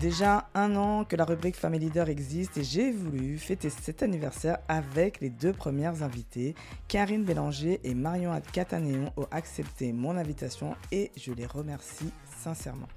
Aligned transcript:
Déjà 0.00 0.48
un 0.54 0.74
an 0.74 1.04
que 1.04 1.14
la 1.14 1.24
rubrique 1.24 1.54
Family 1.54 1.86
Leader 1.86 2.08
existe 2.08 2.58
et 2.58 2.64
j'ai 2.64 2.90
voulu 2.90 3.38
fêter 3.38 3.70
cet 3.70 4.02
anniversaire 4.02 4.58
avec 4.66 5.20
les 5.20 5.30
deux 5.30 5.52
premières 5.52 6.02
invitées. 6.02 6.56
Karine 6.88 7.22
Bélanger 7.22 7.80
et 7.84 7.94
Marion 7.94 8.32
Catanéon 8.52 9.12
ont 9.16 9.28
accepté 9.30 9.92
mon 9.92 10.16
invitation 10.16 10.74
et 10.90 11.12
je 11.16 11.32
les 11.32 11.46
remercie 11.46 12.12
sincèrement. 12.42 12.88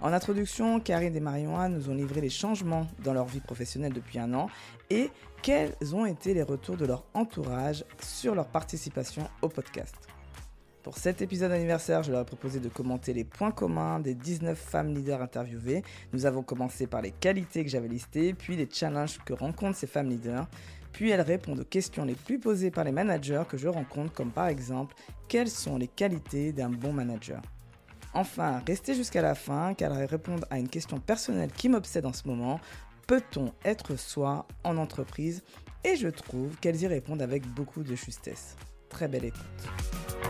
En 0.00 0.12
introduction, 0.12 0.78
Karine 0.78 1.16
et 1.16 1.20
Marion 1.20 1.68
nous 1.68 1.90
ont 1.90 1.94
livré 1.94 2.20
les 2.20 2.30
changements 2.30 2.86
dans 3.02 3.12
leur 3.12 3.26
vie 3.26 3.40
professionnelle 3.40 3.92
depuis 3.92 4.20
un 4.20 4.32
an 4.32 4.48
et 4.90 5.10
quels 5.42 5.74
ont 5.92 6.06
été 6.06 6.34
les 6.34 6.44
retours 6.44 6.76
de 6.76 6.86
leur 6.86 7.04
entourage 7.14 7.84
sur 8.00 8.36
leur 8.36 8.46
participation 8.46 9.28
au 9.42 9.48
podcast. 9.48 9.96
Pour 10.84 10.98
cet 10.98 11.22
épisode 11.22 11.50
anniversaire, 11.50 12.02
je 12.02 12.12
leur 12.12 12.20
ai 12.20 12.24
proposé 12.26 12.60
de 12.60 12.68
commenter 12.68 13.14
les 13.14 13.24
points 13.24 13.52
communs 13.52 14.00
des 14.00 14.14
19 14.14 14.56
femmes 14.56 14.94
leaders 14.94 15.22
interviewées. 15.22 15.82
Nous 16.12 16.26
avons 16.26 16.42
commencé 16.42 16.86
par 16.86 17.00
les 17.00 17.10
qualités 17.10 17.64
que 17.64 17.70
j'avais 17.70 17.88
listées, 17.88 18.34
puis 18.34 18.54
les 18.54 18.68
challenges 18.70 19.18
que 19.24 19.32
rencontrent 19.32 19.78
ces 19.78 19.86
femmes 19.86 20.10
leaders. 20.10 20.46
Puis 20.92 21.08
elles 21.08 21.22
répondent 21.22 21.60
aux 21.60 21.64
questions 21.64 22.04
les 22.04 22.14
plus 22.14 22.38
posées 22.38 22.70
par 22.70 22.84
les 22.84 22.92
managers 22.92 23.44
que 23.48 23.56
je 23.56 23.66
rencontre, 23.66 24.12
comme 24.12 24.30
par 24.30 24.48
exemple 24.48 24.94
quelles 25.26 25.48
sont 25.48 25.78
les 25.78 25.88
qualités 25.88 26.52
d'un 26.52 26.68
bon 26.68 26.92
manager? 26.92 27.40
Enfin, 28.12 28.62
restez 28.66 28.94
jusqu'à 28.94 29.22
la 29.22 29.34
fin 29.34 29.72
car 29.72 29.98
elles 29.98 30.04
répondent 30.04 30.44
à 30.50 30.58
une 30.58 30.68
question 30.68 31.00
personnelle 31.00 31.50
qui 31.50 31.70
m'obsède 31.70 32.04
en 32.04 32.12
ce 32.12 32.28
moment. 32.28 32.60
Peut-on 33.06 33.54
être 33.64 33.96
soi 33.96 34.46
en 34.64 34.76
entreprise? 34.76 35.44
Et 35.82 35.96
je 35.96 36.08
trouve 36.08 36.54
qu'elles 36.58 36.82
y 36.82 36.86
répondent 36.86 37.22
avec 37.22 37.46
beaucoup 37.46 37.82
de 37.82 37.94
justesse. 37.94 38.54
Très 38.90 39.08
belle 39.08 39.24
écoute. 39.24 40.23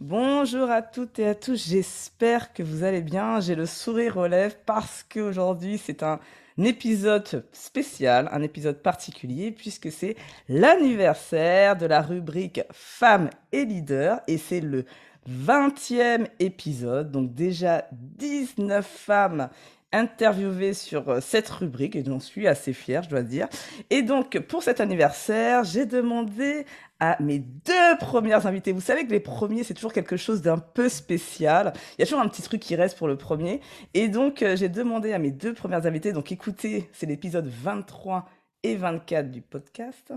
Bonjour 0.00 0.70
à 0.70 0.82
toutes 0.82 1.18
et 1.20 1.28
à 1.28 1.34
tous, 1.34 1.68
j'espère 1.68 2.52
que 2.52 2.62
vous 2.62 2.84
allez 2.84 3.00
bien. 3.00 3.40
J'ai 3.40 3.54
le 3.54 3.66
sourire 3.66 4.16
aux 4.16 4.26
lèvres 4.26 4.56
parce 4.66 5.04
qu'aujourd'hui 5.04 5.78
c'est 5.78 6.02
un 6.02 6.18
épisode 6.58 7.46
spécial, 7.52 8.28
un 8.32 8.42
épisode 8.42 8.82
particulier 8.82 9.52
puisque 9.52 9.90
c'est 9.90 10.16
l'anniversaire 10.48 11.76
de 11.76 11.86
la 11.86 12.02
rubrique 12.02 12.60
Femmes 12.72 13.30
et 13.52 13.64
Leaders 13.64 14.20
et 14.26 14.36
c'est 14.36 14.60
le 14.60 14.84
20e 15.30 16.26
épisode, 16.40 17.10
donc 17.10 17.34
déjà 17.34 17.86
19 17.92 18.84
femmes 18.84 19.48
interviewées 19.92 20.74
sur 20.74 21.08
euh, 21.08 21.20
cette 21.20 21.48
rubrique 21.48 21.96
et 21.96 22.04
j'en 22.04 22.18
suis 22.18 22.48
assez 22.48 22.72
fière, 22.72 23.02
je 23.02 23.10
dois 23.10 23.22
dire. 23.22 23.48
Et 23.90 24.02
donc, 24.02 24.38
pour 24.40 24.62
cet 24.62 24.80
anniversaire, 24.80 25.64
j'ai 25.64 25.86
demandé 25.86 26.64
à 27.02 27.20
mes 27.20 27.40
deux 27.40 27.98
premières 27.98 28.46
invitées. 28.46 28.70
Vous 28.70 28.80
savez 28.80 29.04
que 29.04 29.10
les 29.10 29.18
premiers, 29.18 29.64
c'est 29.64 29.74
toujours 29.74 29.92
quelque 29.92 30.16
chose 30.16 30.40
d'un 30.40 30.58
peu 30.58 30.88
spécial. 30.88 31.72
Il 31.98 32.00
y 32.00 32.02
a 32.04 32.06
toujours 32.06 32.20
un 32.20 32.28
petit 32.28 32.42
truc 32.42 32.60
qui 32.60 32.76
reste 32.76 32.96
pour 32.96 33.08
le 33.08 33.16
premier. 33.16 33.60
Et 33.92 34.06
donc, 34.06 34.40
euh, 34.40 34.54
j'ai 34.54 34.68
demandé 34.68 35.12
à 35.12 35.18
mes 35.18 35.32
deux 35.32 35.52
premières 35.52 35.84
invitées, 35.84 36.12
donc 36.12 36.30
écoutez, 36.30 36.88
c'est 36.92 37.06
l'épisode 37.06 37.48
23 37.48 38.28
et 38.62 38.76
24 38.76 39.32
du 39.32 39.42
podcast, 39.42 40.12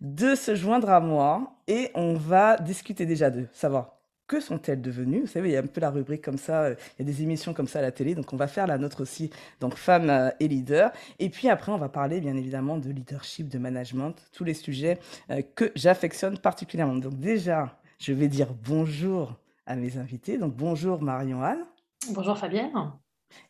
de 0.00 0.36
se 0.36 0.54
joindre 0.54 0.90
à 0.90 1.00
moi 1.00 1.56
et 1.66 1.90
on 1.96 2.14
va 2.14 2.56
discuter 2.56 3.04
déjà 3.04 3.30
de 3.30 3.48
savoir 3.52 3.97
que 4.28 4.40
sont-elles 4.40 4.80
devenues? 4.80 5.22
Vous 5.22 5.26
savez, 5.26 5.48
il 5.48 5.52
y 5.52 5.56
a 5.56 5.60
un 5.60 5.66
peu 5.66 5.80
la 5.80 5.90
rubrique 5.90 6.22
comme 6.22 6.38
ça, 6.38 6.62
euh, 6.62 6.74
il 6.98 7.06
y 7.06 7.10
a 7.10 7.12
des 7.12 7.22
émissions 7.22 7.54
comme 7.54 7.66
ça 7.66 7.80
à 7.80 7.82
la 7.82 7.90
télé, 7.90 8.14
donc 8.14 8.32
on 8.32 8.36
va 8.36 8.46
faire 8.46 8.66
la 8.66 8.78
nôtre 8.78 9.00
aussi, 9.00 9.30
donc 9.58 9.74
femmes 9.74 10.10
euh, 10.10 10.30
et 10.38 10.46
leaders. 10.46 10.92
Et 11.18 11.30
puis 11.30 11.48
après, 11.48 11.72
on 11.72 11.78
va 11.78 11.88
parler 11.88 12.20
bien 12.20 12.36
évidemment 12.36 12.76
de 12.76 12.90
leadership, 12.90 13.48
de 13.48 13.58
management, 13.58 14.14
tous 14.32 14.44
les 14.44 14.54
sujets 14.54 14.98
euh, 15.30 15.42
que 15.56 15.72
j'affectionne 15.74 16.38
particulièrement. 16.38 16.96
Donc 16.96 17.18
déjà, 17.18 17.80
je 17.98 18.12
vais 18.12 18.28
dire 18.28 18.48
bonjour 18.52 19.34
à 19.66 19.74
mes 19.74 19.96
invités. 19.96 20.38
Donc 20.38 20.54
bonjour 20.54 21.02
Marion-Anne. 21.02 21.64
Bonjour 22.10 22.36
Fabienne. 22.38 22.92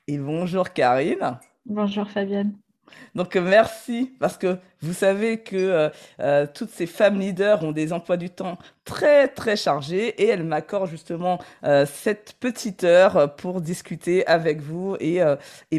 Et 0.06 0.18
bonjour 0.18 0.72
Karine. 0.72 1.38
Bonjour 1.66 2.08
Fabienne. 2.08 2.56
Donc 3.14 3.36
euh, 3.36 3.40
merci 3.40 4.12
parce 4.18 4.36
que 4.36 4.56
vous 4.80 4.92
savez 4.92 5.40
que 5.40 5.56
euh, 5.56 5.88
euh, 6.20 6.46
toutes 6.52 6.70
ces 6.70 6.86
femmes 6.86 7.18
leaders 7.18 7.64
ont 7.64 7.72
des 7.72 7.92
emplois 7.92 8.16
du 8.16 8.30
temps 8.30 8.58
très 8.84 9.28
très 9.28 9.56
chargés 9.56 10.08
et 10.22 10.28
elles 10.28 10.44
m'accordent 10.44 10.88
justement 10.88 11.38
cette 11.86 12.34
petite 12.40 12.84
heure 12.84 13.34
pour 13.36 13.60
discuter 13.60 14.26
avec 14.26 14.60
vous 14.60 14.96
et, 15.00 15.20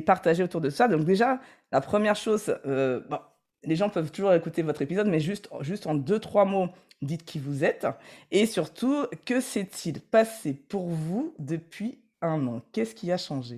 partager 0.05 0.43
autour 0.43 0.61
de 0.61 0.69
ça. 0.69 0.87
Donc 0.87 1.05
déjà, 1.05 1.39
la 1.71 1.81
première 1.81 2.15
chose, 2.15 2.55
les 2.65 3.75
gens 3.75 3.89
peuvent 3.89 4.11
toujours 4.11 4.33
écouter 4.33 4.61
votre 4.61 4.81
épisode, 4.81 5.07
mais 5.07 5.19
juste, 5.19 5.49
juste 5.61 5.87
en 5.87 5.95
deux, 5.95 6.19
trois 6.19 6.45
mots, 6.45 6.69
dites 7.01 7.25
qui 7.25 7.39
vous 7.39 7.63
êtes. 7.63 7.87
Et 8.31 8.45
surtout, 8.45 9.05
que 9.25 9.41
s'est-il 9.41 10.01
passé 10.01 10.53
pour 10.53 10.87
vous 10.87 11.33
depuis 11.39 11.99
un 12.21 12.45
an? 12.47 12.61
Qu'est-ce 12.71 12.93
qui 12.93 13.11
a 13.11 13.17
changé? 13.17 13.57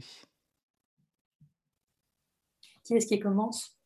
Qui 2.84 2.96
est-ce 2.96 3.08
qui 3.08 3.20
commence? 3.20 3.78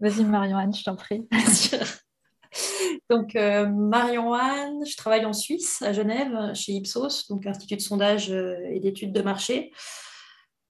Vas-y, 0.00 0.24
Marion-Anne, 0.24 0.74
je 0.74 0.84
t'en 0.84 0.96
prie. 0.96 1.26
donc, 3.10 3.36
euh, 3.36 3.66
Marion-Anne, 3.66 4.84
je 4.86 4.96
travaille 4.96 5.24
en 5.24 5.32
Suisse, 5.32 5.82
à 5.82 5.92
Genève, 5.92 6.52
chez 6.54 6.72
Ipsos, 6.72 7.28
donc 7.28 7.46
Institut 7.46 7.76
de 7.76 7.80
sondage 7.80 8.30
euh, 8.30 8.56
et 8.70 8.80
d'études 8.80 9.12
de 9.12 9.22
marché. 9.22 9.72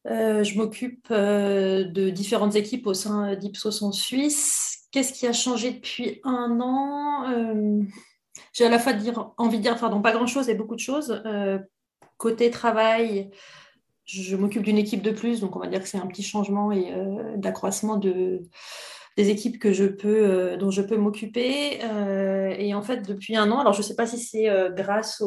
Euh, 0.07 0.45
je 0.45 0.57
m'occupe 0.59 1.09
de 1.11 2.11
différentes 2.11 2.57
équipes 2.57 2.87
au 2.87 2.93
sein 2.93 3.35
d'Ipsos 3.37 3.83
en 3.83 3.93
Suisse. 3.93 4.87
Qu'est-ce 4.93 5.15
qui 5.15 5.27
a 5.27 5.33
changé 5.33 5.73
depuis 5.73 6.21
un 6.25 6.61
an? 6.61 7.87
J'ai 8.53 8.67
à 8.67 8.69
la 8.69 8.79
fois 8.79 8.93
dire, 8.93 9.33
envie 9.39 9.57
de 9.57 9.63
dire, 9.63 9.79
pardon, 9.79 10.03
pas 10.03 10.13
grand-chose 10.13 10.51
et 10.51 10.55
beaucoup 10.55 10.75
de 10.75 10.81
choses. 10.81 11.23
côté 12.19 12.51
travail, 12.51 13.31
je 14.07 14.37
m'occupe 14.37 14.63
d'une 14.63 14.79
équipe 14.79 15.03
de 15.03 15.11
plus, 15.11 15.41
donc 15.41 15.57
on 15.57 15.61
va 15.61 15.67
dire 15.67 15.81
que 15.81 15.89
c'est 15.89 15.99
un 15.99 16.07
petit 16.07 16.23
changement 16.23 16.73
et 16.73 16.93
euh, 16.93 17.37
d'accroissement 17.37 17.97
de, 17.97 18.43
des 19.17 19.31
équipes 19.31 19.59
que 19.59 19.73
je 19.73 19.87
peux, 19.87 20.29
euh, 20.29 20.57
dont 20.59 20.71
je 20.71 20.83
peux 20.83 20.99
m'occuper. 20.99 21.83
Euh, 21.83 22.55
et 22.59 22.75
en 22.75 22.83
fait, 22.83 23.07
depuis 23.09 23.35
un 23.37 23.51
an, 23.51 23.61
alors 23.61 23.73
je 23.73 23.79
ne 23.79 23.85
sais 23.85 23.95
pas 23.97 24.07
si 24.07 24.19
c'est 24.19 24.49
grâce 24.77 25.23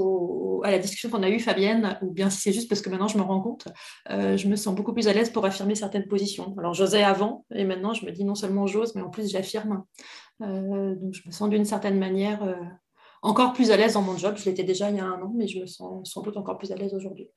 à 0.63 0.71
la 0.71 0.77
discussion 0.77 1.09
qu'on 1.09 1.23
a 1.23 1.29
eue, 1.29 1.39
Fabienne, 1.39 1.97
ou 2.03 2.11
bien 2.11 2.29
si 2.29 2.39
c'est 2.39 2.53
juste 2.53 2.69
parce 2.69 2.81
que 2.81 2.89
maintenant 2.89 3.07
je 3.07 3.17
me 3.17 3.23
rends 3.23 3.41
compte, 3.41 3.67
je 4.09 4.47
me 4.47 4.55
sens 4.55 4.75
beaucoup 4.75 4.93
plus 4.93 5.07
à 5.07 5.13
l'aise 5.13 5.31
pour 5.31 5.45
affirmer 5.45 5.75
certaines 5.75 6.07
positions. 6.07 6.55
Alors 6.59 6.73
j'osais 6.73 7.03
avant, 7.03 7.45
et 7.53 7.63
maintenant 7.63 7.93
je 7.93 8.05
me 8.05 8.11
dis 8.11 8.23
non 8.23 8.35
seulement 8.35 8.67
j'ose, 8.67 8.93
mais 8.95 9.01
en 9.01 9.09
plus 9.09 9.31
j'affirme. 9.31 9.83
donc 10.39 11.13
je 11.13 11.21
me 11.25 11.31
sens 11.31 11.49
d'une 11.49 11.65
certaine 11.65 11.97
manière 11.97 12.41
encore 13.23 13.53
plus 13.53 13.71
à 13.71 13.77
l'aise 13.77 13.93
dans 13.93 14.03
mon 14.03 14.17
job. 14.17 14.35
Je 14.37 14.45
l'étais 14.45 14.63
déjà 14.63 14.91
il 14.91 14.97
y 14.97 14.99
a 14.99 15.05
un 15.05 15.21
an, 15.21 15.33
mais 15.35 15.47
je 15.47 15.59
me 15.59 15.65
sens 15.65 16.07
sans 16.11 16.21
doute 16.21 16.37
encore 16.37 16.59
plus 16.59 16.71
à 16.71 16.75
l'aise 16.75 16.93
aujourd'hui. 16.93 17.29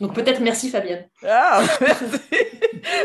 Donc 0.00 0.14
peut-être 0.14 0.40
merci 0.40 0.70
Fabienne. 0.70 1.08
Ah, 1.26 1.60
merci. 1.80 2.20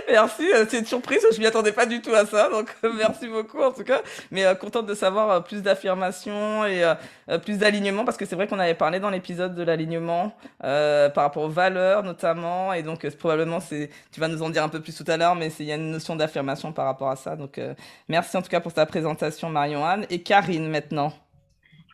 merci, 0.08 0.44
euh, 0.54 0.66
c'est 0.70 0.80
une 0.80 0.86
surprise, 0.86 1.26
je 1.34 1.40
m'y 1.40 1.48
attendais 1.48 1.72
pas 1.72 1.88
du 1.88 2.02
tout 2.02 2.14
à 2.14 2.26
ça, 2.26 2.50
donc 2.50 2.68
euh, 2.84 2.92
merci 2.96 3.28
beaucoup 3.28 3.62
en 3.62 3.72
tout 3.72 3.84
cas. 3.84 4.02
Mais 4.30 4.46
euh, 4.46 4.54
contente 4.54 4.86
de 4.86 4.94
savoir 4.94 5.44
plus 5.44 5.64
d'affirmation 5.64 6.66
et 6.66 6.84
plus 7.44 7.58
d'alignement, 7.58 8.06
parce 8.06 8.18
que 8.18 8.26
c'est 8.26 8.36
vrai 8.36 8.48
qu'on 8.48 8.60
avait 8.60 8.76
parlé 8.76 9.00
dans 9.00 9.10
l'épisode 9.10 9.56
de 9.56 9.64
l'alignement 9.64 10.34
par 10.60 11.16
rapport 11.16 11.44
aux 11.44 11.50
valeurs 11.50 12.04
notamment, 12.04 12.74
et 12.74 12.84
donc 12.84 13.08
probablement 13.18 13.60
c'est, 13.60 13.90
tu 14.12 14.20
vas 14.20 14.28
nous 14.28 14.44
en 14.44 14.50
dire 14.50 14.64
un 14.64 14.70
peu 14.70 14.80
plus 14.80 14.96
tout 14.96 15.06
à 15.08 15.18
l'heure, 15.18 15.36
mais 15.36 15.52
il 15.60 15.66
y 15.66 15.72
a 15.72 15.76
une 15.76 15.92
notion 15.92 16.16
d'affirmation 16.16 16.74
par 16.74 16.86
rapport 16.86 17.10
à 17.10 17.16
ça. 17.16 17.36
Donc 17.36 17.60
merci 18.08 18.38
en 18.38 18.42
tout 18.42 18.50
cas 18.50 18.60
pour 18.60 18.74
ta 18.74 18.86
présentation 18.86 19.50
Marion-Anne. 19.50 20.06
Et 20.10 20.22
Karine 20.22 20.70
maintenant. 20.70 21.14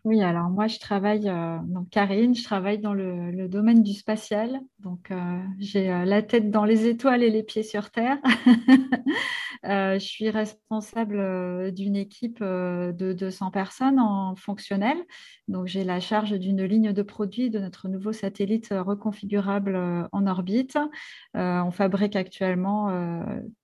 Oui, 0.09 0.23
alors 0.23 0.49
moi, 0.49 0.65
je 0.65 0.79
travaille, 0.79 1.29
euh, 1.29 1.59
donc 1.65 1.91
Karine, 1.91 2.33
je 2.33 2.43
travaille 2.43 2.79
dans 2.79 2.95
le, 2.95 3.47
domaine 3.47 3.83
du 3.83 3.93
spatial. 3.93 4.59
Donc, 4.79 5.11
euh, 5.11 5.39
j'ai 5.59 5.91
euh, 5.91 6.03
la 6.03 6.23
tête 6.23 6.49
dans 6.49 6.65
les 6.65 6.87
étoiles 6.87 7.21
et 7.21 7.29
les 7.29 7.43
pieds 7.43 7.61
sur 7.61 7.91
Terre. 7.91 8.17
je 9.63 9.99
suis 9.99 10.31
responsable 10.31 11.71
d'une 11.73 11.95
équipe 11.95 12.41
de 12.41 13.13
200 13.13 13.51
personnes 13.51 13.99
en 13.99 14.35
fonctionnel. 14.35 14.97
Donc, 15.47 15.67
j'ai 15.67 15.83
la 15.83 15.99
charge 15.99 16.31
d'une 16.31 16.63
ligne 16.63 16.91
de 16.91 17.03
produits 17.03 17.51
de 17.51 17.59
notre 17.59 17.87
nouveau 17.87 18.11
satellite 18.11 18.69
reconfigurable 18.71 20.07
en 20.11 20.25
orbite. 20.25 20.79
on 21.35 21.69
fabrique 21.69 22.15
actuellement 22.15 22.89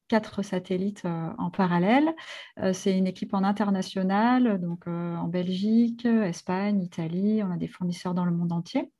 quatre 0.07 0.43
satellites 0.43 1.03
euh, 1.05 1.29
en 1.37 1.49
parallèle. 1.49 2.13
Euh, 2.59 2.73
c'est 2.73 2.97
une 2.97 3.07
équipe 3.07 3.33
en 3.33 3.43
international, 3.43 4.59
donc 4.59 4.87
euh, 4.87 5.15
en 5.15 5.27
Belgique, 5.27 6.05
Espagne, 6.05 6.81
Italie. 6.81 7.41
On 7.43 7.51
a 7.51 7.57
des 7.57 7.67
fournisseurs 7.67 8.13
dans 8.13 8.25
le 8.25 8.31
monde 8.31 8.51
entier. 8.51 8.91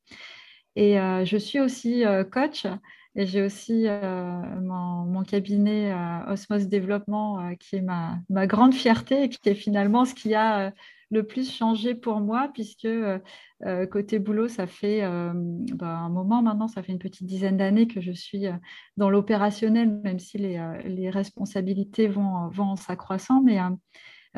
Et 0.78 0.96
je 1.24 1.38
suis 1.38 1.62
aussi 1.62 2.04
coach 2.34 2.68
et 3.16 3.25
j'ai 3.25 3.42
aussi 3.42 3.88
mon, 4.62 5.24
cabinet 5.24 5.96
Osmos 6.28 6.68
Développement 6.68 7.56
qui 7.62 7.78
est 7.78 7.81
ma, 7.81 8.18
ma, 8.28 8.46
grande 8.46 8.74
fierté 8.74 9.24
et 9.24 9.30
qui 9.30 9.48
est 9.48 9.56
finalement 9.56 10.04
ce 10.04 10.13
qui 10.13 10.36
a 10.36 10.74
le 11.12 11.24
plus 11.24 11.52
changé 11.52 11.96
pour 11.96 12.19
moi, 12.19 12.50
puisque 12.54 12.86
euh, 12.86 13.19
euh, 13.66 13.86
côté 13.86 14.19
boulot, 14.19 14.48
ça 14.48 14.68
fait 14.68 15.04
euh, 15.04 15.31
bah, 15.36 15.98
un 15.98 16.10
moment 16.10 16.42
maintenant, 16.42 16.68
ça 16.68 16.84
fait 16.84 16.92
une 16.92 17.00
petite 17.00 17.28
dizaine 17.28 17.57
d'années 17.57 17.88
que 17.88 18.02
je 18.02 18.12
suis 18.12 18.46
dans 18.98 19.10
l'opérationnel, 19.10 19.90
même 20.04 20.19
si 20.19 20.38
les, 20.38 21.10
responsabilités 21.10 22.07
vont, 22.07 22.52
en 22.57 22.75
s'accroissant. 22.75 23.42
Mais 23.44 23.60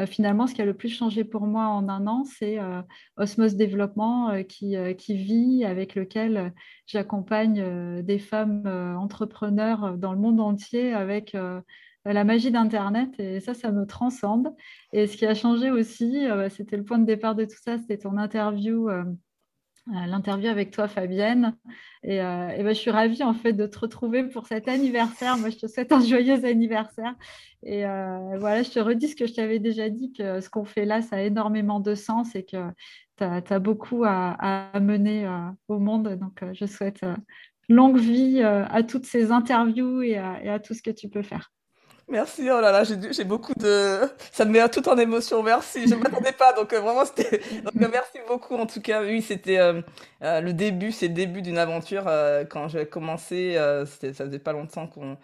finalement, 0.06 0.46
ce 0.46 0.54
qui 0.54 0.62
a 0.62 0.66
le 0.66 0.76
plus 0.76 0.90
changé 0.90 1.24
pour 1.24 1.48
moi 1.48 1.68
en 1.68 1.90
un 1.90 2.06
an, 2.08 2.24
c'est 2.26 2.60
Osmos 3.16 3.56
Développement 3.56 4.44
qui, 4.44 4.76
qui, 4.98 5.16
vit, 5.16 5.64
avec 5.66 5.96
lequel 5.96 6.54
j'accompagne 6.86 8.02
des 8.04 8.20
femmes 8.20 8.68
entrepreneurs 8.98 9.98
dans 9.98 10.14
le 10.14 10.20
monde 10.20 10.40
entier 10.40 10.94
avec 10.94 11.36
la 12.14 12.24
magie 12.24 12.52
d'Internet. 12.52 13.10
Et 13.20 13.40
ça, 13.40 13.54
ça 13.54 13.72
me 13.72 13.86
transcende. 13.86 14.54
Et 14.94 15.08
ce 15.08 15.18
qui 15.18 15.26
a 15.26 15.34
changé 15.34 15.72
aussi, 15.72 16.28
bah, 16.28 16.50
c'était 16.50 16.78
le 16.78 16.84
point 16.84 17.00
de 17.00 17.06
départ 17.06 17.36
de 17.36 17.46
tout 17.46 17.58
ça, 17.64 17.78
c'était 17.78 17.98
ton 17.98 18.18
interview 18.18 18.90
l'interview 19.88 20.50
avec 20.50 20.72
toi, 20.72 20.88
Fabienne. 20.88 21.56
Et, 22.04 22.22
euh, 22.22 22.48
ben, 22.58 22.70
je 22.70 22.80
suis 22.80 22.92
ravie 22.92 23.24
en 23.24 23.34
fait 23.34 23.54
de 23.54 23.66
te 23.66 23.80
retrouver 23.80 24.24
pour 24.24 24.48
cet 24.48 24.68
anniversaire. 24.68 25.38
Moi, 25.38 25.50
je 25.50 25.58
te 25.58 25.68
souhaite 25.68 25.92
un 25.92 26.00
joyeux 26.06 26.46
anniversaire. 26.46 27.16
Et 27.64 27.86
euh, 27.86 28.38
voilà, 28.40 28.64
je 28.64 28.72
te 28.72 28.80
redis 28.80 29.10
ce 29.10 29.16
que 29.16 29.28
je 29.28 29.34
t'avais 29.34 29.60
déjà 29.60 29.90
dit, 29.90 30.14
que 30.14 30.42
ce 30.42 30.50
qu'on 30.50 30.66
fait 30.66 30.86
là, 30.86 31.02
ça 31.02 31.18
a 31.18 31.22
énormément 31.22 31.80
de 31.80 31.96
sens 31.96 32.36
et 32.36 32.44
que 32.44 32.70
tu 33.18 33.24
as, 33.24 33.60
beaucoup 33.60 34.04
à, 34.06 34.72
mener 34.80 35.26
euh, 35.26 35.50
au 35.68 35.80
monde. 35.80 36.16
Donc, 36.20 36.44
je 36.54 36.66
souhaite 36.66 37.06
longue 37.70 37.98
vie 37.98 38.42
à 38.42 38.84
toutes 38.84 39.06
ces 39.06 39.32
interviews 39.32 40.02
et 40.02 40.18
à 40.18 40.60
tout 40.60 40.74
ce 40.74 40.82
que 40.82 40.92
tu 40.92 41.10
peux 41.10 41.24
faire. 41.24 41.52
Merci, 42.10 42.44
oh 42.50 42.62
là 42.62 42.72
là, 42.72 42.84
j'ai 42.86 43.24
beaucoup 43.26 43.54
de... 43.56 44.00
Ça 44.32 44.46
me 44.46 44.52
met 44.52 44.70
tout 44.70 44.88
en 44.88 44.98
émotion, 44.98 45.44
merci. 45.44 45.90
Je 45.90 45.94
ne 45.94 46.00
m'attendais 46.00 46.32
pas, 46.32 46.54
donc 46.54 46.72
euh, 46.72 46.80
vraiment, 46.80 47.04
c'était... 47.04 47.42
Euh, 47.54 47.88
merci 47.92 48.20
beaucoup, 48.30 48.56
en 48.56 48.66
tout 48.66 48.80
cas. 48.80 49.04
Oui, 49.04 49.22
c'était 49.22 49.58
euh, 49.58 49.82
le 50.22 50.54
début, 50.54 50.94
c'est 50.94 51.10
le 51.10 51.14
début 51.14 51.42
d'une 51.42 51.58
aventure. 51.58 52.06
quand 52.50 52.70
j'ai 52.70 52.86
commencé, 52.86 53.56
ça 53.86 54.26
faisait 54.26 54.40
pas 54.40 54.54
longtemps 54.54 54.88
qu'on 54.88 55.18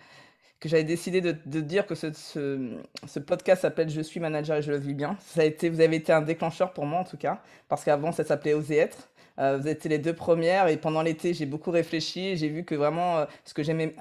que 0.59 0.69
j'avais 0.69 0.85
décidé 0.85 1.19
de, 1.19 1.59
dire 1.59 1.85
que 1.85 1.93
ce, 1.93 3.19
podcast 3.19 3.63
s'appelle 3.63 3.89
Je 3.89 3.99
suis 3.99 4.21
manager 4.21 4.57
et 4.57 4.61
je 4.61 4.71
le 4.71 4.77
vis 4.77 4.93
bien. 4.93 5.17
Ça 5.19 5.41
a 5.41 5.43
été, 5.43 5.69
vous 5.69 5.81
avez 5.81 5.97
été 5.97 6.13
un 6.13 6.21
déclencheur 6.21 6.71
pour 6.71 6.85
moi, 6.85 6.99
en 6.99 7.03
tout 7.03 7.17
cas, 7.17 7.41
parce 7.67 7.83
qu'avant, 7.83 8.13
ça 8.13 8.23
s'appelait 8.23 8.53
Oser 8.53 8.77
être. 8.77 9.09
vous 9.37 9.67
étiez 9.67 9.89
les 9.89 9.99
deux 9.99 10.13
premières 10.13 10.67
et 10.67 10.77
pendant 10.77 11.01
l'été, 11.01 11.33
j'ai 11.33 11.45
beaucoup 11.45 11.71
réfléchi 11.71 12.37
j'ai 12.37 12.49
vu 12.49 12.63
que 12.63 12.75
vraiment, 12.75 13.25
ce 13.45 13.53
que 13.53 13.63
j'aimais 13.63 13.95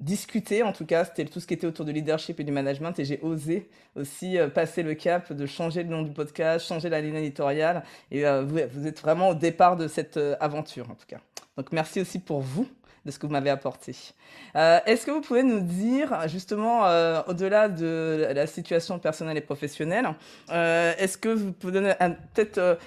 discuter, 0.00 0.62
en 0.62 0.72
tout 0.72 0.86
cas, 0.86 1.04
c'était 1.04 1.24
tout 1.24 1.40
ce 1.40 1.46
qui 1.46 1.54
était 1.54 1.66
autour 1.66 1.84
du 1.84 1.92
leadership 1.92 2.38
et 2.38 2.44
du 2.44 2.52
management, 2.52 2.98
et 2.98 3.04
j'ai 3.04 3.18
osé 3.22 3.68
aussi 3.96 4.38
euh, 4.38 4.48
passer 4.48 4.82
le 4.82 4.94
cap 4.94 5.32
de 5.32 5.46
changer 5.46 5.82
le 5.82 5.88
nom 5.88 6.02
du 6.02 6.12
podcast, 6.12 6.66
changer 6.66 6.88
la 6.88 7.00
ligne 7.00 7.16
éditoriale, 7.16 7.82
et 8.10 8.26
euh, 8.26 8.44
vous, 8.44 8.58
vous, 8.72 8.86
êtes 8.86 9.00
vraiment 9.00 9.30
au 9.30 9.34
départ 9.34 9.76
de 9.76 9.88
cette 9.88 10.16
euh, 10.16 10.36
aventure, 10.40 10.88
en 10.90 10.94
tout 10.94 11.06
cas. 11.06 11.18
Donc 11.56 11.72
merci 11.72 12.00
aussi 12.00 12.20
pour 12.20 12.40
vous 12.40 12.68
de 13.04 13.10
ce 13.10 13.18
que 13.18 13.26
vous 13.26 13.32
m'avez 13.32 13.50
apporté. 13.50 13.96
Est-ce 14.54 15.06
que 15.06 15.10
vous 15.10 15.22
pouvez 15.22 15.42
nous 15.42 15.60
dire, 15.60 16.28
justement, 16.28 16.82
au-delà 17.26 17.68
de 17.68 18.28
la 18.34 18.46
situation 18.46 18.98
personnelle 18.98 19.36
et 19.38 19.40
professionnelle, 19.40 20.08
est-ce 20.50 21.16
que 21.16 21.30
vous 21.30 21.52
pouvez 21.52 21.72
donner 21.72 21.94
peut-être 22.34 22.78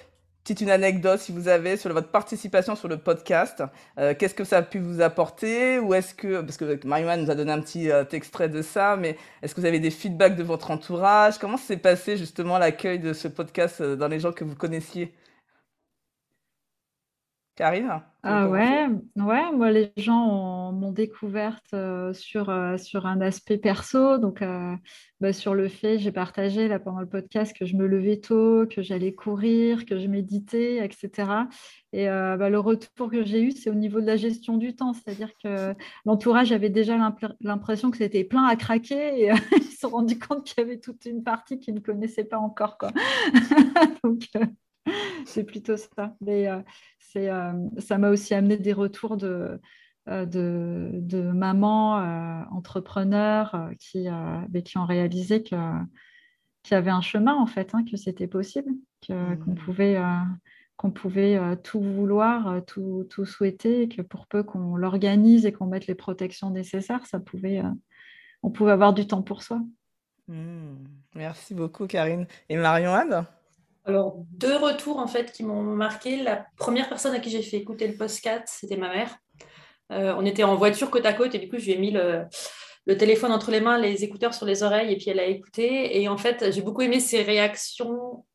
petite 0.43 0.61
une 0.61 0.71
anecdote 0.71 1.19
si 1.19 1.31
vous 1.31 1.47
avez 1.47 1.77
sur 1.77 1.93
votre 1.93 2.09
participation 2.09 2.75
sur 2.75 2.87
le 2.87 2.97
podcast. 2.97 3.63
Euh, 3.99 4.13
qu'est-ce 4.17 4.33
que 4.33 4.43
ça 4.43 4.57
a 4.57 4.61
pu 4.61 4.79
vous 4.79 5.01
apporter? 5.01 5.79
Ou 5.79 5.93
est-ce 5.93 6.13
que, 6.15 6.41
parce 6.41 6.57
que 6.57 6.85
Marianne 6.85 7.23
nous 7.23 7.31
a 7.31 7.35
donné 7.35 7.51
un 7.51 7.61
petit 7.61 7.91
euh, 7.91 8.03
extrait 8.11 8.49
de 8.49 8.61
ça, 8.61 8.95
mais 8.97 9.17
est-ce 9.41 9.53
que 9.53 9.61
vous 9.61 9.67
avez 9.67 9.79
des 9.79 9.91
feedbacks 9.91 10.35
de 10.35 10.43
votre 10.43 10.71
entourage? 10.71 11.37
Comment 11.37 11.57
s'est 11.57 11.77
passé 11.77 12.17
justement 12.17 12.57
l'accueil 12.57 12.99
de 12.99 13.13
ce 13.13 13.27
podcast 13.27 13.81
euh, 13.81 13.95
dans 13.95 14.07
les 14.07 14.19
gens 14.19 14.31
que 14.31 14.43
vous 14.43 14.55
connaissiez? 14.55 15.13
Karine 17.61 18.01
ah 18.23 18.49
ouais, 18.49 18.87
ouais, 19.17 19.51
moi 19.51 19.71
les 19.71 19.91
gens 19.97 20.71
m'ont 20.71 20.91
découverte 20.91 21.73
euh, 21.73 22.11
sur, 22.13 22.49
euh, 22.49 22.77
sur 22.77 23.05
un 23.05 23.21
aspect 23.21 23.59
perso, 23.59 24.17
donc 24.17 24.41
euh, 24.41 24.75
bah, 25.19 25.31
sur 25.31 25.53
le 25.53 25.67
fait, 25.67 25.99
j'ai 25.99 26.11
partagé 26.11 26.67
là 26.67 26.79
pendant 26.79 27.01
le 27.01 27.07
podcast 27.07 27.55
que 27.55 27.65
je 27.65 27.75
me 27.75 27.85
levais 27.85 28.17
tôt, 28.17 28.65
que 28.67 28.81
j'allais 28.81 29.13
courir, 29.13 29.85
que 29.85 29.99
je 29.99 30.07
méditais, 30.07 30.83
etc. 30.83 31.31
Et 31.93 32.07
bah, 32.07 32.49
le 32.49 32.59
retour 32.59 33.11
que 33.11 33.23
j'ai 33.23 33.41
eu, 33.41 33.51
c'est 33.51 33.69
au 33.69 33.75
niveau 33.75 34.01
de 34.01 34.07
la 34.07 34.17
gestion 34.17 34.57
du 34.57 34.75
temps, 34.75 34.93
c'est-à-dire 34.93 35.31
que 35.43 35.75
l'entourage 36.05 36.51
avait 36.51 36.69
déjà 36.69 36.97
l'impression 37.41 37.91
que 37.91 37.97
c'était 37.97 38.23
plein 38.23 38.45
à 38.45 38.55
craquer 38.55 39.23
et 39.23 39.31
ils 39.57 39.63
se 39.63 39.79
sont 39.79 39.89
rendus 39.89 40.17
compte 40.17 40.45
qu'il 40.45 40.63
y 40.63 40.65
avait 40.65 40.79
toute 40.79 41.05
une 41.05 41.23
partie 41.23 41.59
qu'ils 41.59 41.75
ne 41.75 41.79
connaissaient 41.79 42.23
pas 42.23 42.39
encore. 42.39 42.79
Quoi. 42.79 42.91
donc, 44.03 44.29
c'est 45.25 45.43
plutôt 45.43 45.77
ça. 45.77 46.15
Mais 46.21 46.47
euh, 46.47 46.59
euh, 47.15 47.53
ça 47.77 47.97
m'a 47.97 48.09
aussi 48.09 48.33
amené 48.33 48.57
des 48.57 48.73
retours 48.73 49.17
de, 49.17 49.59
euh, 50.09 50.25
de, 50.25 50.91
de 50.93 51.21
mamans 51.21 51.95
entrepreneurs 52.51 53.69
qui, 53.79 54.07
qui 54.65 54.77
ont 54.77 54.85
réalisé 54.85 55.43
qu'il 55.43 55.57
y 56.71 56.73
avait 56.73 56.91
un 56.91 57.01
chemin, 57.01 57.35
en 57.35 57.47
fait, 57.47 57.73
hein, 57.73 57.83
que 57.89 57.97
c'était 57.97 58.27
possible, 58.27 58.71
qu'on 59.05 59.13
mmh. 59.13 59.55
pouvait 59.55 60.01
qu'on 60.77 60.89
pouvait 60.89 61.39
tout 61.61 61.79
vouloir, 61.79 62.65
tout, 62.65 63.05
tout, 63.07 63.23
souhaiter, 63.23 63.83
et 63.83 63.87
que 63.87 64.01
pour 64.01 64.25
peu 64.25 64.41
qu'on 64.41 64.75
l'organise 64.75 65.45
et 65.45 65.51
qu'on 65.51 65.67
mette 65.67 65.85
les 65.85 65.93
protections 65.93 66.49
nécessaires, 66.49 67.05
ça 67.05 67.19
pouvait, 67.19 67.61
on 68.41 68.49
pouvait 68.49 68.71
avoir 68.71 68.91
du 68.91 69.05
temps 69.05 69.21
pour 69.21 69.43
soi. 69.43 69.61
Mmh. 70.27 70.77
Merci 71.13 71.53
beaucoup, 71.53 71.85
Karine. 71.85 72.25
Et 72.49 72.57
Marion-Anne? 72.57 73.27
Alors, 73.85 74.15
deux 74.31 74.55
retours 74.57 74.99
en 74.99 75.07
fait 75.07 75.31
qui 75.31 75.43
m'ont 75.43 75.63
marqué. 75.63 76.21
La 76.21 76.45
première 76.57 76.87
personne 76.87 77.15
à 77.15 77.19
qui 77.19 77.29
j'ai 77.29 77.41
fait 77.41 77.57
écouter 77.57 77.87
le 77.87 77.95
podcast, 77.95 78.43
c'était 78.47 78.77
ma 78.77 78.89
mère. 78.89 79.17
Euh, 79.91 80.13
on 80.17 80.25
était 80.25 80.43
en 80.43 80.55
voiture 80.55 80.91
côte 80.91 81.05
à 81.05 81.13
côte 81.13 81.35
et 81.35 81.39
du 81.39 81.49
coup, 81.49 81.57
je 81.57 81.65
lui 81.65 81.71
ai 81.73 81.77
mis 81.77 81.91
le, 81.91 82.27
téléphone 82.97 83.31
entre 83.31 83.51
les 83.51 83.61
mains, 83.61 83.77
les 83.77 84.03
écouteurs 84.03 84.33
sur 84.33 84.45
les 84.45 84.63
oreilles 84.63 84.91
et 84.91 84.97
puis 84.97 85.09
elle 85.09 85.19
a 85.19 85.25
écouté. 85.25 85.99
Et 85.99 86.07
en 86.07 86.17
fait, 86.17 86.51
j'ai 86.51 86.61
beaucoup 86.61 86.81
aimé 86.81 86.99
ses 86.99 87.23
réactions 87.23 88.25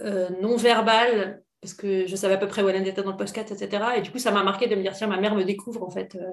euh, 0.00 0.30
non 0.40 0.56
verbales 0.56 1.42
parce 1.60 1.74
que 1.74 2.06
je 2.06 2.14
savais 2.14 2.34
à 2.34 2.36
peu 2.36 2.46
près 2.46 2.62
où 2.62 2.68
elle 2.68 2.86
était 2.86 3.02
dans 3.02 3.10
le 3.10 3.16
podcast, 3.16 3.50
etc. 3.50 3.82
Et 3.96 4.00
du 4.00 4.10
coup, 4.10 4.18
ça 4.18 4.30
m'a 4.30 4.44
marqué 4.44 4.68
de 4.68 4.76
me 4.76 4.82
dire, 4.82 4.92
tiens, 4.92 5.08
ma 5.08 5.18
mère 5.18 5.34
me 5.34 5.44
découvre 5.44 5.82
en 5.82 5.90
fait. 5.90 6.16
Euh, 6.16 6.32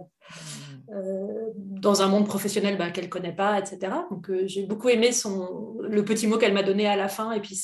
euh, 0.92 1.50
dans 1.56 2.04
un 2.04 2.08
monde 2.08 2.28
professionnel 2.28 2.78
bah, 2.78 2.92
qu'elle 2.92 3.06
ne 3.06 3.10
connaît 3.10 3.36
pas, 3.36 3.58
etc. 3.58 3.92
Donc 4.12 4.30
euh, 4.30 4.44
j'ai 4.46 4.68
beaucoup 4.68 4.90
aimé 4.90 5.12
son, 5.12 5.78
le 5.82 6.06
petit 6.06 6.28
mot 6.28 6.38
qu'elle 6.38 6.54
m'a 6.54 6.62
donné 6.62 6.86
à 6.86 6.96
la 6.96 7.08
fin, 7.08 7.32
et 7.32 7.40
puis 7.40 7.60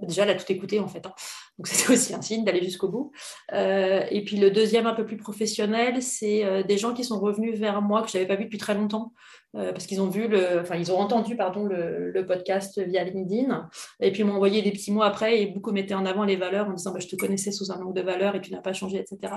déjà 0.00 0.22
elle 0.22 0.30
a 0.30 0.34
tout 0.34 0.50
écouté 0.50 0.80
en 0.80 0.88
fait. 0.88 1.04
Hein. 1.04 1.12
Donc 1.58 1.66
c'était 1.66 1.92
aussi 1.92 2.14
un 2.14 2.22
signe 2.22 2.44
d'aller 2.44 2.62
jusqu'au 2.62 2.88
bout. 2.88 3.12
Et 3.52 4.24
puis 4.24 4.38
le 4.38 4.50
deuxième 4.50 4.86
un 4.86 4.94
peu 4.94 5.04
plus 5.04 5.18
professionnel, 5.18 6.02
c'est 6.02 6.64
des 6.64 6.78
gens 6.78 6.94
qui 6.94 7.04
sont 7.04 7.20
revenus 7.20 7.58
vers 7.58 7.82
moi 7.82 8.02
que 8.02 8.08
je 8.08 8.16
n'avais 8.16 8.26
pas 8.26 8.36
vu 8.36 8.44
depuis 8.44 8.58
très 8.58 8.74
longtemps, 8.74 9.12
parce 9.54 9.86
qu'ils 9.86 10.00
ont 10.00 10.08
vu 10.08 10.28
le, 10.28 10.60
enfin 10.60 10.76
ils 10.76 10.92
ont 10.92 10.98
entendu 10.98 11.36
pardon 11.36 11.64
le, 11.64 12.10
le 12.10 12.26
podcast 12.26 12.80
via 12.80 13.02
LinkedIn, 13.04 13.68
et 14.00 14.12
puis 14.12 14.22
m'ont 14.24 14.34
envoyé 14.34 14.62
des 14.62 14.70
petits 14.70 14.92
mots 14.92 15.02
après 15.02 15.40
et 15.42 15.46
beaucoup 15.46 15.72
mettaient 15.72 15.94
en 15.94 16.06
avant 16.06 16.24
les 16.24 16.36
valeurs 16.36 16.68
en 16.68 16.72
disant 16.72 16.92
bah, 16.92 17.00
je 17.00 17.08
te 17.08 17.16
connaissais 17.16 17.50
sous 17.50 17.72
un 17.72 17.78
manque 17.78 17.94
de 17.94 18.02
valeurs 18.02 18.34
et 18.34 18.40
tu 18.40 18.52
n'as 18.52 18.60
pas 18.60 18.72
changé, 18.72 18.98
etc. 18.98 19.34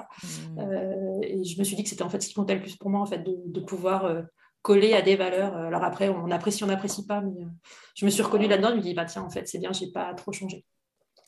Mmh. 0.55 1.23
et 1.23 1.43
je 1.43 1.57
me 1.57 1.63
suis 1.63 1.75
dit 1.75 1.83
que 1.83 1.89
c'était 1.89 2.03
en 2.03 2.09
fait 2.09 2.21
ce 2.21 2.27
qui 2.27 2.33
comptait 2.33 2.55
le 2.55 2.62
plus 2.62 2.75
pour 2.75 2.89
moi 2.89 3.01
en 3.01 3.05
fait, 3.05 3.24
de, 3.24 3.59
pouvoir 3.62 4.05
euh, 4.05 4.21
coller 4.62 4.93
à 4.93 5.01
des 5.01 5.15
valeurs. 5.15 5.55
Alors 5.55 5.83
après, 5.83 6.09
on 6.09 6.29
apprécie, 6.31 6.63
on 6.63 6.67
n'apprécie 6.67 7.05
pas, 7.05 7.21
mais 7.21 7.43
euh, 7.43 7.50
je 7.95 8.05
me 8.05 8.09
suis 8.09 8.21
reconnue 8.21 8.47
là-dedans. 8.47 8.69
Je 8.71 8.75
me 8.75 8.81
dis, 8.81 8.93
bah 8.93 9.05
tiens, 9.05 9.24
en 9.24 9.29
fait, 9.29 9.47
c'est 9.47 9.59
bien, 9.59 9.71
j'ai 9.71 9.91
pas 9.91 10.13
trop 10.13 10.31
changé. 10.31 10.65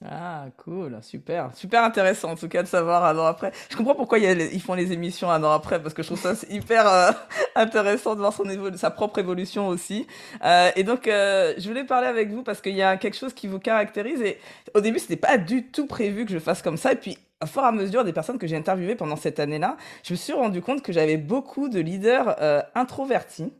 Ah, 0.05 0.47
cool, 0.57 0.99
super, 1.01 1.55
super 1.55 1.83
intéressant 1.83 2.31
en 2.31 2.35
tout 2.35 2.49
cas 2.49 2.61
de 2.61 2.67
savoir 2.67 3.05
un 3.05 3.17
an 3.17 3.25
après. 3.25 3.53
Je 3.69 3.77
comprends 3.77 3.95
pourquoi 3.95 4.19
ils 4.19 4.61
font 4.61 4.73
les 4.73 4.91
émissions 4.91 5.31
un 5.31 5.41
an 5.43 5.51
après 5.51 5.81
parce 5.81 5.93
que 5.93 6.03
je 6.03 6.07
trouve 6.07 6.19
ça 6.19 6.33
hyper 6.49 6.87
euh, 6.87 7.11
intéressant 7.55 8.13
de 8.13 8.19
voir 8.19 8.33
son 8.33 8.43
sa 8.75 8.91
propre 8.91 9.19
évolution 9.19 9.67
aussi. 9.67 10.05
et 10.75 10.83
donc, 10.83 11.03
je 11.05 11.67
voulais 11.67 11.85
parler 11.85 12.07
avec 12.07 12.31
vous 12.31 12.43
parce 12.43 12.59
qu'il 12.59 12.75
y 12.75 12.81
a 12.81 12.97
quelque 12.97 13.17
chose 13.17 13.33
qui 13.33 13.47
vous 13.47 13.59
caractérise 13.59 14.21
et 14.21 14.39
au 14.73 14.81
début, 14.81 14.99
c'était 14.99 15.15
pas 15.15 15.37
du 15.37 15.67
tout 15.67 15.87
prévu 15.87 16.25
que 16.25 16.31
je 16.31 16.39
fasse 16.39 16.61
comme 16.61 16.77
ça. 16.77 16.91
Et 16.91 16.95
puis, 16.95 17.17
à 17.43 17.45
fur 17.45 17.61
et 17.61 17.65
à 17.65 17.71
mesure 17.71 18.03
des 18.03 18.13
personnes 18.13 18.37
que 18.37 18.47
j'ai 18.47 18.55
interviewées 18.55 18.95
pendant 18.95 19.17
cette 19.17 19.39
année-là, 19.39 19.77
je 20.03 20.13
me 20.13 20.17
suis 20.17 20.33
rendu 20.33 20.61
compte 20.61 20.81
que 20.81 20.93
j'avais 20.93 21.17
beaucoup 21.17 21.69
de 21.69 21.79
leaders 21.79 22.35
euh, 22.41 22.61
introvertis 22.73 23.51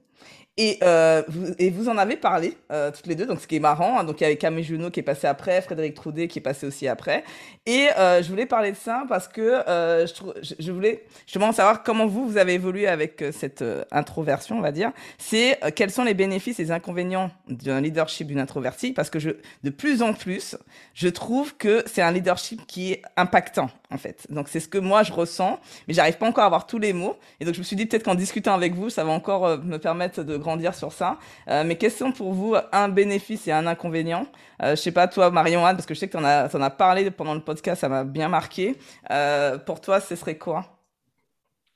et, 0.56 0.78
euh, 0.84 1.24
vous, 1.28 1.48
et 1.58 1.72
vous 1.72 1.90
en 1.90 1.98
avez 1.98 2.16
parlé 2.16 2.56
euh, 2.72 2.92
toutes 2.92 3.08
les 3.08 3.16
deux, 3.16 3.26
donc 3.26 3.42
ce 3.42 3.48
qui 3.48 3.56
est 3.56 3.60
marrant. 3.60 4.00
Hein, 4.00 4.04
donc 4.04 4.22
il 4.22 4.24
y 4.24 4.26
avait 4.28 4.36
Camille 4.36 4.64
Junot 4.64 4.92
qui 4.92 5.00
est 5.00 5.04
passé 5.04 5.26
après, 5.26 5.62
Frédéric 5.62 5.96
Troudet 5.96 6.28
qui 6.28 6.40
est 6.40 6.44
passé 6.44 6.68
aussi 6.68 6.88
après. 6.88 7.24
Et 7.66 7.88
euh, 7.98 8.22
je 8.22 8.30
voulais 8.30 8.46
parler 8.46 8.72
de 8.72 8.78
ça 8.78 9.06
parce 9.10 9.28
que 9.28 9.42
euh, 9.42 10.06
je, 10.06 10.14
trouve, 10.14 10.34
je, 10.44 10.54
je, 10.60 10.72
voulais 10.72 11.06
justement 11.26 11.52
savoir 11.54 11.82
comment 11.82 12.06
vous, 12.06 12.28
vous 12.28 12.38
avez 12.38 12.54
évolué 12.54 12.88
avec 12.88 13.22
euh, 13.22 13.32
cette 13.32 13.64
euh, 13.64 13.84
introversion, 13.92 14.58
on 14.58 14.62
va 14.62 14.72
dire. 14.72 14.92
C'est 15.18 15.60
quels 15.76 15.92
sont 15.92 16.04
les 16.04 16.14
bénéfices 16.14 16.60
et 16.60 16.64
les 16.64 16.72
inconvénients 16.72 17.32
d'un 17.48 17.82
leadership 17.82 18.28
d'une 18.28 18.40
introvertie? 18.40 18.94
Parce 18.94 19.10
que 19.10 19.18
je, 19.18 19.32
de 19.64 19.70
plus 19.72 20.04
en 20.04 20.14
plus, 20.14 20.56
je 20.94 21.08
trouve 21.08 21.56
que 21.56 21.84
c'est 21.88 22.02
un 22.02 22.12
leadership 22.12 22.68
qui 22.68 22.92
est 22.92 23.02
impactant 23.18 23.70
en 23.94 23.98
fait. 23.98 24.28
Donc 24.30 24.48
c'est 24.50 24.60
ce 24.60 24.68
que 24.68 24.78
moi 24.78 25.04
je 25.04 25.14
ressens, 25.14 25.60
mais 25.88 25.94
j'arrive 25.94 26.18
pas 26.18 26.28
encore 26.28 26.44
à 26.44 26.48
avoir 26.48 26.68
tous 26.68 26.80
les 26.80 26.94
mots. 26.94 27.16
Et 27.40 27.46
donc 27.46 27.54
je 27.54 27.60
me 27.60 27.64
suis 27.64 27.76
dit 27.76 27.86
peut-être 27.86 28.04
qu'en 28.04 28.16
discutant 28.16 28.54
avec 28.54 28.74
vous, 28.74 28.90
ça 28.90 29.04
va 29.04 29.12
encore 29.12 29.60
me 29.60 29.78
permettre 29.78 30.24
de 30.24 30.38
grandir 30.38 30.76
sur 30.76 30.92
ça. 30.92 31.18
Euh, 31.50 31.64
mais 31.66 31.78
quels 31.78 31.92
sont 31.92 32.12
pour 32.12 32.34
vous 32.34 32.56
un 32.72 32.90
bénéfice 32.90 33.48
et 33.48 33.52
un 33.52 33.68
inconvénient 33.68 34.28
euh, 34.62 34.72
Je 34.72 34.82
sais 34.82 34.92
pas, 34.92 35.08
toi, 35.08 35.30
Marion 35.32 35.66
Anne, 35.66 35.76
parce 35.76 35.86
que 35.86 35.94
je 35.94 36.00
sais 36.00 36.08
que 36.08 36.18
tu 36.18 36.24
en, 36.24 36.24
en, 36.24 36.62
as 36.62 36.70
parlé 36.70 37.10
pendant 37.12 37.34
le 37.34 37.44
podcast, 37.44 37.82
ça 37.82 37.90
m'a 37.90 38.04
bien 38.04 38.30
marqué. 38.30 38.78
Euh, 39.12 39.58
pour 39.58 39.82
toi, 39.82 40.00
ce 40.00 40.16
serait 40.16 40.38
quoi? 40.38 40.80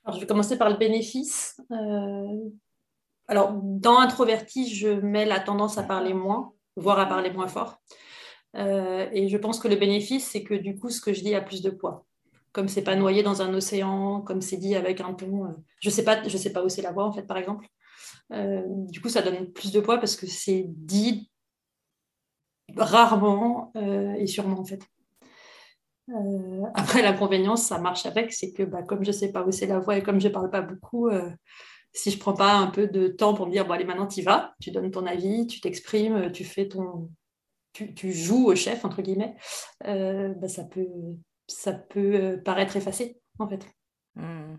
Alors, 0.03 0.15
Je 0.15 0.21
vais 0.21 0.27
commencer 0.27 0.57
par 0.57 0.69
le 0.69 0.77
bénéfice. 0.77 1.59
Euh, 1.71 2.49
alors, 3.27 3.51
dans 3.61 3.99
introverti, 3.99 4.73
je 4.73 4.89
mets 4.89 5.25
la 5.25 5.39
tendance 5.39 5.77
à 5.77 5.83
parler 5.83 6.13
moins. 6.13 6.53
voire 6.75 6.99
à 6.99 7.07
parler 7.07 7.31
moins 7.31 7.47
fort. 7.47 7.81
et 8.55 9.27
je 9.29 9.37
pense 9.37 9.59
que 9.59 9.67
le 9.67 9.75
bénéfice, 9.75 10.29
c'est 10.31 10.43
que 10.43 10.53
du 10.53 10.77
coup, 10.77 10.89
ce 10.89 11.01
que 11.01 11.13
je 11.13 11.21
dis 11.21 11.35
a 11.35 11.41
plus 11.41 11.61
de 11.61 11.69
poids. 11.69 12.06
Comme 12.57 12.67
c'est 12.67 12.81
pas 12.81 12.95
noyé 12.95 13.21
dans 13.21 13.43
un 13.43 13.53
océan, 13.53 14.21
comme 14.21 14.41
c'est 14.41 14.57
dit 14.57 14.75
avec 14.75 14.99
un 14.99 15.13
ton. 15.13 15.55
je 15.79 15.89
sais 15.91 16.03
pas, 16.03 16.27
je 16.27 16.37
sais 16.37 16.51
pas 16.51 16.63
hausser 16.63 16.81
la 16.81 16.91
voix 16.91 17.05
en 17.05 17.13
fait, 17.13 17.23
par 17.23 17.37
exemple. 17.37 17.67
du 18.31 18.99
coup, 18.99 19.09
ça 19.09 19.21
donne 19.21 19.51
plus 19.53 19.71
de 19.71 19.79
poids 19.79 19.99
parce 19.99 20.15
que 20.15 20.25
c'est 20.25 20.65
dit 20.67 21.29
rarement 22.75 23.71
et 23.75 24.25
sûrement 24.25 24.59
en 24.59 24.65
fait. 24.65 24.81
Euh, 26.09 26.63
après, 26.73 27.01
l'inconvénient, 27.01 27.55
ça 27.55 27.79
marche 27.79 28.05
avec, 28.05 28.33
c'est 28.33 28.53
que 28.53 28.63
bah, 28.63 28.83
comme 28.83 29.03
je 29.03 29.11
sais 29.11 29.31
pas 29.31 29.43
où 29.43 29.51
c'est 29.51 29.67
la 29.67 29.79
voix 29.79 29.97
et 29.97 30.03
comme 30.03 30.21
je 30.21 30.29
parle 30.29 30.49
pas 30.49 30.61
beaucoup, 30.61 31.09
euh, 31.09 31.29
si 31.93 32.11
je 32.11 32.19
prends 32.19 32.33
pas 32.33 32.53
un 32.53 32.67
peu 32.67 32.87
de 32.87 33.07
temps 33.07 33.33
pour 33.33 33.47
me 33.47 33.51
dire, 33.51 33.65
bon, 33.65 33.73
allez, 33.73 33.85
maintenant 33.85 34.07
tu 34.07 34.21
vas, 34.21 34.53
tu 34.61 34.71
donnes 34.71 34.91
ton 34.91 35.05
avis, 35.05 35.47
tu 35.47 35.59
t'exprimes, 35.61 36.31
tu 36.31 36.43
fais 36.43 36.67
ton. 36.67 37.09
Tu, 37.73 38.11
joues 38.11 38.47
au 38.47 38.55
chef, 38.55 38.85
entre 38.85 39.03
guillemets, 39.03 39.35
euh, 39.85 40.33
bah, 40.33 40.47
ça 40.47 40.63
peut, 40.63 40.87
ça 41.47 41.73
peut 41.73 42.41
paraître 42.43 42.75
effacé, 42.77 43.19
en 43.39 43.47
fait. 43.47 43.67
Mmh. 44.15 44.55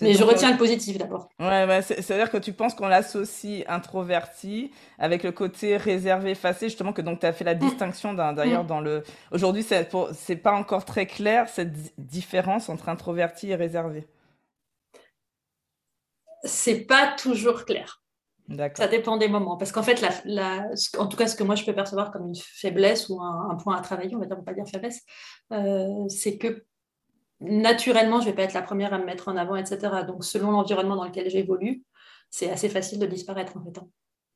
Mais 0.00 0.14
je 0.14 0.24
retiens 0.24 0.50
le 0.50 0.56
positif 0.56 0.98
d'abord. 0.98 1.28
Ouais, 1.38 1.82
c'est-à-dire 1.82 2.30
que 2.30 2.36
tu 2.36 2.52
penses 2.52 2.74
qu'on 2.74 2.88
l'associe 2.88 3.64
introverti 3.68 4.70
avec 4.98 5.22
le 5.22 5.32
côté 5.32 5.76
réservé, 5.76 6.30
effacé, 6.30 6.68
justement, 6.68 6.92
que 6.92 7.02
donc 7.02 7.20
tu 7.20 7.26
as 7.26 7.32
fait 7.32 7.44
la 7.44 7.54
mm. 7.54 7.58
distinction 7.58 8.14
d'ailleurs 8.14 8.64
mm. 8.64 8.68
dans 8.68 8.80
le. 8.80 9.02
Aujourd'hui, 9.30 9.62
c'est 9.64 10.36
pas 10.36 10.52
encore 10.52 10.84
très 10.84 11.06
clair 11.06 11.48
cette 11.48 11.72
différence 11.98 12.68
entre 12.68 12.88
introverti 12.88 13.50
et 13.50 13.54
réservé. 13.54 14.06
C'est 16.44 16.80
pas 16.80 17.14
toujours 17.16 17.64
clair. 17.64 18.03
Ça 18.74 18.88
dépend 18.88 19.16
des 19.16 19.28
moments. 19.28 19.56
Parce 19.56 19.72
qu'en 19.72 19.82
fait, 19.82 20.04
la, 20.24 20.68
en 20.98 21.06
tout 21.06 21.16
cas, 21.16 21.26
ce 21.26 21.36
que 21.36 21.42
moi 21.42 21.54
je 21.54 21.64
peux 21.64 21.74
percevoir 21.74 22.10
comme 22.10 22.28
une 22.28 22.36
faiblesse 22.36 23.08
ou 23.08 23.20
un, 23.20 23.56
point 23.56 23.76
à 23.76 23.80
travailler, 23.80 24.14
on 24.14 24.18
va 24.18 24.26
dire, 24.26 24.36
on 24.36 24.40
va 24.40 24.44
pas 24.44 24.54
dire 24.54 24.68
faiblesse, 24.68 25.00
euh, 25.52 26.08
c'est 26.08 26.36
que 26.36 26.64
naturellement, 27.40 28.20
je 28.20 28.26
ne 28.26 28.30
vais 28.30 28.36
pas 28.36 28.42
être 28.42 28.54
la 28.54 28.62
première 28.62 28.92
à 28.92 28.98
me 28.98 29.04
mettre 29.04 29.28
en 29.28 29.36
avant, 29.36 29.56
etc. 29.56 29.78
Donc, 30.06 30.24
selon 30.24 30.50
l'environnement 30.50 30.96
dans 30.96 31.04
lequel 31.04 31.28
j'évolue, 31.30 31.84
c'est 32.30 32.50
assez 32.50 32.68
facile 32.68 32.98
de 32.98 33.06
disparaître 33.06 33.56
en 33.56 33.64
fait. 33.64 33.78
Hein. 33.78 33.88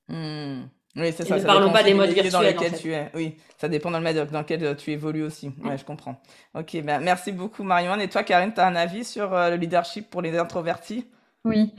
Hmm. 0.09 0.69
Oui, 0.97 1.13
c'est 1.15 1.27
ça. 1.27 1.39
ne 1.39 1.45
parlons 1.45 1.71
pas 1.71 1.83
des 1.83 1.95
modes 1.95 2.11
virtuels 2.11 2.55
dans 2.55 2.79
tu 2.79 2.93
es. 2.93 3.11
Oui, 3.15 3.37
ça 3.59 3.69
dépend 3.69 3.91
dans 3.91 3.99
le 3.99 4.05
mode 4.05 4.31
dans 4.31 4.41
lequel 4.41 4.77
tu 4.77 4.91
évolues 4.91 5.23
aussi. 5.23 5.53
Ouais, 5.63 5.77
je 5.77 5.85
comprends. 5.85 6.21
Ok, 6.55 6.81
ben, 6.83 7.01
merci 7.01 7.31
beaucoup 7.31 7.63
Marion. 7.63 7.95
Et 8.01 8.09
toi, 8.09 8.23
Karine, 8.23 8.53
tu 8.53 8.61
as 8.61 8.67
un 8.67 8.75
avis 8.75 9.05
sur 9.05 9.33
euh, 9.35 9.51
le 9.51 9.57
leadership 9.57 10.09
pour 10.11 10.23
les 10.23 10.37
introvertis? 10.37 11.07
Oui. 11.49 11.73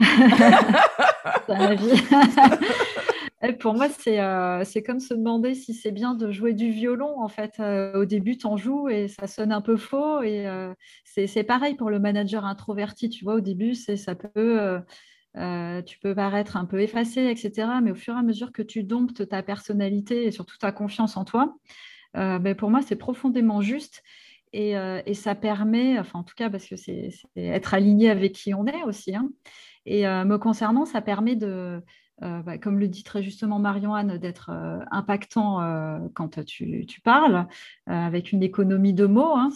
Pour 3.60 3.74
moi, 3.74 3.88
euh, 4.06 4.64
c'est 4.64 4.82
comme 4.82 5.00
se 5.00 5.14
demander 5.14 5.54
si 5.54 5.72
c'est 5.72 5.92
bien 5.92 6.14
de 6.14 6.30
jouer 6.30 6.52
du 6.52 6.70
violon. 6.70 7.20
En 7.20 7.28
fait, 7.28 7.54
euh, 7.58 8.02
au 8.02 8.04
début, 8.04 8.36
tu 8.36 8.46
en 8.46 8.56
joues 8.56 8.88
et 8.88 9.08
ça 9.08 9.26
sonne 9.26 9.50
un 9.50 9.62
peu 9.62 9.76
faux. 9.76 10.22
Et 10.22 10.46
euh, 10.46 10.74
c'est 11.04 11.44
pareil 11.44 11.74
pour 11.74 11.88
le 11.88 11.98
manager 11.98 12.44
introverti. 12.44 13.08
Tu 13.08 13.24
vois, 13.24 13.34
au 13.34 13.40
début, 13.40 13.74
ça 13.74 14.14
peut, 14.14 14.80
tu 15.86 15.98
peux 16.00 16.14
paraître 16.14 16.56
un 16.56 16.66
peu 16.66 16.80
effacé, 16.80 17.22
etc. 17.22 17.68
Mais 17.82 17.92
au 17.92 17.94
fur 17.94 18.14
et 18.14 18.18
à 18.18 18.22
mesure 18.22 18.52
que 18.52 18.62
tu 18.62 18.82
domptes 18.82 19.26
ta 19.28 19.42
personnalité 19.42 20.24
et 20.26 20.30
surtout 20.30 20.58
ta 20.58 20.72
confiance 20.72 21.16
en 21.16 21.24
toi, 21.24 21.54
ben 22.14 22.54
pour 22.54 22.70
moi, 22.70 22.82
c'est 22.82 22.96
profondément 22.96 23.62
juste. 23.62 24.02
Et, 24.52 24.72
et, 25.06 25.14
ça 25.14 25.34
permet, 25.36 25.98
enfin 25.98 26.18
en 26.18 26.24
tout 26.24 26.34
cas 26.36 26.50
parce 26.50 26.66
que 26.66 26.74
c'est 26.76 27.10
être 27.36 27.72
aligné 27.72 28.10
avec 28.10 28.32
qui 28.32 28.52
on 28.52 28.66
est 28.66 28.82
aussi. 28.82 29.14
Hein. 29.14 29.30
Et 29.86 30.04
me 30.04 30.36
concernant, 30.38 30.86
ça 30.86 31.00
permet 31.00 31.36
de, 31.36 31.82
euh, 32.22 32.42
bah, 32.42 32.58
comme 32.58 32.78
le 32.78 32.86
dit 32.86 33.02
très 33.02 33.22
justement 33.22 33.58
Marion-Anne, 33.58 34.18
d'être 34.18 34.50
euh, 34.52 34.78
impactant 34.90 35.62
euh, 35.62 35.98
quand 36.12 36.44
tu, 36.44 36.86
parles, 37.02 37.46
avec 37.86 38.32
une 38.32 38.42
économie 38.42 38.92
de 38.92 39.06
mots. 39.06 39.34
Hein, 39.34 39.50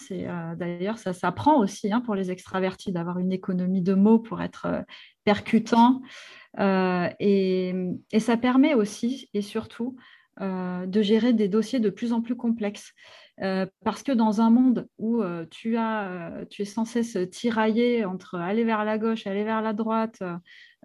D'ailleurs, 0.56 0.98
ça 0.98 1.12
s'apprend 1.12 1.58
aussi 1.58 1.92
hein, 1.92 2.00
pour 2.00 2.14
les 2.14 2.30
extravertis 2.30 2.92
d'avoir 2.92 3.18
une 3.18 3.32
économie 3.32 3.82
de 3.82 3.94
mots 3.94 4.18
pour 4.18 4.40
être 4.40 4.84
percutant. 5.24 6.00
Et, 6.58 7.74
ça 8.18 8.36
permet 8.36 8.74
aussi 8.74 9.28
et 9.34 9.42
surtout 9.42 9.96
de 10.40 11.02
gérer 11.02 11.32
des 11.32 11.48
dossiers 11.48 11.80
de 11.80 11.90
plus 11.90 12.12
en 12.12 12.22
plus 12.22 12.36
complexes. 12.36 12.92
Parce 13.36 14.02
que 14.02 14.12
dans 14.12 14.40
un 14.40 14.50
monde 14.50 14.86
où 14.98 15.22
tu, 15.50 15.76
as, 15.76 16.44
tu 16.50 16.62
es 16.62 16.64
sans 16.64 16.84
cesse 16.84 17.18
tiraillé 17.30 18.04
entre 18.04 18.36
aller 18.36 18.64
vers 18.64 18.84
la 18.84 18.98
gauche, 18.98 19.26
aller 19.26 19.44
vers 19.44 19.60
la 19.60 19.72
droite, 19.72 20.22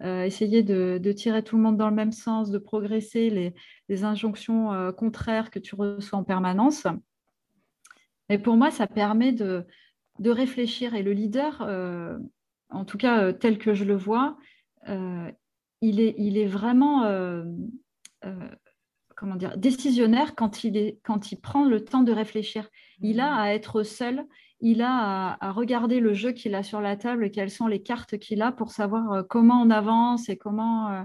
euh, 0.02 0.24
essayer 0.24 0.62
de, 0.62 1.12
tirer 1.12 1.42
tout 1.42 1.56
le 1.56 1.62
monde 1.62 1.76
dans 1.76 1.90
le 1.90 1.94
même 1.94 2.12
sens, 2.12 2.50
de 2.50 2.58
progresser, 2.58 3.52
les, 3.88 4.04
injonctions 4.04 4.72
euh, 4.72 4.92
contraires 4.92 5.50
que 5.50 5.58
tu 5.58 5.74
reçois 5.74 6.18
en 6.18 6.24
permanence. 6.24 6.86
Et 8.30 8.38
pour 8.38 8.56
moi, 8.56 8.70
ça 8.70 8.86
permet 8.86 9.32
de, 9.32 9.66
réfléchir. 10.24 10.94
Et 10.94 11.02
le 11.02 11.12
leader, 11.12 11.60
euh, 11.62 12.16
en 12.70 12.84
tout 12.84 12.96
cas 12.96 13.32
tel 13.32 13.58
que 13.58 13.74
je 13.74 13.84
le 13.84 13.96
vois, 13.96 14.38
il, 15.82 16.00
est, 16.00 16.46
vraiment 16.46 17.04
comment 19.20 19.36
dire, 19.36 19.56
décisionnaire 19.56 20.34
quand 20.34 20.64
il, 20.64 20.76
est, 20.76 20.98
quand 21.04 21.30
il 21.30 21.36
prend 21.36 21.64
le 21.64 21.84
temps 21.84 22.02
de 22.02 22.10
réfléchir. 22.10 22.68
Il 23.00 23.20
a 23.20 23.30
mmh. 23.30 23.38
à 23.38 23.54
être 23.54 23.82
seul 23.84 24.26
il 24.60 24.82
a 24.82 25.38
à, 25.40 25.52
regarder 25.52 26.00
le 26.00 26.12
jeu 26.12 26.32
qu'il 26.32 26.54
a 26.54 26.62
sur 26.62 26.80
la 26.80 26.96
table 26.96 27.30
quelles 27.30 27.50
sont 27.50 27.66
les 27.66 27.82
cartes 27.82 28.18
qu'il 28.18 28.42
a 28.42 28.52
pour 28.52 28.72
savoir 28.72 29.12
euh, 29.12 29.22
comment 29.22 29.60
on 29.62 29.70
avance 29.70 30.28
et 30.28 30.36
comment. 30.36 30.90
Euh, 30.90 31.02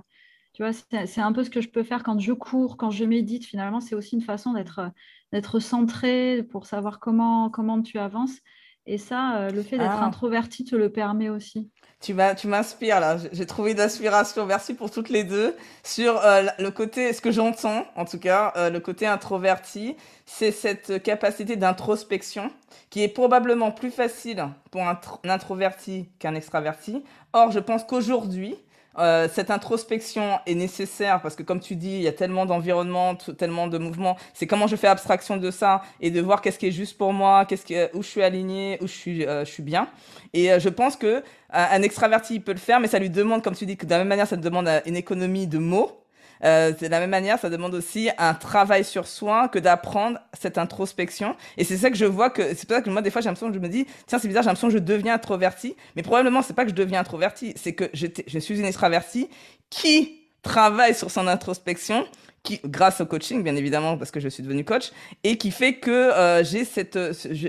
tu 0.54 0.64
vois, 0.64 0.72
c'est 0.74 1.22
un 1.22 1.34
peu 1.34 1.44
ce 1.44 1.50
que 1.50 1.60
je 1.60 1.68
peux 1.68 1.84
faire 1.84 2.02
quand 2.02 2.18
je 2.20 2.32
cours, 2.32 2.78
quand 2.78 2.90
je 2.90 3.04
médite. 3.04 3.46
Finalement, 3.46 3.82
c'est 3.82 3.94
aussi 3.94 4.16
une 4.16 4.22
façon 4.22 4.54
d'être 4.54 5.60
centré 5.60 6.44
pour 6.50 6.66
savoir 6.66 7.02
comment, 7.02 7.50
comment 7.50 7.82
tu 7.82 7.98
avances. 8.00 8.40
Et 8.88 8.98
ça, 8.98 9.38
euh, 9.38 9.50
le 9.50 9.64
fait 9.64 9.78
d'être 9.78 10.00
ah. 10.00 10.06
introverti 10.06 10.64
te 10.64 10.76
le 10.76 10.92
permet 10.92 11.30
aussi. 11.30 11.72
Tu 12.02 12.14
m'inspires 12.14 13.00
là. 13.00 13.18
J'ai 13.32 13.46
trouvé 13.48 13.74
d'inspiration. 13.74 14.46
Merci 14.46 14.76
pour 14.76 14.92
toutes 14.92 15.10
les 15.10 15.24
deux. 15.24 15.56
Sur 15.84 16.22
le 16.60 16.70
côté, 16.70 17.12
ce 17.14 17.22
que 17.22 17.32
j'entends, 17.32 17.84
en 17.96 18.06
tout 18.06 18.20
cas, 18.20 18.54
le 18.70 18.78
côté 18.80 19.08
introverti, 19.08 19.96
c'est 20.28 20.52
cette 20.52 21.02
capacité 21.02 21.56
d'introspection 21.56 22.52
qui 22.92 23.02
est 23.02 23.08
probablement 23.08 23.72
plus 23.72 23.90
facile 23.90 24.46
pour 24.70 24.82
un, 24.82 25.00
introverti 25.24 26.10
qu'un 26.20 26.36
extraverti. 26.36 27.04
Or, 27.34 27.52
je 27.52 27.60
pense 27.60 27.84
qu'aujourd'hui, 27.84 28.56
euh, 28.98 29.28
cette 29.32 29.52
introspection 29.52 30.40
est 30.46 30.56
nécessaire 30.56 31.22
parce 31.22 31.36
que, 31.36 31.44
comme 31.44 31.60
tu 31.60 31.76
dis, 31.76 31.96
il 31.96 32.02
y 32.02 32.08
a 32.08 32.12
tellement 32.12 32.46
d'environnements, 32.46 33.16
tellement 33.16 33.68
de 33.68 33.78
mouvements. 33.78 34.18
C'est 34.34 34.48
comment 34.48 34.68
je 34.68 34.76
fais 34.76 34.88
abstraction 34.88 35.38
de 35.38 35.52
ça 35.52 35.82
et 36.02 36.12
de 36.12 36.22
voir 36.22 36.42
qu'est-ce 36.42 36.60
qui 36.60 36.68
est 36.68 36.72
juste 36.72 36.98
pour 36.98 37.14
moi, 37.14 37.46
qu'est-ce 37.46 37.66
qui, 37.66 37.76
où 37.94 38.02
je 38.02 38.08
suis 38.08 38.24
aligné, 38.24 38.78
où 38.82 38.88
je 38.88 38.94
suis, 38.94 39.26
euh, 39.26 39.44
je 39.46 39.52
suis 39.52 39.64
bien. 39.64 39.90
Et 40.34 40.52
euh, 40.52 40.60
je 40.60 40.70
pense 40.70 40.96
que 40.96 41.24
un 41.52 41.82
extraverti 41.84 42.36
il 42.36 42.42
peut 42.42 42.52
le 42.52 42.58
faire, 42.58 42.82
mais 42.82 42.88
ça 42.88 43.00
lui 43.00 43.10
demande, 43.10 43.42
comme 43.42 43.56
tu 43.56 43.66
dis, 43.66 43.78
que 43.78 43.86
de 43.86 43.92
la 43.92 44.00
même 44.00 44.10
manière, 44.10 44.28
ça 44.28 44.36
te 44.36 44.42
demande 44.42 44.70
une 44.86 44.98
économie 44.98 45.48
de 45.48 45.58
mots. 45.58 46.05
Euh, 46.44 46.72
de 46.72 46.88
la 46.88 47.00
même 47.00 47.10
manière, 47.10 47.40
ça 47.40 47.50
demande 47.50 47.74
aussi 47.74 48.10
un 48.18 48.34
travail 48.34 48.84
sur 48.84 49.08
soi 49.08 49.48
que 49.48 49.60
d'apprendre 49.60 50.20
cette 50.40 50.58
introspection. 50.58 51.36
Et 51.58 51.64
c'est 51.64 51.78
ça 51.78 51.90
que 51.90 51.98
je 51.98 52.06
vois 52.06 52.30
que 52.30 52.54
c'est 52.56 52.68
pour 52.68 52.76
ça 52.76 52.82
que 52.82 52.90
moi 52.90 53.02
des 53.02 53.12
fois 53.12 53.22
j'ai 53.22 53.30
l'impression 53.30 53.48
que 53.48 53.56
je 53.56 53.60
me 53.60 53.70
dis 53.70 53.86
tiens 54.08 54.20
c'est 54.20 54.28
bizarre 54.28 54.44
j'ai 54.44 54.50
l'impression 54.50 54.68
que 54.68 54.74
je 54.74 54.80
deviens 54.80 55.16
introverti, 55.16 55.76
mais 55.96 56.04
probablement 56.04 56.42
c'est 56.42 56.54
pas 56.54 56.64
que 56.64 56.72
je 56.72 56.76
deviens 56.76 57.00
introverti, 57.00 57.54
c'est 57.56 57.74
que 57.74 57.90
je 57.94 58.40
suis 58.40 58.60
une 58.60 58.66
extravertie 58.66 59.30
qui 59.70 60.22
travaille 60.42 60.94
sur 60.94 61.10
son 61.10 61.28
introspection 61.28 62.06
qui, 62.44 62.62
grâce 62.64 63.02
au 63.02 63.06
coaching, 63.06 63.44
bien 63.44 63.56
évidemment, 63.56 63.98
parce 63.98 64.12
que 64.12 64.20
je 64.20 64.30
suis 64.30 64.44
devenue 64.44 64.64
coach, 64.64 64.92
et 65.24 65.38
qui 65.38 65.52
fait 65.52 65.74
que 65.74 65.92
euh, 65.92 66.44
j'ai 66.44 66.64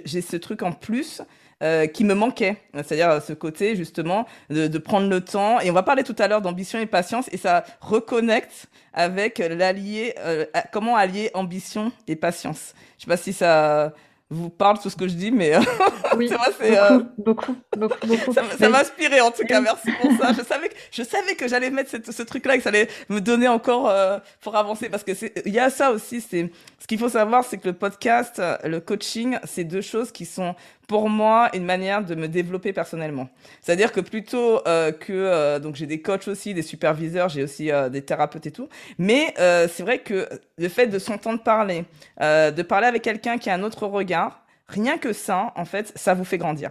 j'ai 0.04 0.20
ce 0.22 0.36
truc 0.36 0.62
en 0.62 0.72
plus 0.72 1.22
euh, 1.62 1.86
qui 1.86 2.04
me 2.04 2.14
manquait. 2.14 2.58
C'est-à-dire 2.74 3.22
ce 3.22 3.32
côté 3.32 3.76
justement 3.76 4.26
de, 4.50 4.66
de, 4.66 4.78
prendre 4.78 5.08
le 5.08 5.22
temps. 5.22 5.58
Et 5.60 5.70
on 5.70 5.74
va 5.74 5.82
parler 5.82 6.02
tout 6.02 6.16
à 6.18 6.28
l'heure 6.28 6.42
d'ambition 6.42 6.78
et 6.78 6.86
patience 6.86 7.28
et 7.32 7.38
ça 7.38 7.64
reconnecte 7.80 8.66
avec 8.92 9.38
l'allié, 9.38 10.14
euh, 10.18 10.44
comment 10.72 10.96
allier 10.96 11.30
ambition 11.34 11.92
et 12.08 12.16
patience. 12.16 12.74
Je 12.98 13.04
sais 13.04 13.08
pas 13.08 13.16
si 13.16 13.32
ça 13.32 13.92
vous 14.28 14.50
parle 14.50 14.80
tout 14.80 14.90
ce 14.90 14.96
que 14.96 15.06
je 15.06 15.14
dis, 15.14 15.30
mais 15.30 15.52
oui, 16.16 16.28
c'est 16.58 16.76
euh, 16.76 17.00
beaucoup, 17.16 17.54
beaucoup, 17.76 18.06
beaucoup, 18.06 18.32
Ça, 18.32 18.68
m'a 18.68 18.80
inspiré 18.80 19.20
en 19.20 19.30
tout 19.30 19.44
cas, 19.44 19.60
merci 19.60 19.92
pour 20.00 20.10
ça. 20.18 20.32
Je 20.32 20.42
savais 20.42 20.68
que, 20.68 20.74
je 20.90 21.02
savais 21.04 21.34
que 21.36 21.46
j'allais 21.46 21.70
mettre 21.70 21.90
ce 22.10 22.22
truc-là, 22.22 22.56
que 22.56 22.62
ça 22.62 22.70
allait 22.70 22.88
me 23.08 23.20
donner 23.20 23.46
encore 23.46 23.88
euh, 23.88 24.18
pour 24.40 24.56
avancer, 24.56 24.88
parce 24.88 25.04
que 25.04 25.12
il 25.46 25.52
y 25.52 25.60
a 25.60 25.70
ça 25.70 25.92
aussi. 25.92 26.20
C'est 26.20 26.50
ce 26.80 26.86
qu'il 26.88 26.98
faut 26.98 27.08
savoir, 27.08 27.44
c'est 27.44 27.58
que 27.58 27.68
le 27.68 27.74
podcast, 27.74 28.42
le 28.64 28.80
coaching, 28.80 29.38
c'est 29.44 29.64
deux 29.64 29.80
choses 29.80 30.10
qui 30.10 30.26
sont 30.26 30.56
pour 30.86 31.08
moi 31.08 31.50
une 31.54 31.64
manière 31.64 32.04
de 32.04 32.14
me 32.14 32.28
développer 32.28 32.72
personnellement. 32.72 33.28
C'est-à-dire 33.60 33.92
que 33.92 34.00
plutôt 34.00 34.66
euh, 34.66 34.92
que 34.92 35.12
euh, 35.12 35.58
donc 35.58 35.76
j'ai 35.76 35.86
des 35.86 36.00
coachs 36.00 36.28
aussi, 36.28 36.54
des 36.54 36.62
superviseurs, 36.62 37.28
j'ai 37.28 37.42
aussi 37.42 37.70
euh, 37.70 37.88
des 37.88 38.02
thérapeutes 38.02 38.46
et 38.46 38.52
tout, 38.52 38.68
mais 38.98 39.34
c'est 39.36 39.82
vrai 39.82 39.98
que 39.98 40.28
le 40.58 40.68
fait 40.68 40.86
de 40.86 40.98
s'entendre 40.98 41.42
parler, 41.42 41.84
de 42.20 42.62
parler 42.62 42.86
avec 42.86 43.02
quelqu'un 43.02 43.38
qui 43.38 43.50
a 43.50 43.54
un 43.54 43.62
autre 43.62 43.86
regard, 43.86 44.44
rien 44.68 44.98
que 44.98 45.12
ça, 45.12 45.52
en 45.56 45.64
fait, 45.64 45.92
ça 45.96 46.14
vous 46.14 46.24
fait 46.24 46.38
grandir. 46.38 46.70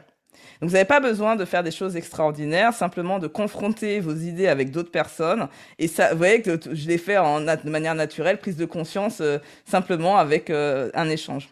Donc 0.61 0.69
vous 0.69 0.75
n'avez 0.75 0.85
pas 0.85 0.99
besoin 0.99 1.35
de 1.35 1.45
faire 1.45 1.63
des 1.63 1.71
choses 1.71 1.95
extraordinaires, 1.95 2.73
simplement 2.73 3.19
de 3.19 3.27
confronter 3.27 3.99
vos 3.99 4.15
idées 4.15 4.47
avec 4.47 4.71
d'autres 4.71 4.91
personnes. 4.91 5.47
Et 5.79 5.87
ça, 5.87 6.11
vous 6.11 6.17
voyez 6.17 6.41
que 6.41 6.59
je 6.71 6.87
l'ai 6.87 6.97
fait 6.97 7.17
en, 7.17 7.41
de 7.41 7.69
manière 7.69 7.95
naturelle, 7.95 8.37
prise 8.37 8.57
de 8.57 8.65
conscience, 8.65 9.19
euh, 9.21 9.39
simplement 9.65 10.17
avec 10.17 10.49
euh, 10.49 10.89
un 10.93 11.09
échange. 11.09 11.49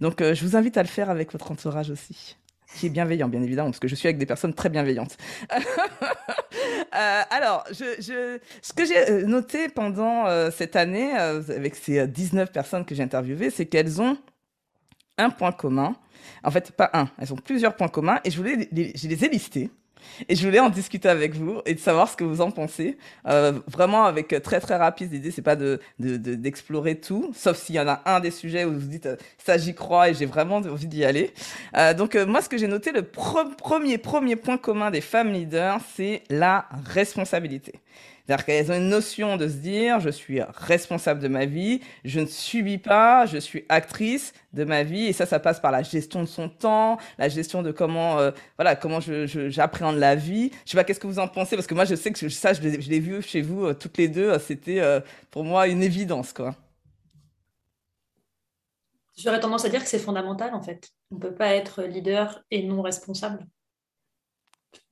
Donc 0.00 0.20
euh, 0.20 0.34
je 0.34 0.44
vous 0.44 0.56
invite 0.56 0.76
à 0.76 0.82
le 0.82 0.88
faire 0.88 1.10
avec 1.10 1.32
votre 1.32 1.50
entourage 1.50 1.90
aussi 1.90 2.36
qui 2.76 2.86
est 2.86 2.90
bienveillant, 2.90 3.28
bien 3.28 3.40
évidemment, 3.40 3.70
parce 3.70 3.78
que 3.78 3.86
je 3.86 3.94
suis 3.94 4.08
avec 4.08 4.18
des 4.18 4.26
personnes 4.26 4.52
très 4.52 4.68
bienveillantes. 4.68 5.16
alors, 6.90 7.62
je, 7.70 8.40
ce 8.62 8.72
que 8.72 8.84
j'ai 8.84 9.24
noté 9.26 9.68
pendant 9.68 10.24
cette 10.50 10.74
année, 10.74 11.12
avec 11.12 11.76
ces 11.76 12.08
19 12.08 12.50
personnes 12.50 12.84
que 12.84 12.92
j'ai 12.96 13.04
interviewées, 13.04 13.50
c'est 13.50 13.66
qu'elles 13.66 14.02
ont 14.02 14.18
un 15.18 15.30
point 15.30 15.52
commun. 15.52 15.94
En 16.42 16.50
fait, 16.50 16.72
pas 16.72 16.90
un, 16.94 17.08
elles 17.18 17.32
ont 17.32 17.36
plusieurs 17.36 17.76
points 17.76 17.86
communs 17.86 18.20
et 18.24 18.30
je, 18.32 18.36
voulais 18.38 18.68
les, 18.72 18.92
je 18.96 19.08
les 19.08 19.24
ai 19.24 19.28
listés. 19.28 19.70
Et 20.28 20.34
je 20.34 20.46
voulais 20.46 20.60
en 20.60 20.70
discuter 20.70 21.08
avec 21.08 21.34
vous 21.34 21.60
et 21.66 21.74
de 21.74 21.80
savoir 21.80 22.08
ce 22.08 22.16
que 22.16 22.24
vous 22.24 22.40
en 22.40 22.50
pensez. 22.50 22.96
Euh, 23.26 23.52
vraiment 23.66 24.04
avec 24.04 24.34
très 24.42 24.60
très 24.60 24.76
rapide, 24.76 25.12
l'idée 25.12 25.30
c'est 25.30 25.42
pas 25.42 25.56
de, 25.56 25.80
d'explorer 25.98 26.96
tout, 26.96 27.32
sauf 27.34 27.56
s'il 27.56 27.74
y 27.74 27.80
en 27.80 27.88
a 27.88 28.02
un 28.06 28.20
des 28.20 28.30
sujets 28.30 28.64
où 28.64 28.72
vous 28.72 28.86
dites 28.86 29.06
euh, 29.06 29.16
ça 29.38 29.58
j'y 29.58 29.74
crois 29.74 30.10
et 30.10 30.14
j'ai 30.14 30.26
vraiment 30.26 30.56
envie 30.56 30.86
d'y 30.86 31.04
aller. 31.04 31.32
Euh, 31.76 31.94
donc 31.94 32.14
moi 32.14 32.42
ce 32.42 32.48
que 32.48 32.58
j'ai 32.58 32.68
noté, 32.68 32.92
le 32.92 33.02
premier 33.02 33.98
premier 33.98 34.36
point 34.36 34.56
commun 34.56 34.90
des 34.90 35.00
femmes 35.00 35.32
leaders, 35.32 35.78
c'est 35.94 36.22
la 36.30 36.66
responsabilité. 36.86 37.74
C'est-à-dire 38.26 38.46
qu'elles 38.46 38.72
ont 38.72 38.76
une 38.76 38.88
notion 38.88 39.36
de 39.36 39.46
se 39.48 39.56
dire, 39.56 40.00
je 40.00 40.08
suis 40.08 40.40
responsable 40.40 41.20
de 41.20 41.28
ma 41.28 41.44
vie, 41.44 41.80
je 42.04 42.20
ne 42.20 42.26
subis 42.26 42.78
pas, 42.78 43.26
je 43.26 43.36
suis 43.36 43.66
actrice 43.68 44.32
de 44.54 44.64
ma 44.64 44.82
vie. 44.82 45.06
Et 45.06 45.12
ça, 45.12 45.26
ça 45.26 45.38
passe 45.38 45.60
par 45.60 45.70
la 45.70 45.82
gestion 45.82 46.22
de 46.22 46.28
son 46.28 46.48
temps, 46.48 46.96
la 47.18 47.28
gestion 47.28 47.62
de 47.62 47.70
comment, 47.70 48.18
euh, 48.18 48.30
voilà, 48.56 48.76
comment 48.76 49.00
j'appréhende 49.00 49.96
la 49.96 50.14
vie. 50.14 50.50
Je 50.64 50.70
sais 50.70 50.76
pas, 50.76 50.84
qu'est-ce 50.84 51.00
que 51.00 51.06
vous 51.06 51.18
en 51.18 51.28
pensez 51.28 51.54
Parce 51.54 51.66
que 51.66 51.74
moi, 51.74 51.84
je 51.84 51.94
sais 51.94 52.12
que 52.12 52.28
ça, 52.30 52.54
je 52.54 52.62
l'ai 52.62 53.00
vu 53.00 53.20
chez 53.20 53.42
vous 53.42 53.66
euh, 53.66 53.74
toutes 53.74 53.98
les 53.98 54.08
deux. 54.08 54.30
Euh, 54.30 54.38
c'était 54.38 54.80
pour 55.30 55.44
moi 55.44 55.68
une 55.68 55.82
évidence, 55.82 56.32
quoi. 56.32 56.54
J'aurais 59.16 59.40
tendance 59.40 59.64
à 59.64 59.68
dire 59.68 59.82
que 59.82 59.88
c'est 59.88 59.98
fondamental, 59.98 60.54
en 60.54 60.62
fait. 60.62 60.90
On 61.10 61.16
ne 61.16 61.20
peut 61.20 61.34
pas 61.34 61.54
être 61.54 61.82
leader 61.82 62.42
et 62.50 62.62
non 62.62 62.80
responsable 62.80 63.46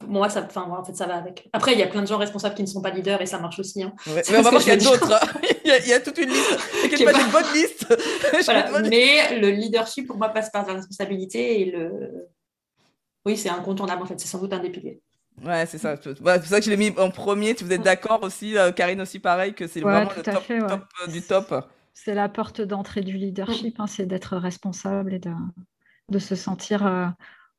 moi, 0.06 0.28
ça, 0.28 0.44
enfin, 0.44 0.62
en 0.62 0.84
fait, 0.84 0.94
ça 0.94 1.06
va 1.06 1.16
avec. 1.16 1.48
Après, 1.52 1.72
il 1.72 1.78
y 1.78 1.82
a 1.82 1.86
plein 1.86 2.02
de 2.02 2.06
gens 2.06 2.18
responsables 2.18 2.54
qui 2.54 2.62
ne 2.62 2.66
sont 2.66 2.82
pas 2.82 2.90
leaders 2.90 3.20
et 3.20 3.26
ça 3.26 3.38
marche 3.38 3.58
aussi. 3.58 3.82
Hein. 3.82 3.92
mais 4.06 4.22
on 4.38 4.42
va 4.42 4.50
voir 4.50 4.62
qu'il 4.62 4.72
y 4.72 4.76
a 4.76 4.76
d'autres. 4.76 5.20
il, 5.64 5.88
y 5.88 5.92
a 5.92 6.00
toute 6.00 6.18
une 6.18 6.30
liste. 6.30 6.58
Il 6.98 7.04
pas 7.04 7.12
une 7.12 7.30
bonne 7.32 7.52
liste. 7.54 7.86
Mais 8.88 9.38
le 9.38 9.50
leadership, 9.50 10.06
pour 10.06 10.16
moi, 10.16 10.28
passe 10.28 10.50
par 10.50 10.66
la 10.66 10.74
responsabilité 10.74 11.60
et 11.60 11.64
le. 11.70 12.28
Oui, 13.24 13.36
c'est 13.36 13.50
incontournable 13.50 14.02
en 14.02 14.06
fait. 14.06 14.18
C'est 14.18 14.28
sans 14.28 14.38
doute 14.38 14.52
un 14.52 14.58
des 14.58 14.70
piliers. 14.70 15.00
Ouais, 15.44 15.64
c'est 15.66 15.78
ça. 15.78 15.96
c'est 16.02 16.14
pour 16.20 16.28
ça 16.28 16.58
que 16.58 16.64
je 16.64 16.70
l'ai 16.70 16.76
mis 16.76 16.92
en 16.98 17.10
premier. 17.10 17.54
Vous 17.54 17.72
êtes 17.72 17.82
d'accord 17.82 18.22
aussi, 18.22 18.56
euh, 18.56 18.70
Karine 18.70 19.00
aussi 19.00 19.18
pareil, 19.18 19.54
que 19.54 19.66
c'est 19.66 19.80
vraiment 19.80 20.10
le 20.16 20.22
top, 20.22 20.46
top 20.46 20.84
euh, 21.02 21.06
du 21.06 21.22
top. 21.22 21.54
C'est 21.94 22.14
la 22.14 22.28
porte 22.28 22.60
d'entrée 22.60 23.02
du 23.02 23.16
leadership, 23.16 23.80
hein, 23.80 23.86
c'est 23.86 24.06
d'être 24.06 24.36
responsable 24.36 25.14
et 25.14 25.18
de, 25.18 25.32
de 26.08 26.18
se 26.18 26.34
sentir 26.34 26.86
euh, 26.86 27.06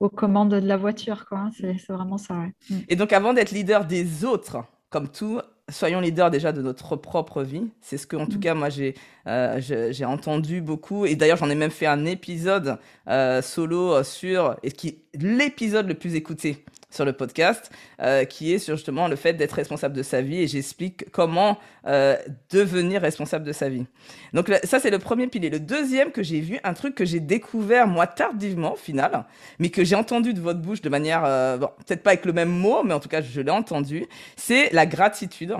aux 0.04 0.10
commandes 0.10 0.50
de 0.50 0.68
la 0.68 0.76
voiture. 0.76 1.26
Quoi. 1.26 1.50
C'est, 1.58 1.78
vraiment 1.88 2.18
ça. 2.18 2.34
Mm. 2.70 2.76
Et 2.90 2.96
donc, 2.98 3.14
avant 3.14 3.34
d'être 3.34 3.52
leader 3.52 3.86
des 3.86 4.26
autres, 4.26 4.66
comme 4.90 5.08
tout, 5.08 5.40
soyons 5.70 6.00
leaders 6.00 6.32
déjà 6.32 6.52
de 6.52 6.62
notre 6.62 6.96
propre 6.96 7.44
vie. 7.44 7.70
C'est 7.82 7.98
ce 7.98 8.08
que, 8.08 8.16
en 8.16 8.26
tout 8.26 8.38
mm. 8.38 8.42
cas, 8.42 8.54
moi, 8.54 8.70
j'ai, 8.70 8.96
euh, 9.28 9.60
j'ai, 9.60 10.06
entendu 10.06 10.62
beaucoup. 10.62 11.06
Et 11.06 11.16
d'ailleurs, 11.16 11.38
j'en 11.38 11.50
ai 11.50 11.56
même 11.56 11.72
fait 11.72 11.86
un 11.86 12.06
épisode 12.06 12.78
euh, 13.08 13.42
solo 13.42 14.04
sur, 14.04 14.56
et 14.64 14.72
qui 14.72 15.00
l'épisode 15.14 15.88
le 15.88 15.94
plus 15.94 16.16
écouté 16.16 16.66
sur 16.94 17.06
le 17.06 17.14
podcast, 17.14 17.72
euh, 18.02 18.24
qui 18.24 18.54
est 18.54 18.60
sur 18.60 18.76
justement 18.76 19.08
le 19.08 19.16
fait 19.16 19.34
d'être 19.34 19.54
responsable 19.54 19.96
de 19.96 20.04
sa 20.04 20.22
vie 20.22 20.42
et 20.42 20.48
j'explique 20.48 21.10
comment 21.12 21.58
euh, 21.88 22.16
devenir 22.52 23.02
responsable 23.02 23.46
de 23.46 23.52
sa 23.52 23.68
vie. 23.70 23.86
Donc 24.34 24.52
ça, 24.64 24.80
c'est 24.80 24.92
le 24.92 25.00
premier 25.00 25.28
pilier. 25.28 25.50
Le 25.50 25.60
deuxième 25.60 26.12
que 26.12 26.22
j'ai 26.22 26.40
vu, 26.40 26.60
un 26.64 26.74
truc 26.74 26.96
que 26.96 27.06
j'ai 27.06 27.20
découvert 27.20 27.88
moi 27.88 28.06
tardivement 28.06 28.74
au 28.74 28.78
final, 28.78 29.26
mais 29.60 29.70
que 29.70 29.84
j'ai 29.84 29.96
entendu 29.96 30.34
de 30.34 30.40
votre 30.40 30.60
bouche 30.60 30.82
de 30.82 30.90
manière, 30.90 31.24
euh, 31.26 31.58
bon, 31.58 31.70
peut-être 31.86 32.04
pas 32.04 32.12
avec 32.12 32.26
le 32.26 32.34
même 32.34 32.50
mot, 32.50 32.84
mais 32.84 32.94
en 32.94 33.00
tout 33.00 33.10
cas, 33.10 33.22
je 33.22 33.42
l'ai 33.42 33.52
entendu, 33.52 34.06
c'est 34.36 34.72
la 34.72 34.86
gratitude. 34.86 35.56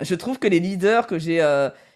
Je 0.00 0.14
trouve 0.14 0.38
que 0.38 0.48
les 0.48 0.60
leaders 0.60 1.06
que 1.06 1.18
j'ai 1.18 1.40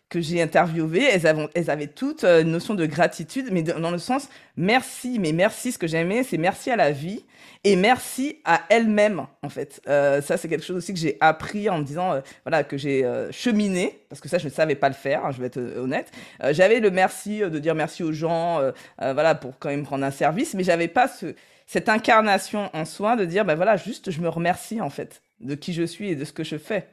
que 0.08 0.20
j'ai 0.20 0.40
interviewées, 0.40 1.04
elles, 1.04 1.26
avaient, 1.26 1.48
elles 1.54 1.70
avaient 1.70 1.86
toutes 1.86 2.24
une 2.24 2.50
notion 2.50 2.74
de 2.74 2.86
gratitude, 2.86 3.48
mais 3.52 3.62
dans 3.62 3.90
le 3.90 3.98
sens 3.98 4.28
merci, 4.56 5.18
mais 5.18 5.32
merci, 5.32 5.72
ce 5.72 5.78
que 5.78 5.86
j'aimais, 5.86 6.22
c'est 6.22 6.38
merci 6.38 6.70
à 6.70 6.76
la 6.76 6.92
vie 6.92 7.24
et 7.64 7.76
merci 7.76 8.38
à 8.44 8.62
elle-même 8.70 9.26
en 9.42 9.48
fait. 9.48 9.82
Euh, 9.86 10.22
ça 10.22 10.36
c'est 10.36 10.48
quelque 10.48 10.64
chose 10.64 10.76
aussi 10.76 10.94
que 10.94 10.98
j'ai 10.98 11.18
appris 11.20 11.68
en 11.68 11.78
me 11.78 11.84
disant 11.84 12.12
euh, 12.12 12.20
voilà 12.44 12.64
que 12.64 12.78
j'ai 12.78 13.04
euh, 13.04 13.30
cheminé 13.32 14.00
parce 14.08 14.20
que 14.20 14.28
ça 14.28 14.38
je 14.38 14.46
ne 14.46 14.52
savais 14.52 14.76
pas 14.76 14.88
le 14.88 14.94
faire, 14.94 15.26
hein, 15.26 15.30
je 15.32 15.40
vais 15.40 15.48
être 15.48 15.60
honnête. 15.76 16.10
j'avais 16.52 16.80
le 16.80 16.90
merci 16.90 17.40
de 17.40 17.58
dire 17.58 17.74
merci 17.74 18.02
aux 18.02 18.12
gens 18.12 18.62
voilà 18.98 19.34
pour 19.34 19.58
quand 19.58 19.68
même 19.68 19.84
prendre 19.84 20.04
un 20.04 20.10
service, 20.10 20.54
mais 20.54 20.64
j'avais 20.64 20.88
pas 20.88 21.08
ce, 21.08 21.34
cette 21.66 21.90
incarnation 21.90 22.70
en 22.72 22.86
soi 22.86 23.16
de 23.16 23.26
dire 23.26 23.44
ben 23.44 23.56
voilà 23.56 23.76
juste 23.76 24.10
je 24.10 24.20
me 24.20 24.28
remercie 24.28 24.80
en 24.80 24.90
fait 24.90 25.20
de 25.40 25.54
qui 25.54 25.74
je 25.74 25.82
suis 25.82 26.10
et 26.10 26.14
de 26.14 26.24
ce 26.24 26.32
que 26.32 26.44
je 26.44 26.56
fais. 26.56 26.86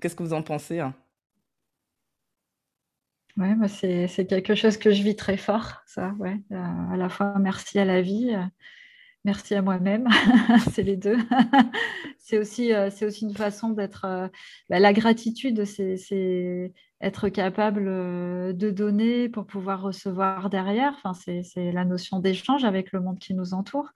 Qu'est-ce 0.00 0.16
que 0.16 0.22
vous 0.22 0.32
en 0.32 0.42
pensez 0.42 0.80
hein? 0.80 0.94
Ouais, 3.36 3.54
bah, 3.54 3.68
c'est 3.68 4.26
quelque 4.26 4.54
chose 4.54 4.76
que 4.76 4.90
je 4.90 5.02
vis 5.02 5.16
très 5.16 5.36
fort, 5.36 5.82
ça, 5.86 6.14
ouais. 6.18 6.36
à 6.50 6.96
la 6.96 7.08
fois 7.08 7.38
merci 7.38 7.78
à 7.78 7.84
la 7.84 8.02
vie, 8.02 8.36
merci 9.24 9.54
à 9.54 9.62
moi-même, 9.62 10.08
c'est 10.72 10.82
les 10.82 10.96
deux. 10.96 11.16
c'est 12.18 12.38
aussi, 12.38 12.72
euh, 12.72 12.90
c'est 12.90 13.06
aussi 13.06 13.24
une 13.24 13.34
façon 13.34 13.70
d'être. 13.70 14.04
Euh, 14.04 14.28
bah, 14.68 14.78
la 14.78 14.92
gratitude, 14.92 15.64
c'est 15.64 16.72
être 17.00 17.28
capable 17.28 17.86
euh, 17.88 18.52
de 18.52 18.70
donner 18.70 19.28
pour 19.28 19.46
pouvoir 19.46 19.82
recevoir 19.82 20.50
derrière. 20.50 20.94
Enfin, 21.02 21.14
c'est 21.14 21.72
la 21.72 21.84
notion 21.84 22.20
d'échange 22.20 22.64
avec 22.64 22.92
le 22.92 23.00
monde 23.00 23.18
qui 23.18 23.34
nous 23.34 23.54
entoure. 23.54 23.90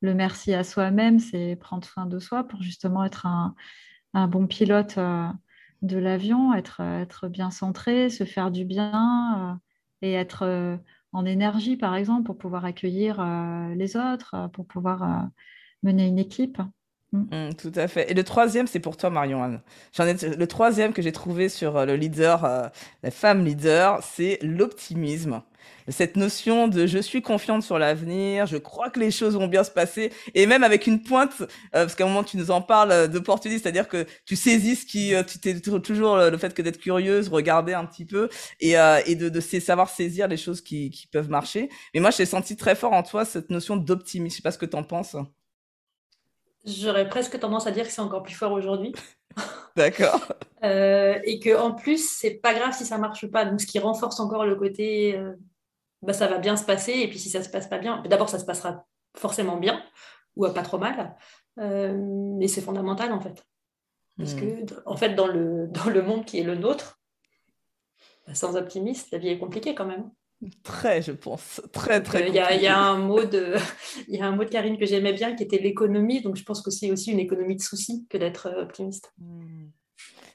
Le 0.00 0.14
merci 0.14 0.52
à 0.52 0.64
soi-même, 0.64 1.18
c'est 1.20 1.56
prendre 1.56 1.86
soin 1.86 2.06
de 2.06 2.18
soi 2.18 2.44
pour 2.44 2.62
justement 2.62 3.04
être 3.04 3.26
un, 3.26 3.54
un 4.14 4.28
bon 4.28 4.46
pilote 4.46 4.98
de 5.86 5.98
l'avion, 5.98 6.54
être, 6.54 6.80
être 6.80 7.28
bien 7.28 7.50
centré, 7.50 8.10
se 8.10 8.24
faire 8.24 8.50
du 8.50 8.64
bien 8.64 9.60
et 10.02 10.12
être 10.12 10.78
en 11.16 11.24
énergie, 11.24 11.76
par 11.78 11.96
exemple, 11.96 12.24
pour 12.24 12.36
pouvoir 12.36 12.66
accueillir 12.66 13.20
euh, 13.20 13.74
les 13.74 13.96
autres, 13.96 14.34
euh, 14.34 14.48
pour 14.48 14.66
pouvoir 14.66 15.02
euh, 15.02 15.26
mener 15.82 16.06
une 16.06 16.18
équipe. 16.18 16.60
Mm. 17.12 17.48
Mm, 17.48 17.54
tout 17.54 17.72
à 17.74 17.88
fait. 17.88 18.10
Et 18.10 18.14
le 18.14 18.24
troisième, 18.24 18.66
c'est 18.66 18.80
pour 18.80 18.96
toi, 18.96 19.10
Marion. 19.10 19.60
J'en 19.92 20.06
ai 20.06 20.14
le 20.14 20.46
troisième 20.46 20.92
que 20.92 21.02
j'ai 21.02 21.12
trouvé 21.12 21.48
sur 21.48 21.86
le 21.86 21.96
leader, 21.96 22.70
la 23.02 23.10
femme 23.10 23.44
leader, 23.44 24.02
c'est 24.02 24.38
l'optimisme 24.42 25.42
cette 25.88 26.16
notion 26.16 26.68
de 26.68 26.86
je 26.86 26.98
suis 26.98 27.22
confiante 27.22 27.62
sur 27.62 27.78
l'avenir, 27.78 28.46
je 28.46 28.56
crois 28.56 28.90
que 28.90 29.00
les 29.00 29.10
choses 29.10 29.34
vont 29.34 29.46
bien 29.46 29.64
se 29.64 29.70
passer, 29.70 30.12
et 30.34 30.46
même 30.46 30.64
avec 30.64 30.86
une 30.86 31.02
pointe, 31.02 31.40
euh, 31.40 31.46
parce 31.70 31.94
qu'à 31.94 32.04
un 32.04 32.08
moment 32.08 32.24
tu 32.24 32.36
nous 32.36 32.50
en 32.50 32.62
parles 32.62 32.92
euh, 32.92 33.06
d'opportunisme, 33.06 33.62
c'est-à-dire 33.62 33.88
que 33.88 34.06
tu 34.24 34.36
saisis 34.36 34.76
ce 34.76 34.86
qui, 34.86 35.14
euh, 35.14 35.22
tu 35.22 35.38
t'es 35.38 35.60
toujours 35.60 36.16
le 36.16 36.36
fait 36.38 36.54
que 36.54 36.62
d'être 36.62 36.78
curieuse, 36.78 37.28
regarder 37.28 37.74
un 37.74 37.84
petit 37.86 38.04
peu, 38.04 38.28
et, 38.60 38.74
de, 39.14 39.40
savoir 39.40 39.88
saisir 39.88 40.28
les 40.28 40.36
choses 40.36 40.60
qui, 40.60 40.90
qui 40.90 41.06
peuvent 41.06 41.30
marcher. 41.30 41.68
Mais 41.94 42.00
moi, 42.00 42.10
j'ai 42.10 42.26
senti 42.26 42.56
très 42.56 42.74
fort 42.74 42.92
en 42.92 43.02
toi 43.02 43.24
cette 43.24 43.50
notion 43.50 43.76
d'optimisme. 43.76 44.34
Je 44.34 44.36
sais 44.36 44.42
pas 44.42 44.50
ce 44.50 44.58
que 44.58 44.66
tu 44.66 44.76
en 44.76 44.82
penses. 44.82 45.16
J'aurais 46.66 47.08
presque 47.08 47.38
tendance 47.38 47.66
à 47.66 47.70
dire 47.70 47.86
que 47.86 47.92
c'est 47.92 48.00
encore 48.00 48.22
plus 48.22 48.34
fort 48.34 48.52
aujourd'hui. 48.52 48.92
D'accord. 49.76 50.32
euh, 50.64 51.18
et 51.24 51.38
que 51.38 51.56
en 51.56 51.72
plus, 51.72 52.08
c'est 52.08 52.34
pas 52.34 52.54
grave 52.54 52.72
si 52.72 52.84
ça 52.84 52.98
marche 52.98 53.26
pas. 53.26 53.44
Donc, 53.44 53.60
ce 53.60 53.66
qui 53.66 53.78
renforce 53.78 54.20
encore 54.20 54.44
le 54.44 54.56
côté 54.56 55.18
bah, 56.02 56.12
ça 56.12 56.28
va 56.28 56.38
bien 56.38 56.56
se 56.56 56.64
passer. 56.64 56.92
Et 56.92 57.08
puis 57.08 57.18
si 57.18 57.30
ça 57.30 57.42
se 57.42 57.48
passe 57.48 57.66
pas 57.66 57.78
bien, 57.78 58.02
d'abord 58.08 58.28
ça 58.28 58.38
se 58.38 58.44
passera 58.44 58.86
forcément 59.16 59.56
bien 59.56 59.82
ou 60.36 60.48
pas 60.48 60.62
trop 60.62 60.78
mal. 60.78 61.16
Euh, 61.58 62.38
et 62.40 62.48
c'est 62.48 62.60
fondamental 62.60 63.12
en 63.12 63.20
fait. 63.20 63.44
Parce 64.16 64.34
hmm. 64.34 64.66
que 64.66 64.82
en 64.86 64.96
fait, 64.96 65.14
dans 65.14 65.26
le, 65.26 65.66
dans 65.70 65.90
le 65.90 66.02
monde 66.02 66.24
qui 66.24 66.38
est 66.38 66.44
le 66.44 66.54
nôtre, 66.54 67.00
bah, 68.26 68.34
sans 68.34 68.56
optimiste, 68.56 69.10
la 69.12 69.18
vie 69.18 69.28
est 69.28 69.38
compliquée 69.38 69.74
quand 69.74 69.86
même. 69.86 70.10
Très, 70.62 71.00
je 71.02 71.12
pense. 71.12 71.62
Très, 71.72 72.02
très. 72.02 72.28
Il 72.28 72.34
y, 72.34 72.62
y, 72.62 72.66
a 72.66 72.78
un 72.78 72.98
mot 72.98 73.24
de, 73.24 73.54
il 74.08 74.16
y 74.16 74.20
a 74.20 74.26
un 74.26 74.32
mot 74.36 74.44
de 74.44 74.50
Karine 74.50 74.78
que 74.78 74.86
j'aimais 74.86 75.12
bien 75.12 75.34
qui 75.34 75.42
était 75.42 75.58
l'économie. 75.58 76.20
Donc, 76.20 76.36
je 76.36 76.44
pense 76.44 76.60
que 76.60 76.70
c'est 76.70 76.90
aussi 76.90 77.10
une 77.10 77.20
économie 77.20 77.56
de 77.56 77.62
soucis 77.62 78.06
que 78.10 78.18
d'être 78.18 78.52
optimiste. 78.58 79.12
Hmm. 79.18 79.68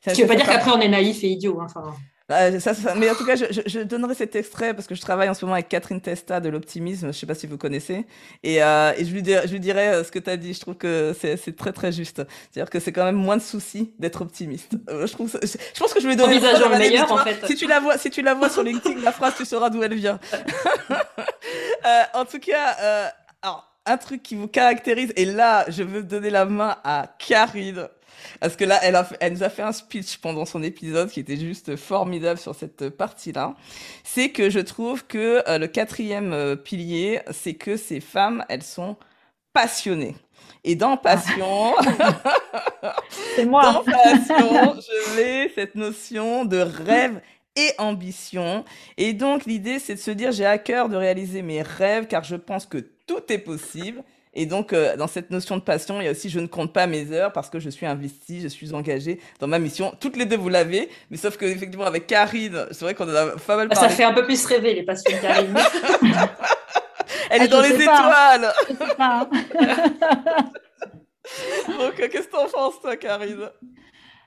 Ce 0.08 0.14
qui 0.14 0.22
ne 0.22 0.26
veut 0.26 0.30
pas 0.30 0.36
dire 0.36 0.46
qu'après 0.46 0.72
on 0.72 0.82
est 0.82 0.90
naïf 0.90 1.24
et 1.24 1.28
idiot. 1.28 1.62
Hein, 1.62 1.68
enfin, 1.70 1.94
bah, 2.30 2.60
ça, 2.60 2.74
mais 2.96 3.10
en 3.10 3.16
tout 3.16 3.26
cas, 3.26 3.36
je, 3.36 3.46
je, 3.66 3.80
donnerai 3.80 4.16
cet 4.16 4.36
extrait 4.36 4.74
parce 4.74 4.88
que 4.88 4.96
je 4.96 5.02
travaille 5.02 5.28
en 5.28 5.34
ce 5.34 5.44
moment 5.44 5.56
avec 5.56 5.68
Catherine 5.68 6.00
Testa 6.00 6.40
de 6.40 6.50
l'optimisme. 6.50 7.02
Je 7.02 7.08
ne 7.08 7.12
sais 7.12 7.26
pas 7.26 7.36
si 7.36 7.46
vous 7.46 7.58
connaissez. 7.58 8.06
Et, 8.44 8.64
euh, 8.64 8.94
et 8.98 9.04
je, 9.04 9.12
lui 9.12 9.22
dirai, 9.22 9.48
je 9.48 9.52
lui 9.52 9.60
dirai 9.60 9.90
euh, 9.90 10.04
ce 10.04 10.12
que 10.12 10.20
tu 10.20 10.30
as 10.30 10.38
dit. 10.38 10.54
Je 10.54 10.60
trouve 10.62 10.76
que 10.76 11.14
c'est 11.20 11.56
très 11.56 11.74
très 11.74 11.92
juste. 11.92 12.22
C'est-à-dire 12.52 12.70
que 12.70 12.80
c'est 12.80 12.94
quand 12.94 13.04
même 13.04 13.16
moins 13.16 13.38
de 13.38 13.42
soucis 13.42 13.94
d'être 14.00 14.22
optimiste. 14.22 14.74
Euh, 14.90 15.08
je, 15.08 15.14
trouve 15.14 15.30
je 15.42 15.80
pense 15.80 15.94
que 15.94 16.00
je 16.00 16.08
lui 16.08 16.16
donner 16.16 16.40
le 16.40 16.78
meilleur 16.78 17.12
en 17.12 17.18
fait. 17.18 17.46
Si 17.46 17.56
tu 17.56 17.68
la 17.68 17.80
vois, 17.80 17.98
si 17.98 18.10
tu 18.10 18.22
la 18.22 18.34
vois 18.34 18.50
sur 18.50 18.64
LinkedIn, 18.64 19.02
la 19.02 19.12
phrase, 19.12 19.34
tu 19.36 19.46
sauras 19.46 19.70
d'où 19.70 19.84
elle 19.84 19.96
vient. 19.96 20.20
euh, 20.92 22.04
en 22.14 22.26
tout 22.26 22.40
cas, 22.40 22.78
euh, 22.82 23.08
alors 23.42 23.68
un 23.86 23.98
truc 23.98 24.24
qui 24.24 24.36
vous 24.36 24.48
caractérise, 24.48 25.12
et 25.16 25.26
là, 25.26 25.66
je 25.68 25.84
veux 25.84 26.04
donner 26.04 26.30
la 26.30 26.46
main 26.46 26.78
à 26.84 27.08
Karine. 27.18 27.88
Parce 28.40 28.56
que 28.56 28.66
là, 28.66 28.80
elle, 28.84 28.96
a, 28.96 29.08
elle 29.20 29.34
nous 29.34 29.44
a 29.44 29.50
fait 29.50 29.62
un 29.62 29.72
speech 29.72 30.18
pendant 30.18 30.46
son 30.46 30.64
épisode 30.64 31.10
qui 31.10 31.20
était 31.20 31.38
juste 31.38 31.76
formidable 31.76 32.40
sur 32.40 32.56
cette 32.56 32.90
partie-là. 32.90 33.56
C'est 34.04 34.30
que 34.30 34.50
je 34.50 34.60
trouve 34.60 35.06
que 35.06 35.44
euh, 35.48 35.58
le 35.58 35.68
quatrième 35.68 36.34
euh, 36.34 36.56
pilier, 36.56 37.22
c'est 37.32 37.54
que 37.54 37.78
ces 37.78 38.00
femmes, 38.00 38.46
elles 38.50 38.64
sont 38.64 38.98
passionnées. 39.54 40.16
Et 40.64 40.76
dans 40.76 40.98
passion, 40.98 41.74
c'est 43.36 43.46
moi. 43.46 43.74
dans 43.74 43.84
passion, 43.84 44.76
je 44.76 45.16
mets 45.16 45.52
cette 45.56 45.76
notion 45.76 46.46
de 46.46 46.58
rêve 46.58 47.20
et 47.56 47.72
ambition. 47.78 48.64
Et 48.98 49.14
donc, 49.14 49.46
l'idée, 49.46 49.80
c'est 49.80 49.96
de 49.96 50.00
se 50.00 50.12
dire, 50.12 50.32
j'ai 50.32 50.46
à 50.46 50.58
cœur 50.58 50.90
de 50.90 50.96
réaliser 50.96 51.42
mes 51.42 51.62
rêves 51.62 52.08
car 52.08 52.24
je 52.24 52.36
pense 52.36 52.66
que 52.66 52.78
tout 52.78 53.22
est 53.30 53.40
possible. 53.40 54.04
Et 54.34 54.46
donc, 54.46 54.72
euh, 54.72 54.96
dans 54.96 55.08
cette 55.08 55.30
notion 55.30 55.58
de 55.58 55.62
passion, 55.62 56.00
il 56.00 56.06
y 56.06 56.08
a 56.08 56.12
aussi 56.12 56.30
je 56.30 56.40
ne 56.40 56.48
compte 56.48 56.72
pas 56.72 56.88
mes 56.88 57.12
heures 57.12 57.34
parce 57.34 57.50
que 57.50 57.60
je 57.60 57.70
suis 57.70 57.86
investi, 57.86 58.40
je 58.42 58.48
suis 58.48 58.74
engagé 58.74 59.20
dans 59.40 59.48
ma 59.48 59.60
mission. 59.60 59.94
Toutes 60.00 60.16
les 60.16 60.26
deux, 60.26 60.38
vous 60.38 60.48
l'avez, 60.48 60.90
mais 61.10 61.18
sauf 61.18 61.36
que 61.36 61.46
effectivement 61.46 61.86
avec 61.86 62.08
Karine, 62.08 62.66
c'est 62.72 62.86
vrai 62.86 62.94
qu'on 62.96 63.10
en 63.12 63.16
a 63.16 63.26
pas 63.38 63.58
mal 63.58 63.68
parlé. 63.68 63.90
Ça 63.90 63.90
fait 63.90 64.06
un 64.06 64.14
peu 64.14 64.24
plus 64.26 64.46
rêver 64.46 64.74
les 64.74 64.84
passions 64.84 65.12
de 65.16 65.22
Karine. 65.22 65.54
Elle 67.30 67.42
est 67.44 67.46
Ah, 67.46 67.48
dans 67.48 67.62
les 67.62 67.74
pas. 67.74 68.38
étoiles. 68.40 68.54
Je 68.70 68.74
sais 68.76 68.96
pas, 68.96 69.30
hein. 69.30 69.30
Donc, 71.68 72.00
euh, 72.00 72.08
qu'est-ce 72.10 72.28
que 72.28 72.32
t'en 72.32 72.48
penses, 72.48 72.82
toi, 72.82 72.96
Karine? 72.98 73.50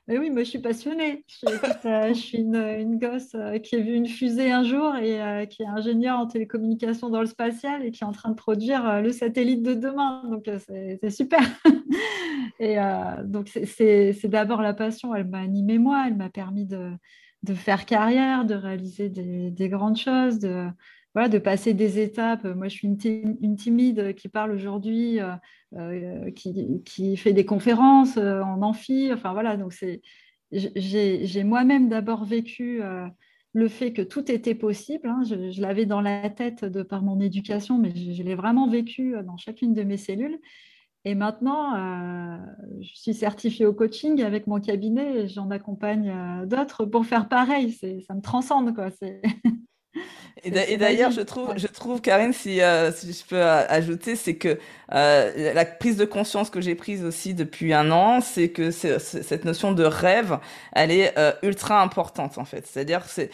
Mais 0.06 0.18
oui, 0.18 0.28
moi 0.30 0.42
je 0.42 0.50
suis 0.50 0.58
passionnée. 0.58 1.24
Je, 1.28 1.34
suis- 1.34 1.86
euh, 1.86 2.12
une, 2.34 2.56
une 2.56 2.98
gosse 2.98 3.34
euh, 3.34 3.58
qui 3.58 3.76
a 3.76 3.80
vu 3.80 3.94
une 3.94 4.06
fusée 4.06 4.52
un 4.52 4.62
jour 4.62 4.94
et 4.96 5.22
euh, 5.22 5.46
qui 5.46 5.62
est 5.62 5.66
ingénieure 5.66 6.18
en 6.18 6.26
télécommunication 6.26 7.08
dans 7.08 7.20
le 7.20 7.26
spatial 7.26 7.84
et 7.84 7.90
qui 7.90 8.04
est 8.04 8.06
en 8.06 8.12
train 8.12 8.28
de 8.30 8.34
produire 8.34 9.00
le 9.00 9.12
satellite 9.12 9.62
de 9.62 9.72
demain. 9.74 10.22
Donc 10.30 10.48
c'est 10.66 11.10
super. 11.10 11.40
Et 12.60 12.76
donc 13.24 13.48
c'est 13.48 14.28
d'abord 14.28 14.62
la 14.62 14.74
passion. 14.74 15.14
Elle 15.14 15.26
m'a 15.28 15.40
animée 15.40 15.78
moi. 15.78 16.04
Elle 16.06 16.16
m'a 16.16 16.30
permis 16.30 16.66
de, 16.66 16.92
de 17.42 17.54
faire 17.54 17.84
carrière, 17.86 18.44
de 18.44 18.54
réaliser 18.54 19.08
des, 19.08 19.50
des 19.50 19.68
grandes 19.68 19.96
choses, 19.96 20.38
de, 20.38 20.68
voilà, 21.14 21.28
de 21.28 21.38
passer 21.38 21.74
des 21.74 22.00
étapes. 22.00 22.44
Moi 22.44 22.68
je 22.68 22.74
suis 22.76 22.88
une, 22.88 22.98
tim- 22.98 23.36
une 23.40 23.56
timide 23.56 24.14
qui 24.14 24.28
parle 24.28 24.50
aujourd'hui. 24.52 25.20
euh, 25.20 25.34
euh, 25.76 26.30
qui, 26.30 27.16
fait 27.16 27.32
des 27.32 27.44
conférences 27.44 28.16
euh, 28.16 28.42
en 28.42 28.62
amphi. 28.62 29.10
Enfin 29.12 29.32
voilà, 29.32 29.56
donc 29.56 29.74
j'ai 30.52 31.44
moi-même 31.44 31.88
d'abord 31.88 32.24
vécu 32.24 32.80
le 33.52 33.68
fait 33.68 33.92
que 33.92 34.02
tout 34.02 34.30
était 34.30 34.54
possible. 34.54 35.08
hein. 35.08 35.22
Je, 35.28 35.60
l'avais 35.60 35.86
dans 35.86 36.00
la 36.00 36.30
tête 36.30 36.64
de 36.64 36.82
par 36.82 37.02
mon 37.02 37.18
éducation, 37.18 37.78
mais 37.78 37.92
je, 37.94 38.22
l'ai 38.22 38.34
vraiment 38.36 38.68
vécu 38.68 39.16
dans 39.24 39.36
chacune 39.36 39.74
de 39.74 39.82
mes 39.82 39.96
cellules. 39.96 40.38
Et 41.04 41.14
maintenant, 41.16 41.74
je 42.80 42.94
suis 42.94 43.14
certifiée 43.14 43.66
au 43.66 43.74
coaching 43.74 44.22
avec 44.22 44.46
mon 44.46 44.60
cabinet 44.60 45.24
et 45.24 45.28
j'en 45.28 45.50
accompagne 45.50 46.46
d'autres 46.46 46.84
pour 46.84 47.04
faire 47.04 47.28
pareil. 47.28 47.72
Ça 47.72 48.14
me 48.14 48.20
transcende, 48.22 48.74
quoi. 48.74 48.90
Et 50.46 50.76
d'ailleurs, 50.76 51.10
je 51.10 51.22
trouve, 51.22 51.54
je 51.56 51.66
trouve, 51.66 52.00
Karine, 52.02 52.32
si, 52.34 52.60
euh, 52.60 52.92
si 52.92 53.12
je 53.14 53.24
peux 53.24 53.36
euh, 53.36 53.66
ajouter, 53.68 54.14
c'est 54.14 54.36
que 54.36 54.58
euh, 54.92 55.52
la 55.54 55.64
prise 55.64 55.96
de 55.96 56.04
conscience 56.04 56.50
que 56.50 56.60
j'ai 56.60 56.74
prise 56.74 57.02
aussi 57.04 57.32
depuis 57.32 57.72
un 57.72 57.90
an, 57.90 58.20
c'est 58.20 58.50
que 58.50 58.70
c'est- 58.70 58.98
c'est- 58.98 59.22
cette 59.22 59.44
notion 59.46 59.72
de 59.72 59.84
rêve, 59.84 60.38
elle 60.72 60.90
est 60.90 61.18
euh, 61.18 61.32
ultra 61.42 61.80
importante 61.82 62.36
en 62.38 62.44
fait. 62.44 62.66
C'est-à-dire, 62.66 63.04
c'est, 63.06 63.30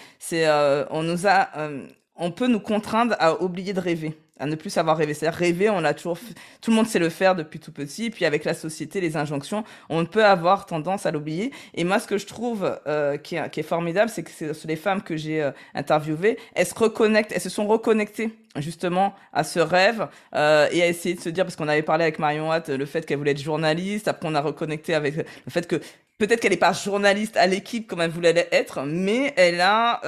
euh, 0.46 0.84
on 0.90 1.02
nous 1.02 1.26
a, 1.26 1.48
euh, 1.58 1.86
on 2.16 2.30
peut 2.30 2.46
nous 2.46 2.60
contraindre 2.60 3.16
à 3.18 3.42
oublier 3.42 3.72
de 3.72 3.80
rêver, 3.80 4.16
à 4.40 4.46
ne 4.46 4.56
plus 4.56 4.70
savoir 4.70 4.96
rêver. 4.96 5.14
C'est-à-dire 5.14 5.38
rêver, 5.38 5.70
on 5.70 5.80
l'a 5.80 5.94
toujours, 5.94 6.16
f- 6.16 6.34
tout 6.60 6.70
le 6.70 6.76
monde 6.76 6.86
sait 6.86 6.98
le 6.98 7.10
faire 7.10 7.34
depuis 7.36 7.60
tout 7.60 7.72
petit. 7.72 8.10
Puis 8.10 8.24
avec 8.24 8.44
la 8.44 8.54
société, 8.54 9.00
les 9.00 9.16
injonctions, 9.16 9.62
on 9.88 10.04
peut 10.06 10.24
avoir 10.24 10.66
tendance 10.66 11.06
à 11.06 11.12
l'oublier. 11.12 11.52
Et 11.74 11.84
moi, 11.84 11.98
ce 12.00 12.06
que 12.06 12.18
je 12.18 12.26
trouve 12.26 12.78
euh, 12.86 13.16
qui, 13.18 13.36
est, 13.36 13.62
formidable, 13.62 14.10
c'est 14.10 14.22
que 14.22 14.30
c'est 14.30 14.66
les 14.66 14.76
femmes 14.76 15.02
que 15.02 15.16
j'ai 15.16 15.42
euh, 15.42 15.50
interviewées, 15.74 16.38
elles 16.54 16.66
se 16.66 16.74
reconnectent, 16.74 17.32
elles 17.32 17.40
se 17.40 17.50
sont 17.50 17.66
reconnectées 17.66 18.32
justement 18.56 19.14
à 19.32 19.44
ce 19.44 19.60
rêve 19.60 20.08
euh, 20.34 20.66
et 20.72 20.82
à 20.82 20.88
essayer 20.88 21.14
de 21.14 21.20
se 21.20 21.28
dire, 21.28 21.44
parce 21.44 21.54
qu'on 21.54 21.68
avait 21.68 21.82
parlé 21.82 22.02
avec 22.04 22.18
Marion 22.18 22.48
Watt, 22.48 22.68
le 22.68 22.86
fait 22.86 23.06
qu'elle 23.06 23.18
voulait 23.18 23.30
être 23.32 23.42
journaliste, 23.42 24.08
après 24.08 24.28
on 24.28 24.34
a 24.34 24.40
reconnecté 24.40 24.94
avec 24.94 25.14
le 25.16 25.50
fait 25.50 25.68
que 25.68 25.76
peut-être 26.18 26.40
qu'elle 26.40 26.50
n'est 26.50 26.56
pas 26.56 26.72
journaliste 26.72 27.36
à 27.36 27.46
l'équipe 27.46 27.86
comme 27.86 28.00
elle 28.00 28.10
voulait 28.10 28.48
être, 28.50 28.82
mais 28.86 29.34
elle 29.36 29.60
a... 29.60 30.00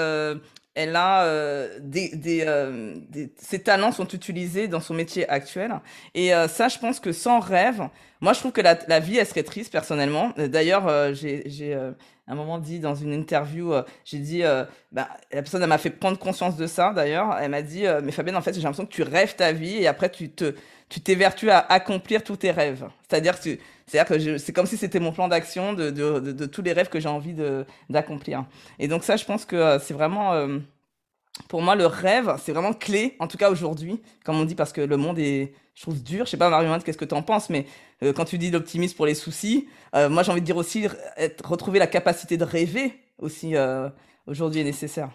Euh, 0.78 0.82
elle 0.82 0.96
a 0.96 1.24
euh, 1.24 1.78
des, 1.80 2.08
des, 2.16 2.44
euh, 2.46 2.94
des- 3.08 3.32
ses 3.36 3.62
talents 3.62 3.92
sont 3.92 4.08
utilisés 4.08 4.68
dans 4.68 4.80
son 4.80 4.94
métier 4.94 5.28
actuel. 5.28 5.72
Et 6.14 6.34
euh, 6.34 6.48
ça 6.48 6.68
je 6.68 6.78
pense 6.78 7.00
que 7.00 7.12
sans 7.12 7.40
rêve 7.40 7.88
moi 8.20 8.32
je 8.32 8.38
trouve 8.38 8.52
que 8.52 8.60
la, 8.60 8.78
la 8.88 9.00
vie 9.00 9.18
elle 9.18 9.26
serait 9.26 9.42
triste 9.42 9.72
personnellement. 9.72 10.32
D'ailleurs 10.36 10.86
euh, 10.88 11.12
j'ai 11.14 11.42
j'ai 11.46 11.74
euh, 11.74 11.92
un 12.28 12.34
moment 12.34 12.58
dit 12.58 12.78
dans 12.80 12.94
une 12.94 13.12
interview 13.12 13.72
euh, 13.74 13.82
j'ai 14.04 14.18
dit 14.18 14.44
euh, 14.44 14.64
bah, 14.92 15.08
la 15.32 15.42
personne 15.42 15.62
elle 15.62 15.68
m'a 15.68 15.78
fait 15.78 15.90
prendre 15.90 16.18
conscience 16.18 16.56
de 16.56 16.66
ça 16.66 16.92
d'ailleurs. 16.94 17.36
Elle 17.40 17.50
m'a 17.50 17.62
dit 17.62 17.86
euh, 17.86 18.00
mais 18.02 18.12
Fabienne 18.12 18.36
en 18.36 18.42
fait 18.42 18.54
j'ai 18.54 18.60
l'impression 18.62 18.86
que 18.86 18.92
tu 18.94 19.02
rêves 19.02 19.36
ta 19.36 19.52
vie 19.52 19.76
et 19.76 19.86
après 19.86 20.10
tu 20.10 20.30
te 20.30 20.54
tu 20.88 21.00
t'évertues 21.00 21.50
à 21.50 21.58
accomplir 21.58 22.22
tous 22.22 22.36
tes 22.36 22.50
rêves 22.50 22.84
c'est-à-dire 23.08 23.38
que 23.38 23.42
tu- 23.42 23.60
c'est-à-dire 23.92 24.16
que 24.16 24.38
c'est 24.38 24.54
comme 24.54 24.64
si 24.64 24.78
c'était 24.78 25.00
mon 25.00 25.12
plan 25.12 25.28
d'action 25.28 25.74
de, 25.74 26.46
tous 26.46 26.62
les 26.62 26.72
rêves 26.72 26.88
que 26.88 26.98
j'ai 26.98 27.08
envie 27.08 27.34
d'accomplir 27.90 28.46
et 28.78 28.88
donc 28.88 29.04
ça 29.04 29.16
je 29.16 29.24
pense 29.26 29.44
que 29.44 29.56
euh, 29.56 29.78
c'est 29.78 29.92
vraiment 29.92 30.32
euh, 30.32 30.58
pour 31.48 31.62
moi, 31.62 31.74
le 31.74 31.86
rêve, 31.86 32.34
c'est 32.42 32.52
vraiment 32.52 32.74
clé, 32.74 33.16
en 33.18 33.26
tout 33.26 33.38
cas 33.38 33.50
aujourd'hui, 33.50 34.02
comme 34.22 34.36
on 34.36 34.44
dit, 34.44 34.54
parce 34.54 34.70
que 34.70 34.82
le 34.82 34.98
monde 34.98 35.18
est, 35.18 35.54
je 35.74 35.80
trouve, 35.80 36.02
dur. 36.02 36.26
Je 36.26 36.30
sais 36.32 36.36
pas, 36.36 36.50
Marion, 36.50 36.78
qu'est-ce 36.78 36.98
que 36.98 37.06
tu 37.06 37.14
en 37.14 37.22
penses, 37.22 37.48
mais 37.48 37.64
euh, 38.02 38.12
quand 38.12 38.26
tu 38.26 38.36
dis 38.36 38.50
l'optimisme 38.50 38.94
pour 38.96 39.06
les 39.06 39.14
soucis, 39.14 39.66
moi, 39.94 40.22
j'ai 40.22 40.30
envie 40.30 40.42
de 40.42 40.46
dire 40.46 40.58
aussi, 40.58 40.86
retrouver 41.42 41.78
la 41.78 41.86
capacité 41.86 42.36
de 42.36 42.44
rêver 42.44 42.92
aussi 43.18 43.54
aujourd'hui 44.26 44.60
est 44.60 44.64
nécessaire. 44.64 45.10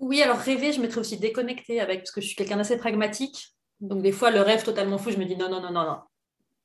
Oui, 0.00 0.20
alors 0.22 0.38
rêver, 0.38 0.72
je 0.72 0.80
mettrais 0.80 1.00
aussi 1.00 1.18
déconnecter 1.18 1.80
avec, 1.80 2.00
parce 2.00 2.10
que 2.10 2.20
je 2.20 2.26
suis 2.26 2.36
quelqu'un 2.36 2.56
d'assez 2.56 2.76
pragmatique. 2.76 3.54
Donc 3.80 4.02
des 4.02 4.12
fois, 4.12 4.32
le 4.32 4.40
rêve 4.40 4.64
totalement 4.64 4.98
fou, 4.98 5.10
je 5.12 5.18
me 5.18 5.24
dis 5.24 5.36
non, 5.36 5.48
non, 5.48 5.60
non, 5.60 5.70
non, 5.70 5.84
non. 5.84 5.98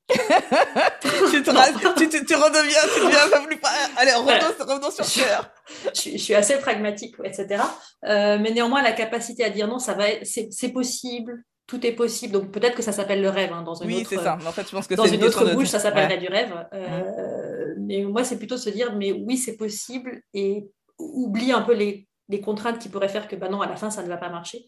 Tu, 0.08 1.42
te 1.42 1.98
tu, 1.98 2.08
tu, 2.08 2.24
tu 2.24 2.34
redeviens, 2.34 2.80
tu 2.94 3.00
deviens 3.04 3.24
un 3.24 3.40
peu 3.42 3.46
plus... 3.48 3.58
Allez, 3.96 4.12
revenons, 4.12 4.90
sur 4.90 5.04
terre. 5.04 5.50
je, 5.94 6.00
suis, 6.00 6.12
je 6.12 6.22
suis 6.22 6.34
assez 6.34 6.56
pragmatique, 6.58 7.16
etc. 7.24 7.62
Euh, 8.04 8.38
mais 8.40 8.52
néanmoins, 8.52 8.82
la 8.82 8.92
capacité 8.92 9.44
à 9.44 9.50
dire 9.50 9.66
non, 9.66 9.78
ça 9.78 9.94
va, 9.94 10.04
c'est 10.22 10.68
possible, 10.72 11.42
tout 11.66 11.84
est 11.84 11.92
possible. 11.92 12.32
Donc 12.32 12.52
peut-être 12.52 12.76
que 12.76 12.82
ça 12.82 12.92
s'appelle 12.92 13.20
le 13.20 13.30
rêve 13.30 13.52
hein, 13.52 13.62
dans 13.62 13.74
une 13.74 13.88
Oui, 13.88 14.00
autre, 14.00 14.10
c'est 14.10 14.16
ça. 14.16 14.38
En 14.46 14.52
fait, 14.52 14.66
je 14.68 14.72
pense 14.72 14.86
que 14.86 14.94
dans 14.94 15.06
une 15.06 15.24
autre 15.24 15.44
bouche, 15.54 15.68
ça 15.68 15.80
s'appellerait 15.80 16.14
Ouais. 16.14 16.18
du 16.20 16.28
rêve. 16.28 16.54
Euh, 16.72 17.74
Mais 17.78 18.02
moi, 18.02 18.22
c'est 18.22 18.38
plutôt 18.38 18.56
se 18.56 18.70
dire, 18.70 18.94
mais 18.94 19.12
oui, 19.12 19.36
c'est 19.36 19.56
possible 19.56 20.20
et 20.34 20.66
oublie 20.98 21.52
un 21.52 21.62
peu 21.62 21.74
les, 21.74 22.06
les 22.28 22.40
contraintes 22.40 22.78
qui 22.78 22.88
pourraient 22.88 23.08
faire 23.08 23.28
que, 23.28 23.36
bah 23.36 23.48
non, 23.48 23.60
à 23.60 23.66
la 23.66 23.76
fin, 23.76 23.90
ça 23.90 24.02
ne 24.02 24.08
va 24.08 24.16
pas 24.16 24.28
marcher. 24.28 24.66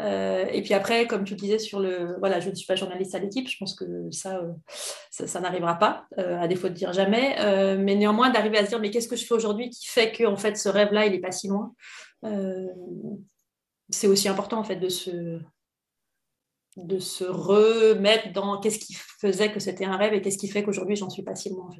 Euh, 0.00 0.46
et 0.46 0.62
puis 0.62 0.74
après, 0.74 1.06
comme 1.06 1.24
tu 1.24 1.34
disais 1.34 1.58
sur 1.58 1.78
le, 1.78 2.16
voilà, 2.18 2.40
je 2.40 2.50
ne 2.50 2.54
suis 2.54 2.66
pas 2.66 2.74
journaliste 2.74 3.14
à 3.14 3.18
l'équipe, 3.18 3.48
je 3.48 3.56
pense 3.58 3.74
que 3.74 4.10
ça, 4.10 4.38
euh, 4.38 4.52
ça, 5.10 5.40
n'arrivera 5.40 5.76
pas, 5.76 6.06
euh, 6.18 6.40
à 6.40 6.48
défaut 6.48 6.68
de 6.68 6.74
dire 6.74 6.92
jamais. 6.92 7.36
Mais 7.76 7.94
néanmoins, 7.94 8.30
d'arriver 8.30 8.58
à 8.58 8.64
se 8.64 8.70
dire, 8.70 8.80
mais 8.80 8.90
qu'est-ce 8.90 9.08
que 9.08 9.16
je 9.16 9.24
fais 9.24 9.34
aujourd'hui 9.34 9.70
qui 9.70 9.86
fait 9.86 10.12
que, 10.12 10.24
en 10.24 10.36
fait, 10.36 10.56
ce 10.56 10.68
rêve-là, 10.68 11.06
il 11.06 11.12
n'est 11.12 11.20
pas 11.20 11.32
si 11.32 11.48
loin. 11.48 11.74
C'est 13.90 14.08
aussi 14.08 14.28
important, 14.28 14.58
en 14.58 14.64
fait, 14.64 14.76
de 14.76 14.88
se 14.88 15.40
remettre 17.24 18.32
dans 18.32 18.60
qu'est-ce 18.60 18.80
qui 18.80 18.94
faisait 18.94 19.52
que 19.52 19.60
c'était 19.60 19.84
un 19.84 19.96
rêve 19.96 20.12
et 20.12 20.20
qu'est-ce 20.20 20.38
qui 20.38 20.48
fait 20.48 20.64
qu'aujourd'hui 20.64 20.96
j'en 20.96 21.08
suis 21.08 21.22
pas 21.22 21.36
si 21.36 21.50
loin. 21.50 21.70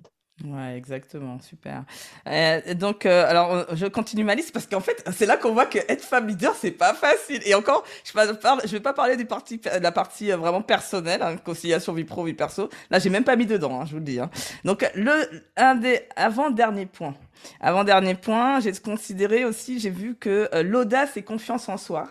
Ouais, 0.45 0.77
exactement, 0.77 1.39
super. 1.41 1.85
Euh, 2.29 2.75
donc, 2.75 3.07
euh, 3.07 3.27
alors, 3.27 3.75
je 3.75 3.87
continue 3.87 4.23
ma 4.23 4.35
liste 4.35 4.53
parce 4.53 4.67
qu'en 4.67 4.81
fait, 4.83 5.03
c'est 5.17 5.25
là 5.25 5.39
qu'on 5.39 5.55
voit 5.55 5.65
que 5.65 5.79
être 5.89 6.05
femme 6.05 6.29
leader, 6.29 6.55
c'est 6.55 6.73
pas 6.73 6.93
facile. 6.93 7.41
Et 7.47 7.55
encore, 7.55 7.85
je 8.05 8.13
ne 8.21 8.61
je 8.67 8.73
vais 8.73 8.81
pas 8.81 8.93
parler 8.93 9.17
du 9.17 9.25
parti, 9.25 9.57
de 9.57 9.71
la 9.81 9.93
partie 9.93 10.31
euh, 10.31 10.37
vraiment 10.37 10.61
personnelle, 10.61 11.23
hein, 11.23 11.37
conciliation 11.39 11.95
vie 11.95 12.05
pro, 12.05 12.23
vie 12.25 12.35
perso. 12.35 12.69
Là, 12.91 12.99
j'ai 12.99 13.09
même 13.09 13.25
pas 13.25 13.35
mis 13.37 13.47
dedans, 13.47 13.81
hein, 13.81 13.87
je 13.87 13.93
vous 13.93 13.97
le 13.99 14.05
dis. 14.05 14.21
hein. 14.21 14.29
Donc, 14.65 14.87
le 14.95 15.15
un 15.57 15.75
des 15.75 16.03
avant-dernier 16.17 16.85
point. 16.85 17.15
Avant-dernier 17.61 18.15
point, 18.15 18.61
j'ai 18.61 18.73
considéré 18.73 19.47
aussi, 19.47 19.81
j'ai 19.81 19.91
vu 19.91 20.17
que 20.17 20.51
euh, 20.53 20.63
l'audace 20.63 21.17
et 21.17 21.23
confiance 21.23 21.67
en 21.71 21.79
soi. 21.79 22.09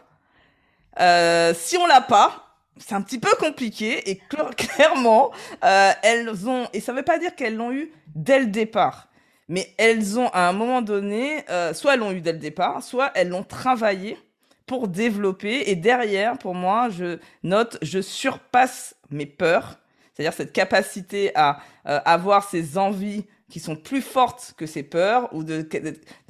Euh, 0.99 1.53
si 1.55 1.77
on 1.77 1.87
l'a 1.87 2.01
pas, 2.01 2.55
c'est 2.77 2.95
un 2.95 3.01
petit 3.01 3.19
peu 3.19 3.31
compliqué 3.39 4.09
et 4.09 4.21
cl- 4.31 4.55
clairement, 4.75 5.31
euh, 5.63 5.91
elles 6.03 6.47
ont, 6.47 6.67
et 6.73 6.79
ça 6.79 6.93
veut 6.93 7.03
pas 7.03 7.19
dire 7.19 7.35
qu'elles 7.35 7.55
l'ont 7.55 7.71
eu 7.71 7.91
dès 8.15 8.39
le 8.39 8.47
départ, 8.47 9.09
mais 9.47 9.73
elles 9.77 10.19
ont 10.19 10.29
à 10.29 10.47
un 10.47 10.53
moment 10.53 10.81
donné, 10.81 11.43
euh, 11.49 11.73
soit 11.73 11.93
elles 11.93 11.99
l'ont 11.99 12.11
eu 12.11 12.21
dès 12.21 12.33
le 12.33 12.39
départ, 12.39 12.81
soit 12.81 13.11
elles 13.13 13.29
l'ont 13.29 13.43
travaillé 13.43 14.17
pour 14.65 14.87
développer. 14.87 15.69
Et 15.69 15.75
derrière, 15.75 16.37
pour 16.37 16.55
moi, 16.55 16.89
je 16.89 17.19
note, 17.43 17.77
je 17.81 18.01
surpasse 18.01 18.95
mes 19.11 19.25
peurs, 19.25 19.77
c'est-à-dire 20.13 20.33
cette 20.33 20.53
capacité 20.53 21.31
à 21.35 21.59
euh, 21.87 21.99
avoir 22.05 22.49
ces 22.49 22.77
envies 22.77 23.25
qui 23.49 23.59
sont 23.59 23.75
plus 23.75 24.01
fortes 24.01 24.55
que 24.57 24.65
ces 24.65 24.81
peurs 24.81 25.31
ou 25.31 25.43
de, 25.43 25.67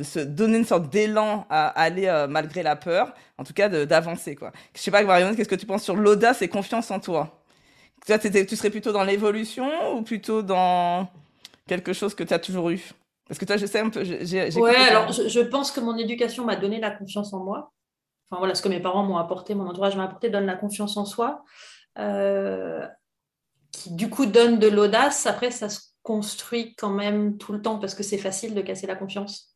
se 0.01 0.19
donner 0.19 0.57
une 0.57 0.65
sorte 0.65 0.89
d'élan 0.89 1.45
à 1.49 1.67
aller 1.67 2.07
euh, 2.07 2.27
malgré 2.27 2.61
la 2.61 2.75
peur, 2.75 3.13
en 3.37 3.45
tout 3.45 3.53
cas 3.53 3.69
d'avancer 3.69 4.35
quoi. 4.35 4.51
Je 4.75 4.81
sais 4.81 4.91
pas 4.91 5.01
Marion, 5.03 5.33
qu'est-ce 5.33 5.47
que 5.47 5.55
tu 5.55 5.65
penses 5.65 5.83
sur 5.83 5.95
l'audace 5.95 6.41
et 6.41 6.49
confiance 6.49 6.91
en 6.91 6.99
toi? 6.99 7.41
Tu 8.05 8.55
serais 8.55 8.69
plutôt 8.69 8.91
dans 8.91 9.03
l'évolution 9.03 9.95
ou 9.95 10.01
plutôt 10.01 10.41
dans 10.41 11.09
quelque 11.67 11.93
chose 11.93 12.15
que 12.15 12.23
tu 12.23 12.33
as 12.33 12.39
toujours 12.39 12.69
eu 12.69 12.81
Parce 13.27 13.39
que 13.39 13.45
toi, 13.45 13.57
je 13.57 13.65
sais 13.65 13.79
un 13.79 13.89
peu. 13.89 14.01
Ouais, 14.01 14.75
alors 14.75 15.11
je, 15.11 15.39
pense 15.41 15.71
que 15.71 15.79
mon 15.79 15.97
éducation 15.97 16.45
m'a 16.45 16.55
donné 16.55 16.79
la 16.79 16.91
confiance 16.91 17.33
en 17.33 17.43
moi. 17.43 17.71
Enfin 18.29 18.39
voilà, 18.39 18.55
ce 18.55 18.61
que 18.61 18.69
mes 18.69 18.79
parents 18.79 19.03
m'ont 19.03 19.17
apporté, 19.17 19.53
mon 19.55 19.67
entourage 19.67 19.95
m'a 19.95 20.05
apporté, 20.05 20.29
donne 20.29 20.45
la 20.45 20.55
confiance 20.55 20.97
en 20.97 21.05
soi. 21.05 21.43
Euh, 21.97 22.85
qui 23.71 23.93
du 23.93 24.09
coup 24.09 24.25
donne 24.25 24.59
de 24.59 24.67
l'audace. 24.67 25.25
Après, 25.25 25.51
ça 25.51 25.69
se 25.69 25.79
construit 26.03 26.75
quand 26.75 26.91
même 26.91 27.37
tout 27.37 27.51
le 27.51 27.61
temps 27.61 27.79
parce 27.79 27.95
que 27.95 28.03
c'est 28.03 28.17
facile 28.17 28.53
de 28.53 28.61
casser 28.61 28.87
la 28.87 28.95
confiance. 28.95 29.55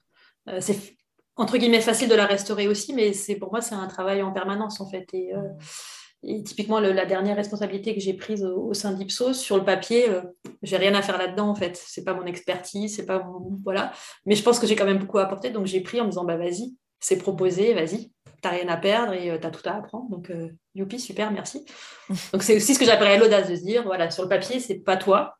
Euh, 0.49 0.57
c'est 0.59 0.97
entre 1.35 1.57
guillemets 1.57 1.79
facile 1.79 2.09
de 2.09 2.15
la 2.15 2.25
restaurer 2.25 2.67
aussi, 2.67 2.93
mais 2.93 3.13
c'est 3.13 3.35
pour 3.35 3.51
moi 3.51 3.61
c'est 3.61 3.75
un 3.75 3.87
travail 3.87 4.21
en 4.21 4.31
permanence 4.31 4.81
en 4.81 4.89
fait. 4.89 5.07
Et, 5.13 5.33
euh, 5.33 6.41
typiquement 6.43 6.81
la 6.81 7.05
dernière 7.05 7.37
responsabilité 7.37 7.95
que 7.95 8.01
j'ai 8.01 8.13
prise 8.13 8.43
au, 8.43 8.73
sein 8.73 8.91
d'Ipsos 8.91 9.39
sur 9.39 9.55
le 9.55 9.63
papier, 9.63 10.09
euh, 10.09 10.21
j'ai 10.61 10.77
rien 10.77 10.93
à 10.95 11.01
faire 11.01 11.17
là-dedans 11.17 11.49
en 11.49 11.55
fait. 11.55 11.81
C'est 11.83 12.03
pas 12.03 12.13
mon 12.13 12.25
expertise, 12.25 12.95
c'est 12.95 13.05
pas 13.05 13.23
mon 13.23 13.57
voilà. 13.63 13.91
Mais 14.25 14.35
je 14.35 14.43
pense 14.43 14.59
que 14.59 14.67
j'ai 14.67 14.75
quand 14.75 14.85
même 14.85 14.99
beaucoup 14.99 15.19
apporté, 15.19 15.49
donc 15.49 15.65
j'ai 15.65 15.81
pris 15.81 15.99
en 16.01 16.05
me 16.05 16.09
disant 16.09 16.25
bah 16.25 16.37
vas-y, 16.37 16.75
c'est 16.99 17.17
proposé, 17.17 17.73
vas-y, 17.73 18.11
t'as 18.41 18.49
rien 18.49 18.67
à 18.67 18.77
perdre 18.77 19.13
et 19.13 19.39
tu 19.39 19.45
as 19.45 19.51
tout 19.51 19.67
à 19.67 19.73
apprendre. 19.73 20.09
Donc 20.09 20.31
youpi, 20.75 20.99
super, 20.99 21.31
merci. 21.31 21.65
donc 22.33 22.43
c'est 22.43 22.55
aussi 22.55 22.73
ce 22.73 22.79
que 22.79 22.85
j'appellerais 22.85 23.19
l'audace 23.19 23.49
de 23.49 23.55
se 23.55 23.63
dire 23.63 23.83
voilà 23.83 24.11
sur 24.11 24.23
le 24.23 24.29
papier 24.29 24.59
c'est 24.59 24.79
pas 24.79 24.97
toi, 24.97 25.37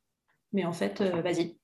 mais 0.54 0.66
en 0.66 0.74
fait 0.74 1.02
vas-y, 1.02 1.60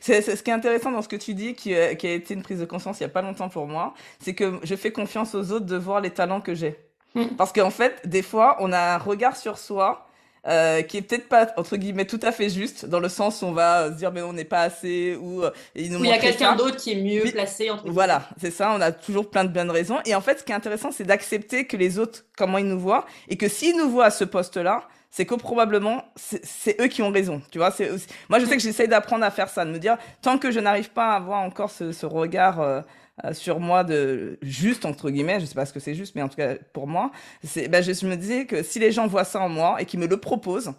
c'est, 0.00 0.22
ce 0.22 0.42
qui 0.42 0.50
est 0.50 0.54
intéressant 0.54 0.92
dans 0.92 1.02
ce 1.02 1.08
que 1.08 1.16
tu 1.16 1.34
dis, 1.34 1.54
qui, 1.54 1.74
euh, 1.74 1.94
qui, 1.94 2.06
a 2.06 2.12
été 2.12 2.34
une 2.34 2.42
prise 2.42 2.60
de 2.60 2.64
conscience 2.64 3.00
il 3.00 3.04
n'y 3.04 3.10
a 3.10 3.12
pas 3.12 3.22
longtemps 3.22 3.48
pour 3.48 3.66
moi, 3.66 3.94
c'est 4.20 4.34
que 4.34 4.60
je 4.62 4.74
fais 4.74 4.92
confiance 4.92 5.34
aux 5.34 5.52
autres 5.52 5.66
de 5.66 5.76
voir 5.76 6.00
les 6.00 6.10
talents 6.10 6.40
que 6.40 6.54
j'ai. 6.54 6.78
Mm. 7.14 7.36
Parce 7.36 7.52
qu'en 7.52 7.70
fait, 7.70 8.06
des 8.06 8.22
fois, 8.22 8.56
on 8.60 8.72
a 8.72 8.94
un 8.94 8.98
regard 8.98 9.36
sur 9.36 9.58
soi 9.58 10.06
euh, 10.46 10.82
qui 10.82 10.96
est 10.96 11.02
peut-être 11.02 11.28
pas 11.28 11.48
entre 11.56 11.76
guillemets 11.76 12.06
tout 12.06 12.20
à 12.22 12.32
fait 12.32 12.48
juste 12.48 12.86
dans 12.86 13.00
le 13.00 13.08
sens 13.08 13.42
où 13.42 13.46
on 13.46 13.52
va 13.52 13.88
se 13.88 13.96
dire 13.96 14.10
mais 14.10 14.22
on 14.22 14.32
n'est 14.32 14.44
pas 14.44 14.62
assez 14.62 15.16
ou 15.20 15.42
euh, 15.42 15.50
il 15.74 15.92
nous 15.92 16.04
y 16.04 16.10
a 16.10 16.18
quelqu'un 16.18 16.56
d'autre 16.56 16.76
qui 16.76 16.92
est 16.92 17.02
mieux 17.02 17.30
placé 17.30 17.70
entre 17.70 17.88
voilà 17.90 18.28
c'est 18.40 18.50
ça 18.50 18.72
on 18.74 18.80
a 18.80 18.90
toujours 18.90 19.28
plein 19.28 19.44
de 19.44 19.50
bonnes 19.50 19.70
raisons. 19.70 19.98
Et 20.06 20.14
en 20.14 20.20
fait 20.20 20.38
ce 20.38 20.44
qui 20.44 20.52
est 20.52 20.54
intéressant 20.54 20.92
c'est 20.92 21.04
d'accepter 21.04 21.66
que 21.66 21.76
les 21.76 21.98
autres 21.98 22.24
comment 22.36 22.58
ils 22.58 22.66
nous 22.66 22.80
voient 22.80 23.04
et 23.28 23.36
que 23.36 23.48
s'ils 23.48 23.76
nous 23.76 23.90
voient 23.90 24.06
à 24.06 24.10
ce 24.10 24.24
poste 24.24 24.56
là 24.56 24.88
c'est 25.10 25.26
que 25.26 25.34
probablement 25.34 26.04
c'est 26.16 26.80
eux 26.80 26.86
qui 26.86 27.02
ont 27.02 27.10
raison. 27.10 27.42
Tu 27.50 27.58
vois, 27.58 27.72
c'est 27.72 27.90
moi 28.28 28.38
je 28.38 28.46
sais 28.46 28.56
que 28.56 28.62
j'essaye 28.62 28.88
d'apprendre 28.88 29.24
à 29.24 29.30
faire 29.30 29.48
ça, 29.48 29.64
de 29.64 29.70
me 29.70 29.78
dire 29.78 29.98
tant 30.22 30.38
que 30.38 30.50
je 30.50 30.60
n'arrive 30.60 30.90
pas 30.90 31.12
à 31.12 31.16
avoir 31.16 31.40
encore 31.40 31.70
ce, 31.70 31.92
ce 31.92 32.06
regard 32.06 32.60
euh, 32.60 32.80
euh, 33.24 33.32
sur 33.32 33.60
moi 33.60 33.84
de 33.84 34.38
juste 34.42 34.84
entre 34.84 35.10
guillemets, 35.10 35.40
je 35.40 35.46
sais 35.46 35.54
pas 35.54 35.66
ce 35.66 35.72
que 35.72 35.80
c'est 35.80 35.94
juste, 35.94 36.14
mais 36.14 36.22
en 36.22 36.28
tout 36.28 36.36
cas 36.36 36.56
pour 36.72 36.86
moi, 36.86 37.10
c'est 37.42 37.68
ben, 37.68 37.82
je, 37.82 38.06
me 38.06 38.16
disais 38.16 38.46
que 38.46 38.62
si 38.62 38.78
les 38.78 38.92
gens 38.92 39.06
voient 39.06 39.24
ça 39.24 39.40
en 39.40 39.48
moi 39.48 39.80
et 39.80 39.86
qu'ils 39.86 40.00
me 40.00 40.06
le 40.06 40.18
proposent, 40.18 40.72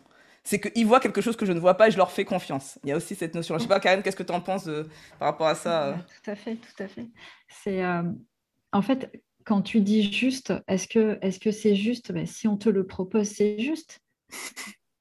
c'est 0.43 0.59
qu'ils 0.59 0.87
voient 0.87 0.99
quelque 0.99 1.21
chose 1.21 1.35
que 1.35 1.45
je 1.45 1.51
ne 1.51 1.59
vois 1.59 1.75
pas 1.75 1.87
et 1.87 1.91
je 1.91 1.97
leur 1.97 2.11
fais 2.11 2.25
confiance. 2.25 2.79
Il 2.83 2.89
y 2.89 2.91
a 2.91 2.97
aussi 2.97 3.15
cette 3.15 3.35
notion. 3.35 3.57
Je 3.57 3.63
sais 3.63 3.67
pas, 3.67 3.79
Karen, 3.79 4.01
qu'est-ce 4.01 4.15
que 4.15 4.23
tu 4.23 4.33
en 4.33 4.41
penses 4.41 4.69
par 5.19 5.27
rapport 5.29 5.47
à 5.47 5.55
ça 5.55 5.87
euh? 5.87 5.93
Tout 5.93 6.31
à 6.31 6.35
fait, 6.35 6.55
tout 6.55 6.83
à 6.83 6.87
fait. 6.87 7.07
C'est 7.47 7.83
en 8.73 8.81
fait 8.81 9.11
quand 9.43 9.61
tu 9.61 9.81
dis 9.81 10.11
juste, 10.11 10.53
est-ce 10.67 10.87
que 10.87 11.17
est-ce 11.21 11.39
que 11.39 11.51
c'est 11.51 11.75
juste? 11.75 12.11
Ben, 12.11 12.25
Si 12.25 12.47
on 12.47 12.57
te 12.57 12.69
le 12.69 12.85
propose, 12.85 13.27
c'est 13.27 13.59
juste. 13.59 13.99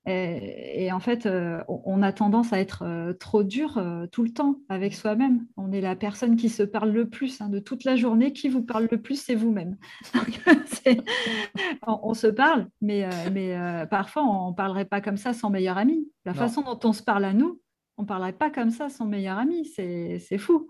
Et, 0.07 0.91
en 0.93 1.01
fait, 1.01 1.27
euh, 1.27 1.63
on 1.69 2.03
a 2.03 2.13
tendance 2.13 2.53
à 2.53 2.59
être 2.59 2.83
euh, 2.83 3.13
trop 3.13 3.43
dur 3.43 3.77
euh, 3.77 4.07
tout 4.07 4.23
le 4.23 4.33
temps 4.33 4.57
avec 4.69 4.95
soi-même. 4.95 5.47
On 5.57 5.73
est 5.73 5.83
la 5.83 5.95
personne 5.95 6.37
qui 6.37 6.49
se 6.49 6.63
parle 6.63 6.91
le 6.91 7.09
plus 7.09 7.41
hein, 7.41 7.49
de 7.49 7.59
toute 7.59 7.85
la 7.85 7.97
journée. 7.97 8.33
Qui 8.33 8.49
vous 8.49 8.63
parle 8.63 8.89
le 8.91 9.01
plus, 9.01 9.23
c'est 9.23 9.35
vous-même. 9.35 9.77
on, 11.87 12.15
se 12.15 12.29
parle, 12.29 12.69
mais, 12.81 13.09
mais 13.31 13.87
parfois, 13.91 14.23
on 14.25 14.51
ne 14.51 14.55
parlerait 14.55 14.87
pas 14.87 15.01
comme 15.01 15.19
ça 15.19 15.33
sans 15.33 15.51
meilleur 15.51 15.77
ami. 15.77 16.09
La 16.25 16.35
façon 16.35 16.63
dont 16.63 16.81
on 16.85 16.93
se 16.93 17.03
parle 17.03 17.25
à 17.25 17.33
nous, 17.33 17.61
on 17.99 18.03
ne 18.03 18.07
parlerait 18.07 18.33
pas 18.33 18.51
comme 18.51 18.71
ça 18.71 18.89
sans 18.89 19.05
meilleur 19.05 19.39
ami. 19.39 19.67
C'est 19.67 20.39
fou. 20.39 20.69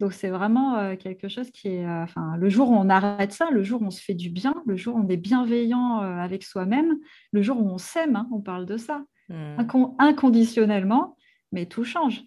Donc 0.00 0.14
c'est 0.14 0.30
vraiment 0.30 0.76
euh, 0.76 0.96
quelque 0.96 1.28
chose 1.28 1.50
qui 1.50 1.68
est, 1.68 1.86
euh, 1.86 2.04
enfin, 2.04 2.34
le 2.38 2.48
jour 2.48 2.70
où 2.70 2.74
on 2.74 2.88
arrête 2.88 3.32
ça, 3.32 3.50
le 3.50 3.62
jour 3.62 3.82
où 3.82 3.84
on 3.84 3.90
se 3.90 4.02
fait 4.02 4.14
du 4.14 4.30
bien, 4.30 4.54
le 4.66 4.74
jour 4.74 4.96
où 4.96 4.98
on 4.98 5.08
est 5.08 5.18
bienveillant 5.18 6.02
euh, 6.02 6.16
avec 6.16 6.42
soi-même, 6.42 6.96
le 7.32 7.42
jour 7.42 7.60
où 7.60 7.68
on 7.68 7.76
s'aime, 7.76 8.16
hein, 8.16 8.26
on 8.32 8.40
parle 8.40 8.64
de 8.64 8.78
ça, 8.78 9.04
mmh. 9.28 9.94
inconditionnellement, 9.98 11.16
mais 11.52 11.66
tout 11.66 11.84
change. 11.84 12.22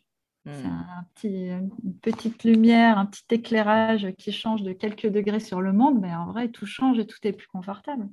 C'est 0.46 0.52
mmh. 0.52 0.86
un 0.98 1.04
petit, 1.16 1.48
une 1.48 1.98
petite 2.02 2.44
lumière, 2.44 3.00
un 3.00 3.08
petit 3.08 3.24
éclairage 3.32 4.08
qui 4.20 4.32
change 4.32 4.62
de 4.62 4.74
quelques 4.74 5.08
degrés 5.08 5.40
sur 5.40 5.60
le 5.60 5.74
monde, 5.74 6.00
mais 6.00 6.14
en 6.14 6.28
vrai, 6.28 6.50
tout 6.50 6.68
change 6.68 7.00
et 7.00 7.08
tout 7.08 7.18
est 7.24 7.34
plus 7.34 7.48
confortable. 7.48 8.08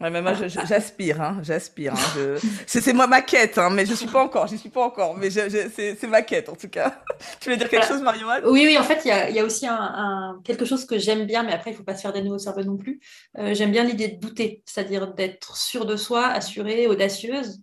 Ouais, 0.00 0.10
mais 0.10 0.22
moi, 0.22 0.32
j'aspire, 0.34 1.20
hein, 1.20 1.40
j'aspire. 1.42 1.94
Hein, 1.94 2.36
c'est 2.66 2.92
moi 2.92 3.08
ma 3.08 3.20
quête, 3.20 3.58
hein, 3.58 3.68
mais 3.70 3.84
je 3.84 3.94
suis 3.94 4.06
pas 4.06 4.22
encore, 4.22 4.46
j'y 4.46 4.56
suis 4.56 4.68
pas 4.68 4.84
encore, 4.84 5.16
mais 5.16 5.28
c'est 5.28 6.06
ma 6.06 6.22
quête 6.22 6.48
en 6.48 6.54
tout 6.54 6.68
cas. 6.68 7.02
tu 7.40 7.50
veux 7.50 7.56
dire 7.56 7.68
quelque 7.68 7.86
chose, 7.86 8.02
Marion 8.02 8.28
Oui, 8.44 8.62
oui, 8.64 8.78
en 8.78 8.84
fait, 8.84 9.00
il 9.04 9.08
y 9.08 9.10
a, 9.10 9.28
y 9.28 9.40
a, 9.40 9.44
aussi 9.44 9.66
un, 9.66 10.40
quelque 10.44 10.64
chose 10.64 10.84
que 10.84 10.98
j'aime 10.98 11.26
bien, 11.26 11.42
mais 11.42 11.52
après, 11.52 11.72
il 11.72 11.76
faut 11.76 11.82
pas 11.82 11.96
se 11.96 12.02
faire 12.02 12.12
des 12.12 12.22
nouveaux 12.22 12.38
cerveaux 12.38 12.62
non 12.62 12.76
plus. 12.76 13.00
Euh, 13.38 13.54
j'aime 13.54 13.72
bien 13.72 13.82
l'idée 13.82 14.06
de 14.08 14.20
douter, 14.20 14.62
c'est-à-dire 14.66 15.14
d'être 15.14 15.56
sûre 15.56 15.84
de 15.84 15.96
soi, 15.96 16.26
assurée, 16.26 16.86
audacieuse. 16.86 17.60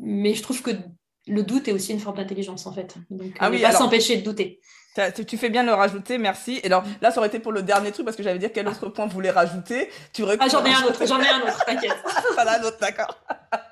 Mais 0.00 0.32
je 0.32 0.42
trouve 0.42 0.62
que 0.62 0.70
le 1.26 1.42
doute 1.42 1.68
est 1.68 1.72
aussi 1.72 1.92
une 1.92 2.00
forme 2.00 2.16
d'intelligence, 2.16 2.66
en 2.66 2.72
fait. 2.72 2.96
Donc, 3.10 3.36
ah 3.40 3.50
oui, 3.50 3.60
pas 3.60 3.72
s'empêcher 3.72 4.16
de 4.16 4.22
douter. 4.22 4.60
Tu 5.26 5.38
fais 5.38 5.50
bien 5.50 5.62
de 5.62 5.68
le 5.68 5.74
rajouter, 5.74 6.18
merci. 6.18 6.60
Et 6.62 6.66
alors 6.66 6.84
là, 7.00 7.10
ça 7.10 7.18
aurait 7.18 7.28
été 7.28 7.38
pour 7.38 7.52
le 7.52 7.62
dernier 7.62 7.92
truc 7.92 8.04
parce 8.04 8.16
que 8.16 8.22
j'allais 8.22 8.38
dire 8.38 8.50
quel 8.52 8.68
autre 8.68 8.88
point 8.88 9.06
vous 9.06 9.12
voulez 9.12 9.30
rajouter. 9.30 9.90
Tu 10.12 10.24
ah, 10.24 10.48
j'en 10.48 10.64
ai 10.64 10.72
un 10.72 10.82
autre, 10.82 11.06
j'en 11.06 11.20
ai 11.20 11.28
un 11.28 11.42
autre, 11.42 11.64
t'inquiète. 11.64 11.96
Pas 12.36 12.58
un 12.58 12.62
autre, 12.62 12.78
d'accord. 12.80 13.18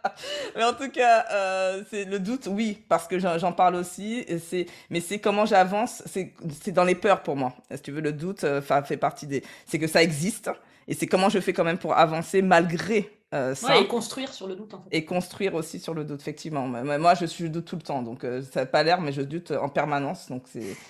mais 0.57 0.65
en 0.65 0.73
tout 0.73 0.91
cas, 0.91 1.27
euh, 1.33 1.83
c'est 1.91 2.05
le 2.05 2.19
doute, 2.19 2.49
oui, 2.51 2.79
parce 2.89 3.07
que 3.07 3.19
j'en 3.19 3.53
parle 3.53 3.75
aussi. 3.77 4.25
C'est, 4.49 4.67
mais 4.91 5.01
c'est 5.01 5.19
comment 5.19 5.47
j'avance, 5.47 6.03
c'est, 6.07 6.33
c'est 6.63 6.73
dans 6.73 6.85
les 6.85 6.95
peurs 6.95 7.23
pour 7.23 7.37
moi. 7.37 7.55
Si 7.75 7.83
tu 7.83 7.93
veux, 7.93 8.01
le 8.01 8.13
doute, 8.13 8.45
euh, 8.45 8.63
fait 8.63 8.97
partie 8.97 9.27
des. 9.27 9.43
C'est 9.67 9.79
que 9.79 9.87
ça 9.87 10.03
existe 10.03 10.51
et 10.89 10.95
c'est 10.95 11.07
comment 11.07 11.29
je 11.29 11.41
fais 11.41 11.53
quand 11.53 11.65
même 11.65 11.79
pour 11.79 11.97
avancer 11.97 12.43
malgré 12.43 13.11
euh, 13.37 13.55
ça. 13.55 13.77
et 13.79 13.87
construire 13.87 14.33
sur 14.33 14.47
le 14.47 14.57
doute. 14.57 14.75
En 14.75 14.79
fait. 14.79 14.97
Et 14.97 15.05
construire 15.05 15.55
aussi 15.55 15.79
sur 15.79 15.95
le 15.95 16.05
doute, 16.05 16.21
effectivement. 16.21 16.67
Moi, 16.67 17.15
je 17.15 17.27
suis 17.27 17.45
je 17.45 17.51
doute 17.51 17.67
tout 17.67 17.77
le 17.77 17.83
temps, 17.83 18.03
donc 18.03 18.25
euh, 18.25 18.43
ça 18.43 18.61
n'a 18.61 18.67
pas 18.67 18.83
l'air, 18.83 19.01
mais 19.01 19.13
je 19.13 19.23
doute 19.23 19.51
en 19.53 19.69
permanence. 19.69 20.29
Donc 20.29 20.45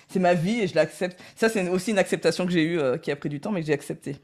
c'est 0.08 0.18
ma 0.18 0.34
vie 0.34 0.60
et 0.60 0.66
je 0.66 0.74
l'accepte. 0.74 1.20
Ça, 1.34 1.48
c'est 1.48 1.68
aussi 1.68 1.90
une 1.90 1.98
acceptation 1.98 2.46
que 2.46 2.52
j'ai 2.52 2.62
eue, 2.62 2.78
euh, 2.78 2.96
qui 2.96 3.10
a 3.10 3.16
pris 3.16 3.28
du 3.28 3.40
temps, 3.40 3.50
mais 3.50 3.60
que 3.60 3.66
j'ai 3.66 3.72
accepté. 3.72 4.16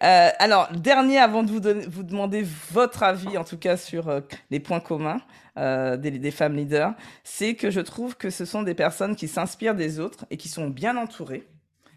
alors, 0.00 0.68
dernier, 0.72 1.18
avant 1.18 1.42
de 1.42 1.50
vous, 1.50 1.60
donner, 1.60 1.86
vous 1.86 2.02
demander 2.02 2.44
votre 2.72 3.02
avis, 3.02 3.36
en 3.38 3.44
tout 3.44 3.58
cas, 3.58 3.76
sur 3.76 4.22
les 4.50 4.60
points 4.60 4.80
communs 4.80 5.20
des, 5.56 6.10
des 6.10 6.30
femmes 6.30 6.56
leaders, 6.56 6.94
c'est 7.24 7.54
que 7.54 7.70
je 7.70 7.80
trouve 7.80 8.16
que 8.16 8.30
ce 8.30 8.44
sont 8.44 8.62
des 8.62 8.74
personnes 8.74 9.16
qui 9.16 9.28
s'inspirent 9.28 9.74
des 9.74 10.00
autres 10.00 10.26
et 10.30 10.36
qui 10.36 10.48
sont 10.48 10.68
bien 10.68 10.96
entourées. 10.96 11.46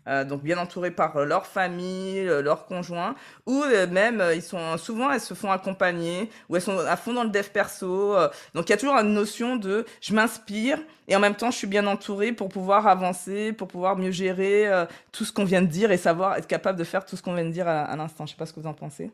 Euh, 0.09 0.25
donc 0.25 0.41
bien 0.41 0.57
entourées 0.57 0.89
par 0.89 1.17
euh, 1.17 1.25
leur 1.25 1.45
famille, 1.45 2.17
euh, 2.17 2.41
leur 2.41 2.65
conjoint, 2.65 3.13
ou 3.45 3.63
même 3.91 4.23
ils 4.33 4.41
sont 4.41 4.77
souvent 4.77 5.11
elles 5.11 5.21
se 5.21 5.35
font 5.35 5.51
accompagner, 5.51 6.31
ou 6.49 6.55
elles 6.55 6.63
sont 6.63 6.77
à 6.79 6.95
fond 6.97 7.13
dans 7.13 7.23
le 7.23 7.29
dev 7.29 7.47
perso. 7.49 8.15
donc 8.55 8.67
il 8.67 8.71
y 8.71 8.73
a 8.73 8.77
toujours 8.77 8.95
une 8.95 9.13
notion 9.13 9.55
de 9.55 9.85
je 10.01 10.13
m'inspire 10.13 10.79
et 11.07 11.15
en 11.15 11.19
même 11.19 11.35
temps 11.35 11.51
je 11.51 11.57
suis 11.57 11.67
bien 11.67 11.85
entourée 11.85 12.31
pour 12.31 12.49
pouvoir 12.49 12.87
avancer, 12.87 13.53
pour 13.53 13.67
pouvoir 13.67 13.97
mieux 13.97 14.11
gérer 14.11 14.67
tout 15.11 15.25
ce 15.25 15.31
qu'on 15.31 15.45
vient 15.45 15.61
de 15.61 15.67
dire 15.67 15.91
et 15.91 15.97
savoir 15.97 16.37
être 16.37 16.47
capable 16.47 16.79
de 16.79 16.83
faire 16.83 17.05
tout 17.05 17.15
ce 17.15 17.21
qu'on 17.21 17.33
vient 17.33 17.45
de 17.45 17.51
dire 17.51 17.67
à, 17.67 17.95
l'instant. 17.95 18.25
Je 18.25 18.31
sais 18.31 18.37
pas 18.37 18.45
ce 18.45 18.53
que 18.53 18.59
vous 18.59 18.67
en 18.67 18.73
pensez. 18.73 19.11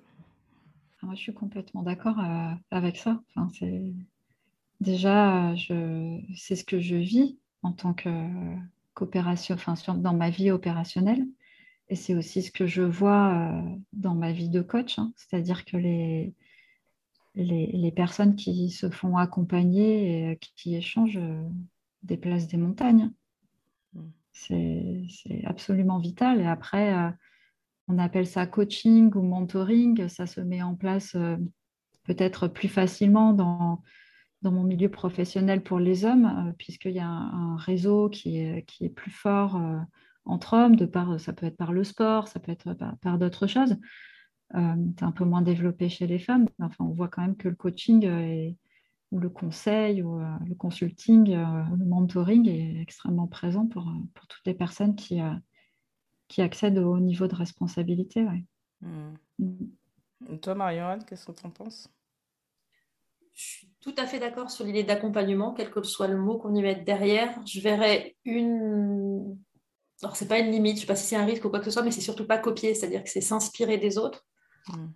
Moi, 1.04 1.16
je 1.16 1.20
suis 1.20 1.34
complètement 1.34 1.84
d'accord 1.84 2.18
avec 2.72 2.98
ça. 2.98 3.20
Enfin, 3.36 3.50
c'est 3.58 3.94
déjà, 4.80 5.56
je... 5.56 6.20
c'est 6.36 6.56
ce 6.56 6.64
que 6.64 6.80
je 6.80 6.96
vis 6.96 7.38
en 7.64 7.72
tant 7.72 7.94
que 7.94 8.10
coopération, 8.96 9.56
enfin, 9.56 9.76
dans 9.94 10.14
ma 10.16 10.32
vie 10.32 10.50
opérationnelle. 10.50 11.28
Et 11.90 11.96
c'est 11.96 12.16
aussi 12.16 12.42
ce 12.42 12.52
que 12.52 12.66
je 12.66 12.82
vois 12.82 13.34
euh, 13.34 13.62
dans 13.94 14.16
ma 14.16 14.32
vie 14.32 14.50
de 14.50 14.62
coach, 14.62 14.98
hein. 14.98 15.14
c'est-à-dire 15.16 15.66
que 15.66 15.78
les, 15.78 16.34
les, 17.36 17.92
personnes 17.92 18.36
qui 18.36 18.72
se 18.72 18.90
font 18.90 19.18
accompagner 19.18 20.10
et 20.10 20.32
euh, 20.32 20.36
qui, 20.56 20.76
échangent 20.76 21.18
euh, 21.18 21.44
déplacent 22.02 22.48
des 22.48 22.58
montagnes. 22.58 23.12
Mm. 23.94 24.02
C'est 24.34 25.44
absolument 25.46 26.00
vital. 26.00 26.42
Et 26.42 26.46
après, 26.46 26.94
on 27.88 27.98
appelle 27.98 28.28
ça 28.28 28.46
coaching 28.46 29.10
ou 29.16 29.22
mentoring. 29.22 30.10
Ça 30.10 30.26
se 30.28 30.42
met 30.42 30.62
en 30.62 30.76
place 30.76 31.16
peut-être 32.04 32.50
plus 32.50 32.68
facilement 32.68 33.32
dans, 33.32 33.82
dans 34.42 34.52
mon 34.52 34.64
milieu 34.64 34.90
professionnel 34.90 35.64
pour 35.64 35.80
les 35.80 36.06
hommes, 36.06 36.26
euh, 36.26 36.52
puisqu'il 36.58 36.94
y 36.94 37.00
a 37.00 37.08
un, 37.08 37.58
réseau 37.58 38.10
qui 38.10 38.40
est, 38.40 38.64
qui 38.66 38.86
est 38.86 38.90
plus 38.90 39.12
fort 39.12 39.56
euh, 39.56 39.80
entre 40.26 40.54
hommes, 40.54 40.76
de 40.76 40.86
par, 40.86 41.20
ça 41.20 41.34
peut 41.34 41.46
être 41.46 41.58
par 41.58 41.72
le 41.72 41.84
sport, 41.84 42.28
ça 42.28 42.40
peut 42.40 42.52
être 42.52 42.76
par, 43.02 43.18
d'autres 43.18 43.48
choses. 43.48 43.78
Euh, 44.56 44.76
c'est 44.98 45.06
un 45.06 45.12
peu 45.12 45.26
moins 45.26 45.42
développé 45.42 45.90
chez 45.90 46.08
les 46.08 46.20
femmes. 46.20 46.48
Enfin, 46.60 46.86
on 46.86 46.94
voit 46.94 47.08
quand 47.08 47.22
même 47.22 47.38
que 47.38 47.48
le 47.48 47.56
coaching 47.56 48.56
ou 49.12 49.20
le 49.20 49.30
conseil 49.30 50.02
ou 50.02 50.20
le 50.20 50.56
consulting, 50.56 51.32
le 51.36 51.86
mentoring 51.86 52.50
est 52.50 52.82
extrêmement 52.82 53.28
présent 53.28 53.68
pour, 53.68 53.92
pour 54.16 54.28
toutes 54.28 54.46
les 54.48 54.56
personnes 54.56 54.96
qui, 54.96 55.20
qui 56.28 56.42
accèdent 56.42 56.80
au 56.80 56.96
haut 56.96 57.00
niveau 57.00 57.28
de 57.28 57.36
responsabilité. 57.36 58.24
Ouais. 58.24 58.44
Mmh. 58.82 59.14
Mmh. 59.40 60.38
Toi, 60.42 60.56
Marianne, 60.56 61.04
qu'est-ce 61.06 61.26
que 61.26 61.32
tu 61.32 61.46
en 61.46 61.52
penses 61.52 61.88
je 63.36 63.44
suis 63.44 63.68
tout 63.86 63.94
à 63.98 64.08
fait 64.08 64.18
d'accord 64.18 64.50
sur 64.50 64.66
l'idée 64.66 64.84
d'accompagnement, 64.84 65.54
quel 65.54 65.70
que 65.70 65.84
soit 65.84 66.08
le 66.08 66.18
mot 66.18 66.40
qu'on 66.40 66.56
y 66.56 66.62
mette 66.64 66.84
derrière. 66.84 67.30
Je 67.46 67.62
verrais 67.62 68.16
une. 68.26 69.38
Alors, 70.02 70.16
c'est 70.16 70.28
pas 70.28 70.40
une 70.40 70.52
limite, 70.52 70.78
je 70.78 70.82
sais 70.82 70.88
pas 70.88 70.96
si 70.96 71.06
c'est 71.06 71.16
un 71.16 71.26
risque 71.26 71.46
ou 71.46 71.50
quoi 71.50 71.60
que 71.60 71.66
ce 71.66 71.72
soit, 71.72 71.84
mais 71.84 71.92
c'est 71.92 72.02
surtout 72.02 72.26
pas 72.26 72.40
copier, 72.40 72.74
c'est-à-dire 72.74 73.04
que 73.04 73.10
c'est 73.10 73.22
s'inspirer 73.22 73.78
des 73.78 74.00
autres, 74.00 74.26
hmm. 74.70 74.88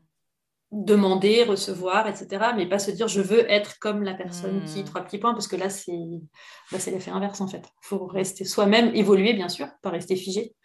demander, 0.72 1.44
recevoir, 1.44 2.08
etc. 2.08 2.48
Mais 2.56 2.68
pas 2.68 2.80
se 2.80 2.90
dire 2.90 3.08
je 3.08 3.22
veux 3.22 3.50
être 3.50 3.78
comme 3.78 4.02
la 4.02 4.16
personne 4.16 4.64
qui, 4.64 4.82
hmm. 4.82 4.86
trois 4.86 5.02
petits 5.02 5.20
points, 5.20 5.34
parce 5.34 5.48
que 5.48 5.56
là, 5.56 5.70
c'est 5.70 5.94
bah, 6.72 6.80
l'effet 6.88 7.12
inverse 7.12 7.42
en 7.42 7.48
fait. 7.48 7.70
Il 7.84 7.88
faut 7.88 8.08
rester 8.08 8.44
soi-même, 8.44 8.94
évoluer 8.96 9.34
bien 9.34 9.50
sûr, 9.50 9.68
pas 9.84 9.92
rester 9.92 10.16
figé. 10.16 10.56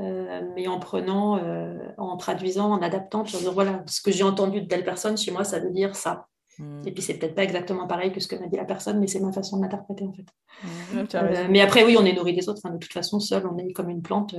Euh, 0.00 0.42
mais 0.56 0.66
en 0.66 0.80
prenant, 0.80 1.38
euh, 1.38 1.78
en 1.98 2.16
traduisant, 2.16 2.72
en 2.72 2.82
adaptant, 2.82 3.22
pour 3.22 3.38
dire 3.38 3.52
voilà, 3.52 3.84
ce 3.86 4.00
que 4.00 4.10
j'ai 4.10 4.24
entendu 4.24 4.62
de 4.62 4.66
telle 4.66 4.84
personne, 4.84 5.16
chez 5.16 5.30
moi, 5.30 5.44
ça 5.44 5.60
veut 5.60 5.70
dire 5.70 5.94
ça. 5.94 6.26
Hmm. 6.58 6.82
Et 6.84 6.92
puis 6.92 7.02
c'est 7.02 7.14
peut-être 7.14 7.34
pas 7.34 7.44
exactement 7.44 7.86
pareil 7.86 8.12
que 8.12 8.20
ce 8.20 8.28
que 8.28 8.36
m'a 8.36 8.46
dit 8.46 8.56
la 8.56 8.64
personne, 8.64 8.98
mais 8.98 9.06
c'est 9.06 9.20
ma 9.20 9.32
façon 9.32 9.56
de 9.56 9.62
l'interpréter 9.62 10.04
en 10.04 10.12
fait. 10.12 10.26
Hmm. 10.62 11.04
Euh, 11.14 11.46
mais 11.48 11.60
après, 11.60 11.84
oui, 11.84 11.96
on 11.98 12.04
est 12.04 12.12
nourri 12.12 12.34
des 12.34 12.48
autres. 12.48 12.68
de 12.68 12.76
toute 12.78 12.92
façon, 12.92 13.20
seul, 13.20 13.46
on 13.46 13.56
est 13.58 13.72
comme 13.72 13.88
une 13.88 14.02
plante, 14.02 14.34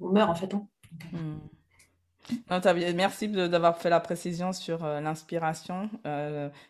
on 0.00 0.08
meurt 0.08 0.30
en 0.30 0.34
fait. 0.34 0.54
Hein. 0.54 0.66
Hmm. 1.12 1.38
merci 2.94 3.28
d'avoir 3.28 3.78
fait 3.78 3.90
la 3.90 4.00
précision 4.00 4.52
sur 4.52 4.84
l'inspiration. 4.84 5.90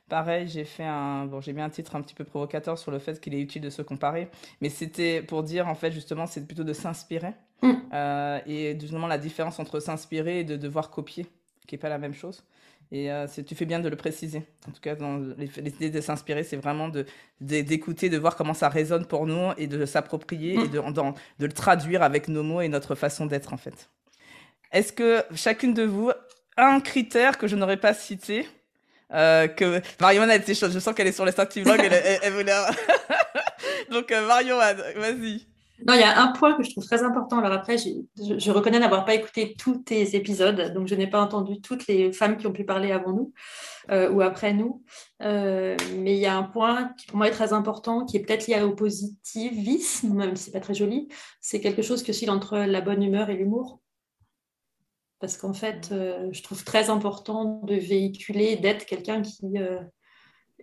pareil, 0.08 0.48
j'ai 0.48 0.64
fait 0.64 0.84
un, 0.84 1.26
bon, 1.26 1.40
j'ai 1.40 1.52
mis 1.52 1.62
un 1.62 1.70
titre 1.70 1.96
un 1.96 2.02
petit 2.02 2.14
peu 2.14 2.24
provocateur 2.24 2.78
sur 2.78 2.90
le 2.90 2.98
fait 2.98 3.20
qu'il 3.20 3.34
est 3.34 3.40
utile 3.40 3.62
de 3.62 3.70
se 3.70 3.82
comparer, 3.82 4.28
mais 4.60 4.68
c'était 4.68 5.22
pour 5.22 5.42
dire 5.42 5.68
en 5.68 5.74
fait 5.74 5.92
justement, 5.92 6.26
c'est 6.26 6.46
plutôt 6.46 6.64
de 6.64 6.72
s'inspirer. 6.72 7.34
Mm. 7.64 7.72
Euh, 7.92 8.40
et 8.46 8.78
justement, 8.78 9.06
la 9.06 9.18
différence 9.18 9.58
entre 9.58 9.80
s'inspirer 9.80 10.40
et 10.40 10.44
de 10.44 10.56
devoir 10.56 10.90
copier, 10.90 11.26
qui 11.66 11.74
n'est 11.74 11.78
pas 11.78 11.88
la 11.88 11.98
même 11.98 12.14
chose. 12.14 12.44
Et 12.94 13.10
euh, 13.10 13.26
tu 13.44 13.56
fais 13.56 13.64
bien 13.64 13.80
de 13.80 13.88
le 13.88 13.96
préciser. 13.96 14.44
En 14.68 14.70
tout 14.70 14.80
cas, 14.80 14.94
l'idée 15.58 15.90
de 15.90 16.00
s'inspirer, 16.00 16.44
c'est 16.44 16.54
vraiment 16.54 16.88
d'écouter, 17.40 18.08
de, 18.08 18.14
de, 18.14 18.20
voir 18.20 18.36
comment 18.36 18.54
ça 18.54 18.68
résonne 18.68 19.04
pour 19.04 19.26
nous 19.26 19.50
et 19.58 19.66
de 19.66 19.84
s'approprier 19.84 20.54
et 20.54 20.68
de, 20.68 20.78
de, 20.78 21.46
le 21.46 21.52
traduire 21.52 22.04
avec 22.04 22.28
nos 22.28 22.44
mots 22.44 22.60
et 22.60 22.68
notre 22.68 22.94
façon 22.94 23.26
d'être, 23.26 23.52
en 23.52 23.56
fait. 23.56 23.90
Est-ce 24.70 24.92
que 24.92 25.24
chacune 25.34 25.74
de 25.74 25.82
vous 25.82 26.12
a 26.56 26.68
un 26.68 26.78
critère 26.78 27.36
que 27.36 27.48
je 27.48 27.56
n'aurais 27.56 27.78
pas 27.78 27.94
cité 27.94 28.46
euh, 29.12 29.48
que 29.48 29.82
Marion 30.00 30.22
a 30.22 30.36
été 30.36 30.54
chaude, 30.54 30.70
je 30.70 30.78
sens 30.78 30.94
qu'elle 30.94 31.08
est 31.08 31.12
sur 31.12 31.24
les 31.24 31.32
elle, 31.36 31.92
elle, 31.92 32.18
elle, 32.22 32.32
voulait... 32.32 32.52
Donc 33.90 34.12
euh, 34.12 34.24
Marion, 34.24 34.56
vas-y. 34.56 35.46
Non, 35.82 35.94
il 35.94 36.00
y 36.00 36.04
a 36.04 36.22
un 36.22 36.28
point 36.32 36.54
que 36.54 36.62
je 36.62 36.70
trouve 36.70 36.84
très 36.84 37.02
important. 37.02 37.38
Alors 37.38 37.52
après, 37.52 37.76
je, 37.78 38.50
reconnais 38.52 38.78
n'avoir 38.78 39.04
pas 39.04 39.14
écouté 39.14 39.54
tous 39.58 39.78
tes 39.78 40.14
épisodes, 40.14 40.72
donc 40.72 40.86
je 40.86 40.94
n'ai 40.94 41.08
pas 41.08 41.20
entendu 41.20 41.60
toutes 41.60 41.88
les 41.88 42.12
femmes 42.12 42.36
qui 42.36 42.46
ont 42.46 42.52
pu 42.52 42.64
parler 42.64 42.92
avant 42.92 43.12
nous 43.12 43.32
euh, 43.90 44.08
ou 44.10 44.20
après 44.22 44.54
nous. 44.54 44.84
Euh, 45.22 45.76
mais 45.96 46.14
il 46.14 46.20
y 46.20 46.26
a 46.26 46.36
un 46.36 46.44
point 46.44 46.94
qui 46.96 47.06
pour 47.08 47.16
moi 47.16 47.26
est 47.26 47.32
très 47.32 47.52
important, 47.52 48.06
qui 48.06 48.16
est 48.16 48.20
peut-être 48.20 48.46
lié 48.46 48.62
au 48.62 48.74
positivisme, 48.74 50.14
même 50.14 50.36
si 50.36 50.44
c'est 50.44 50.52
pas 50.52 50.60
très 50.60 50.74
joli. 50.74 51.08
C'est 51.40 51.60
quelque 51.60 51.82
chose 51.82 52.04
qui 52.04 52.12
oscille 52.12 52.30
entre 52.30 52.56
la 52.56 52.80
bonne 52.80 53.02
humeur 53.02 53.28
et 53.28 53.36
l'humour. 53.36 53.80
Parce 55.18 55.36
qu'en 55.36 55.54
fait, 55.54 55.88
euh, 55.90 56.28
je 56.32 56.42
trouve 56.42 56.62
très 56.64 56.88
important 56.88 57.62
de 57.64 57.74
véhiculer, 57.74 58.56
d'être 58.56 58.86
quelqu'un 58.86 59.22
qui 59.22 59.58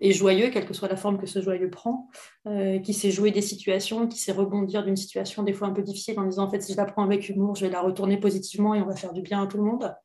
et 0.01 0.13
joyeux, 0.13 0.49
quelle 0.49 0.65
que 0.65 0.73
soit 0.73 0.87
la 0.87 0.95
forme 0.95 1.19
que 1.19 1.27
ce 1.27 1.41
joyeux 1.41 1.69
prend, 1.69 2.09
euh, 2.47 2.79
qui 2.79 2.93
sait 2.93 3.11
jouer 3.11 3.29
des 3.29 3.41
situations, 3.41 4.07
qui 4.07 4.19
sait 4.19 4.31
rebondir 4.31 4.83
d'une 4.83 4.97
situation 4.97 5.43
des 5.43 5.53
fois 5.53 5.67
un 5.67 5.73
peu 5.73 5.83
difficile 5.83 6.19
en 6.19 6.25
disant 6.25 6.43
en 6.43 6.49
fait 6.49 6.59
si 6.59 6.73
je 6.73 6.77
la 6.77 6.85
prends 6.85 7.03
avec 7.03 7.29
humour, 7.29 7.55
je 7.55 7.65
vais 7.65 7.71
la 7.71 7.81
retourner 7.81 8.19
positivement 8.19 8.73
et 8.73 8.81
on 8.81 8.87
va 8.87 8.95
faire 8.95 9.13
du 9.13 9.21
bien 9.21 9.43
à 9.43 9.47
tout 9.47 9.57
le 9.57 9.63
monde. 9.63 9.95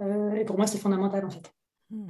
Euh, 0.00 0.32
et 0.32 0.44
pour 0.44 0.56
moi, 0.56 0.66
c'est 0.66 0.78
fondamental 0.78 1.24
en 1.24 1.30
fait. 1.30 1.52
Hmm. 1.90 2.06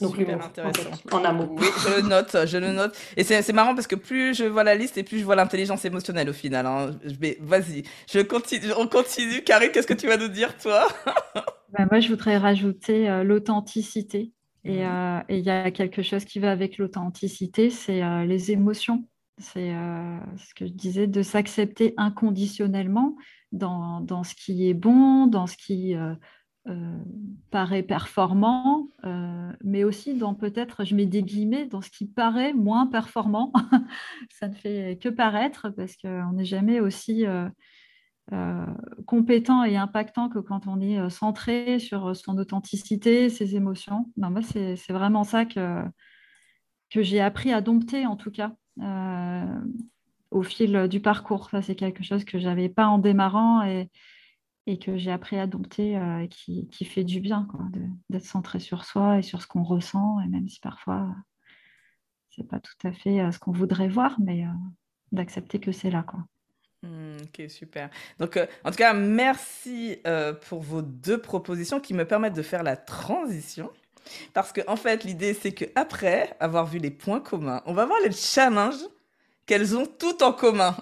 Donc 0.00 0.16
l'humour, 0.16 0.42
intéressant. 0.44 0.90
En, 1.10 1.24
amour. 1.24 1.50
Oui, 1.58 1.66
je 1.84 1.96
le 1.96 2.08
note, 2.08 2.36
je 2.46 2.58
le 2.58 2.72
note. 2.72 2.96
Et 3.16 3.24
c'est 3.24 3.52
marrant 3.52 3.74
parce 3.74 3.88
que 3.88 3.96
plus 3.96 4.34
je 4.36 4.44
vois 4.44 4.62
la 4.62 4.74
liste 4.74 4.96
et 4.96 5.02
plus 5.02 5.18
je 5.18 5.24
vois 5.24 5.34
l'intelligence 5.34 5.84
émotionnelle 5.86 6.28
au 6.28 6.34
final. 6.34 6.66
Hein. 6.66 6.90
Vas-y, 7.40 7.82
je 8.08 8.20
continue, 8.20 8.72
on 8.76 8.86
continue. 8.86 9.42
Karine, 9.42 9.70
qu'est-ce 9.72 9.88
que 9.88 9.94
tu 9.94 10.06
vas 10.06 10.18
nous 10.18 10.28
dire, 10.28 10.56
toi? 10.58 10.86
Bah, 11.70 11.84
Moi, 11.90 12.00
je 12.00 12.08
voudrais 12.08 12.38
rajouter 12.38 13.10
euh, 13.10 13.24
l'authenticité. 13.24 14.32
Euh, 14.66 15.20
et 15.28 15.38
il 15.38 15.44
y 15.44 15.50
a 15.50 15.70
quelque 15.70 16.02
chose 16.02 16.24
qui 16.24 16.38
va 16.38 16.50
avec 16.50 16.78
l'authenticité, 16.78 17.70
c'est 17.70 18.02
euh, 18.02 18.24
les 18.24 18.50
émotions. 18.50 19.04
C'est 19.38 19.72
euh, 19.72 20.18
ce 20.36 20.54
que 20.54 20.66
je 20.66 20.72
disais, 20.72 21.06
de 21.06 21.22
s'accepter 21.22 21.94
inconditionnellement 21.96 23.16
dans, 23.52 24.00
dans, 24.00 24.24
ce 24.24 24.34
qui 24.34 24.68
est 24.68 24.74
bon, 24.74 25.26
dans 25.26 25.46
ce 25.46 25.56
qui 25.56 25.94
paraît 27.50 27.82
performant, 27.82 28.90
mais 29.64 29.84
aussi 29.84 30.14
dans 30.14 30.34
peut-être, 30.34 30.84
je 30.84 30.94
mets 30.94 31.06
des 31.06 31.22
guillemets, 31.22 31.64
dans 31.66 31.80
ce 31.80 31.88
qui 31.88 32.04
paraît 32.04 32.52
moins 32.52 32.86
performant. 32.86 33.52
Ça 34.30 34.48
ne 34.48 34.54
fait 34.54 34.98
que 35.00 35.08
paraître 35.08 35.70
parce 35.70 35.96
qu'on 35.96 36.32
n'est 36.32 36.44
jamais 36.44 36.80
aussi 36.80 37.24
euh, 38.34 38.66
compétent 39.06 39.64
et 39.64 39.78
impactant 39.78 40.28
que 40.28 40.38
quand 40.38 40.66
on 40.66 40.82
est 40.82 40.98
euh, 40.98 41.08
centré 41.08 41.78
sur 41.78 42.14
son 42.14 42.36
authenticité, 42.36 43.30
ses 43.30 43.56
émotions. 43.56 44.12
Non, 44.18 44.30
moi, 44.30 44.42
c'est 44.42 44.76
vraiment 44.90 45.24
ça 45.24 45.46
que, 45.46 45.82
j'ai 46.94 47.20
appris 47.20 47.52
à 47.52 47.62
dompter, 47.62 48.04
en 48.04 48.16
tout 48.16 48.30
cas, 48.30 48.54
euh, 48.82 49.60
au 50.30 50.42
fil 50.42 50.88
du 50.88 51.00
parcours. 51.00 51.48
C'est 51.62 51.74
quelque 51.74 52.02
chose 52.04 52.24
que 52.24 52.38
je 52.38 52.44
n'avais 52.44 52.68
pas 52.68 52.86
en 52.88 52.98
démarrant 52.98 53.62
et, 53.62 53.88
que 54.78 54.98
j'ai 54.98 55.10
appris 55.10 55.38
à 55.38 55.46
dompter 55.46 55.94
et 55.94 56.28
qui, 56.28 56.84
fait 56.84 57.04
du 57.04 57.20
bien, 57.20 57.48
d'être 58.10 58.26
centré 58.26 58.60
sur 58.60 58.84
soi 58.84 59.18
et 59.18 59.22
sur 59.22 59.40
ce 59.40 59.46
qu'on 59.46 59.62
ressent, 59.62 60.20
et 60.20 60.28
même 60.28 60.46
si 60.46 60.60
parfois, 60.60 61.14
c'est 62.28 62.46
pas 62.46 62.60
tout 62.60 62.86
à 62.86 62.92
fait 62.92 63.32
ce 63.32 63.38
qu'on 63.38 63.52
voudrait 63.52 63.88
voir, 63.88 64.20
mais 64.20 64.44
d'accepter 65.12 65.58
que 65.58 65.72
c'est 65.72 65.90
là. 65.90 66.04
Hmm, 66.82 67.16
ok, 67.22 67.50
super. 67.50 67.90
Donc, 68.18 68.36
euh, 68.36 68.46
en 68.64 68.70
tout 68.70 68.76
cas, 68.76 68.92
merci 68.92 70.00
euh, 70.06 70.32
pour 70.32 70.62
vos 70.62 70.82
deux 70.82 71.20
propositions 71.20 71.80
qui 71.80 71.92
me 71.92 72.04
permettent 72.04 72.36
de 72.36 72.42
faire 72.42 72.62
la 72.62 72.76
transition. 72.76 73.70
Parce 74.32 74.52
que, 74.52 74.60
en 74.68 74.76
fait, 74.76 75.04
l'idée, 75.04 75.34
c'est 75.34 75.52
qu'après 75.52 76.36
avoir 76.40 76.66
vu 76.66 76.78
les 76.78 76.90
points 76.90 77.20
communs, 77.20 77.62
on 77.66 77.72
va 77.74 77.84
voir 77.84 77.98
les 78.04 78.12
challenges 78.12 78.86
qu'elles 79.48 79.74
ont 79.74 79.86
toutes 79.86 80.20
en 80.20 80.34
commun. 80.34 80.76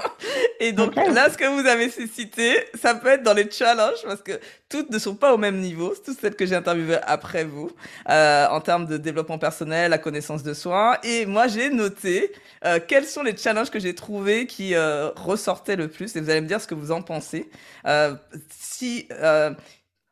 et 0.60 0.72
donc 0.72 0.94
là, 0.94 1.30
ce 1.30 1.38
que 1.38 1.46
vous 1.46 1.66
avez 1.66 1.88
cité, 1.88 2.62
ça 2.74 2.94
peut 2.94 3.08
être 3.08 3.22
dans 3.22 3.32
les 3.32 3.50
challenges 3.50 4.02
parce 4.04 4.20
que 4.20 4.38
toutes 4.68 4.90
ne 4.90 4.98
sont 4.98 5.14
pas 5.14 5.32
au 5.32 5.38
même 5.38 5.58
niveau, 5.58 5.94
toutes 6.04 6.20
celles 6.20 6.36
que 6.36 6.44
j'ai 6.44 6.54
interviewées 6.54 6.98
après 7.04 7.44
vous, 7.44 7.70
euh, 8.10 8.46
en 8.48 8.60
termes 8.60 8.84
de 8.84 8.98
développement 8.98 9.38
personnel, 9.38 9.90
la 9.90 9.96
connaissance 9.96 10.42
de 10.42 10.52
soi. 10.52 10.98
Et 11.02 11.24
moi, 11.24 11.48
j'ai 11.48 11.70
noté 11.70 12.30
euh, 12.66 12.78
quels 12.86 13.06
sont 13.06 13.22
les 13.22 13.34
challenges 13.34 13.70
que 13.70 13.80
j'ai 13.80 13.94
trouvés 13.94 14.46
qui 14.46 14.74
euh, 14.74 15.08
ressortaient 15.16 15.76
le 15.76 15.88
plus. 15.88 16.14
Et 16.14 16.20
vous 16.20 16.28
allez 16.28 16.42
me 16.42 16.46
dire 16.46 16.60
ce 16.60 16.66
que 16.66 16.74
vous 16.74 16.92
en 16.92 17.00
pensez. 17.00 17.48
Euh, 17.86 18.14
si 18.50 19.08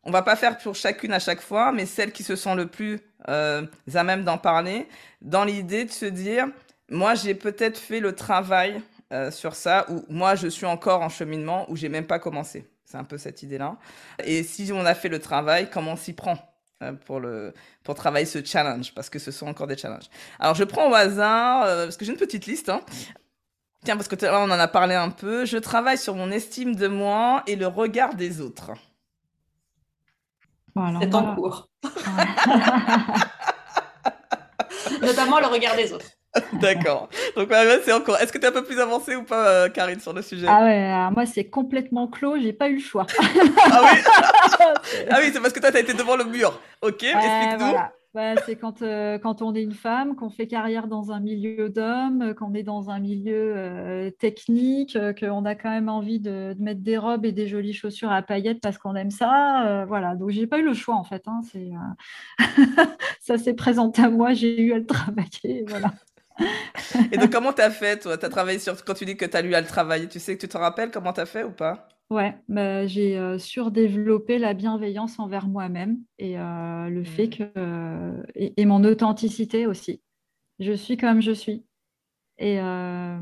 on 0.04 0.10
va 0.10 0.22
pas 0.22 0.36
faire 0.36 0.56
pour 0.56 0.74
chacune 0.74 1.12
à 1.12 1.18
chaque 1.18 1.42
fois, 1.42 1.70
mais 1.70 1.84
celles 1.84 2.12
qui 2.12 2.22
se 2.22 2.34
sont 2.34 2.54
le 2.54 2.66
plus 2.66 2.98
à 3.26 4.04
même 4.04 4.24
d'en 4.24 4.38
parler, 4.38 4.88
dans 5.20 5.44
l'idée 5.44 5.84
de 5.84 5.90
se 5.90 6.06
dire 6.06 6.48
moi, 6.90 7.14
j'ai 7.14 7.34
peut-être 7.34 7.78
fait 7.78 8.00
le 8.00 8.14
travail 8.14 8.82
euh, 9.12 9.30
sur 9.30 9.54
ça, 9.54 9.86
où 9.88 10.04
moi, 10.08 10.34
je 10.34 10.48
suis 10.48 10.66
encore 10.66 11.02
en 11.02 11.08
cheminement, 11.08 11.70
où 11.70 11.76
j'ai 11.76 11.88
même 11.88 12.06
pas 12.06 12.18
commencé. 12.18 12.68
C'est 12.84 12.96
un 12.96 13.04
peu 13.04 13.18
cette 13.18 13.42
idée-là. 13.42 13.76
Et 14.24 14.42
si 14.42 14.70
on 14.72 14.84
a 14.84 14.94
fait 14.94 15.08
le 15.08 15.20
travail, 15.20 15.70
comment 15.70 15.92
on 15.92 15.96
s'y 15.96 16.12
prend 16.12 16.38
euh, 16.82 16.92
pour, 16.92 17.20
le, 17.20 17.54
pour 17.84 17.94
travailler 17.94 18.26
ce 18.26 18.44
challenge, 18.44 18.92
parce 18.94 19.08
que 19.08 19.18
ce 19.18 19.30
sont 19.30 19.46
encore 19.46 19.66
des 19.66 19.76
challenges. 19.76 20.10
Alors, 20.38 20.54
je 20.54 20.64
prends 20.64 20.90
au 20.90 20.94
hasard, 20.94 21.64
euh, 21.64 21.84
parce 21.84 21.96
que 21.96 22.04
j'ai 22.04 22.12
une 22.12 22.18
petite 22.18 22.46
liste. 22.46 22.68
Hein. 22.68 22.80
Tiens, 23.84 23.96
parce 23.96 24.08
que 24.08 24.16
là, 24.24 24.40
on 24.40 24.50
en 24.50 24.50
a 24.50 24.68
parlé 24.68 24.94
un 24.94 25.10
peu. 25.10 25.44
Je 25.44 25.56
travaille 25.56 25.98
sur 25.98 26.14
mon 26.14 26.30
estime 26.30 26.74
de 26.74 26.88
moi 26.88 27.42
et 27.46 27.56
le 27.56 27.66
regard 27.66 28.14
des 28.14 28.40
autres. 28.40 28.72
C'est 31.00 31.14
en 31.14 31.34
cours. 31.34 31.68
Notamment 35.02 35.40
le 35.40 35.46
regard 35.46 35.76
des 35.76 35.92
autres. 35.92 36.06
D'accord. 36.60 37.08
Donc 37.36 37.52
c'est 37.84 37.92
encore. 37.92 38.16
Est-ce 38.18 38.32
que 38.32 38.38
tu 38.38 38.44
es 38.44 38.48
un 38.48 38.52
peu 38.52 38.62
plus 38.62 38.78
avancé 38.78 39.16
ou 39.16 39.24
pas, 39.24 39.48
euh, 39.48 39.68
Karine, 39.68 40.00
sur 40.00 40.12
le 40.12 40.22
sujet? 40.22 40.46
Ah 40.48 40.64
ouais, 40.64 41.10
moi 41.12 41.26
c'est 41.26 41.44
complètement 41.44 42.06
clos, 42.06 42.38
j'ai 42.40 42.52
pas 42.52 42.68
eu 42.68 42.74
le 42.74 42.80
choix. 42.80 43.06
ah 43.18 43.80
oui, 43.82 43.98
ah 45.10 45.18
oui 45.20 45.30
c'est 45.32 45.40
parce 45.40 45.52
que 45.52 45.60
toi 45.60 45.70
tu 45.70 45.78
as 45.78 45.80
été 45.80 45.94
devant 45.94 46.16
le 46.16 46.24
mur. 46.24 46.60
Ok, 46.82 47.02
explique-nous. 47.02 47.76
Bah, 48.12 48.34
c'est 48.44 48.56
quand, 48.56 48.82
euh, 48.82 49.20
quand 49.20 49.40
on 49.40 49.54
est 49.54 49.62
une 49.62 49.74
femme, 49.74 50.16
qu'on 50.16 50.30
fait 50.30 50.48
carrière 50.48 50.88
dans 50.88 51.12
un 51.12 51.20
milieu 51.20 51.68
d'hommes, 51.68 52.34
qu'on 52.34 52.54
est 52.54 52.64
dans 52.64 52.90
un 52.90 52.98
milieu 52.98 53.52
euh, 53.56 54.10
technique, 54.10 54.98
qu'on 55.20 55.44
a 55.44 55.54
quand 55.54 55.70
même 55.70 55.88
envie 55.88 56.18
de, 56.18 56.56
mettre 56.58 56.80
des 56.80 56.98
robes 56.98 57.24
et 57.24 57.30
des 57.30 57.46
jolies 57.46 57.72
chaussures 57.72 58.10
à 58.10 58.22
paillettes 58.22 58.60
parce 58.60 58.78
qu'on 58.78 58.96
aime 58.96 59.12
ça. 59.12 59.84
voilà, 59.86 60.16
donc 60.16 60.30
j'ai 60.30 60.48
pas 60.48 60.58
eu 60.58 60.64
le 60.64 60.74
choix 60.74 60.96
en 60.96 61.04
fait. 61.04 61.22
Hein, 61.28 61.40
ça 63.20 63.38
s'est 63.38 63.54
présenté 63.54 64.02
à 64.02 64.10
moi, 64.10 64.32
j'ai 64.32 64.60
eu 64.60 64.72
à 64.72 64.78
le 64.78 64.86
travailler. 64.86 65.64
Voilà. 65.68 65.92
Et 67.12 67.18
donc, 67.18 67.30
comment 67.32 67.52
tu 67.52 67.62
as 67.62 67.70
fait, 67.70 67.98
toi? 68.00 68.18
Tu 68.18 68.24
as 68.26 68.28
travaillé 68.28 68.58
sur. 68.58 68.84
Quand 68.84 68.94
tu 68.94 69.04
dis 69.04 69.16
que 69.16 69.24
tu 69.24 69.36
as 69.36 69.42
lu 69.42 69.54
à 69.54 69.60
le 69.60 69.66
travailler, 69.66 70.08
tu 70.08 70.20
sais 70.20 70.36
que 70.36 70.40
tu 70.40 70.48
te 70.48 70.56
rappelles 70.58 70.90
comment 70.90 71.12
tu 71.12 71.20
as 71.20 71.26
fait 71.26 71.44
ou 71.44 71.52
pas? 71.52 71.88
Ouais, 72.10 72.36
bah, 72.48 72.86
j'ai 72.88 73.16
euh, 73.18 73.38
surdéveloppé 73.38 74.38
la 74.38 74.52
bienveillance 74.52 75.20
envers 75.20 75.46
moi-même 75.46 75.98
et 76.18 76.38
euh, 76.40 76.88
le 76.88 77.04
fait 77.04 77.28
Mmh. 77.28 77.30
que 77.30 78.22
et, 78.34 78.60
et 78.60 78.66
mon 78.66 78.82
authenticité 78.84 79.66
aussi. 79.68 80.02
Je 80.60 80.72
suis 80.72 80.96
comme 80.96 81.22
je 81.22 81.32
suis. 81.32 81.66
Et, 82.38 82.60
euh, 82.60 83.20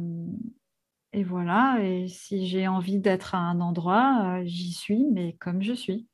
et 1.12 1.24
voilà. 1.24 1.78
Et 1.82 2.08
si 2.08 2.46
j'ai 2.46 2.68
envie 2.68 2.98
d'être 2.98 3.34
à 3.34 3.38
un 3.38 3.60
endroit, 3.60 4.38
euh, 4.40 4.42
j'y 4.44 4.72
suis, 4.72 5.04
mais 5.12 5.34
comme 5.34 5.62
je 5.62 5.72
suis. 5.72 6.06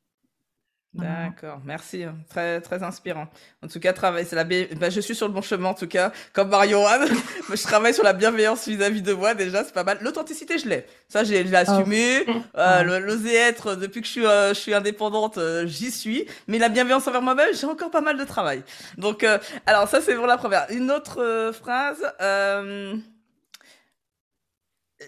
Voilà. 0.97 1.25
D'accord, 1.25 1.59
merci, 1.65 2.03
hein. 2.03 2.15
Très, 2.29 2.61
très 2.61 2.81
inspirant. 2.81 3.27
En 3.61 3.67
tout 3.67 3.79
cas, 3.81 3.91
travail, 3.91 4.25
c'est 4.25 4.35
la 4.37 4.45
bah, 4.45 4.89
je 4.89 5.01
suis 5.01 5.13
sur 5.13 5.27
le 5.27 5.33
bon 5.33 5.41
chemin, 5.41 5.69
en 5.69 5.73
tout 5.73 5.87
cas, 5.87 6.11
comme 6.31 6.47
Mario 6.49 6.79
Anne. 6.85 7.07
je 7.53 7.63
travaille 7.63 7.93
sur 7.93 8.03
la 8.03 8.13
bienveillance 8.13 8.67
vis-à-vis 8.67 9.01
de 9.01 9.11
moi, 9.11 9.33
déjà, 9.33 9.63
c'est 9.65 9.73
pas 9.73 9.83
mal. 9.83 9.97
L'authenticité, 10.01 10.57
je 10.57 10.69
l'ai. 10.69 10.85
Ça, 11.09 11.23
j'ai 11.25 11.45
je 11.45 11.51
l'ai 11.51 11.57
assumé. 11.57 12.25
Euh, 12.57 12.77
Ouais. 12.77 12.83
le- 12.85 12.99
l'oser 12.99 13.35
être, 13.35 13.75
depuis 13.75 13.99
que 14.01 14.07
je 14.07 14.11
suis, 14.11 14.25
euh, 14.25 14.49
je 14.53 14.59
suis 14.59 14.73
indépendante, 14.73 15.37
euh, 15.37 15.67
j'y 15.67 15.91
suis. 15.91 16.25
Mais 16.47 16.57
la 16.57 16.69
bienveillance 16.69 17.05
envers 17.07 17.21
moi-même, 17.21 17.49
j'ai 17.53 17.67
encore 17.67 17.91
pas 17.91 17.99
mal 18.01 18.17
de 18.17 18.23
travail. 18.23 18.63
Donc, 18.97 19.23
euh, 19.25 19.37
alors, 19.65 19.89
ça, 19.89 19.99
c'est 20.01 20.15
pour 20.15 20.27
la 20.27 20.37
première. 20.37 20.65
Une 20.69 20.89
autre 20.91 21.21
euh, 21.21 21.51
phrase. 21.51 21.97
euh, 22.21 22.95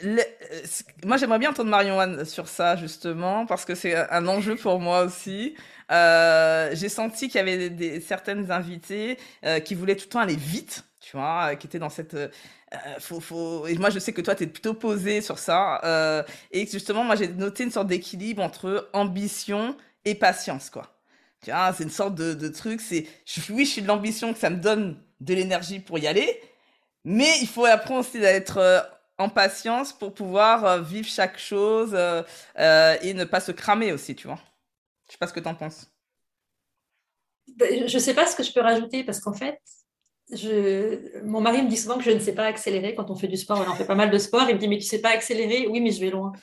le- 0.04 0.20
euh, 0.20 0.62
moi, 1.06 1.16
j'aimerais 1.18 1.40
bien 1.40 1.50
entendre 1.52 1.70
Marion-Anne 1.70 2.26
sur 2.26 2.48
ça, 2.50 2.76
justement, 2.76 3.46
parce 3.46 3.64
que 3.66 3.74
c'est 3.76 3.96
un 3.96 4.28
enjeu 4.28 4.56
pour 4.56 4.80
moi 4.80 5.04
aussi. 5.04 5.56
Euh, 5.92 6.72
j'ai 6.74 6.90
senti 6.90 7.28
qu'il 7.30 7.38
y 7.38 7.42
avait 7.42 7.70
des, 7.70 8.02
certaines 8.02 8.52
invitées 8.52 9.18
euh, 9.46 9.60
qui 9.60 9.76
voulaient 9.76 9.96
tout 9.96 10.06
le 10.06 10.10
temps 10.10 10.20
aller 10.20 10.36
vite, 10.36 10.84
tu 11.00 11.16
vois, 11.16 11.52
euh, 11.52 11.56
qui 11.56 11.68
étaient 11.68 11.80
dans 11.80 11.90
cette... 11.90 12.14
euh, 12.14 12.30
faut, 13.00 13.20
faut... 13.22 13.68
Et 13.68 13.76
moi, 13.78 13.90
je 13.90 14.00
sais 14.00 14.14
que 14.14 14.22
toi, 14.22 14.36
tu 14.36 14.44
es 14.44 14.48
plutôt 14.48 14.74
posé 14.74 15.22
sur 15.22 15.40
ça. 15.40 16.26
et 16.52 16.66
justement, 16.68 17.04
moi, 17.04 17.16
j'ai 17.16 17.30
noté 17.30 17.64
une 17.64 17.72
sorte 17.72 17.88
d'équilibre 17.88 18.44
entre 18.44 18.90
ambition 18.94 19.76
et 20.06 20.16
patience, 20.16 20.70
quoi. 20.70 20.94
Tu 21.44 21.52
vois, 21.52 21.72
c'est 21.74 21.84
une 21.84 21.90
sorte 21.90 22.16
de, 22.16 22.48
truc, 22.50 22.82
c'est... 22.82 23.06
Oui, 23.50 23.66
je 23.66 23.72
suis 23.72 23.82
de 23.82 23.88
l'ambition, 23.88 24.34
que 24.34 24.40
ça 24.40 24.50
me 24.50 24.58
donne 24.58 24.98
de 25.22 25.34
l'énergie 25.34 25.80
pour 25.80 26.00
y 26.00 26.08
aller, 26.08 26.42
mais 27.06 27.40
il 27.42 27.48
faut 27.48 27.66
apprendre 27.66 28.02
aussi 28.02 28.20
d'être 28.20 28.90
en 29.18 29.30
patience 29.30 29.94
pour 29.94 30.14
pouvoir 30.14 30.84
vivre 30.84 31.08
chaque 31.08 31.40
chose 31.40 31.94
et 32.58 33.14
ne 33.14 33.24
pas 33.24 33.40
se 33.40 33.52
cramer 33.52 33.94
aussi, 33.94 34.16
tu 34.16 34.28
vois. 34.28 34.40
Je 35.08 35.14
sais 35.14 35.18
pas 35.20 35.28
ce 35.28 35.34
que 35.34 35.40
t'en 35.40 35.56
penses. 35.56 35.88
Ben, 37.56 37.88
Je 37.88 37.94
ne 37.94 38.00
sais 38.02 38.14
pas 38.14 38.26
ce 38.28 38.36
que 38.36 38.44
je 38.44 38.52
peux 38.54 38.62
rajouter 38.62 39.04
parce 39.04 39.20
qu'en 39.20 39.34
fait, 39.34 39.60
je... 40.32 41.24
mon 41.24 41.40
mari 41.42 41.62
me 41.64 41.70
dit 41.70 41.78
souvent 41.78 41.98
que 41.98 42.04
je 42.04 42.12
ne 42.12 42.20
sais 42.20 42.34
pas 42.36 42.44
accélérer 42.46 42.94
quand 42.96 43.10
on 43.10 43.16
fait 43.16 43.28
du 43.30 43.38
sport. 43.38 43.64
On 43.66 43.72
en 43.72 43.76
fait 43.76 43.86
pas 43.88 43.96
mal 43.96 44.12
de 44.12 44.18
sport. 44.18 44.46
Il 44.50 44.56
me 44.56 44.60
dit, 44.60 44.68
mais 44.68 44.78
tu 44.78 44.86
sais 44.86 45.00
pas 45.02 45.10
accélérer? 45.10 45.68
Oui, 45.68 45.80
mais 45.82 45.92
je 45.92 46.02
vais 46.02 46.10
loin. 46.10 46.34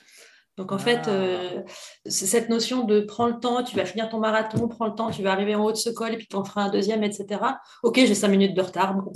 Donc 0.56 0.70
en 0.72 0.78
fait, 0.78 1.00
Ah. 1.06 1.10
euh, 1.10 1.62
cette 2.06 2.48
notion 2.48 2.84
de 2.84 3.00
prends 3.00 3.26
le 3.26 3.38
temps, 3.40 3.64
tu 3.64 3.76
vas 3.76 3.84
finir 3.84 4.08
ton 4.08 4.20
marathon, 4.20 4.68
prends 4.68 4.86
le 4.86 4.94
temps, 4.94 5.10
tu 5.10 5.22
vas 5.22 5.32
arriver 5.32 5.54
en 5.56 5.64
haut 5.64 5.72
de 5.72 5.76
ce 5.76 5.90
col 5.90 6.14
et 6.14 6.16
puis 6.16 6.28
tu 6.28 6.36
en 6.36 6.44
feras 6.44 6.62
un 6.62 6.70
deuxième, 6.70 7.02
etc. 7.02 7.40
Ok, 7.82 7.96
j'ai 7.96 8.14
cinq 8.14 8.28
minutes 8.28 8.54
de 8.54 8.62
retard. 8.62 8.94
Bon. 8.94 9.12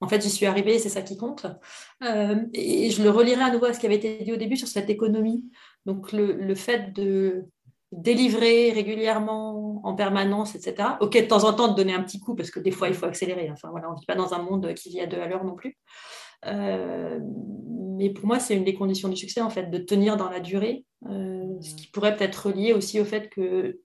En 0.00 0.08
fait, 0.08 0.20
j'y 0.20 0.28
suis 0.30 0.46
arrivée, 0.46 0.78
c'est 0.80 0.88
ça 0.88 1.00
qui 1.02 1.16
compte. 1.16 1.46
Euh, 2.02 2.42
et 2.52 2.90
je 2.90 3.02
le 3.02 3.10
relierai 3.10 3.42
à 3.42 3.50
nouveau 3.52 3.66
à 3.66 3.72
ce 3.72 3.78
qui 3.80 3.86
avait 3.86 3.94
été 3.94 4.18
dit 4.24 4.32
au 4.32 4.36
début 4.36 4.56
sur 4.56 4.68
cette 4.68 4.90
économie. 4.90 5.44
Donc 5.86 6.10
le, 6.12 6.32
le 6.32 6.54
fait 6.56 6.92
de 6.92 7.44
délivrer 7.96 8.72
régulièrement 8.72 9.80
en 9.84 9.94
permanence, 9.94 10.54
etc. 10.54 10.88
Ok, 11.00 11.14
de 11.14 11.26
temps 11.26 11.44
en 11.44 11.52
temps, 11.52 11.68
de 11.68 11.74
donner 11.74 11.94
un 11.94 12.02
petit 12.02 12.20
coup, 12.20 12.34
parce 12.34 12.50
que 12.50 12.60
des 12.60 12.70
fois, 12.70 12.88
il 12.88 12.94
faut 12.94 13.06
accélérer. 13.06 13.50
Enfin, 13.50 13.70
voilà, 13.70 13.88
on 13.88 13.94
ne 13.94 13.98
vit 13.98 14.06
pas 14.06 14.14
dans 14.14 14.34
un 14.34 14.42
monde 14.42 14.74
qui 14.74 14.90
vit 14.90 15.00
à 15.00 15.06
deux 15.06 15.20
à 15.20 15.26
l'heure 15.26 15.44
non 15.44 15.54
plus. 15.54 15.78
Euh, 16.46 17.20
mais 17.96 18.10
pour 18.10 18.26
moi, 18.26 18.40
c'est 18.40 18.56
une 18.56 18.64
des 18.64 18.74
conditions 18.74 19.08
du 19.08 19.16
succès, 19.16 19.40
en 19.40 19.50
fait, 19.50 19.70
de 19.70 19.78
tenir 19.78 20.16
dans 20.16 20.28
la 20.28 20.40
durée, 20.40 20.84
euh, 21.08 21.44
ce 21.60 21.74
qui 21.74 21.86
pourrait 21.88 22.16
peut-être 22.16 22.48
relier 22.48 22.72
aussi 22.72 23.00
au 23.00 23.04
fait 23.04 23.28
que, 23.28 23.78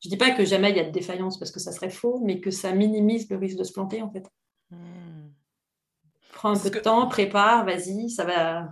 je 0.00 0.08
ne 0.08 0.10
dis 0.10 0.16
pas 0.16 0.30
que 0.30 0.44
jamais 0.44 0.70
il 0.70 0.76
y 0.76 0.80
a 0.80 0.84
de 0.84 0.90
défaillance, 0.90 1.38
parce 1.38 1.50
que 1.50 1.60
ça 1.60 1.72
serait 1.72 1.90
faux, 1.90 2.20
mais 2.24 2.40
que 2.40 2.50
ça 2.50 2.72
minimise 2.72 3.28
le 3.30 3.36
risque 3.36 3.58
de 3.58 3.64
se 3.64 3.72
planter, 3.72 4.02
en 4.02 4.10
fait. 4.10 4.26
Prends 6.32 6.50
un 6.50 6.52
Parce 6.52 6.70
peu 6.70 6.78
de 6.78 6.82
temps, 6.82 7.06
prépare, 7.08 7.64
vas-y, 7.64 8.10
ça 8.10 8.24
va... 8.24 8.68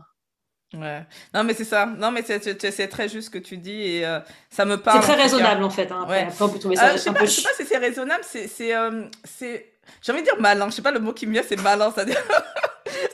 Ouais. 0.75 1.03
Non, 1.35 1.43
mais 1.43 1.55
c'est 1.55 1.65
ça. 1.65 1.87
Non, 1.87 2.11
mais 2.13 2.23
c'est- 2.23 2.43
c'est 2.45 2.71
c'est 2.71 2.87
très 2.89 3.09
juste 3.09 3.27
ce 3.27 3.31
que 3.31 3.39
tu 3.39 3.57
dis 3.57 3.83
et 3.97 4.07
euh, 4.07 4.21
ça 4.51 4.65
me 4.65 4.77
C'est 4.77 4.83
parle. 4.83 5.01
très 5.01 5.13
en 5.13 5.15
tout 5.15 5.19
cas. 5.19 5.23
raisonnable, 5.25 5.65
en 5.65 5.71
fait. 5.71 5.91
hein. 5.91 6.01
Après, 6.03 6.21
Ouais. 6.23 6.29
après, 6.29 6.45
on 6.45 6.49
peut 6.49 6.59
trouver 6.61 6.79
Euh, 6.79 6.81
ça 6.81 6.93
je 6.93 6.99
sais 6.99 7.11
un 7.11 7.13
pas, 7.13 7.19
peu... 7.21 7.27
je 7.27 7.31
sais 7.33 7.43
pas 7.43 7.49
si 7.57 7.67
c'est 7.67 7.77
raisonnable, 7.79 8.23
c'est, 8.23 8.47
c'est, 8.47 8.75
euh, 8.75 9.03
c'est, 9.25 9.73
j'ai 10.01 10.13
envie 10.13 10.21
de 10.21 10.27
dire 10.27 10.37
malin. 10.41 10.69
Je 10.71 10.75
sais 10.77 10.83
pas 10.83 10.93
le 10.93 11.01
mot 11.01 11.13
qui 11.13 11.27
me 11.27 11.33
vient, 11.33 11.43
c'est 11.47 11.61
malin, 11.61 11.91
c'est-à-dire, 11.93 12.23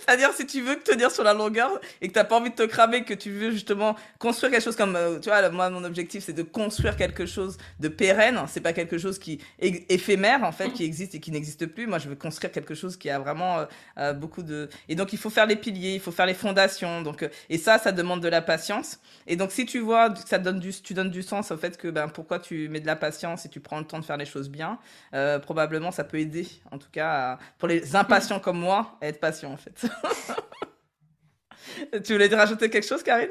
c'est-à-dire 0.00 0.32
si 0.32 0.46
tu 0.46 0.62
veux 0.62 0.78
tenir 0.78 1.10
sur 1.10 1.22
la 1.24 1.34
longueur 1.34 1.80
et 2.00 2.08
que 2.08 2.12
t'as 2.12 2.24
pas 2.24 2.36
envie 2.36 2.50
de 2.50 2.54
te 2.54 2.62
cramer, 2.64 3.04
que 3.04 3.14
tu 3.14 3.30
veux 3.30 3.50
justement 3.50 3.96
construire 4.18 4.52
quelque 4.52 4.64
chose 4.64 4.76
comme, 4.76 4.96
euh, 4.96 5.18
tu 5.18 5.28
vois, 5.28 5.48
moi 5.50 5.70
mon 5.70 5.84
objectif 5.84 6.24
c'est 6.24 6.32
de 6.32 6.42
construire 6.42 6.96
quelque 6.96 7.26
chose 7.26 7.56
de 7.80 7.88
pérenne. 7.88 8.38
C'est 8.48 8.60
pas 8.60 8.72
quelque 8.72 8.98
chose 8.98 9.18
qui 9.18 9.40
est 9.58 9.90
éphémère 9.90 10.44
en 10.44 10.52
fait, 10.52 10.70
qui 10.70 10.84
existe 10.84 11.14
et 11.14 11.20
qui 11.20 11.30
n'existe 11.30 11.66
plus. 11.66 11.86
Moi 11.86 11.98
je 11.98 12.08
veux 12.08 12.16
construire 12.16 12.52
quelque 12.52 12.74
chose 12.74 12.96
qui 12.96 13.10
a 13.10 13.18
vraiment 13.18 13.58
euh, 13.58 13.64
euh, 13.98 14.12
beaucoup 14.12 14.42
de, 14.42 14.68
et 14.88 14.94
donc 14.94 15.12
il 15.12 15.18
faut 15.18 15.30
faire 15.30 15.46
les 15.46 15.56
piliers, 15.56 15.94
il 15.94 16.00
faut 16.00 16.12
faire 16.12 16.26
les 16.26 16.34
fondations. 16.34 17.02
Donc 17.02 17.28
et 17.48 17.58
ça, 17.58 17.78
ça 17.78 17.92
demande 17.92 18.20
de 18.22 18.28
la 18.28 18.42
patience. 18.42 18.98
Et 19.26 19.36
donc, 19.36 19.52
si 19.52 19.66
tu 19.66 19.80
vois 19.80 20.14
ça 20.26 20.38
donne 20.38 20.60
du, 20.60 20.72
tu 20.82 20.94
donnes 20.94 21.10
du 21.10 21.22
sens 21.22 21.50
au 21.50 21.56
fait 21.56 21.76
que 21.76 21.88
ben, 21.88 22.08
pourquoi 22.08 22.38
tu 22.38 22.68
mets 22.68 22.80
de 22.80 22.86
la 22.86 22.96
patience 22.96 23.44
et 23.46 23.48
tu 23.48 23.60
prends 23.60 23.78
le 23.78 23.84
temps 23.86 23.98
de 23.98 24.04
faire 24.04 24.16
les 24.16 24.26
choses 24.26 24.48
bien, 24.48 24.78
euh, 25.14 25.38
probablement 25.38 25.90
ça 25.90 26.04
peut 26.04 26.18
aider, 26.18 26.46
en 26.70 26.78
tout 26.78 26.88
cas, 26.92 27.32
à- 27.32 27.38
pour 27.58 27.68
les 27.68 27.96
impatients 27.96 28.40
comme 28.40 28.58
moi, 28.58 28.96
à 29.00 29.08
être 29.08 29.20
patient 29.20 29.52
en 29.52 29.56
fait. 29.56 29.65
tu 32.04 32.12
voulais 32.12 32.34
rajouter 32.34 32.70
quelque 32.70 32.86
chose, 32.86 33.02
Karine? 33.02 33.30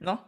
Non? 0.00 0.18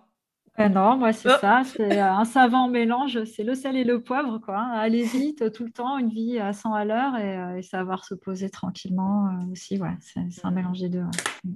Euh, 0.60 0.68
non, 0.68 0.98
moi 0.98 1.14
c'est 1.14 1.30
Oh. 1.30 1.36
ça, 1.40 1.62
c'est 1.64 1.98
euh, 1.98 2.12
un 2.12 2.26
savant 2.26 2.68
mélange, 2.68 3.24
c'est 3.24 3.42
le 3.42 3.54
sel 3.54 3.74
et 3.74 3.84
le 3.84 4.02
poivre, 4.02 4.36
quoi. 4.38 4.58
hein. 4.58 4.72
Aller 4.74 5.02
vite 5.02 5.50
tout 5.50 5.64
le 5.64 5.70
temps, 5.70 5.96
une 5.96 6.10
vie 6.10 6.38
à 6.38 6.52
100 6.52 6.74
à 6.74 6.84
l'heure 6.84 7.16
et, 7.16 7.38
euh, 7.38 7.56
et 7.56 7.62
savoir 7.62 8.04
se 8.04 8.14
poser 8.14 8.50
tranquillement 8.50 9.28
euh, 9.28 9.52
aussi, 9.52 9.78
ouais, 9.80 9.96
c'est 10.00 10.44
un 10.44 10.50
mélange 10.50 10.80
des 10.80 10.90
deux. 10.90 10.98
ouais. 11.00 11.52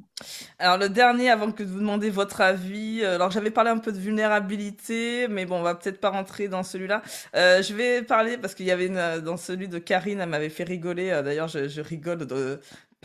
Alors 0.58 0.78
le 0.78 0.88
dernier, 0.88 1.28
avant 1.28 1.52
que 1.52 1.62
de 1.62 1.68
vous 1.68 1.80
demander 1.80 2.08
votre 2.08 2.40
avis, 2.40 3.04
alors 3.04 3.30
j'avais 3.30 3.50
parlé 3.50 3.68
un 3.68 3.76
peu 3.76 3.92
de 3.92 3.98
vulnérabilité, 3.98 5.28
mais 5.28 5.44
bon, 5.44 5.58
on 5.58 5.62
va 5.62 5.74
peut-être 5.74 6.00
pas 6.00 6.08
rentrer 6.08 6.48
dans 6.48 6.62
celui-là. 6.62 7.02
Euh, 7.34 7.60
je 7.62 7.74
vais 7.74 8.02
parler 8.02 8.38
parce 8.38 8.54
qu'il 8.54 8.64
y 8.64 8.70
avait 8.70 8.86
une, 8.86 9.20
dans 9.20 9.36
celui 9.36 9.68
de 9.68 9.78
Karine, 9.78 10.20
elle 10.20 10.28
m'avait 10.30 10.48
fait 10.48 10.64
rigoler. 10.64 11.10
D'ailleurs, 11.22 11.48
je, 11.48 11.68
je 11.68 11.82
rigole 11.82 12.26
de, 12.26 12.60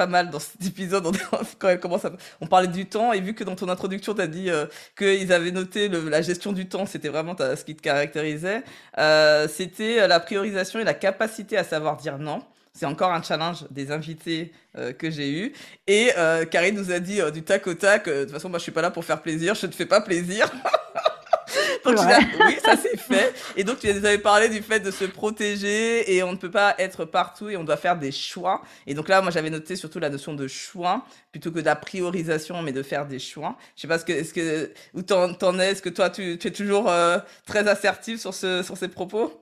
mal 0.07 0.29
dans 0.29 0.39
cet 0.39 0.65
épisode 0.65 1.05
on- 1.31 1.37
quand 1.59 1.69
elle 1.69 1.79
commence 1.79 2.05
à, 2.05 2.11
on 2.41 2.47
parlait 2.47 2.67
du 2.67 2.85
temps 2.85 3.13
et 3.13 3.21
vu 3.21 3.33
que 3.33 3.43
dans 3.43 3.55
ton 3.55 3.69
introduction 3.69 4.13
tu 4.13 4.21
as 4.21 4.27
dit 4.27 4.49
euh, 4.49 4.65
qu'ils 4.97 5.31
avaient 5.33 5.51
noté 5.51 5.89
la 5.89 6.21
gestion 6.21 6.51
du 6.53 6.67
temps, 6.67 6.85
c'était 6.85 7.09
vraiment 7.09 7.35
ce 7.37 7.63
qui 7.63 7.75
te 7.75 7.81
caractérisait. 7.81 8.63
Euh, 8.97 9.47
c'était 9.47 10.07
la 10.07 10.19
priorisation 10.19 10.79
et 10.79 10.83
la 10.83 10.93
capacité 10.93 11.57
à 11.57 11.63
savoir 11.63 11.97
dire 11.97 12.17
non. 12.19 12.43
C'est 12.73 12.85
encore 12.85 13.11
un 13.11 13.21
challenge 13.21 13.65
des 13.69 13.91
invités 13.91 14.53
euh, 14.77 14.93
que 14.93 15.09
j'ai 15.11 15.29
eu. 15.31 15.53
Et 15.87 16.11
euh, 16.17 16.45
Karine 16.45 16.75
nous 16.75 16.91
a 16.91 16.99
dit 16.99 17.19
euh, 17.19 17.29
du 17.29 17.43
tac 17.43 17.67
au 17.67 17.73
tac, 17.73 18.07
de 18.07 18.23
toute 18.23 18.31
façon, 18.31 18.47
moi 18.47 18.59
je 18.59 18.63
suis 18.63 18.71
pas 18.71 18.81
là 18.81 18.91
pour 18.91 19.03
faire 19.03 19.21
plaisir, 19.21 19.55
je 19.55 19.67
ne 19.67 19.71
fais 19.73 19.85
pas 19.85 19.99
plaisir. 19.99 20.49
donc 21.85 21.95
ah, 21.99 22.19
oui, 22.45 22.57
ça 22.63 22.75
c'est 22.77 22.97
fait. 22.97 23.33
Et 23.55 23.63
donc 23.63 23.79
tu 23.79 23.87
nous 23.93 24.05
avais 24.05 24.17
parlé 24.17 24.49
du 24.49 24.61
fait 24.61 24.79
de 24.79 24.91
se 24.91 25.05
protéger 25.05 26.15
et 26.15 26.23
on 26.23 26.31
ne 26.31 26.37
peut 26.37 26.51
pas 26.51 26.75
être 26.77 27.05
partout 27.05 27.49
et 27.49 27.57
on 27.57 27.63
doit 27.63 27.77
faire 27.77 27.97
des 27.97 28.11
choix. 28.11 28.61
Et 28.87 28.93
donc 28.93 29.09
là, 29.09 29.21
moi 29.21 29.31
j'avais 29.31 29.49
noté 29.49 29.75
surtout 29.75 29.99
la 29.99 30.09
notion 30.09 30.33
de 30.33 30.47
choix 30.47 31.05
plutôt 31.31 31.51
que 31.51 31.59
de 31.59 31.65
la 31.65 31.75
priorisation, 31.75 32.61
mais 32.61 32.71
de 32.71 32.83
faire 32.83 33.05
des 33.05 33.19
choix. 33.19 33.57
Je 33.75 33.81
sais 33.81 33.87
pas 33.87 33.99
ce 33.99 34.05
que, 34.05 34.13
est-ce 34.13 34.33
que 34.33 34.71
où 34.93 35.01
t'en, 35.01 35.33
t'en 35.33 35.59
es, 35.59 35.71
est-ce 35.71 35.81
que 35.81 35.89
toi 35.89 36.09
tu, 36.09 36.37
tu 36.37 36.47
es 36.47 36.51
toujours 36.51 36.89
euh, 36.89 37.17
très 37.45 37.67
assertif 37.67 38.19
sur 38.19 38.33
ce 38.33 38.63
sur 38.63 38.77
ces 38.77 38.87
propos, 38.87 39.41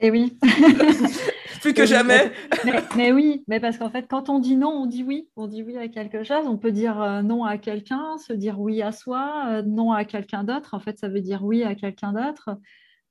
Et 0.00 0.10
oui. 0.10 0.36
plus 1.62 1.72
que 1.72 1.86
jamais. 1.86 2.32
Mais, 2.64 2.82
mais 2.96 3.12
oui, 3.12 3.44
mais 3.48 3.60
parce 3.60 3.78
qu'en 3.78 3.88
fait, 3.88 4.06
quand 4.08 4.28
on 4.28 4.40
dit 4.40 4.56
non, 4.56 4.70
on 4.70 4.86
dit 4.86 5.04
oui. 5.04 5.30
On 5.36 5.46
dit 5.46 5.62
oui 5.62 5.78
à 5.78 5.88
quelque 5.88 6.24
chose. 6.24 6.46
On 6.46 6.58
peut 6.58 6.72
dire 6.72 7.00
euh, 7.00 7.22
non 7.22 7.44
à 7.44 7.56
quelqu'un, 7.56 8.18
se 8.18 8.32
dire 8.32 8.60
oui 8.60 8.82
à 8.82 8.92
soi, 8.92 9.44
euh, 9.46 9.62
non 9.62 9.92
à 9.92 10.04
quelqu'un 10.04 10.44
d'autre. 10.44 10.74
En 10.74 10.80
fait, 10.80 10.98
ça 10.98 11.08
veut 11.08 11.20
dire 11.20 11.44
oui 11.44 11.62
à 11.62 11.74
quelqu'un 11.74 12.12
d'autre. 12.12 12.50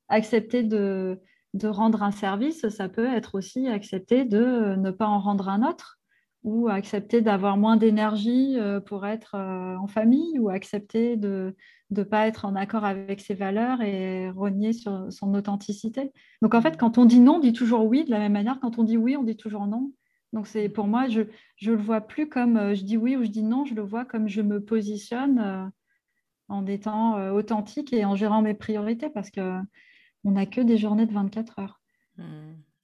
Accepter 0.09 0.63
de, 0.63 1.19
de 1.53 1.67
rendre 1.67 2.03
un 2.03 2.11
service, 2.11 2.67
ça 2.69 2.89
peut 2.89 3.07
être 3.07 3.35
aussi 3.35 3.67
accepter 3.69 4.25
de 4.25 4.75
ne 4.75 4.91
pas 4.91 5.07
en 5.07 5.19
rendre 5.19 5.49
un 5.49 5.67
autre 5.67 6.00
ou 6.43 6.69
accepter 6.69 7.21
d'avoir 7.21 7.57
moins 7.57 7.77
d'énergie 7.77 8.57
euh, 8.57 8.79
pour 8.79 9.05
être 9.05 9.35
euh, 9.35 9.75
en 9.77 9.87
famille 9.87 10.39
ou 10.39 10.49
accepter 10.49 11.15
de 11.15 11.55
ne 11.91 12.03
pas 12.03 12.27
être 12.27 12.45
en 12.45 12.55
accord 12.55 12.83
avec 12.83 13.21
ses 13.21 13.35
valeurs 13.35 13.81
et 13.81 14.29
renier 14.31 14.73
sur 14.73 15.11
son 15.11 15.33
authenticité? 15.35 16.11
Donc 16.41 16.55
en 16.55 16.61
fait, 16.61 16.77
quand 16.77 16.97
on 16.97 17.05
dit 17.05 17.19
non, 17.19 17.35
on 17.35 17.39
dit 17.39 17.53
toujours 17.53 17.85
oui. 17.85 18.05
De 18.05 18.11
la 18.11 18.19
même 18.19 18.33
manière, 18.33 18.59
quand 18.59 18.79
on 18.79 18.83
dit 18.83 18.97
oui, 18.97 19.15
on 19.15 19.23
dit 19.23 19.37
toujours 19.37 19.67
non. 19.67 19.91
Donc 20.33 20.47
c'est 20.47 20.69
pour 20.69 20.87
moi, 20.87 21.07
je 21.09 21.21
je 21.57 21.71
le 21.71 21.77
vois 21.77 22.01
plus 22.01 22.27
comme 22.27 22.57
euh, 22.57 22.73
je 22.73 22.83
dis 22.83 22.97
oui 22.97 23.15
ou 23.15 23.23
je 23.23 23.29
dis 23.29 23.43
non, 23.43 23.65
je 23.65 23.75
le 23.75 23.83
vois 23.83 24.05
comme 24.05 24.27
je 24.27 24.41
me 24.41 24.63
positionne 24.63 25.71
en 26.47 26.65
étant 26.65 27.31
authentique 27.31 27.93
et 27.93 28.03
en 28.03 28.15
gérant 28.15 28.41
mes 28.41 28.53
priorités 28.53 29.09
parce 29.09 29.29
que 29.29 29.59
on 30.23 30.31
n'a 30.31 30.45
que 30.45 30.61
des 30.61 30.77
journées 30.77 31.05
de 31.05 31.13
24 31.13 31.59
heures. 31.59 31.81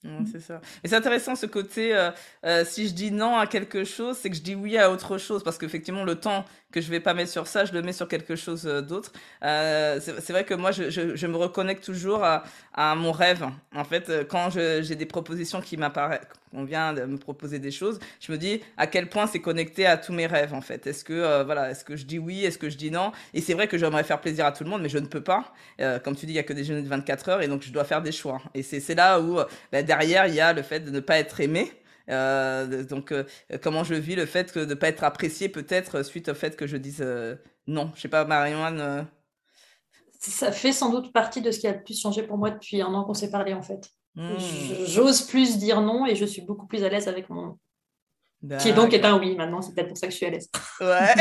Hmm. 0.07 0.25
c'est 0.31 0.39
ça. 0.39 0.61
Et 0.83 0.87
c'est 0.87 0.95
intéressant 0.95 1.35
ce 1.35 1.45
côté, 1.45 1.93
euh, 1.93 2.11
euh, 2.45 2.63
si 2.65 2.87
je 2.87 2.93
dis 2.93 3.11
non 3.11 3.37
à 3.37 3.45
quelque 3.45 3.83
chose, 3.83 4.17
c'est 4.17 4.29
que 4.29 4.37
je 4.37 4.41
dis 4.41 4.55
oui 4.55 4.77
à 4.77 4.89
autre 4.89 5.17
chose, 5.17 5.43
parce 5.43 5.57
qu'effectivement, 5.57 6.05
le 6.05 6.15
temps 6.15 6.45
que 6.71 6.79
je 6.79 6.89
vais 6.89 7.01
pas 7.01 7.13
mettre 7.13 7.31
sur 7.31 7.47
ça, 7.47 7.65
je 7.65 7.73
le 7.73 7.81
mets 7.81 7.91
sur 7.91 8.07
quelque 8.07 8.35
chose 8.35 8.65
euh, 8.65 8.81
d'autre. 8.81 9.11
C'est 9.41 10.29
vrai 10.31 10.45
que 10.45 10.53
moi, 10.53 10.71
je, 10.71 10.89
je, 10.89 11.15
je, 11.15 11.27
me 11.27 11.35
reconnecte 11.35 11.83
toujours 11.83 12.23
à, 12.23 12.43
à 12.73 12.95
mon 12.95 13.11
rêve. 13.11 13.45
En 13.75 13.83
fait, 13.83 14.11
quand 14.29 14.49
j'ai 14.51 14.95
des 14.95 15.05
propositions 15.05 15.59
qui 15.61 15.75
m'apparaissent, 15.75 16.21
on 16.53 16.63
vient 16.63 16.93
de 16.93 17.03
me 17.05 17.17
proposer 17.17 17.59
des 17.59 17.71
choses, 17.71 17.99
je 18.19 18.31
me 18.31 18.37
dis 18.37 18.61
à 18.77 18.87
quel 18.87 19.09
point 19.09 19.27
c'est 19.27 19.41
connecté 19.41 19.85
à 19.85 19.97
tous 19.97 20.13
mes 20.13 20.27
rêves 20.27 20.53
en 20.53 20.61
fait. 20.61 20.87
Est-ce 20.87 21.03
que 21.03 21.13
euh, 21.13 21.43
voilà, 21.43 21.71
est-ce 21.71 21.83
que 21.83 21.95
je 21.95 22.05
dis 22.05 22.19
oui, 22.19 22.45
est-ce 22.45 22.57
que 22.57 22.69
je 22.69 22.77
dis 22.77 22.91
non? 22.91 23.11
Et 23.33 23.41
c'est 23.41 23.53
vrai 23.53 23.67
que 23.67 23.77
j'aimerais 23.77 24.03
faire 24.03 24.21
plaisir 24.21 24.45
à 24.45 24.51
tout 24.51 24.63
le 24.63 24.69
monde, 24.69 24.81
mais 24.81 24.89
je 24.89 24.97
ne 24.97 25.07
peux 25.07 25.23
pas. 25.23 25.53
Euh, 25.81 25.99
comme 25.99 26.15
tu 26.15 26.25
dis, 26.25 26.33
il 26.33 26.35
y 26.35 26.39
a 26.39 26.43
que 26.43 26.53
des 26.53 26.63
jeunes 26.63 26.83
de 26.83 26.89
24 26.89 27.29
heures 27.29 27.41
et 27.41 27.47
donc 27.47 27.63
je 27.63 27.71
dois 27.71 27.83
faire 27.83 28.01
des 28.01 28.11
choix. 28.11 28.41
Et 28.53 28.63
c'est 28.63 28.95
là 28.95 29.19
où 29.19 29.39
bah, 29.71 29.83
derrière 29.83 30.27
il 30.27 30.35
y 30.35 30.39
a 30.39 30.53
le 30.53 30.61
fait 30.61 30.79
de 30.79 30.91
ne 30.91 30.99
pas 30.99 31.19
être 31.19 31.39
aimé. 31.41 31.71
Euh, 32.09 32.83
donc, 32.83 33.11
euh, 33.11 33.23
comment 33.61 33.83
je 33.83 33.93
vis 33.93 34.15
le 34.15 34.25
fait 34.25 34.51
que 34.51 34.59
de 34.59 34.65
ne 34.65 34.73
pas 34.73 34.87
être 34.87 35.03
apprécié 35.03 35.49
peut-être 35.49 36.03
suite 36.03 36.29
au 36.29 36.33
fait 36.33 36.55
que 36.55 36.67
je 36.67 36.77
dise 36.77 37.01
euh, 37.01 37.35
non. 37.67 37.91
Je 37.95 38.01
sais 38.01 38.07
pas, 38.07 38.25
Marianne. 38.25 39.07
Ça 40.19 40.51
fait 40.51 40.71
sans 40.71 40.89
doute 40.91 41.13
partie 41.13 41.41
de 41.41 41.51
ce 41.51 41.59
qui 41.59 41.67
a 41.67 41.73
le 41.73 41.83
plus 41.83 41.99
changé 41.99 42.23
pour 42.23 42.37
moi 42.37 42.49
depuis 42.49 42.81
un 42.81 42.93
an 42.93 43.03
qu'on 43.03 43.13
s'est 43.13 43.29
parlé 43.29 43.53
en 43.53 43.61
fait. 43.61 43.91
Mmh. 44.17 44.85
J'ose 44.87 45.21
plus 45.21 45.59
dire 45.59 45.79
non 45.79 46.07
et 46.07 46.15
je 46.15 46.25
suis 46.25 46.41
beaucoup 46.41 46.65
plus 46.65 46.83
à 46.83 46.89
l'aise 46.89 47.07
avec 47.07 47.29
mon 47.29 47.41
nom. 47.41 47.59
Qui 48.59 48.73
donc 48.73 48.93
est 48.93 49.03
un 49.03 49.17
oui 49.17 49.35
maintenant, 49.35 49.61
c'est 49.61 49.73
peut-être 49.73 49.87
pour 49.87 49.97
ça 49.97 50.07
que 50.07 50.11
je 50.11 50.17
suis 50.17 50.25
à 50.25 50.29
l'aise. 50.29 50.49
Ouais. 50.79 51.15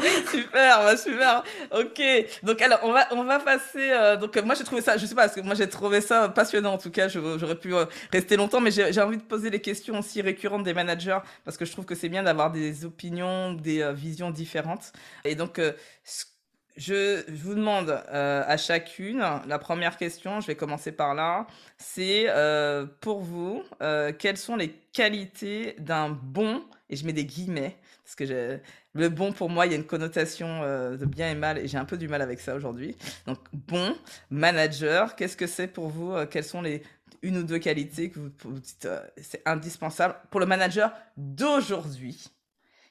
super, 0.30 0.78
bah, 0.82 0.96
super. 0.96 1.44
Ok. 1.72 2.02
Donc 2.42 2.60
alors 2.60 2.80
on 2.82 2.92
va 2.92 3.06
on 3.12 3.24
va 3.24 3.38
passer. 3.38 3.90
Euh, 3.90 4.16
donc 4.16 4.36
moi 4.38 4.54
j'ai 4.56 4.64
trouvé 4.64 4.80
ça, 4.80 4.96
je 4.96 5.06
sais 5.06 5.14
pas, 5.14 5.22
parce 5.22 5.34
que 5.34 5.40
moi 5.40 5.54
j'ai 5.54 5.68
trouvé 5.68 6.00
ça 6.00 6.28
passionnant 6.28 6.74
en 6.74 6.78
tout 6.78 6.90
cas. 6.90 7.08
J'aurais 7.08 7.58
pu 7.58 7.74
euh, 7.74 7.84
rester 8.12 8.36
longtemps, 8.36 8.60
mais 8.60 8.70
j'ai 8.70 9.00
envie 9.00 9.16
de 9.16 9.22
poser 9.22 9.50
les 9.50 9.60
questions 9.60 9.98
aussi 9.98 10.22
récurrentes 10.22 10.64
des 10.64 10.74
managers 10.74 11.18
parce 11.44 11.56
que 11.56 11.64
je 11.64 11.72
trouve 11.72 11.84
que 11.84 11.94
c'est 11.94 12.08
bien 12.08 12.24
d'avoir 12.24 12.50
des 12.50 12.84
opinions, 12.84 13.52
des 13.52 13.82
euh, 13.82 13.92
visions 13.92 14.30
différentes. 14.30 14.92
Et 15.24 15.36
donc 15.36 15.58
euh, 15.60 15.72
je, 16.76 17.30
vous 17.30 17.54
demande 17.54 17.90
euh, 17.90 18.42
à 18.46 18.56
chacune, 18.56 19.24
la 19.46 19.58
première 19.58 19.96
question, 19.96 20.40
je 20.40 20.46
vais 20.46 20.54
commencer 20.54 20.92
par 20.92 21.14
là, 21.14 21.46
c'est 21.78 22.26
euh, 22.28 22.86
pour 23.00 23.20
vous, 23.20 23.62
euh, 23.82 24.12
quelles 24.16 24.36
sont 24.36 24.56
les 24.56 24.70
qualités 24.92 25.76
d'un 25.78 26.10
bon, 26.10 26.62
et 26.88 26.96
je 26.96 27.04
mets 27.04 27.12
des 27.12 27.24
guillemets, 27.24 27.76
parce 28.04 28.14
que 28.14 28.58
le 28.94 29.08
bon 29.08 29.32
pour 29.32 29.50
moi, 29.50 29.66
il 29.66 29.72
y 29.72 29.74
a 29.74 29.78
une 29.78 29.86
connotation 29.86 30.62
de 30.62 31.04
bien 31.04 31.30
et 31.30 31.34
mal, 31.34 31.58
et 31.58 31.68
j'ai 31.68 31.78
un 31.78 31.84
peu 31.84 31.96
du 31.96 32.08
mal 32.08 32.22
avec 32.22 32.40
ça 32.40 32.54
aujourd'hui. 32.54 32.96
Donc 33.26 33.38
bon, 33.52 33.94
manager, 34.30 35.14
qu'est-ce 35.14 35.36
que 35.36 35.46
c'est 35.46 35.68
pour 35.68 35.88
vous 35.88 36.14
Quelles 36.30 36.44
sont 36.44 36.62
les 36.62 36.82
une 37.22 37.36
ou 37.36 37.42
deux 37.42 37.58
qualités 37.58 38.10
que 38.10 38.18
vous 38.18 38.58
dites 38.58 38.88
c'est 39.18 39.42
indispensable 39.46 40.16
pour 40.30 40.40
le 40.40 40.46
manager 40.46 40.92
d'aujourd'hui? 41.16 42.30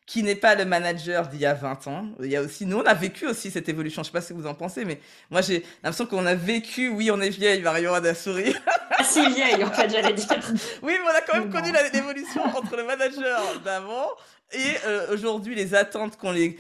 Qui 0.09 0.23
n'est 0.23 0.33
pas 0.33 0.55
le 0.55 0.65
manager 0.65 1.27
d'il 1.27 1.41
y 1.41 1.45
a 1.45 1.53
20 1.53 1.85
ans. 1.85 2.07
Il 2.19 2.31
y 2.31 2.35
a 2.35 2.41
aussi, 2.41 2.65
nous, 2.65 2.79
on 2.79 2.83
a 2.83 2.95
vécu 2.95 3.27
aussi 3.27 3.51
cette 3.51 3.69
évolution. 3.69 4.01
Je 4.01 4.07
sais 4.07 4.11
pas 4.11 4.21
ce 4.21 4.29
que 4.29 4.39
vous 4.39 4.47
en 4.47 4.55
pensez, 4.55 4.83
mais 4.83 4.99
moi, 5.29 5.41
j'ai 5.41 5.63
l'impression 5.83 6.07
qu'on 6.07 6.25
a 6.25 6.33
vécu, 6.33 6.89
oui, 6.89 7.11
on 7.11 7.21
est 7.21 7.29
vieille, 7.29 7.61
Marion 7.61 7.93
a 7.93 8.15
souris. 8.15 8.55
Assez 8.97 9.29
vieille, 9.29 9.63
en 9.63 9.69
fait, 9.69 9.87
j'allais 9.87 10.13
dire. 10.13 10.27
oui, 10.81 10.93
mais 10.97 11.11
on 11.11 11.15
a 11.15 11.21
quand 11.21 11.37
même 11.37 11.51
connu 11.51 11.71
l'évolution 11.93 12.41
entre 12.43 12.75
le 12.75 12.85
manager 12.85 13.39
d'avant 13.63 14.07
et 14.51 14.77
euh, 14.87 15.13
aujourd'hui, 15.13 15.53
les 15.53 15.75
attentes 15.75 16.17
qu'ont 16.17 16.31
les, 16.31 16.57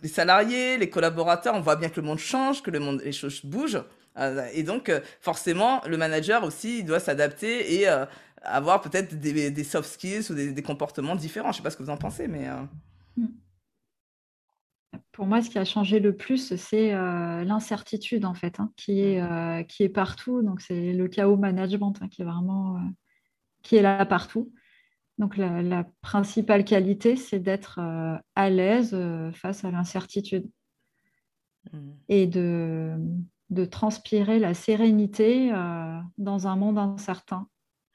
les 0.00 0.08
salariés, 0.08 0.78
les 0.78 0.88
collaborateurs. 0.88 1.56
On 1.56 1.60
voit 1.60 1.74
bien 1.74 1.88
que 1.88 2.00
le 2.00 2.06
monde 2.06 2.20
change, 2.20 2.62
que 2.62 2.70
le 2.70 2.78
monde, 2.78 3.02
les 3.04 3.10
choses 3.10 3.44
bougent. 3.44 3.82
Euh, 4.16 4.46
et 4.52 4.62
donc, 4.62 4.88
euh, 4.88 5.00
forcément, 5.20 5.82
le 5.88 5.96
manager 5.96 6.44
aussi, 6.44 6.78
il 6.78 6.84
doit 6.84 7.00
s'adapter 7.00 7.80
et 7.80 7.88
avoir 8.44 8.80
peut-être 8.80 9.18
des, 9.18 9.50
des, 9.50 9.64
soft 9.64 9.90
skills 9.90 10.30
ou 10.30 10.34
des, 10.34 10.52
des, 10.52 10.62
comportements 10.62 11.16
différents. 11.16 11.50
Je 11.50 11.56
sais 11.56 11.64
pas 11.64 11.70
ce 11.70 11.76
que 11.76 11.82
vous 11.82 11.90
en 11.90 11.96
pensez, 11.96 12.28
mais... 12.28 12.46
Pour 15.12 15.26
moi, 15.26 15.42
ce 15.42 15.50
qui 15.50 15.58
a 15.58 15.64
changé 15.64 16.00
le 16.00 16.16
plus, 16.16 16.56
c'est 16.56 16.94
euh, 16.94 17.44
l'incertitude, 17.44 18.24
en 18.24 18.32
fait, 18.32 18.60
hein, 18.60 18.72
qui, 18.76 19.00
est, 19.00 19.20
mmh. 19.20 19.32
euh, 19.32 19.62
qui 19.62 19.82
est 19.82 19.90
partout. 19.90 20.42
Donc, 20.42 20.62
c'est 20.62 20.92
le 20.94 21.06
chaos 21.06 21.36
management 21.36 21.94
hein, 22.00 22.08
qui 22.08 22.22
est 22.22 22.24
vraiment 22.24 22.76
euh, 22.76 22.80
qui 23.62 23.76
est 23.76 23.82
là 23.82 24.04
partout. 24.06 24.52
Donc, 25.18 25.36
la, 25.36 25.60
la 25.60 25.84
principale 26.00 26.64
qualité, 26.64 27.16
c'est 27.16 27.38
d'être 27.38 27.78
à 28.34 28.50
l'aise 28.50 28.96
face 29.34 29.64
à 29.64 29.70
l'incertitude 29.70 30.50
mmh. 31.72 31.90
et 32.08 32.26
de, 32.26 32.96
de, 33.50 33.64
transpirer 33.66 34.38
la 34.38 34.54
sérénité 34.54 35.52
dans 36.16 36.46
un 36.48 36.56
monde 36.56 36.78
incertain. 36.78 37.46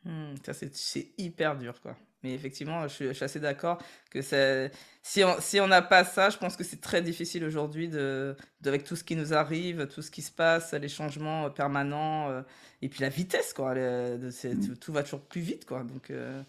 Mmh, 0.05 0.35
ça, 0.45 0.53
c'est 0.53 1.13
hyper 1.17 1.57
dur, 1.57 1.81
quoi. 1.81 1.97
Mais 2.23 2.33
effectivement, 2.33 2.83
je 2.83 2.87
suis, 2.87 3.07
je 3.07 3.13
suis 3.13 3.25
assez 3.25 3.39
d'accord 3.39 3.77
que 4.09 4.21
c'est 4.21 4.71
si 5.03 5.23
on 5.23 5.35
si 5.39 5.59
on 5.59 5.67
n'a 5.67 5.81
pas 5.81 6.03
ça, 6.03 6.29
je 6.29 6.37
pense 6.37 6.55
que 6.55 6.63
c'est 6.63 6.81
très 6.81 7.01
difficile 7.01 7.45
aujourd'hui 7.45 7.89
de, 7.89 8.35
de, 8.61 8.69
avec 8.69 8.83
tout 8.83 8.95
ce 8.95 9.03
qui 9.03 9.15
nous 9.15 9.33
arrive, 9.33 9.87
tout 9.87 10.01
ce 10.01 10.09
qui 10.09 10.21
se 10.21 10.31
passe, 10.31 10.73
les 10.73 10.89
changements 10.89 11.49
permanents 11.51 12.29
euh, 12.29 12.41
et 12.81 12.89
puis 12.89 13.01
la 13.01 13.09
vitesse 13.09 13.53
quoi. 13.53 13.75
Le, 13.75 14.17
de, 14.17 14.27
mmh. 14.29 14.77
Tout 14.77 14.91
va 14.93 15.03
toujours 15.03 15.21
plus 15.21 15.41
vite 15.41 15.65
quoi. 15.65 15.83
Donc 15.83 16.09
euh, 16.09 16.41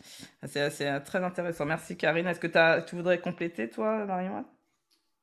c'est 0.47 1.01
très 1.01 1.23
intéressant. 1.23 1.67
Merci 1.67 1.97
Karine. 1.97 2.27
Est-ce 2.27 2.41
que 2.41 2.59
as, 2.59 2.83
tu 2.83 2.97
voudrais 2.97 3.21
compléter 3.21 3.69
toi, 3.69 4.07
Marion 4.07 4.45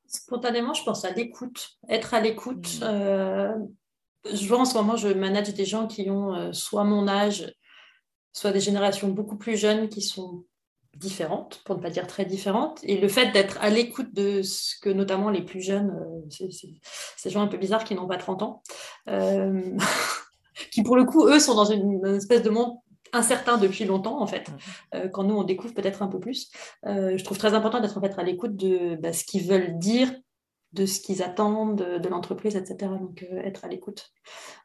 Spontanément, 0.07 0.73
je 0.73 0.83
pense 0.83 1.03
à 1.03 1.11
l'écoute, 1.11 1.77
être 1.89 2.13
à 2.13 2.19
l'écoute. 2.19 2.79
Mmh. 2.79 2.83
Euh, 2.83 3.55
je 4.31 4.47
vois 4.47 4.59
en 4.59 4.65
ce 4.65 4.75
moment, 4.75 4.95
je 4.95 5.07
manage 5.07 5.53
des 5.53 5.65
gens 5.65 5.87
qui 5.87 6.09
ont 6.09 6.33
euh, 6.33 6.53
soit 6.53 6.83
mon 6.83 7.07
âge 7.07 7.51
soit 8.35 8.51
des 8.51 8.59
générations 8.59 9.07
beaucoup 9.07 9.37
plus 9.37 9.55
jeunes 9.55 9.87
qui 9.87 10.01
sont 10.01 10.43
différentes, 10.93 11.61
pour 11.65 11.77
ne 11.77 11.81
pas 11.81 11.89
dire 11.89 12.05
très 12.05 12.25
différentes. 12.25 12.79
Et 12.83 12.97
le 12.97 13.07
fait 13.07 13.31
d'être 13.31 13.57
à 13.61 13.69
l'écoute 13.69 14.13
de 14.13 14.41
ce 14.41 14.77
que 14.81 14.89
notamment 14.89 15.29
les 15.29 15.41
plus 15.41 15.61
jeunes, 15.61 15.91
euh, 15.91 16.47
ces 17.17 17.29
gens 17.29 17.41
un 17.41 17.47
peu 17.47 17.57
bizarres 17.57 17.85
qui 17.85 17.95
n'ont 17.95 18.07
pas 18.07 18.17
30 18.17 18.43
ans, 18.43 18.61
euh, 19.09 19.61
qui 20.71 20.83
pour 20.83 20.97
le 20.97 21.05
coup, 21.05 21.27
eux, 21.27 21.39
sont 21.39 21.55
dans 21.55 21.65
une, 21.65 21.93
une, 22.03 22.15
espèce 22.15 22.43
de 22.43 22.49
monde 22.49 22.75
incertain 23.13 23.57
depuis 23.57 23.85
longtemps, 23.85 24.21
en 24.21 24.27
fait, 24.27 24.51
euh, 24.93 25.07
quand 25.07 25.23
nous, 25.23 25.35
on 25.35 25.43
découvre 25.43 25.73
peut-être 25.73 26.01
un 26.01 26.07
peu 26.07 26.19
plus. 26.19 26.51
Je 26.83 27.23
trouve 27.23 27.37
très 27.37 27.53
important 27.53 27.79
d'être 27.79 27.97
en 27.97 28.01
fait 28.01 28.19
à 28.19 28.23
l'écoute 28.23 28.57
de 28.57 28.95
bah, 28.97 29.13
ce 29.13 29.23
qu'ils 29.23 29.47
veulent 29.47 29.79
dire 29.79 30.11
de 30.75 30.85
ce 30.85 30.99
qu'ils 30.99 31.23
attendent 31.23 31.77
de, 31.77 31.97
de 31.97 32.09
l'entreprise, 32.09 32.55
etc. 32.55 32.91
Donc, 32.99 33.25
euh, 33.31 33.41
être 33.41 33.65
à 33.65 33.67
l'écoute. 33.67 34.11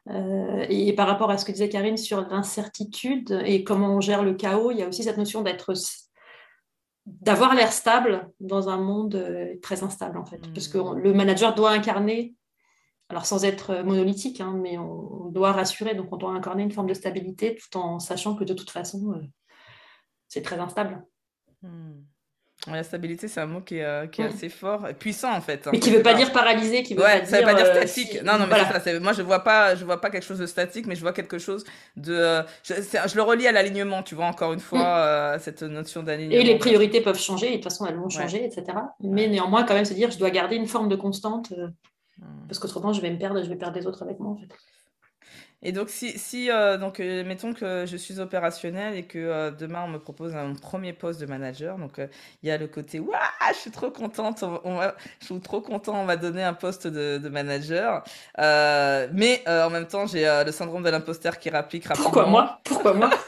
Euh, 0.09 0.65
et, 0.69 0.93
par 0.93 1.07
rapport 1.07 1.31
à 1.31 1.37
ce 1.37 1.45
que 1.45 1.51
disait 1.51 1.69
Karine 1.69 1.97
sur 1.97 2.21
l'incertitude 2.29 3.41
et 3.45 3.63
comment 3.63 3.95
on 3.95 4.01
gère 4.01 4.23
le 4.23 4.33
chaos, 4.33 4.71
il 4.71 4.77
y 4.77 4.83
a 4.83 4.87
aussi 4.87 5.03
cette 5.03 5.17
notion 5.17 5.41
d'être 5.41 5.73
d'avoir 7.07 7.55
l'air 7.55 7.73
stable 7.73 8.29
dans 8.39 8.69
un 8.69 8.77
monde 8.77 9.15
euh, 9.15 9.55
très 9.61 9.83
instable, 9.83 10.17
en 10.17 10.25
fait. 10.25 10.37
Mmh. 10.37 10.53
Parce 10.53 10.67
que 10.67 10.77
on, 10.77 10.93
le 10.93 11.13
manager 11.13 11.55
doit 11.55 11.71
incarner, 11.71 12.35
alors 13.09 13.25
sans 13.25 13.43
être 13.43 13.81
monolithique, 13.83 14.39
hein, 14.39 14.53
mais 14.61 14.77
on, 14.77 15.25
on, 15.25 15.29
doit 15.29 15.51
rassurer, 15.51 15.95
donc 15.95 16.11
on 16.11 16.17
doit 16.17 16.31
incarner 16.31 16.63
une 16.63 16.71
forme 16.71 16.87
de 16.87 16.93
stabilité 16.93 17.55
tout 17.55 17.77
en 17.77 17.99
sachant 17.99 18.35
que 18.35 18.43
de 18.43 18.53
toute 18.53 18.69
façon, 18.69 19.19
c'est 20.27 20.43
très 20.43 20.59
instable. 20.59 21.03
Mmh. 21.63 22.01
La 22.67 22.83
stabilité, 22.83 23.27
c'est 23.27 23.41
un 23.41 23.47
mot 23.47 23.61
qui 23.61 23.77
est, 23.77 23.83
euh, 23.83 24.05
qui 24.05 24.21
est 24.21 24.25
ouais. 24.25 24.29
assez 24.29 24.47
fort, 24.47 24.87
puissant 24.99 25.35
en 25.35 25.41
fait. 25.41 25.67
Mais 25.71 25.79
qui 25.79 25.89
ne 25.89 25.97
veut 25.97 26.03
pas 26.03 26.13
dire 26.13 26.31
paralysé, 26.31 26.83
qui 26.83 26.93
veut 26.93 27.01
ouais, 27.01 27.21
pas 27.21 27.25
ça 27.25 27.37
dire. 27.37 27.47
veut 27.47 27.55
pas 27.55 27.63
dire 27.63 27.71
euh, 27.71 27.87
statique. 27.87 28.21
Non, 28.23 28.33
non, 28.33 28.41
mais 28.41 28.59
voilà. 28.59 28.79
ça, 28.79 28.99
moi 28.99 29.13
je 29.13 29.23
vois 29.23 29.39
pas, 29.39 29.75
je 29.75 29.83
vois 29.83 29.99
pas 29.99 30.11
quelque 30.11 30.23
chose 30.25 30.37
de 30.37 30.45
statique, 30.45 30.85
mais 30.85 30.93
je 30.93 31.01
vois 31.01 31.11
quelque 31.11 31.39
chose 31.39 31.63
de. 31.95 32.13
Euh, 32.13 32.43
je, 32.63 32.75
je, 32.75 33.15
le 33.15 33.21
relie 33.23 33.47
à 33.47 33.51
l'alignement, 33.51 34.03
tu 34.03 34.13
vois, 34.13 34.25
encore 34.25 34.53
une 34.53 34.59
fois, 34.59 35.37
mm. 35.37 35.39
cette 35.39 35.63
notion 35.63 36.03
d'alignement. 36.03 36.39
Et 36.39 36.43
les 36.43 36.59
priorités 36.59 37.01
peuvent 37.01 37.19
changer, 37.19 37.47
et 37.47 37.51
de 37.51 37.55
toute 37.55 37.63
façon 37.63 37.87
elles 37.87 37.97
vont 37.97 38.09
changer, 38.09 38.41
ouais. 38.41 38.45
etc. 38.45 38.77
Mais 38.99 39.27
néanmoins, 39.27 39.63
quand 39.63 39.73
même 39.73 39.85
se 39.85 39.95
dire, 39.95 40.11
je 40.11 40.19
dois 40.19 40.29
garder 40.29 40.55
une 40.55 40.67
forme 40.67 40.87
de 40.87 40.95
constante, 40.95 41.49
mm. 41.49 42.25
parce 42.47 42.59
qu'autrement 42.59 42.93
je 42.93 43.01
vais 43.01 43.09
me 43.09 43.17
perdre, 43.17 43.41
je 43.43 43.49
vais 43.49 43.55
perdre 43.55 43.79
les 43.79 43.87
autres 43.87 44.03
avec 44.03 44.19
moi 44.19 44.33
en 44.33 44.37
fait. 44.37 44.49
Et 45.63 45.71
donc, 45.71 45.89
si, 45.89 46.17
si 46.17 46.49
euh, 46.49 46.77
donc, 46.77 46.99
euh, 46.99 47.23
mettons 47.23 47.53
que 47.53 47.85
je 47.85 47.95
suis 47.95 48.19
opérationnel 48.19 48.95
et 48.95 49.03
que 49.03 49.19
euh, 49.19 49.51
demain 49.51 49.83
on 49.85 49.89
me 49.89 49.99
propose 49.99 50.35
un 50.35 50.55
premier 50.55 50.91
poste 50.91 51.21
de 51.21 51.27
manager, 51.27 51.77
donc 51.77 51.93
il 51.97 52.03
euh, 52.03 52.07
y 52.41 52.49
a 52.49 52.57
le 52.57 52.67
côté 52.67 52.99
Waouh, 52.99 53.19
je 53.53 53.57
suis 53.57 53.69
trop 53.69 53.91
contente, 53.91 54.41
on, 54.41 54.59
on 54.63 54.77
va, 54.77 54.95
je 55.19 55.25
suis 55.27 55.39
trop 55.39 55.61
content, 55.61 56.01
on 56.01 56.05
va 56.05 56.17
donner 56.17 56.43
un 56.43 56.55
poste 56.55 56.87
de, 56.87 57.19
de 57.19 57.29
manager. 57.29 58.03
Euh, 58.39 59.07
mais 59.13 59.43
en 59.47 59.69
même 59.69 59.85
temps, 59.85 60.07
j'ai 60.07 60.25
le 60.45 60.51
syndrome 60.51 60.81
de 60.81 60.89
l'imposteur 60.89 61.37
qui 61.37 61.51
rapidement. 61.51 61.95
Pourquoi 61.95 62.25
moi? 62.25 62.59
Pourquoi 62.63 62.93
moi? 62.93 63.11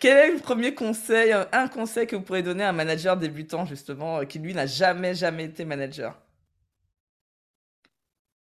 Quel 0.00 0.16
est 0.16 0.32
le 0.32 0.38
premier 0.38 0.74
conseil, 0.74 1.34
un 1.52 1.68
conseil 1.68 2.06
que 2.06 2.16
vous 2.16 2.22
pourrez 2.22 2.42
donner 2.42 2.64
à 2.64 2.70
un 2.70 2.72
manager 2.72 3.16
débutant, 3.16 3.64
justement, 3.64 4.24
qui 4.24 4.38
lui 4.40 4.54
n'a 4.54 4.66
jamais, 4.66 5.14
jamais 5.14 5.44
été 5.44 5.64
manager? 5.64 6.14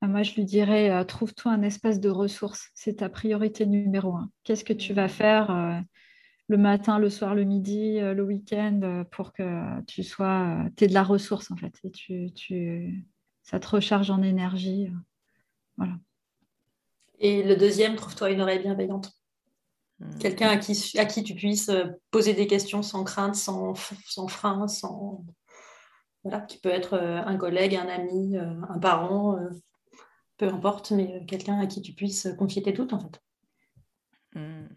Moi, 0.09 0.23
je 0.23 0.35
lui 0.35 0.45
dirais, 0.45 0.91
euh, 0.91 1.05
trouve-toi 1.05 1.53
un 1.53 1.63
espace 1.63 2.01
de 2.01 2.09
ressources. 2.09 2.71
C'est 2.75 2.97
ta 2.97 3.11
priorité 3.11 3.67
numéro 3.67 4.15
un. 4.17 4.31
Qu'est-ce 4.45 4.65
que 4.65 4.73
tu 4.73 4.95
vas 4.95 5.09
faire 5.09 5.51
euh, 5.51 5.79
le 6.49 6.57
matin, 6.57 6.99
le 6.99 7.11
soir, 7.11 7.35
le 7.35 7.45
midi, 7.45 7.99
euh, 7.99 8.15
le 8.15 8.23
week-end 8.23 8.81
euh, 8.83 9.05
pour 9.05 9.33
que 9.35 9.83
tu 9.83 10.03
sois, 10.03 10.57
tu 10.77 10.85
aies 10.85 10.89
de 10.89 10.95
la 10.95 11.03
ressource 11.03 11.51
en 11.51 11.57
fait. 11.57 11.75
Et 11.85 11.91
tu, 11.91 12.33
tu, 12.33 13.07
ça 13.43 13.61
te 13.61 13.69
recharge 13.69 14.11
en 14.11 14.23
énergie. 14.23 14.91
Voilà. 15.77 15.93
Et 17.19 17.43
le 17.43 17.57
deuxième, 17.57 17.97
trouve-toi 17.97 18.31
une 18.31 18.41
oreille 18.41 18.61
bienveillante. 18.61 19.13
Hmm. 19.99 20.19
Quelqu'un 20.19 20.49
à 20.49 20.57
qui, 20.57 20.99
à 20.99 21.05
qui 21.05 21.23
tu 21.23 21.35
puisses 21.35 21.71
poser 22.11 22.33
des 22.33 22.47
questions 22.47 22.83
sans 22.83 23.05
crainte, 23.05 23.35
sans, 23.35 23.75
sans 24.07 24.29
frein, 24.29 24.67
sans... 24.67 25.27
Voilà, 26.23 26.41
qui 26.43 26.59
peut 26.59 26.71
être 26.71 26.99
un 26.99 27.37
collègue, 27.39 27.75
un 27.77 27.89
ami, 27.89 28.37
un 28.37 28.79
parent, 28.79 29.39
peu 30.41 30.49
importe, 30.49 30.91
mais 30.91 31.23
quelqu'un 31.27 31.61
à 31.61 31.67
qui 31.67 31.83
tu 31.83 31.93
puisses 31.93 32.27
confier 32.39 32.63
tes 32.63 32.73
doutes 32.73 32.95
en 32.95 32.99
fait. 32.99 33.21
Hmm. 34.35 34.69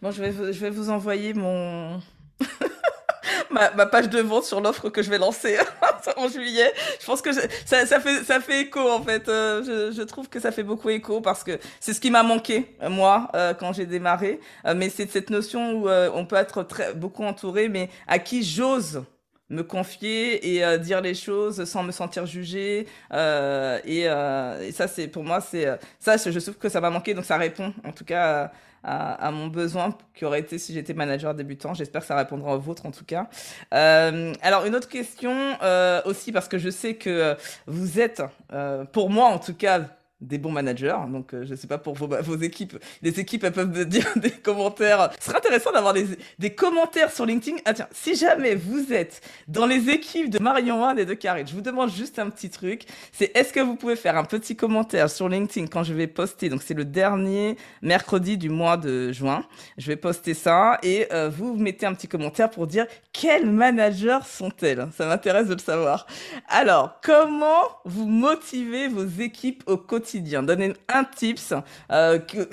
Bon, 0.00 0.10
je 0.10 0.22
vais, 0.22 0.32
je 0.32 0.58
vais 0.58 0.70
vous 0.70 0.88
envoyer 0.88 1.34
mon, 1.34 2.00
ma, 3.50 3.68
page 3.86 4.08
de 4.08 4.20
vente 4.20 4.44
sur 4.44 4.62
l'offre 4.62 4.88
que 4.88 5.02
je 5.02 5.10
vais 5.10 5.18
lancer 5.18 5.58
en 6.16 6.28
juillet. 6.28 6.72
Je 6.98 7.04
pense 7.04 7.20
que 7.20 7.30
ça, 7.32 7.42
ça, 7.84 8.00
fait, 8.00 8.24
ça 8.24 8.40
fait 8.40 8.62
écho 8.62 8.80
en 8.90 9.02
fait. 9.02 9.28
Euh, 9.28 9.92
je, 9.92 10.02
trouve 10.02 10.30
que 10.30 10.40
ça 10.40 10.50
fait 10.50 10.62
beaucoup 10.62 10.88
écho 10.88 11.20
parce 11.20 11.44
que 11.44 11.58
c'est 11.78 11.92
ce 11.92 12.00
qui 12.00 12.10
m'a 12.10 12.22
manqué 12.22 12.74
moi 12.88 13.28
euh, 13.34 13.52
quand 13.52 13.74
j'ai 13.74 13.84
démarré. 13.84 14.40
Euh, 14.64 14.74
mais 14.74 14.88
c'est 14.88 15.10
cette 15.10 15.28
notion 15.28 15.72
où 15.72 15.90
on 15.90 16.24
peut 16.24 16.36
être 16.36 16.62
très 16.62 16.94
beaucoup 16.94 17.24
entouré, 17.24 17.68
mais 17.68 17.90
à 18.06 18.18
qui 18.18 18.42
j'ose 18.42 19.02
me 19.50 19.62
confier 19.62 20.56
et 20.56 20.78
dire 20.78 21.00
les 21.00 21.14
choses 21.14 21.64
sans 21.64 21.82
me 21.82 21.92
sentir 21.92 22.24
jugé 22.26 22.86
et, 23.12 24.00
et, 24.00 24.72
ça 24.72 24.88
c'est 24.88 25.08
pour 25.08 25.24
moi 25.24 25.40
c'est 25.40 25.66
ça 25.98 26.16
je 26.16 26.38
trouve 26.38 26.56
que 26.56 26.68
ça 26.68 26.80
m'a 26.80 26.90
manqué 26.90 27.14
donc 27.14 27.24
ça 27.24 27.36
répond 27.36 27.74
en 27.84 27.92
tout 27.92 28.04
cas 28.04 28.50
à, 28.82 29.30
mon 29.30 29.48
besoin 29.48 29.96
qui 30.14 30.24
aurait 30.24 30.40
été 30.40 30.58
si 30.58 30.72
j'étais 30.72 30.94
manager 30.94 31.34
débutant. 31.34 31.74
J'espère 31.74 32.00
que 32.00 32.06
ça 32.06 32.16
répondra 32.16 32.54
au 32.54 32.58
vôtre 32.58 32.86
en 32.86 32.90
tout 32.90 33.04
cas. 33.04 33.28
Euh, 33.74 34.32
alors 34.42 34.64
une 34.66 34.74
autre 34.74 34.88
question 34.88 35.34
euh, 35.62 36.00
aussi 36.04 36.32
parce 36.32 36.48
que 36.48 36.58
je 36.58 36.70
sais 36.70 36.94
que 36.94 37.36
vous 37.66 38.00
êtes, 38.00 38.22
euh, 38.52 38.84
pour 38.84 39.10
moi 39.10 39.26
en 39.26 39.38
tout 39.38 39.54
cas, 39.54 39.82
des 40.20 40.38
bons 40.38 40.52
managers. 40.52 40.96
Donc, 41.08 41.32
euh, 41.32 41.44
je 41.44 41.52
ne 41.52 41.56
sais 41.56 41.66
pas 41.66 41.78
pour 41.78 41.94
vos, 41.94 42.06
vos, 42.06 42.36
équipes. 42.36 42.76
Les 43.02 43.20
équipes, 43.20 43.44
elles 43.44 43.52
peuvent 43.52 43.70
me 43.70 43.84
dire 43.86 44.06
des 44.16 44.30
commentaires. 44.30 45.10
Ce 45.18 45.26
serait 45.26 45.38
intéressant 45.38 45.72
d'avoir 45.72 45.94
des, 45.94 46.06
des, 46.38 46.50
commentaires 46.50 47.10
sur 47.10 47.24
LinkedIn. 47.24 47.58
Ah 47.64 47.74
tiens, 47.74 47.88
si 47.92 48.14
jamais 48.14 48.54
vous 48.54 48.92
êtes 48.92 49.20
dans 49.48 49.66
les 49.66 49.88
équipes 49.88 50.30
de 50.30 50.38
Marion 50.38 50.82
One 50.82 50.98
et 50.98 51.06
de 51.06 51.14
Karine, 51.14 51.46
je 51.46 51.54
vous 51.54 51.60
demande 51.60 51.90
juste 51.90 52.18
un 52.18 52.28
petit 52.28 52.50
truc. 52.50 52.84
C'est 53.12 53.34
est-ce 53.36 53.52
que 53.52 53.60
vous 53.60 53.76
pouvez 53.76 53.96
faire 53.96 54.16
un 54.16 54.24
petit 54.24 54.56
commentaire 54.56 55.08
sur 55.08 55.28
LinkedIn 55.28 55.66
quand 55.68 55.84
je 55.84 55.94
vais 55.94 56.06
poster? 56.06 56.48
Donc, 56.48 56.62
c'est 56.62 56.74
le 56.74 56.84
dernier 56.84 57.56
mercredi 57.82 58.36
du 58.36 58.50
mois 58.50 58.76
de 58.76 59.12
juin. 59.12 59.44
Je 59.78 59.86
vais 59.86 59.96
poster 59.96 60.34
ça 60.34 60.78
et 60.82 61.06
euh, 61.12 61.30
vous 61.30 61.56
mettez 61.56 61.86
un 61.86 61.94
petit 61.94 62.08
commentaire 62.08 62.50
pour 62.50 62.66
dire 62.66 62.86
quels 63.12 63.46
managers 63.46 64.20
sont-elles? 64.26 64.88
Ça 64.96 65.06
m'intéresse 65.06 65.48
de 65.48 65.54
le 65.54 65.60
savoir. 65.60 66.06
Alors, 66.48 67.00
comment 67.02 67.62
vous 67.84 68.06
motivez 68.06 68.88
vos 68.88 69.06
équipes 69.06 69.62
au 69.66 69.76
quotidien? 69.76 70.09
Donnez 70.18 70.72
un 70.88 71.04
tips, 71.04 71.54
euh, 71.90 72.18
que, 72.18 72.48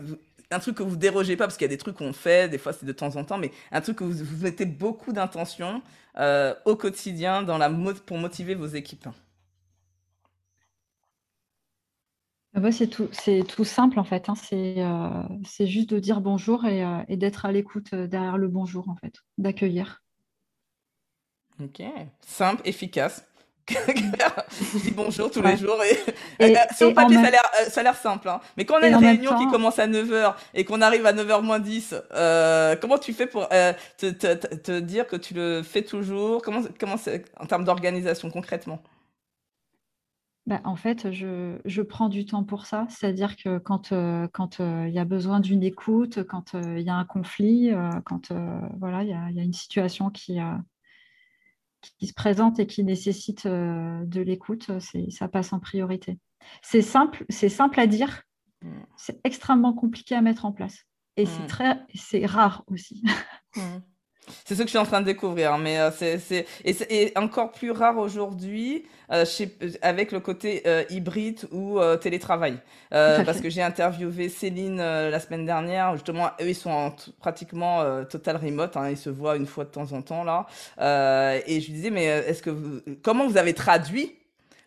un 0.51 0.59
truc 0.59 0.77
que 0.77 0.83
vous 0.83 0.95
dérogez 0.95 1.35
pas, 1.35 1.45
parce 1.45 1.57
qu'il 1.57 1.65
y 1.65 1.71
a 1.71 1.75
des 1.75 1.77
trucs 1.77 1.97
qu'on 1.97 2.13
fait, 2.13 2.49
des 2.49 2.57
fois 2.57 2.73
c'est 2.73 2.85
de 2.85 2.91
temps 2.91 3.15
en 3.15 3.23
temps, 3.23 3.37
mais 3.37 3.51
un 3.71 3.81
truc 3.81 3.97
que 3.97 4.03
vous, 4.03 4.23
vous 4.23 4.43
mettez 4.43 4.65
beaucoup 4.65 5.13
d'intention 5.13 5.81
euh, 6.17 6.53
au 6.65 6.75
quotidien 6.75 7.43
dans 7.43 7.57
la 7.57 7.69
pour 8.05 8.17
motiver 8.17 8.55
vos 8.55 8.67
équipes. 8.67 9.07
Ah 12.53 12.59
bah, 12.59 12.71
c'est 12.71 12.87
tout, 12.87 13.09
tout 13.47 13.65
simple 13.65 13.99
en 13.99 14.03
fait. 14.03 14.29
Hein. 14.29 14.33
Euh, 14.53 15.23
c'est 15.45 15.67
juste 15.67 15.89
de 15.89 15.99
dire 15.99 16.21
bonjour 16.21 16.65
et, 16.65 16.83
et 17.07 17.17
d'être 17.17 17.45
à 17.45 17.51
l'écoute 17.51 17.93
derrière 17.93 18.37
le 18.37 18.47
bonjour 18.47 18.89
en 18.89 18.95
fait, 18.95 19.13
d'accueillir. 19.37 20.01
Ok, 21.59 21.81
simple, 22.21 22.61
efficace. 22.65 23.25
dis 24.83 24.91
bonjour 24.91 25.29
tous 25.29 25.41
les 25.41 25.57
jours. 25.57 25.77
Et, 26.39 26.55
euh, 26.55 26.55
sur 26.75 26.89
le 26.89 26.93
papier, 26.93 27.17
euh, 27.17 27.69
ça 27.69 27.81
a 27.81 27.83
l'air 27.83 27.95
simple. 27.95 28.29
Hein. 28.29 28.39
Mais 28.55 28.65
quand 28.65 28.75
on 28.79 28.83
a 28.83 28.87
une 28.87 28.95
réunion 28.95 29.37
qui 29.37 29.47
commence 29.47 29.77
à 29.79 29.87
9h 29.87 30.35
et 30.53 30.63
qu'on 30.63 30.81
arrive 30.81 31.05
à 31.05 31.13
9h 31.13 31.41
moins 31.41 31.59
10, 31.59 31.95
euh, 32.13 32.75
comment 32.79 32.97
tu 32.97 33.13
fais 33.13 33.27
pour 33.27 33.49
te, 33.49 34.09
te, 34.09 34.55
te, 34.55 34.79
dire 34.79 35.07
que 35.07 35.17
tu 35.17 35.33
le 35.33 35.63
fais 35.63 35.81
toujours? 35.81 36.41
Comment, 36.41 36.61
comment 36.79 36.95
en 37.39 37.45
termes 37.45 37.65
d'organisation 37.65 38.29
concrètement? 38.29 38.81
Bah, 40.45 40.61
en 40.63 40.77
fait, 40.77 41.11
je, 41.11 41.57
je, 41.65 41.81
prends 41.81 42.07
du 42.07 42.25
temps 42.25 42.45
pour 42.45 42.65
ça. 42.65 42.87
C'est-à-dire 42.89 43.35
que 43.35 43.57
quand 43.57 43.91
il 43.91 44.29
quand, 44.31 44.59
y 44.59 44.97
a 44.97 45.05
besoin 45.05 45.41
d'une 45.41 45.61
écoute, 45.61 46.23
quand 46.23 46.53
il 46.53 46.79
y 46.79 46.89
a 46.89 46.95
un 46.95 47.03
conflit, 47.03 47.73
quand 48.05 48.31
voilà, 48.79 49.03
il 49.03 49.09
y 49.09 49.13
a, 49.13 49.29
y, 49.29 49.41
a, 49.41 49.43
une 49.43 49.51
situation 49.51 50.09
qui, 50.09 50.39
qui 51.99 52.07
se 52.07 52.13
présente 52.13 52.59
et 52.59 52.67
qui 52.67 52.83
nécessite 52.83 53.45
euh, 53.45 54.03
de 54.05 54.21
l'écoute, 54.21 54.71
ça 55.09 55.27
passe 55.27 55.53
en 55.53 55.59
priorité. 55.59 56.19
C'est 56.61 56.81
simple, 56.81 57.25
c'est 57.29 57.49
simple 57.49 57.79
à 57.79 57.87
dire, 57.87 58.23
mm. 58.61 58.71
c'est 58.95 59.19
extrêmement 59.23 59.73
compliqué 59.73 60.15
à 60.15 60.21
mettre 60.21 60.45
en 60.45 60.51
place. 60.51 60.83
Et 61.15 61.25
c'est 61.25 61.43
mm. 61.43 61.47
très, 61.47 61.79
c'est 61.95 62.25
rare 62.25 62.63
aussi. 62.67 63.03
Mm. 63.55 63.79
C'est 64.45 64.55
ce 64.55 64.59
que 64.59 64.65
je 64.65 64.69
suis 64.69 64.77
en 64.77 64.85
train 64.85 65.01
de 65.01 65.05
découvrir, 65.05 65.57
mais 65.57 65.79
euh, 65.79 65.91
c'est 65.91 66.45
et, 66.65 67.11
encore 67.15 67.51
plus 67.51 67.71
rare 67.71 67.97
aujourd'hui 67.97 68.85
euh, 69.11 69.25
avec 69.81 70.11
le 70.11 70.19
côté 70.19 70.63
euh, 70.65 70.83
hybride 70.89 71.47
ou 71.51 71.79
télétravail. 72.01 72.57
parce 72.89 73.41
que 73.41 73.49
j'ai 73.49 73.61
interviewé 73.61 74.29
Céline 74.29 74.77
la 74.77 75.19
semaine 75.19 75.45
dernière, 75.45 75.93
justement, 75.93 76.27
eux 76.41 76.49
ils 76.49 76.55
sont 76.55 76.71
en 76.71 76.95
pratiquement 77.19 78.03
total 78.05 78.37
remote, 78.37 78.75
hein, 78.77 78.89
ils 78.89 78.97
se 78.97 79.09
voient 79.09 79.35
une 79.35 79.45
fois 79.45 79.63
de 79.63 79.69
temps 79.69 79.91
en 79.93 80.01
temps 80.01 80.23
là, 80.23 80.45
et 81.45 81.59
je 81.61 81.65
lui 81.67 81.73
disais 81.73 81.89
mais 81.89 82.05
est-ce 82.05 82.41
que 82.41 82.49
vous, 82.49 82.81
comment 83.01 83.27
vous 83.27 83.37
avez 83.37 83.53
traduit 83.53 84.15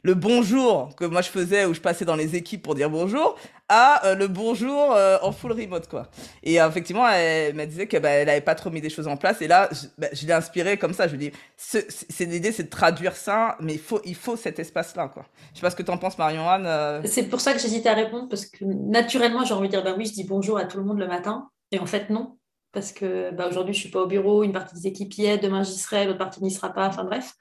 le 0.02 0.14
bonjour 0.14 0.94
que 0.96 1.04
moi 1.04 1.20
je 1.20 1.28
faisais 1.28 1.66
où 1.66 1.74
je 1.74 1.80
passais 1.80 2.04
dans 2.04 2.16
les 2.16 2.34
équipes 2.34 2.62
pour 2.62 2.74
dire 2.74 2.88
bonjour 2.88 3.36
euh, 3.70 4.14
le 4.14 4.26
bonjour 4.26 4.92
euh, 4.92 5.18
en 5.22 5.32
full 5.32 5.52
remote 5.52 5.88
quoi. 5.88 6.08
Et 6.42 6.60
euh, 6.60 6.68
effectivement 6.68 7.08
elle, 7.08 7.54
me 7.54 7.64
disait 7.66 7.86
que 7.86 7.96
bah, 7.96 8.10
elle 8.10 8.28
avait 8.28 8.40
pas 8.40 8.54
trop 8.54 8.70
mis 8.70 8.80
des 8.80 8.90
choses 8.90 9.06
en 9.06 9.16
place 9.16 9.40
et 9.42 9.48
là 9.48 9.68
je, 9.70 9.86
bah, 9.96 10.08
l'ai 10.22 10.32
inspiré 10.32 10.76
comme 10.76 10.92
ça 10.92 11.06
je 11.06 11.12
lui 11.16 11.18
dis 11.18 11.32
c'est 11.56 12.24
l'idée 12.24 12.52
c'est 12.52 12.64
de 12.64 12.68
traduire 12.70 13.14
ça 13.14 13.56
mais 13.60 13.74
il 13.74 13.78
faut 13.80 14.00
il 14.04 14.16
faut 14.16 14.36
cet 14.36 14.58
espace 14.58 14.96
là 14.96 15.08
quoi. 15.08 15.24
Je 15.52 15.60
sais 15.60 15.62
pas 15.62 15.70
ce 15.70 15.76
que 15.76 15.82
tu 15.82 15.90
en 15.90 15.98
penses 15.98 16.18
Marion 16.18 16.48
Anne. 16.48 17.02
C'est 17.06 17.28
pour 17.28 17.40
ça 17.40 17.52
que 17.52 17.60
j'hésitais 17.60 17.88
à 17.88 17.94
répondre 17.94 18.28
parce 18.28 18.46
que 18.46 18.64
naturellement 18.64 19.44
j'ai 19.44 19.54
envie 19.54 19.68
de 19.68 19.72
dire 19.72 19.84
bah 19.84 19.94
oui 19.96 20.06
je 20.06 20.12
dis 20.12 20.24
bonjour 20.24 20.58
à 20.58 20.64
tout 20.64 20.78
le 20.78 20.84
monde 20.84 20.98
le 20.98 21.06
matin 21.06 21.48
et 21.70 21.78
en 21.78 21.86
fait 21.86 22.10
non 22.10 22.38
parce 22.72 22.92
que 22.92 23.30
bah, 23.32 23.46
aujourd'hui 23.48 23.74
je 23.74 23.80
suis 23.80 23.90
pas 23.90 24.00
au 24.00 24.06
bureau 24.06 24.42
une 24.42 24.52
partie 24.52 24.74
des 24.74 24.86
équipes 24.88 25.14
y 25.14 25.26
est 25.26 25.38
demain 25.38 25.62
j'y 25.62 25.78
serai 25.78 26.06
l'autre 26.06 26.18
partie 26.18 26.42
n'y 26.42 26.50
sera 26.50 26.72
pas 26.72 26.88
enfin 26.88 27.04
bref. 27.04 27.34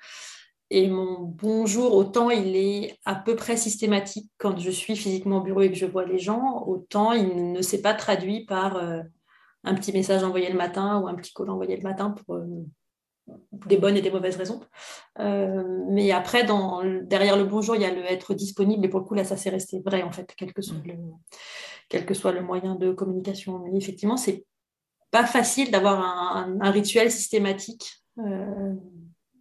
Et 0.72 0.88
mon 0.88 1.22
bonjour, 1.22 1.95
autant 1.95 2.30
il 2.30 2.55
est 2.55 2.99
à 3.03 3.15
peu 3.15 3.36
près 3.36 3.57
systématique 3.57 4.30
quand 4.38 4.57
je 4.59 4.70
suis 4.70 4.95
physiquement 4.95 5.38
au 5.38 5.41
bureau 5.41 5.61
et 5.61 5.70
que 5.70 5.78
je 5.78 5.88
vois 5.88 6.05
les 6.05 6.20
gens, 6.20 6.63
autant 6.67 7.11
il 7.13 7.51
ne 7.51 7.61
s'est 7.63 7.82
pas 7.82 7.95
traduit 7.95 8.45
par 8.45 8.78
euh, 8.78 9.01
un 9.63 9.74
petit 9.74 9.91
message 9.91 10.24
envoyé 10.24 10.47
le 10.47 10.57
matin 10.57 10.99
ou 10.99 11.07
un 11.07 11.15
petit 11.15 11.34
call 11.34 11.49
envoyé 11.49 11.76
le 11.76 11.82
matin 11.82 12.11
pour 12.11 12.36
euh, 12.36 12.45
des 13.65 13.78
bonnes 13.78 13.97
et 13.97 14.01
des 14.01 14.11
mauvaises 14.11 14.38
raisons. 14.38 14.59
Euh, 15.20 15.63
mais 15.89 16.11
après, 16.11 16.43
dans, 16.43 16.84
derrière 17.01 17.36
le 17.36 17.45
bonjour, 17.45 17.76
il 17.76 17.82
y 17.82 17.86
a 17.86 17.93
le 17.93 18.03
être 18.05 18.36
disponible. 18.36 18.86
Et 18.86 18.89
pour 18.89 18.99
le 18.99 19.05
coup, 19.05 19.15
là, 19.15 19.24
ça 19.24 19.38
s'est 19.38 19.49
resté 19.49 19.82
vrai, 19.84 20.03
en 20.03 20.11
fait, 20.11 20.34
quel 20.38 20.53
que 20.53 20.61
soit 20.61 22.32
le, 22.32 22.41
moyen 22.41 22.76
de 22.76 22.91
communication. 22.91 23.59
Mais 23.59 23.78
effectivement, 23.78 24.17
c'est 24.17 24.45
pas 25.11 25.26
facile 25.26 25.70
d'avoir 25.72 26.01
un, 26.01 26.57
un, 26.59 26.72
rituel 26.72 27.11
systématique 27.11 28.03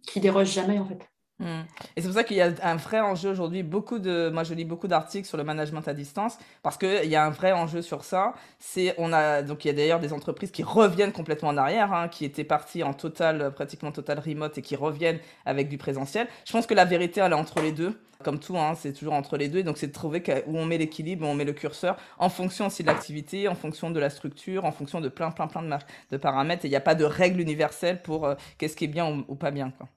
qui 0.07 0.19
déroge 0.19 0.51
jamais, 0.51 0.77
en 0.77 0.85
fait. 0.85 1.08
Hmm. 1.39 1.61
Et 1.95 2.01
c'est 2.01 2.07
pour 2.07 2.17
ça 2.17 2.25
qu'il 2.25 2.35
y 2.35 2.41
a 2.41 2.51
un 2.63 2.75
vrai 2.75 2.99
enjeu 2.99 3.29
aujourd'hui. 3.29 3.63
Beaucoup 3.63 3.97
de, 3.99 4.29
moi, 4.29 4.43
je 4.43 4.53
lis 4.53 4.65
beaucoup 4.65 4.87
d'articles 4.89 5.27
sur 5.27 5.37
le 5.37 5.45
management 5.45 5.87
à 5.87 5.93
distance 5.93 6.37
parce 6.63 6.77
qu'il 6.77 7.05
y 7.05 7.15
a 7.15 7.25
un 7.25 7.29
vrai 7.29 7.53
enjeu 7.53 7.81
sur 7.81 8.03
ça. 8.03 8.33
C'est, 8.59 8.93
on 8.97 9.13
a, 9.13 9.41
donc, 9.41 9.63
il 9.63 9.69
y 9.69 9.71
a 9.71 9.73
d'ailleurs 9.73 10.01
des 10.01 10.11
entreprises 10.11 10.51
qui 10.51 10.63
reviennent 10.63 11.13
complètement 11.13 11.49
en 11.49 11.57
arrière, 11.57 11.93
hein, 11.93 12.09
qui 12.09 12.25
étaient 12.25 12.43
parties 12.43 12.83
en 12.83 12.93
total, 12.93 13.53
pratiquement 13.53 13.91
total 13.91 14.19
remote 14.19 14.57
et 14.57 14.61
qui 14.61 14.75
reviennent 14.75 15.19
avec 15.45 15.69
du 15.69 15.77
présentiel. 15.77 16.27
Je 16.45 16.51
pense 16.51 16.67
que 16.67 16.73
la 16.73 16.85
vérité, 16.85 17.21
elle 17.21 17.31
est 17.31 17.35
entre 17.35 17.61
les 17.61 17.71
deux. 17.71 17.97
Comme 18.21 18.39
tout, 18.39 18.57
hein, 18.57 18.73
c'est 18.75 18.91
toujours 18.91 19.13
entre 19.13 19.37
les 19.37 19.47
deux. 19.47 19.63
donc, 19.63 19.77
c'est 19.77 19.87
de 19.87 19.93
trouver 19.93 20.21
où 20.45 20.57
on 20.57 20.65
met 20.65 20.77
l'équilibre, 20.77 21.25
où 21.25 21.29
on 21.29 21.35
met 21.35 21.45
le 21.45 21.53
curseur, 21.53 21.95
en 22.17 22.27
fonction 22.27 22.67
aussi 22.67 22.83
de 22.83 22.87
l'activité, 22.87 23.47
en 23.47 23.55
fonction 23.55 23.91
de 23.91 23.99
la 23.99 24.09
structure, 24.09 24.65
en 24.65 24.73
fonction 24.73 24.99
de 24.99 25.07
plein, 25.07 25.31
plein, 25.31 25.47
plein 25.47 25.63
de, 25.63 25.69
de 26.11 26.17
paramètres. 26.17 26.65
Et 26.65 26.67
il 26.67 26.71
n'y 26.71 26.75
a 26.75 26.81
pas 26.81 26.95
de 26.95 27.05
règle 27.05 27.39
universelle 27.39 28.01
pour 28.01 28.25
euh, 28.25 28.35
qu'est-ce 28.57 28.75
qui 28.75 28.83
est 28.83 28.87
bien 28.89 29.09
ou, 29.09 29.23
ou 29.29 29.35
pas 29.35 29.51
bien. 29.51 29.71
Quoi. 29.71 29.87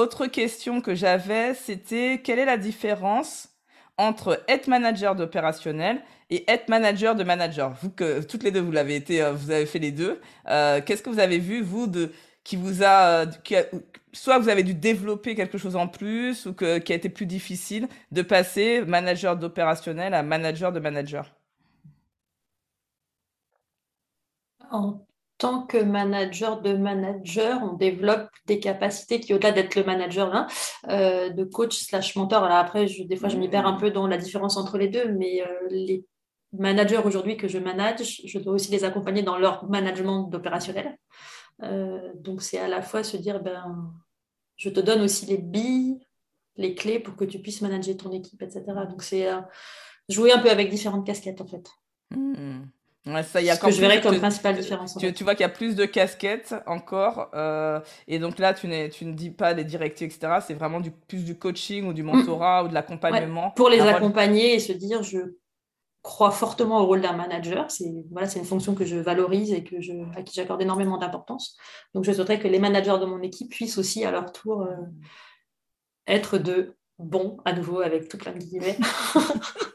Autre 0.00 0.26
question 0.28 0.80
que 0.80 0.94
j'avais, 0.94 1.52
c'était 1.52 2.22
quelle 2.24 2.38
est 2.38 2.46
la 2.46 2.56
différence 2.56 3.50
entre 3.98 4.42
être 4.48 4.66
manager 4.66 5.14
d'opérationnel 5.14 6.02
et 6.30 6.50
être 6.50 6.70
manager 6.70 7.14
de 7.14 7.22
manager? 7.22 7.74
Vous 7.82 7.90
que 7.90 8.22
toutes 8.22 8.42
les 8.42 8.50
deux 8.50 8.60
vous 8.62 8.72
l'avez 8.72 8.96
été, 8.96 9.22
euh, 9.22 9.32
vous 9.34 9.50
avez 9.50 9.66
fait 9.66 9.78
les 9.78 9.92
deux. 9.92 10.18
Euh, 10.48 10.80
qu'est-ce 10.80 11.02
que 11.02 11.10
vous 11.10 11.18
avez 11.18 11.38
vu 11.38 11.60
vous 11.60 11.86
de 11.86 12.12
qui 12.44 12.56
vous 12.56 12.82
a, 12.82 13.26
soit 14.14 14.38
vous 14.38 14.48
avez 14.48 14.62
dû 14.62 14.72
développer 14.72 15.34
quelque 15.34 15.58
chose 15.58 15.76
en 15.76 15.86
plus 15.86 16.46
ou 16.46 16.54
que, 16.54 16.78
qui 16.78 16.92
a 16.92 16.96
été 16.96 17.10
plus 17.10 17.26
difficile 17.26 17.86
de 18.10 18.22
passer 18.22 18.82
manager 18.86 19.36
d'opérationnel 19.36 20.14
à 20.14 20.22
manager 20.22 20.72
de 20.72 20.80
manager? 20.80 21.30
Tant 25.40 25.62
que 25.62 25.78
manager 25.78 26.60
de 26.60 26.74
manager, 26.74 27.60
on 27.62 27.72
développe 27.72 28.28
des 28.46 28.60
capacités 28.60 29.18
qui, 29.18 29.34
au-delà 29.34 29.52
d'être 29.52 29.74
le 29.74 29.84
manager 29.84 30.32
hein, 30.34 30.46
de 30.86 31.44
coach 31.44 31.78
slash 31.78 32.14
mentor, 32.14 32.44
alors 32.44 32.58
après, 32.58 32.86
je, 32.86 33.02
des 33.02 33.16
fois, 33.16 33.30
je 33.30 33.38
m'y 33.38 33.48
perds 33.48 33.66
un 33.66 33.78
peu 33.78 33.90
dans 33.90 34.06
la 34.06 34.18
différence 34.18 34.56
entre 34.56 34.76
les 34.76 34.88
deux, 34.88 35.10
mais 35.12 35.42
euh, 35.42 35.46
les 35.70 36.04
managers 36.52 36.98
aujourd'hui 36.98 37.36
que 37.36 37.48
je 37.48 37.58
manage, 37.58 38.22
je 38.24 38.38
dois 38.38 38.52
aussi 38.52 38.70
les 38.70 38.84
accompagner 38.84 39.22
dans 39.22 39.38
leur 39.38 39.68
management 39.68 40.28
d'opérationnel. 40.28 40.98
Euh, 41.62 42.12
donc, 42.16 42.42
c'est 42.42 42.58
à 42.58 42.68
la 42.68 42.82
fois 42.82 43.02
se 43.02 43.16
dire, 43.16 43.42
ben, 43.42 43.92
je 44.56 44.68
te 44.68 44.80
donne 44.80 45.00
aussi 45.00 45.26
les 45.26 45.38
billes, 45.38 46.06
les 46.56 46.74
clés 46.74 46.98
pour 46.98 47.16
que 47.16 47.24
tu 47.24 47.38
puisses 47.38 47.62
manager 47.62 47.96
ton 47.96 48.12
équipe, 48.12 48.42
etc. 48.42 48.62
Donc, 48.88 49.02
c'est 49.02 49.30
euh, 49.30 49.40
jouer 50.08 50.32
un 50.32 50.38
peu 50.38 50.50
avec 50.50 50.70
différentes 50.70 51.06
casquettes, 51.06 51.40
en 51.40 51.46
fait. 51.46 51.70
Mmh. 52.10 52.62
Ça, 53.22 53.40
y 53.40 53.50
a 53.50 53.54
Ce 53.54 53.60
que 53.60 53.70
je 53.70 53.80
verrais 53.80 54.00
comme 54.00 54.18
principale 54.18 54.56
différence. 54.56 54.96
Tu, 54.96 55.12
tu, 55.12 55.24
vois 55.24 55.34
qu'il 55.34 55.42
y 55.42 55.46
a 55.46 55.50
plus 55.50 55.74
de 55.74 55.84
casquettes 55.86 56.54
encore. 56.66 57.30
Euh, 57.34 57.80
et 58.06 58.18
donc 58.18 58.38
là, 58.38 58.52
tu, 58.52 58.68
tu, 58.90 59.04
ne 59.04 59.12
dis 59.12 59.30
pas 59.30 59.52
les 59.52 59.64
directives, 59.64 60.08
etc. 60.08 60.40
C'est 60.46 60.54
vraiment 60.54 60.80
du, 60.80 60.90
plus 60.90 61.24
du 61.24 61.38
coaching 61.38 61.86
ou 61.86 61.92
du 61.92 62.02
mentorat 62.02 62.64
ou 62.64 62.68
de 62.68 62.74
l'accompagnement. 62.74 63.52
pour 63.52 63.70
les 63.70 63.80
accompagner 63.80 64.54
et 64.54 64.58
se 64.58 64.72
dire, 64.72 65.02
je 65.02 65.18
crois 66.02 66.30
fortement 66.30 66.80
au 66.80 66.86
rôle 66.86 67.00
d'un 67.00 67.14
manager. 67.14 67.70
C'est 67.70 67.90
voilà, 68.10 68.28
une 68.34 68.44
fonction 68.44 68.74
que 68.74 68.84
je 68.84 68.96
valorise 68.96 69.52
et 69.52 69.64
que 69.64 69.80
je, 69.80 69.92
à 70.16 70.22
qui 70.22 70.34
j'accorde 70.34 70.60
énormément 70.60 70.98
d'importance. 70.98 71.56
Donc, 71.94 72.04
je 72.04 72.12
souhaiterais 72.12 72.38
que 72.38 72.48
les 72.48 72.58
managers 72.58 72.98
de 73.00 73.06
mon 73.06 73.22
équipe 73.22 73.50
puissent 73.50 73.78
aussi, 73.78 74.04
à 74.04 74.10
leur 74.10 74.30
tour, 74.32 74.62
euh, 74.62 74.76
être 76.06 76.36
de 76.36 76.76
bons, 76.98 77.38
à 77.46 77.54
nouveau, 77.54 77.80
avec 77.80 78.08
tout 78.08 78.18
plein 78.18 78.32
de 78.32 78.38
guillemets. 78.38 78.78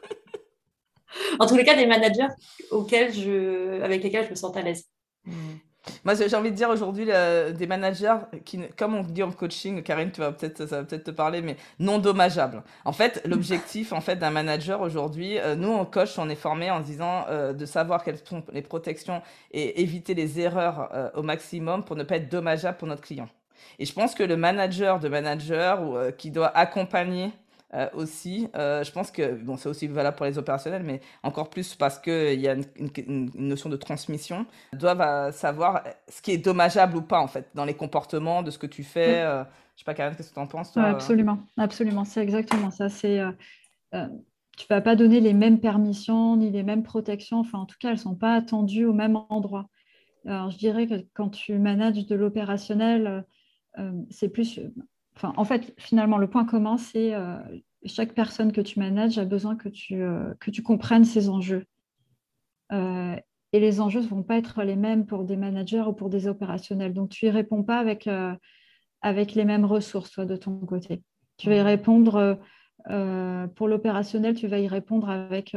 en 1.38 1.46
tous 1.46 1.56
les 1.56 1.64
cas, 1.64 1.74
des 1.74 1.86
managers 1.86 2.28
auxquels 2.70 3.12
je, 3.12 3.80
avec 3.82 4.02
lesquels 4.02 4.24
je 4.24 4.30
me 4.30 4.34
sens 4.34 4.56
à 4.56 4.62
l'aise. 4.62 4.84
Hmm. 5.24 5.56
Moi, 6.04 6.14
j'ai 6.14 6.34
envie 6.36 6.50
de 6.50 6.56
dire 6.56 6.70
aujourd'hui 6.70 7.06
des 7.06 7.66
managers 7.66 8.16
qui, 8.44 8.60
comme 8.76 8.94
on 8.94 9.02
dit 9.02 9.22
en 9.22 9.30
coaching, 9.30 9.82
Karine, 9.82 10.10
tu 10.10 10.20
vas 10.20 10.32
peut-être, 10.32 10.66
ça 10.66 10.78
va 10.78 10.84
peut-être 10.84 11.04
te 11.04 11.10
parler, 11.10 11.42
mais 11.42 11.56
non 11.78 11.98
dommageables. 11.98 12.62
En 12.84 12.92
fait, 12.92 13.22
l'objectif 13.26 13.92
en 13.92 14.00
fait 14.00 14.16
d'un 14.16 14.30
manager 14.30 14.80
aujourd'hui, 14.80 15.38
euh, 15.38 15.54
nous 15.54 15.72
en 15.72 15.84
coach, 15.84 16.18
on 16.18 16.28
est 16.28 16.36
formé 16.36 16.70
en 16.70 16.80
disant 16.80 17.26
euh, 17.28 17.52
de 17.52 17.66
savoir 17.66 18.04
quelles 18.04 18.18
sont 18.24 18.42
les 18.52 18.62
protections 18.62 19.22
et 19.52 19.82
éviter 19.82 20.14
les 20.14 20.40
erreurs 20.40 20.90
euh, 20.94 21.10
au 21.14 21.22
maximum 21.22 21.84
pour 21.84 21.96
ne 21.96 22.02
pas 22.02 22.16
être 22.16 22.28
dommageable 22.28 22.78
pour 22.78 22.88
notre 22.88 23.02
client. 23.02 23.28
Et 23.78 23.84
je 23.84 23.92
pense 23.92 24.14
que 24.14 24.22
le 24.22 24.36
manager 24.36 25.00
de 25.00 25.08
manager 25.08 25.82
ou 25.82 25.96
qui 26.16 26.30
doit 26.30 26.56
accompagner 26.56 27.32
euh, 27.74 27.88
aussi. 27.94 28.46
Euh, 28.54 28.84
je 28.84 28.92
pense 28.92 29.10
que 29.10 29.34
bon, 29.34 29.56
c'est 29.56 29.68
aussi 29.68 29.88
valable 29.88 30.16
pour 30.16 30.26
les 30.26 30.38
opérationnels, 30.38 30.84
mais 30.84 31.00
encore 31.24 31.50
plus 31.50 31.74
parce 31.74 31.98
qu'il 31.98 32.40
y 32.40 32.46
a 32.46 32.54
une, 32.54 33.30
notion 33.34 33.68
de 33.68 33.76
transmission, 33.76 34.46
doivent 34.72 35.00
euh, 35.00 35.32
savoir 35.32 35.82
ce 36.08 36.22
qui 36.22 36.30
est 36.30 36.38
dommageable 36.38 36.96
ou 36.96 37.02
pas 37.02 37.18
en 37.18 37.26
fait 37.26 37.50
dans 37.54 37.64
les 37.64 37.74
comportements 37.74 38.44
de 38.44 38.52
ce 38.52 38.58
que 38.58 38.68
tu 38.68 38.84
fais. 38.84 39.20
je 39.20 39.80
sais 39.80 39.84
pas, 39.84 39.94
Karine, 39.94 40.14
qu'est-ce 40.14 40.28
que 40.28 40.34
tu 40.34 40.40
en 40.40 40.46
penses 40.46 40.76
Absolument, 40.76 41.40
absolument, 41.56 42.04
c'est 42.04 42.22
exactement 42.22 42.70
ça. 42.70 42.88
C'est 42.88 43.20
tu 43.92 44.66
vas 44.70 44.80
pas 44.80 44.94
donner 44.94 45.20
les 45.20 45.34
mêmes 45.34 45.58
permissions 45.58 46.36
ni 46.36 46.50
les 46.50 46.62
mêmes 46.62 46.82
protections. 46.84 47.40
Enfin, 47.40 47.58
en 47.58 47.66
tout 47.66 47.76
cas, 47.78 47.90
elles 47.90 47.98
sont 47.98 48.14
pas 48.14 48.34
attendues 48.34 48.86
au 48.86 48.94
même 48.94 49.16
endroit. 49.28 49.68
Alors, 50.24 50.50
je 50.50 50.56
dirais 50.56 50.86
que 50.86 51.04
quand 51.14 51.28
tu 51.28 51.58
manages 51.58 52.06
de 52.06 52.14
l'opérationnel, 52.14 53.26
c'est 54.08 54.28
plus 54.28 54.60
en 55.22 55.44
fait, 55.44 55.74
finalement, 55.78 56.18
le 56.18 56.28
point 56.28 56.44
commun, 56.44 56.76
c'est 56.76 57.14
euh, 57.14 57.38
chaque 57.84 58.14
personne 58.14 58.52
que 58.52 58.60
tu 58.60 58.78
manages 58.78 59.18
a 59.18 59.24
besoin 59.24 59.56
que 59.56 59.68
tu, 59.68 60.02
euh, 60.02 60.34
que 60.40 60.50
tu 60.50 60.62
comprennes 60.62 61.04
ses 61.04 61.28
enjeux. 61.28 61.64
Euh, 62.72 63.16
et 63.52 63.60
les 63.60 63.80
enjeux 63.80 64.00
ne 64.00 64.06
vont 64.06 64.22
pas 64.22 64.36
être 64.36 64.62
les 64.62 64.76
mêmes 64.76 65.06
pour 65.06 65.24
des 65.24 65.36
managers 65.36 65.84
ou 65.86 65.92
pour 65.92 66.10
des 66.10 66.26
opérationnels. 66.28 66.92
Donc, 66.92 67.10
tu 67.10 67.26
n'y 67.26 67.30
réponds 67.30 67.62
pas 67.62 67.78
avec, 67.78 68.08
avec 69.00 69.34
les 69.34 69.44
mêmes 69.44 69.64
ressources, 69.64 70.10
toi, 70.10 70.26
de 70.26 70.36
ton 70.36 70.58
côté. 70.58 71.02
Tu 71.38 71.48
vas 71.48 71.56
y 71.56 71.62
répondre, 71.62 72.38
pour 73.54 73.68
l'opérationnel, 73.68 74.34
tu 74.34 74.48
vas 74.48 74.58
y 74.58 74.68
répondre 74.68 75.08
avec 75.08 75.56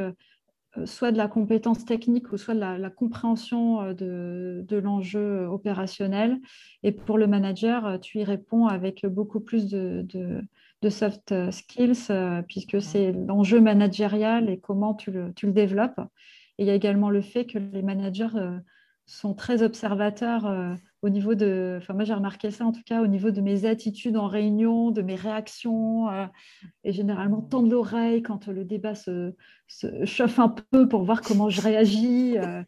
soit 0.86 1.11
de 1.11 1.17
la 1.17 1.28
compétence 1.28 1.86
technique 1.86 2.32
ou 2.32 2.38
soit 2.38 2.53
de 2.53 2.59
la, 2.59 2.89
compréhension 2.89 3.82
euh, 3.82 3.93
de, 3.93 4.78
l'enjeu 4.78 5.47
opérationnel. 5.47 6.39
Et 6.84 6.91
pour 6.91 7.17
le 7.17 7.28
manager, 7.28 7.86
euh, 7.86 7.97
tu 7.97 8.20
y 8.20 8.24
réponds 8.24 8.67
avec 8.67 9.05
beaucoup 9.05 9.39
plus 9.39 9.67
de, 9.67 10.05
soft 10.89 11.34
skills, 11.51 12.11
puisque 12.47 12.82
c'est 12.82 13.11
l'enjeu 13.11 13.59
managérial 13.59 14.49
et 14.49 14.59
comment 14.59 14.93
tu 14.93 15.11
le, 15.11 15.34
tu 15.34 15.47
le, 15.47 15.53
développes. 15.53 15.99
Et 16.57 16.63
il 16.63 16.67
y 16.67 16.72
a 16.72 16.76
également 16.76 17.09
le 17.09 17.22
fait 17.22 17.45
que 17.45 17.57
les 17.57 17.82
managers 17.82 18.28
sont 19.10 19.34
très 19.34 19.64
observateurs 19.64 20.45
au 21.01 21.10
niveau 21.10 21.34
de, 21.34 21.78
enfin 21.82 21.93
moi 21.93 22.03
j'ai 22.03 22.14
remarqué 22.14 22.51
ça 22.51 22.66
en 22.66 22.72
tout 22.72 22.84
cas 22.86 23.01
au 23.01 23.07
niveau 23.07 23.32
de 23.32 23.39
mes 23.39 23.66
attitudes 23.66 24.18
en 24.18 24.28
réunion, 24.28 24.91
de 24.91 25.01
mes 25.01 25.16
réactions, 25.16 26.10
euh, 26.10 26.26
et 26.84 26.91
généralement 26.91 27.41
tendre 27.41 27.70
l'oreille 27.70 28.22
quand 28.22 28.47
le 28.47 28.66
débat 28.66 28.95
se, 28.95 29.34
chauffe 30.03 30.39
un 30.39 30.49
peu 30.49 30.89
pour 30.89 31.03
voir 31.03 31.22
comment 31.22 31.49
je 31.49 31.62
réagis. 31.62 32.38
Euh, 32.38 32.64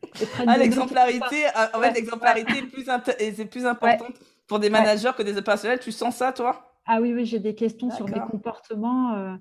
ah, 0.48 0.58
l'exemplarité, 0.58 1.46
ah, 1.54 1.72
en 1.74 1.82
fait, 1.82 1.94
l'exemplarité 1.94 2.60
est 2.60 2.68
plus, 2.68 2.88
est 3.20 3.46
plus 3.46 3.66
importante 3.66 4.14
pour 4.48 4.60
des 4.60 4.70
managers 4.70 5.12
que 5.18 5.24
des 5.24 5.38
opérationnels. 5.38 5.80
Tu 5.80 5.92
sens 5.92 6.16
ça, 6.16 6.32
toi? 6.32 6.74
Ah 6.86 7.00
oui, 7.02 7.14
oui, 7.14 7.26
j'ai 7.26 7.40
des 7.40 7.56
questions 7.56 7.92
sur 7.92 8.08
mes 8.08 8.20
comportements. 8.32 9.38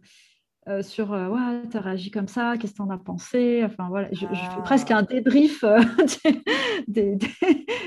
Euh, 0.69 0.83
sur 0.83 1.15
euh, 1.15 1.29
ouais, 1.29 1.63
tu 1.71 1.77
as 1.79 1.81
réagi 1.81 2.11
comme 2.11 2.29
ça, 2.29 2.55
qu'est-ce 2.59 2.73
que 2.73 2.77
tu 2.77 2.83
en 2.83 2.91
as 2.91 2.99
pensé? 2.99 3.63
Enfin 3.65 3.89
voilà, 3.89 4.09
je, 4.13 4.27
fais 4.27 4.35
ah. 4.35 4.61
presque 4.63 4.91
un 4.91 5.03
débrief 5.03 5.65
euh, 5.65 5.81
des, 6.87 7.17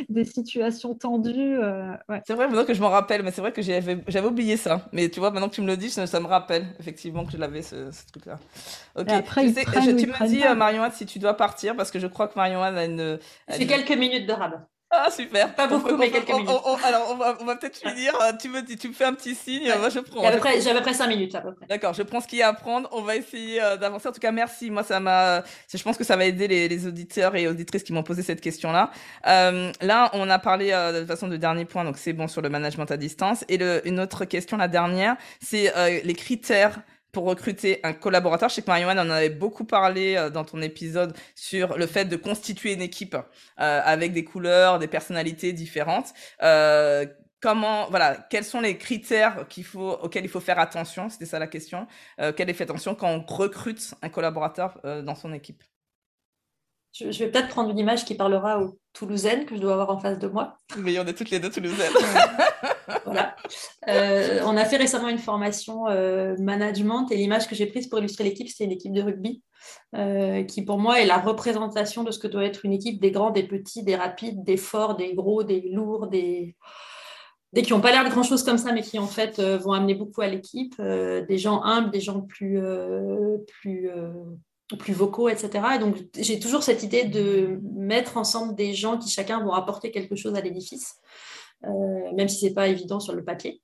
des, 0.10 0.24
situations 0.24 0.96
tendues. 0.96 1.60
C'est 2.26 2.34
vrai, 2.34 2.48
maintenant 2.48 2.66
que 2.66 2.74
je 2.74 2.82
m'en 2.82 2.90
rappelle, 2.90 3.22
mais 3.22 3.30
c'est 3.30 3.42
vrai 3.42 3.52
que 3.52 3.62
j'avais 3.62 4.26
oublié 4.26 4.58
ça. 4.58 4.88
Mais 4.92 5.08
tu 5.10 5.20
vois, 5.20 5.30
maintenant 5.30 5.50
que 5.50 5.56
tu 5.56 5.62
me 5.62 5.68
le 5.68 5.78
dis, 5.78 5.92
ça, 5.92 6.20
me 6.20 6.26
rappelle 6.26 6.66
effectivement 6.80 7.26
que 7.26 7.32
je 7.32 7.38
l'avais 7.38 7.62
ce, 7.62 7.92
truc-là. 8.12 8.40
Ok, 8.96 9.08
après, 9.08 9.46
tu, 9.46 9.54
tu 9.54 10.08
me 10.08 10.28
dis, 10.28 10.42
Marion, 10.58 10.84
si 10.92 11.06
tu 11.06 11.20
dois 11.20 11.36
partir, 11.36 11.76
parce 11.76 11.92
que 11.92 12.00
je 12.00 12.08
crois 12.08 12.28
que 12.28 12.36
Marion 12.36 12.64
a 12.64 12.86
une. 12.86 13.20
J'ai 13.56 13.68
quelques 13.68 13.96
minutes 13.96 14.28
de 14.28 14.34
rab. 14.34 14.66
Ah, 14.96 15.10
super. 15.10 15.54
Pas 15.56 15.68
beaucoup, 15.68 15.98
mais 15.98 16.12
quelques 16.12 16.30
minutes. 16.30 16.50
alors, 16.84 17.10
on 17.12 17.16
va, 17.16 17.36
on 17.42 17.46
va 17.46 17.56
peut-être 17.56 17.78
finir. 17.78 18.14
Tu 18.40 18.50
me, 18.50 18.62
tu 18.64 18.88
me 18.88 18.94
fais 18.94 19.06
un 19.06 19.14
petit 19.14 19.34
signe. 19.34 19.72
Moi, 19.80 19.90
je 19.90 20.00
prends. 20.00 20.22
J'ai 20.22 20.70
à 20.70 20.74
peu 20.74 20.82
près 20.82 20.94
5 20.94 21.08
minutes, 21.08 21.36
à 21.36 21.42
peu 21.42 21.54
près. 21.54 21.66
D'accord, 21.66 21.94
je 21.94 22.04
prends 22.04 22.22
ce 22.22 22.28
qu'il 22.28 22.40
y 22.40 22.44
a 22.44 22.50
à 22.50 22.54
prendre. 22.54 22.88
On 22.92 23.02
va 23.02 23.16
essayer 23.16 23.62
euh, 23.62 23.78
d'avancer. 23.78 24.08
En 24.08 24.12
tout 24.12 24.20
cas, 24.20 24.32
merci. 24.32 24.70
Moi, 24.70 24.84
ça 24.84 25.00
m'a. 25.00 25.44
Je 25.74 25.82
pense 25.82 25.98
que 25.98 26.04
ça 26.04 26.16
va 26.16 26.26
aider 26.26 26.48
les, 26.48 26.68
les 26.68 26.88
auditeurs 26.88 27.36
et 27.36 27.48
auditrices 27.48 27.84
qui 27.84 27.94
m'ont 27.94 28.04
posé 28.04 28.22
cette 28.22 28.42
question-là. 28.42 28.92
Euh, 29.28 29.72
là, 29.82 30.10
on 30.14 30.30
a 30.30 30.40
parlé 30.40 30.72
euh, 30.72 31.02
de 31.02 31.06
façon 31.06 31.28
de 31.28 31.38
dernier 31.38 31.66
point, 31.66 31.84
donc 31.84 31.98
c'est 31.98 32.14
bon 32.14 32.28
sur 32.28 32.42
le 32.42 32.50
management 32.50 32.90
à 32.92 32.98
distance. 32.98 33.44
Et 33.50 33.58
le, 33.58 33.82
une 33.88 34.00
autre 34.00 34.26
question, 34.26 34.58
la 34.58 34.68
dernière, 34.68 35.16
c'est 35.42 35.76
euh, 35.76 36.00
les 36.04 36.14
critères 36.14 36.80
pour 37.14 37.26
recruter 37.26 37.80
un 37.84 37.94
collaborateur. 37.94 38.50
Je 38.50 38.56
sais 38.56 38.62
que 38.62 38.68
Marianne 38.68 39.00
en 39.00 39.10
avait 39.10 39.30
beaucoup 39.30 39.64
parlé 39.64 40.16
euh, 40.16 40.30
dans 40.30 40.44
ton 40.44 40.62
épisode 40.62 41.16
sur 41.36 41.78
le 41.78 41.88
fait 41.88 42.06
de 42.06 42.18
constituer 42.18 42.74
une 42.74 42.82
équipe 42.82 43.16
euh, 43.16 43.22
avec 43.58 44.12
des 44.12 44.26
couleurs, 44.26 44.80
des 44.80 44.88
personnalités 44.88 45.54
différentes. 45.54 46.12
Euh, 46.42 47.06
comment, 47.40 47.88
voilà, 47.90 48.18
quels 48.30 48.44
sont 48.44 48.62
les 48.62 48.78
critères 48.78 49.48
qu'il 49.48 49.64
faut, 49.64 49.92
auxquels 49.92 50.26
il 50.26 50.30
faut 50.30 50.40
faire 50.40 50.60
attention? 50.60 51.08
C'était 51.08 51.28
ça 51.28 51.40
la 51.40 51.48
question. 51.48 51.88
Est 52.18 52.54
fait 52.54 52.64
attention 52.64 52.96
quand 52.96 53.10
on 53.10 53.24
recrute 53.24 53.94
un 54.02 54.10
collaborateur 54.10 54.82
dans 55.04 55.16
son 55.16 55.34
équipe? 55.34 55.64
Je, 56.94 57.06
vais 57.06 57.32
peut-être 57.32 57.50
prendre 57.50 57.70
une 57.70 57.80
image 57.80 58.06
qui 58.06 58.16
parlera 58.16 58.60
Toulousaines 58.94 59.46
que 59.46 59.56
je 59.56 59.62
dois 59.62 59.74
avoir 59.74 59.90
en 59.90 60.00
face 60.00 60.20
de 60.20 60.28
moi. 60.28 60.56
Mais 60.78 61.00
on 61.00 61.06
est 61.06 61.14
toutes 61.14 61.32
les 61.32 61.40
deux 61.40 61.50
Toulousaines. 61.50 61.94
voilà. 63.06 63.36
Euh, 63.88 64.40
on 64.46 64.56
a 64.56 64.66
fait 64.66 64.78
récemment 64.78 65.10
une 65.10 65.18
formation 65.18 65.88
euh, 65.88 66.36
management 66.38 67.12
et 67.12 67.18
l'image 67.18 67.48
que 67.48 67.56
j'ai 67.56 67.66
prise 67.66 67.88
pour 67.88 68.00
illustrer 68.00 68.24
l'équipe, 68.24 68.48
c'était 68.48 68.66
une 68.66 68.72
équipe 68.72 68.94
de 68.94 69.02
rugby 69.02 69.42
euh, 69.96 70.44
qui 70.44 70.64
pour 70.64 70.78
moi 70.78 71.02
est 71.02 71.06
la 71.06 71.18
représentation 71.18 72.04
de 72.04 72.12
ce 72.12 72.20
que 72.20 72.28
doit 72.28 72.46
être 72.46 72.66
une 72.66 72.74
équipe 72.74 73.02
des 73.02 73.12
grands, 73.12 73.32
des 73.32 73.44
petits, 73.44 73.84
des 73.84 73.96
rapides, 73.96 74.44
des 74.44 74.58
forts, 74.58 74.96
des 74.96 75.16
gros, 75.16 75.44
des 75.44 75.70
lourds, 75.72 76.08
des 76.08 76.56
des 77.54 77.62
qui 77.62 77.72
n'ont 77.72 77.82
pas 77.82 77.92
l'air 77.92 78.04
de 78.04 78.10
grand 78.10 78.24
chose 78.24 78.42
comme 78.42 78.58
ça, 78.58 78.72
mais 78.72 78.82
qui 78.82 78.98
en 78.98 79.06
fait 79.06 79.40
vont 79.40 79.74
amener 79.74 79.94
beaucoup 79.94 80.22
à 80.22 80.28
l'équipe, 80.28 80.82
des 80.82 81.38
gens 81.38 81.62
humbles, 81.64 81.92
des 81.92 82.00
gens 82.00 82.22
plus, 82.22 82.60
plus 83.46 83.92
plus 84.80 84.94
vocaux, 84.94 85.30
etc. 85.30 85.50
Et 85.76 85.80
donc, 85.80 85.98
j'ai 86.18 86.40
toujours 86.40 86.64
cette 86.64 86.84
idée 86.84 87.04
de 87.06 87.60
mettre 87.74 88.18
ensemble 88.18 88.56
des 88.56 88.74
gens 88.74 88.98
qui 88.98 89.10
chacun 89.10 89.44
vont 89.44 89.54
apporter 89.54 89.92
quelque 89.92 90.16
chose 90.16 90.36
à 90.36 90.42
l'édifice, 90.42 90.96
euh, 91.66 92.14
même 92.16 92.28
si 92.28 92.40
ce 92.40 92.46
n'est 92.46 92.54
pas 92.54 92.68
évident 92.68 93.00
sur 93.00 93.14
le 93.14 93.24
papier, 93.24 93.62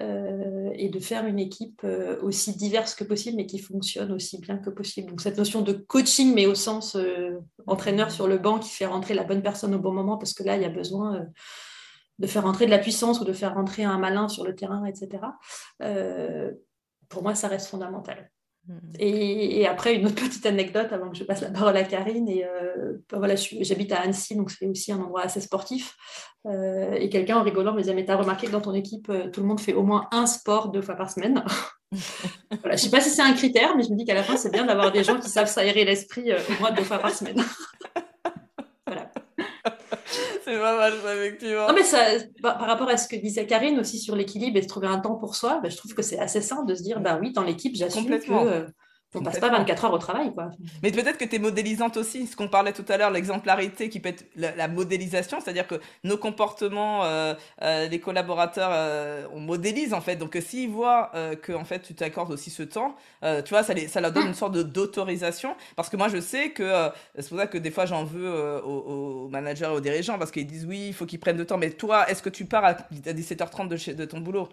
euh, 0.00 0.70
et 0.74 0.88
de 0.88 0.98
faire 1.00 1.26
une 1.26 1.38
équipe 1.38 1.80
euh, 1.84 2.20
aussi 2.22 2.56
diverse 2.56 2.94
que 2.94 3.04
possible, 3.04 3.36
mais 3.36 3.46
qui 3.46 3.58
fonctionne 3.58 4.12
aussi 4.12 4.38
bien 4.38 4.58
que 4.58 4.70
possible. 4.70 5.10
Donc, 5.10 5.20
cette 5.20 5.38
notion 5.38 5.62
de 5.62 5.72
coaching, 5.72 6.34
mais 6.34 6.46
au 6.46 6.54
sens 6.54 6.96
entraîneur 7.66 8.10
sur 8.10 8.26
le 8.26 8.38
banc 8.38 8.58
qui 8.58 8.70
fait 8.70 8.86
rentrer 8.86 9.14
la 9.14 9.24
bonne 9.24 9.42
personne 9.42 9.74
au 9.74 9.78
bon 9.78 9.92
moment, 9.92 10.18
parce 10.18 10.34
que 10.34 10.42
là, 10.42 10.56
il 10.56 10.62
y 10.62 10.66
a 10.66 10.70
besoin 10.70 11.26
de 12.18 12.26
faire 12.26 12.42
rentrer 12.42 12.66
de 12.66 12.70
la 12.70 12.78
puissance 12.78 13.20
ou 13.20 13.24
de 13.24 13.32
faire 13.32 13.54
rentrer 13.54 13.84
un 13.84 13.98
malin 13.98 14.28
sur 14.28 14.44
le 14.44 14.54
terrain, 14.54 14.84
etc. 14.84 15.22
pour 17.08 17.22
moi, 17.22 17.34
ça 17.34 17.48
reste 17.48 17.68
fondamental. 17.68 18.30
Et, 18.98 19.66
après, 19.66 19.94
une 19.94 20.06
autre 20.06 20.14
petite 20.14 20.44
anecdote 20.46 20.92
avant 20.92 21.10
que 21.10 21.16
je 21.16 21.24
passe 21.24 21.40
la 21.40 21.50
parole 21.50 21.76
à 21.76 21.84
Karine. 21.84 22.28
Et, 22.28 22.44
euh, 22.44 22.98
bah 23.10 23.18
voilà, 23.18 23.34
j'habite 23.36 23.92
à 23.92 24.00
Annecy, 24.00 24.36
donc 24.36 24.50
c'est 24.50 24.66
aussi 24.66 24.92
un 24.92 25.00
endroit 25.00 25.22
assez 25.22 25.40
sportif. 25.40 25.96
Euh, 26.46 26.92
et 26.92 27.08
quelqu'un 27.08 27.38
en 27.38 27.42
rigolant 27.42 27.74
me 27.74 27.80
disait 27.80 27.94
Mais 27.94 28.04
tu 28.04 28.10
as 28.10 28.16
remarqué 28.16 28.46
que 28.46 28.52
dans 28.52 28.60
ton 28.60 28.74
équipe, 28.74 29.08
euh, 29.10 29.30
tout 29.30 29.40
le 29.40 29.46
monde 29.46 29.60
fait 29.60 29.74
au 29.74 29.82
moins 29.82 30.08
un 30.10 30.26
sport 30.26 30.70
deux 30.70 30.82
fois 30.82 30.94
par 30.96 31.10
semaine? 31.10 31.44
Voilà, 32.62 32.76
Je 32.76 32.82
ne 32.82 32.88
sais 32.88 32.90
pas 32.90 33.00
si 33.00 33.10
c'est 33.10 33.22
un 33.22 33.32
critère, 33.32 33.76
mais 33.76 33.82
je 33.82 33.90
me 33.90 33.96
dis 33.96 34.04
qu'à 34.04 34.14
la 34.14 34.22
fin, 34.22 34.36
c'est 34.36 34.52
bien 34.52 34.64
d'avoir 34.64 34.92
des 34.92 35.02
gens 35.02 35.18
qui 35.18 35.28
savent 35.28 35.48
s'aérer 35.48 35.84
l'esprit 35.84 36.32
au 36.32 36.60
moins 36.60 36.70
deux 36.70 36.84
fois 36.84 36.98
par 36.98 37.10
semaine. 37.10 37.42
C'est 40.50 40.58
pas 40.58 40.76
mal, 40.76 40.94
effectivement. 41.16 41.68
Non, 41.68 41.74
mais 41.74 41.84
ça, 41.84 41.98
par, 42.42 42.58
rapport 42.58 42.88
à 42.88 42.96
ce 42.96 43.06
que 43.06 43.14
disait 43.14 43.46
Karine 43.46 43.78
aussi 43.78 43.98
sur 44.00 44.16
l'équilibre 44.16 44.56
et 44.56 44.62
se 44.62 44.66
trouver 44.66 44.88
un 44.88 44.98
temps 44.98 45.14
pour 45.14 45.36
soi, 45.36 45.60
bah, 45.62 45.68
je 45.68 45.76
trouve 45.76 45.94
que 45.94 46.02
c'est 46.02 46.18
assez 46.18 46.40
sain 46.40 46.64
de 46.64 46.74
se 46.74 46.82
dire, 46.82 47.00
bah 47.00 47.18
oui, 47.20 47.32
dans 47.32 47.44
l'équipe, 47.44 47.76
j'assume 47.76 48.08
que 48.08 48.32
euh, 48.32 48.66
on 49.14 49.22
passe 49.22 49.40
pas 49.40 49.48
24 49.50 49.86
heures 49.86 49.92
au 49.92 49.98
travail, 49.98 50.32
quoi. 50.32 50.50
Mais 50.82 50.92
peut-être 50.92 51.18
que 51.18 51.24
tu 51.24 51.36
es 51.36 51.38
modélisante 51.40 51.96
aussi, 51.96 52.28
ce 52.28 52.36
qu'on 52.36 52.46
parlait 52.46 52.72
tout 52.72 52.84
à 52.88 52.96
l'heure, 52.96 53.10
l'exemplarité 53.10 53.88
qui 53.88 53.98
peut 53.98 54.10
être 54.10 54.24
la, 54.36 54.68
modélisation, 54.68 55.40
c'est-à-dire 55.40 55.66
que 55.66 55.80
nos 56.04 56.16
comportements, 56.16 57.04
euh, 57.04 57.34
euh, 57.62 57.88
les 57.88 57.98
collaborateurs, 57.98 58.70
euh, 58.72 59.26
on 59.32 59.40
modélise 59.40 59.94
en 59.94 60.00
fait. 60.00 60.14
Donc 60.14 60.38
s'ils 60.40 60.70
voient 60.70 61.10
que 61.42 61.52
en 61.52 61.64
fait 61.64 61.80
tu 61.80 61.94
t'accordes 61.94 62.30
aussi 62.30 62.50
ce 62.50 62.62
temps, 62.62 62.94
tu 63.22 63.50
vois, 63.50 63.64
ça, 63.64 63.74
les, 63.74 63.88
ça 63.88 64.00
leur 64.00 64.12
donne 64.12 64.28
une 64.28 64.34
sorte 64.34 64.56
d'autorisation. 64.56 65.56
Parce 65.74 65.88
que 65.88 65.96
moi 65.96 66.08
je 66.08 66.20
sais 66.20 66.50
que 66.50 66.90
c'est 67.18 67.28
pour 67.28 67.38
ça 67.38 67.48
que 67.48 67.58
des 67.58 67.70
fois 67.70 67.86
j'en 67.86 68.04
veux 68.04 68.62
aux, 68.64 69.28
managers 69.28 69.64
et 69.64 69.68
aux 69.68 69.80
dirigeants 69.80 70.18
parce 70.18 70.30
qu'ils 70.30 70.46
disent 70.46 70.66
oui, 70.66 70.86
il 70.88 70.94
faut 70.94 71.06
qu'ils 71.06 71.20
prennent 71.20 71.38
le 71.38 71.46
temps. 71.46 71.58
Mais 71.58 71.70
toi, 71.70 72.08
est-ce 72.08 72.22
que 72.22 72.28
tu 72.28 72.44
pars 72.44 72.64
à 72.64 72.74
17h30 72.74 73.68
de, 73.68 73.76
chez, 73.76 73.94
de 73.94 74.04
ton 74.04 74.20
boulot? 74.20 74.48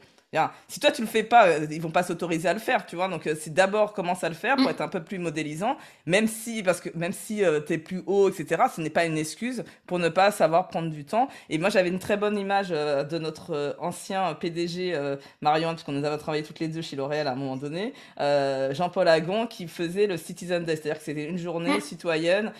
Si 0.68 0.80
toi 0.80 0.92
tu 0.92 1.02
le 1.02 1.08
fais 1.08 1.24
pas, 1.24 1.58
ils 1.58 1.82
vont 1.82 1.92
pas 1.92 2.04
s'autoriser 2.04 2.50
à 2.50 2.54
le 2.54 2.60
faire, 2.60 2.86
tu 2.86 2.96
vois. 2.96 3.08
Donc 3.08 3.30
c'est 3.40 3.54
d'abord 3.54 3.94
commence 3.94 4.24
à 4.24 4.30
le 4.30 4.36
faire 4.36 4.47
pour 4.56 4.66
mm. 4.66 4.70
être 4.70 4.82
un 4.82 4.88
peu 4.88 5.04
plus 5.04 5.20
modélisant, 5.20 5.78
même 6.06 6.28
si 6.28 6.64
parce 6.64 6.82
que 6.82 6.90
même 6.96 7.14
si 7.14 7.44
euh, 7.44 7.60
tu 7.60 7.74
es 7.74 7.78
plus 7.78 8.04
haut, 8.06 8.30
etc. 8.30 8.64
Ce 8.76 8.82
n'est 8.82 8.90
pas 8.90 9.06
une 9.06 9.18
excuse 9.18 9.64
pour 9.86 10.00
ne 10.00 10.10
pas 10.10 10.32
savoir 10.32 10.68
prendre 10.68 10.90
du 10.90 11.06
temps. 11.06 11.28
Et 11.50 11.58
moi 11.58 11.70
j'avais 11.70 11.90
une 11.90 12.00
très 12.00 12.18
bonne 12.18 12.38
image 12.38 12.70
de 12.70 13.18
notre 13.18 13.76
ancien 13.80 14.34
PDG 14.36 15.00
Marion, 15.42 15.70
parce 15.70 15.84
qu'on 15.84 15.92
nous 15.92 16.06
avait 16.06 16.18
travaillé 16.18 16.44
toutes 16.44 16.60
les 16.60 16.68
deux 16.68 16.82
chez 16.82 16.96
L'Oréal 16.96 17.28
à 17.28 17.32
un 17.32 17.36
moment 17.36 17.58
donné, 17.58 17.94
Jean-Paul 18.18 19.08
Agon, 19.08 19.48
qui 19.48 19.68
faisait 19.68 20.08
le 20.08 20.18
Citizen 20.18 20.64
Day, 20.64 20.76
c'est-à-dire 20.76 21.00
que 21.00 21.06
c'était 21.06 21.26
une 21.26 21.38
journée 21.38 21.78
mm. 21.78 21.82
citoyenne 21.82 22.52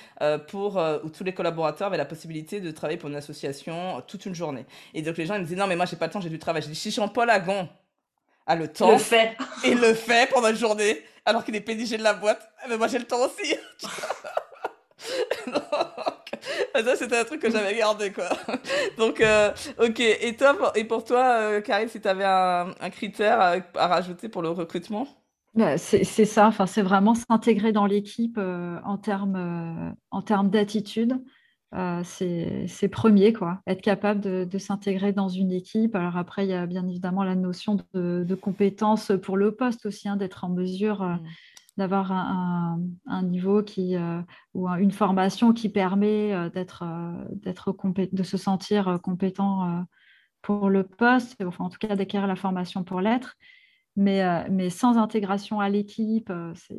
pour 0.48 0.82
où 1.04 1.10
tous 1.10 1.24
les 1.24 1.34
collaborateurs 1.34 1.88
avaient 1.88 1.98
la 1.98 2.06
possibilité 2.06 2.60
de 2.60 2.72
travailler 2.72 2.98
pour 2.98 3.10
une 3.10 3.16
association 3.16 4.02
toute 4.08 4.26
une 4.26 4.36
journée. 4.36 4.66
Et 4.94 5.02
donc 5.02 5.18
les 5.18 5.26
gens 5.26 5.36
ils 5.36 5.42
me 5.42 5.46
disaient 5.46 5.56
non 5.56 5.68
mais 5.68 5.76
moi 5.76 5.86
j'ai 5.86 5.96
pas 5.96 6.08
le 6.08 6.12
temps, 6.12 6.22
j'ai 6.22 6.30
du 6.30 6.40
travail. 6.40 6.62
J'ai 6.62 6.70
dit 6.70 6.76
si 6.76 6.92
Jean-Paul 6.92 7.30
Agon 7.30 7.70
a 8.48 8.56
le 8.56 8.68
temps. 8.68 8.92
Le 8.92 8.98
fait. 8.98 9.38
Et 9.64 9.76
le 9.76 9.94
fait 9.94 10.30
pendant 10.32 10.50
une 10.50 10.58
journée, 10.58 11.04
alors 11.26 11.44
qu'il 11.44 11.56
est 11.56 11.62
PDG 11.62 11.98
de 11.98 12.04
la 12.04 12.14
boîte. 12.14 12.50
Mais 12.60 12.64
eh 12.66 12.70
ben, 12.70 12.78
moi, 12.78 12.88
j'ai 12.88 13.00
le 13.00 13.06
temps 13.06 13.20
aussi. 13.20 13.56
ça, 16.84 16.96
c'était 16.96 17.18
un 17.18 17.26
truc 17.26 17.42
que 17.42 17.52
j'avais 17.52 17.76
gardé, 17.76 18.12
quoi. 18.12 18.30
Donc, 18.98 19.22
euh, 19.22 19.52
ok. 19.80 20.00
Et, 20.00 20.36
toi, 20.36 20.72
et 20.76 20.86
pour 20.86 21.04
toi, 21.04 21.40
euh, 21.40 21.62
Karine, 21.62 21.90
si 21.90 22.02
tu 22.02 22.08
avais 22.08 22.26
un, 22.26 22.74
critère 22.90 23.62
à, 23.76 23.88
rajouter 23.88 24.30
pour 24.30 24.42
le 24.42 24.50
recrutement? 24.50 25.08
Bah, 25.54 25.78
c'est 25.78 26.04
ça, 26.04 26.48
enfin, 26.48 26.68
c'est 26.68 26.84
vraiment 26.84 27.16
s'intégrer 27.16 27.72
dans 27.72 27.88
l'équipe 27.88 28.38
euh, 28.38 28.78
en 28.86 28.98
termes 28.98 29.96
en 30.12 30.22
termes 30.22 30.52
d'attitude. 30.52 31.20
Euh, 31.76 32.02
c'est 32.04 32.88
premier, 32.88 33.34
quoi. 33.34 33.60
Être 33.68 33.82
capable 33.82 34.22
de, 34.22 34.58
s'intégrer 34.58 35.12
dans 35.12 35.28
une 35.28 35.52
équipe. 35.52 35.96
Alors 35.96 36.18
après, 36.18 36.46
il 36.46 36.50
y 36.50 36.54
a 36.54 36.66
bien 36.66 36.88
évidemment 36.88 37.24
la 37.24 37.36
notion 37.36 37.78
de, 37.94 38.24
de 38.24 38.36
compétence 38.36 39.12
pour 39.22 39.38
le 39.38 39.54
poste 39.54 39.86
aussi, 39.86 40.08
hein, 40.08 40.16
d'être 40.16 40.44
en 40.46 40.50
mesure 40.50 41.02
euh, 41.02 41.16
mm. 41.16 41.24
d'avoir 41.78 42.12
un, 42.12 42.80
niveau 43.24 43.64
qui, 43.64 43.96
euh, 43.98 44.22
ou 44.54 44.68
une 44.70 44.92
formation 44.92 45.52
qui 45.54 45.70
permet 45.70 46.50
d'être, 46.52 46.86
de 47.34 48.24
se 48.24 48.38
sentir 48.38 49.00
compétent 49.04 49.86
pour 50.42 50.70
le 50.70 50.84
poste, 50.84 51.36
enfin 51.46 51.66
en 51.66 51.70
tout 51.70 51.80
cas 51.80 51.96
d'acquérir 51.96 52.28
la 52.28 52.36
formation 52.36 52.84
pour 52.84 53.02
l'être. 53.02 53.36
Mais, 53.98 54.22
euh, 54.22 54.44
mais 54.52 54.70
sans 54.70 54.96
intégration 54.98 55.60
à 55.60 55.70
l'équipe, 55.70 56.30
euh, 56.30 56.54
ça 56.54 56.76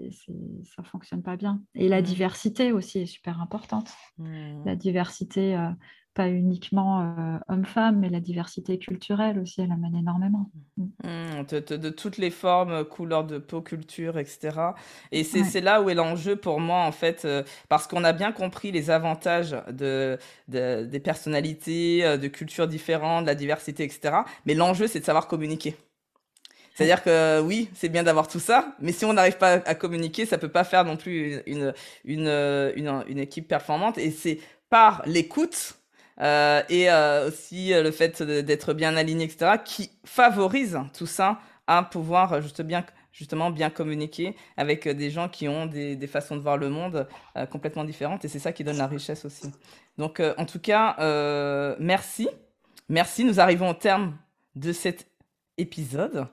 ne 0.79 0.87
fonctionne 0.87 1.23
pas 1.23 1.37
bien. 1.37 1.61
Et 1.75 1.89
la 1.89 2.01
mmh. 2.01 2.05
diversité 2.05 2.73
aussi 2.73 3.01
est 3.01 3.07
super 3.07 3.43
importante. 3.43 3.91
Mmh. 4.19 4.64
La 4.64 4.77
diversité, 4.77 5.57
euh, 5.57 5.69
pas 6.14 6.29
uniquement 6.29 7.14
homme-femme, 7.49 8.01
mais 8.01 8.09
la 8.09 8.19
diversité 8.19 8.77
culturelle 8.79 9.39
aussi, 9.39 9.61
elle 9.61 9.71
amène 9.71 9.95
énormément. 9.95 10.51
Mmh. 10.77 11.45
De, 11.49 11.91
toutes 11.91 12.19
les 12.19 12.31
formes, 12.31 12.85
couleurs 12.85 13.25
de 13.25 13.39
peau, 13.39 13.62
culture, 13.62 14.19
etc. 14.19 14.51
Et 15.12 15.23
c'est 15.23 15.61
là 15.61 15.81
où 15.81 15.91
est 15.91 15.95
l'enjeu 15.95 16.35
pour 16.35 16.59
moi, 16.59 16.83
en 16.83 16.91
fait, 16.91 17.25
parce 17.69 17.87
qu'on 17.87 18.03
a 18.03 18.12
bien 18.12 18.33
compris 18.33 18.73
les 18.73 18.91
avantages 18.91 19.57
de, 19.71 20.19
des 20.49 21.01
personnalités, 21.01 22.19
de 22.19 22.27
cultures 22.27 22.66
différentes, 22.66 23.23
de 23.23 23.29
la 23.29 23.37
diversité, 23.37 23.85
etc. 23.85 24.16
Mais 24.45 24.55
l'enjeu, 24.55 24.89
c'est 24.89 24.99
de 24.99 25.05
savoir 25.05 25.29
communiquer. 25.29 25.77
C'est-à-dire 26.79 27.03
que 27.03 27.41
oui, 27.41 27.68
c'est 27.74 27.89
bien 27.89 28.05
d'avoir 28.05 28.29
tout 28.29 28.39
ça, 28.39 28.76
mais 28.79 28.93
si 28.93 29.05
on 29.05 29.12
n'arrive 29.12 29.37
pas 29.37 29.55
à 29.55 29.74
communiquer, 29.74 30.26
ça 30.26 30.39
peut 30.39 30.49
pas 30.49 30.62
faire 30.62 30.85
non 30.85 30.97
plus 30.97 31.43
une, 31.45 31.74
une, 32.05 32.29
une, 32.76 33.03
une 33.09 33.18
équipe 33.18 33.49
performante. 33.49 33.99
Et 33.99 34.12
c'est 34.12 34.39
par 34.70 35.03
l'écoute 35.05 35.74
euh, 36.20 36.62
et 36.68 36.89
euh, 36.89 37.26
aussi 37.26 37.70
le 37.72 37.91
fait 37.91 38.22
d'être 38.22 38.74
bien 38.74 38.97
aligné, 38.97 39.24
etc., 39.24 39.57
qui 39.64 39.91
favorise 40.05 40.79
tout 40.97 41.09
ça 41.09 41.41
à 41.66 41.83
pouvoir 41.83 42.41
juste 42.43 42.62
bien, 42.62 42.85
justement 43.11 43.51
bien 43.51 43.70
communiquer 43.70 44.37
avec 44.57 44.87
des 44.87 45.11
gens 45.11 45.29
qui 45.29 45.49
ont 45.49 45.66
des, 45.66 45.97
des 45.97 46.07
façons 46.07 46.37
de 46.37 46.43
voir 46.43 46.59
le 46.59 46.68
monde 46.68 47.09
euh, 47.37 47.45
complètement 47.47 47.83
différentes. 47.83 48.24
Et 48.24 48.29
c'est 48.29 48.39
ça 48.39 48.53
qui 48.53 48.62
donne 48.62 48.79
la 48.79 48.87
richesse 48.87 49.24
aussi. 49.24 49.51
Donc, 49.97 50.22
en 50.37 50.47
tout 50.47 50.61
cas, 50.61 50.95
merci. 51.81 52.29
Merci. 52.89 53.24
Nous 53.24 53.41
arrivons 53.41 53.70
au 53.70 53.74
terme 53.74 54.16
de 54.55 54.72
cet 54.72 55.09
épisode 55.57 56.29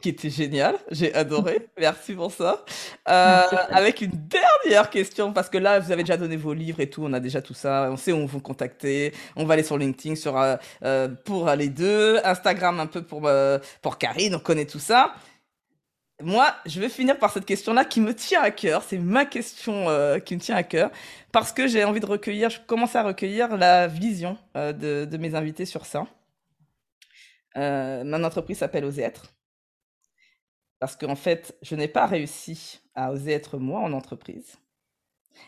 qui 0.00 0.10
était 0.10 0.30
génial. 0.30 0.76
J'ai 0.90 1.14
adoré. 1.14 1.68
Merci 1.78 2.14
pour 2.14 2.32
ça. 2.32 2.64
Euh, 3.08 3.42
avec 3.70 4.00
une 4.00 4.12
dernière 4.12 4.90
question, 4.90 5.32
parce 5.32 5.48
que 5.48 5.58
là, 5.58 5.78
vous 5.78 5.92
avez 5.92 6.02
déjà 6.02 6.16
donné 6.16 6.36
vos 6.36 6.52
livres 6.52 6.80
et 6.80 6.90
tout. 6.90 7.04
On 7.04 7.12
a 7.12 7.20
déjà 7.20 7.42
tout 7.42 7.54
ça. 7.54 7.88
On 7.90 7.96
sait 7.96 8.12
où 8.12 8.16
on 8.16 8.26
vous 8.26 8.40
contacter. 8.40 9.12
On 9.36 9.44
va 9.44 9.54
aller 9.54 9.62
sur 9.62 9.78
LinkedIn 9.78 10.16
sur, 10.16 10.38
euh, 10.38 10.56
euh 10.84 11.08
pour 11.24 11.50
les 11.50 11.68
deux. 11.68 12.18
Instagram 12.24 12.80
un 12.80 12.86
peu 12.86 13.02
pour, 13.02 13.26
euh, 13.26 13.58
pour 13.82 13.98
Karine. 13.98 14.34
On 14.34 14.40
connaît 14.40 14.66
tout 14.66 14.78
ça. 14.78 15.14
Moi, 16.22 16.46
je 16.64 16.80
vais 16.80 16.88
finir 16.88 17.18
par 17.18 17.30
cette 17.30 17.44
question-là 17.44 17.84
qui 17.84 18.00
me 18.00 18.14
tient 18.14 18.40
à 18.40 18.50
cœur. 18.50 18.82
C'est 18.82 18.98
ma 18.98 19.26
question 19.26 19.86
qui 20.24 20.34
me 20.34 20.40
tient 20.40 20.56
à 20.56 20.62
cœur. 20.62 20.90
Parce 21.30 21.52
que 21.52 21.66
j'ai 21.66 21.84
envie 21.84 22.00
de 22.00 22.06
recueillir, 22.06 22.48
je 22.48 22.58
commence 22.66 22.96
à 22.96 23.02
recueillir 23.02 23.54
la 23.58 23.86
vision 23.86 24.38
de, 24.54 25.04
de, 25.04 25.16
mes 25.18 25.34
invités 25.34 25.66
sur 25.66 25.84
ça. 25.84 26.06
mon 27.54 28.24
entreprise 28.24 28.56
s'appelle 28.56 28.86
Oser 28.86 29.02
être. 29.02 29.36
Parce 30.78 30.96
qu'en 30.96 31.16
fait, 31.16 31.56
je 31.62 31.74
n'ai 31.74 31.88
pas 31.88 32.06
réussi 32.06 32.80
à 32.94 33.12
oser 33.12 33.32
être 33.32 33.58
moi 33.58 33.80
en 33.80 33.92
entreprise. 33.92 34.58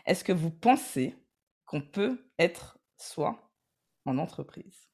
Est-ce 0.06 0.24
que 0.24 0.32
vous 0.32 0.50
pensez 0.50 1.16
qu'on 1.66 1.82
peut 1.82 2.18
être 2.38 2.78
soi 2.96 3.38
en 4.06 4.18
entreprise? 4.18 4.88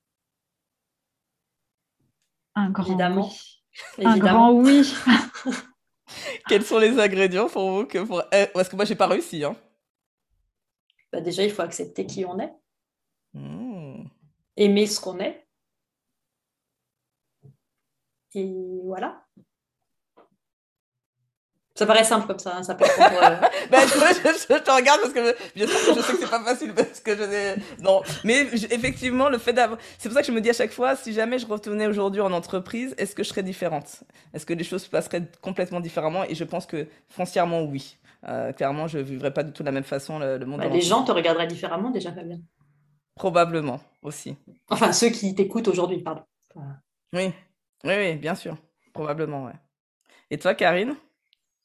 Un 2.57 2.71
grand 2.71 3.17
oui. 3.17 3.63
Un 3.99 4.19
grand 4.19 4.53
oui. 4.53 4.93
Quels 6.49 6.65
sont 6.65 6.79
les 6.79 6.99
ingrédients 6.99 7.49
pour 7.49 7.71
vous 7.71 7.87
que 7.87 7.99
pour... 7.99 8.23
Eh, 8.33 8.47
parce 8.53 8.69
que 8.69 8.77
moi, 8.77 8.85
j'ai 8.85 8.95
pas 8.95 9.07
réussi. 9.07 9.45
Hein. 9.45 9.57
Bah 11.13 11.21
déjà, 11.21 11.45
il 11.45 11.51
faut 11.51 11.63
accepter 11.63 12.07
qui 12.07 12.25
on 12.25 12.39
est. 12.39 12.53
Mmh. 13.33 14.05
Aimer 14.57 14.87
ce 14.87 15.01
qu'on 15.01 15.19
est. 15.19 15.47
Et 18.35 18.53
voilà. 18.85 19.24
Ça 21.77 21.87
paraît 21.87 22.05
simple 22.05 22.29
comme 22.29 22.39
ça, 22.39 22.57
hein, 22.57 22.63
ça 22.63 22.77
peut 22.77 22.85
être 22.85 23.01
euh, 23.01 23.49
ben, 23.71 23.81
je, 23.81 24.59
te 24.59 24.71
regarde 24.71 25.01
parce 25.01 25.13
que 25.13 25.35
bien 25.57 25.67
sûr 25.67 25.95
que 25.95 26.01
je 26.01 26.07
sais 26.07 26.13
que 26.13 26.19
c'est 26.21 26.31
pas 26.31 26.45
facile 26.45 26.73
parce 26.73 27.01
que 27.01 27.17
je 27.17 27.83
non, 27.83 28.01
mais 28.23 28.43
effectivement 28.71 29.29
le 29.29 29.39
fait 29.39 29.53
d'avoir, 29.53 29.81
c'est 29.99 30.09
pour 30.09 30.15
ça 30.15 30.21
que 30.21 30.29
je 30.29 30.33
me 30.33 30.41
dis 30.41 30.51
à 30.51 30.53
chaque 30.53 30.71
fois, 30.71 30.95
si 30.95 31.13
jamais 31.13 31.41
je 31.41 31.47
retournais 31.49 31.89
aujourd'hui 31.89 32.21
en 32.21 32.31
entreprise, 32.31 32.95
est-ce 32.97 33.17
que 33.17 33.25
je 33.25 33.31
serais 33.31 33.43
différente? 33.43 34.05
Est-ce 34.33 34.47
que 34.47 34.55
les 34.55 34.63
choses 34.63 34.85
se 34.85 34.89
passeraient 34.89 35.25
complètement 35.41 35.81
différemment? 35.81 36.23
Et 36.29 36.37
je 36.37 36.45
pense 36.45 36.65
que 36.65 36.87
foncièrement 37.09 37.63
oui. 37.63 37.99
Euh, 38.29 38.53
clairement, 38.53 38.87
je 38.87 38.99
vivrais 38.99 39.33
pas 39.33 39.43
du 39.43 39.53
tout 39.53 39.65
de 39.65 39.67
la 39.67 39.73
même 39.73 39.83
façon 39.85 40.21
le, 40.21 40.39
monde. 40.47 40.61
Bah, 40.61 40.69
les 40.69 40.81
gens 40.81 41.03
te 41.03 41.11
regarderaient 41.11 41.49
différemment 41.49 41.91
déjà, 41.91 42.13
Fabien. 42.13 42.39
Probablement 43.17 43.81
aussi. 44.01 44.37
Enfin, 44.71 44.93
ceux 44.93 45.09
qui 45.09 45.35
t'écoutent 45.35 45.69
aujourd'hui, 45.69 45.99
pardon. 45.99 46.23
Oui, 47.13 47.33
oui, 47.83 47.93
oui, 47.97 48.15
bien 48.15 48.37
sûr, 48.37 48.57
probablement, 48.93 49.47
ouais. 49.47 49.53
Et 50.31 50.39
toi, 50.39 50.55
Karine? 50.55 50.95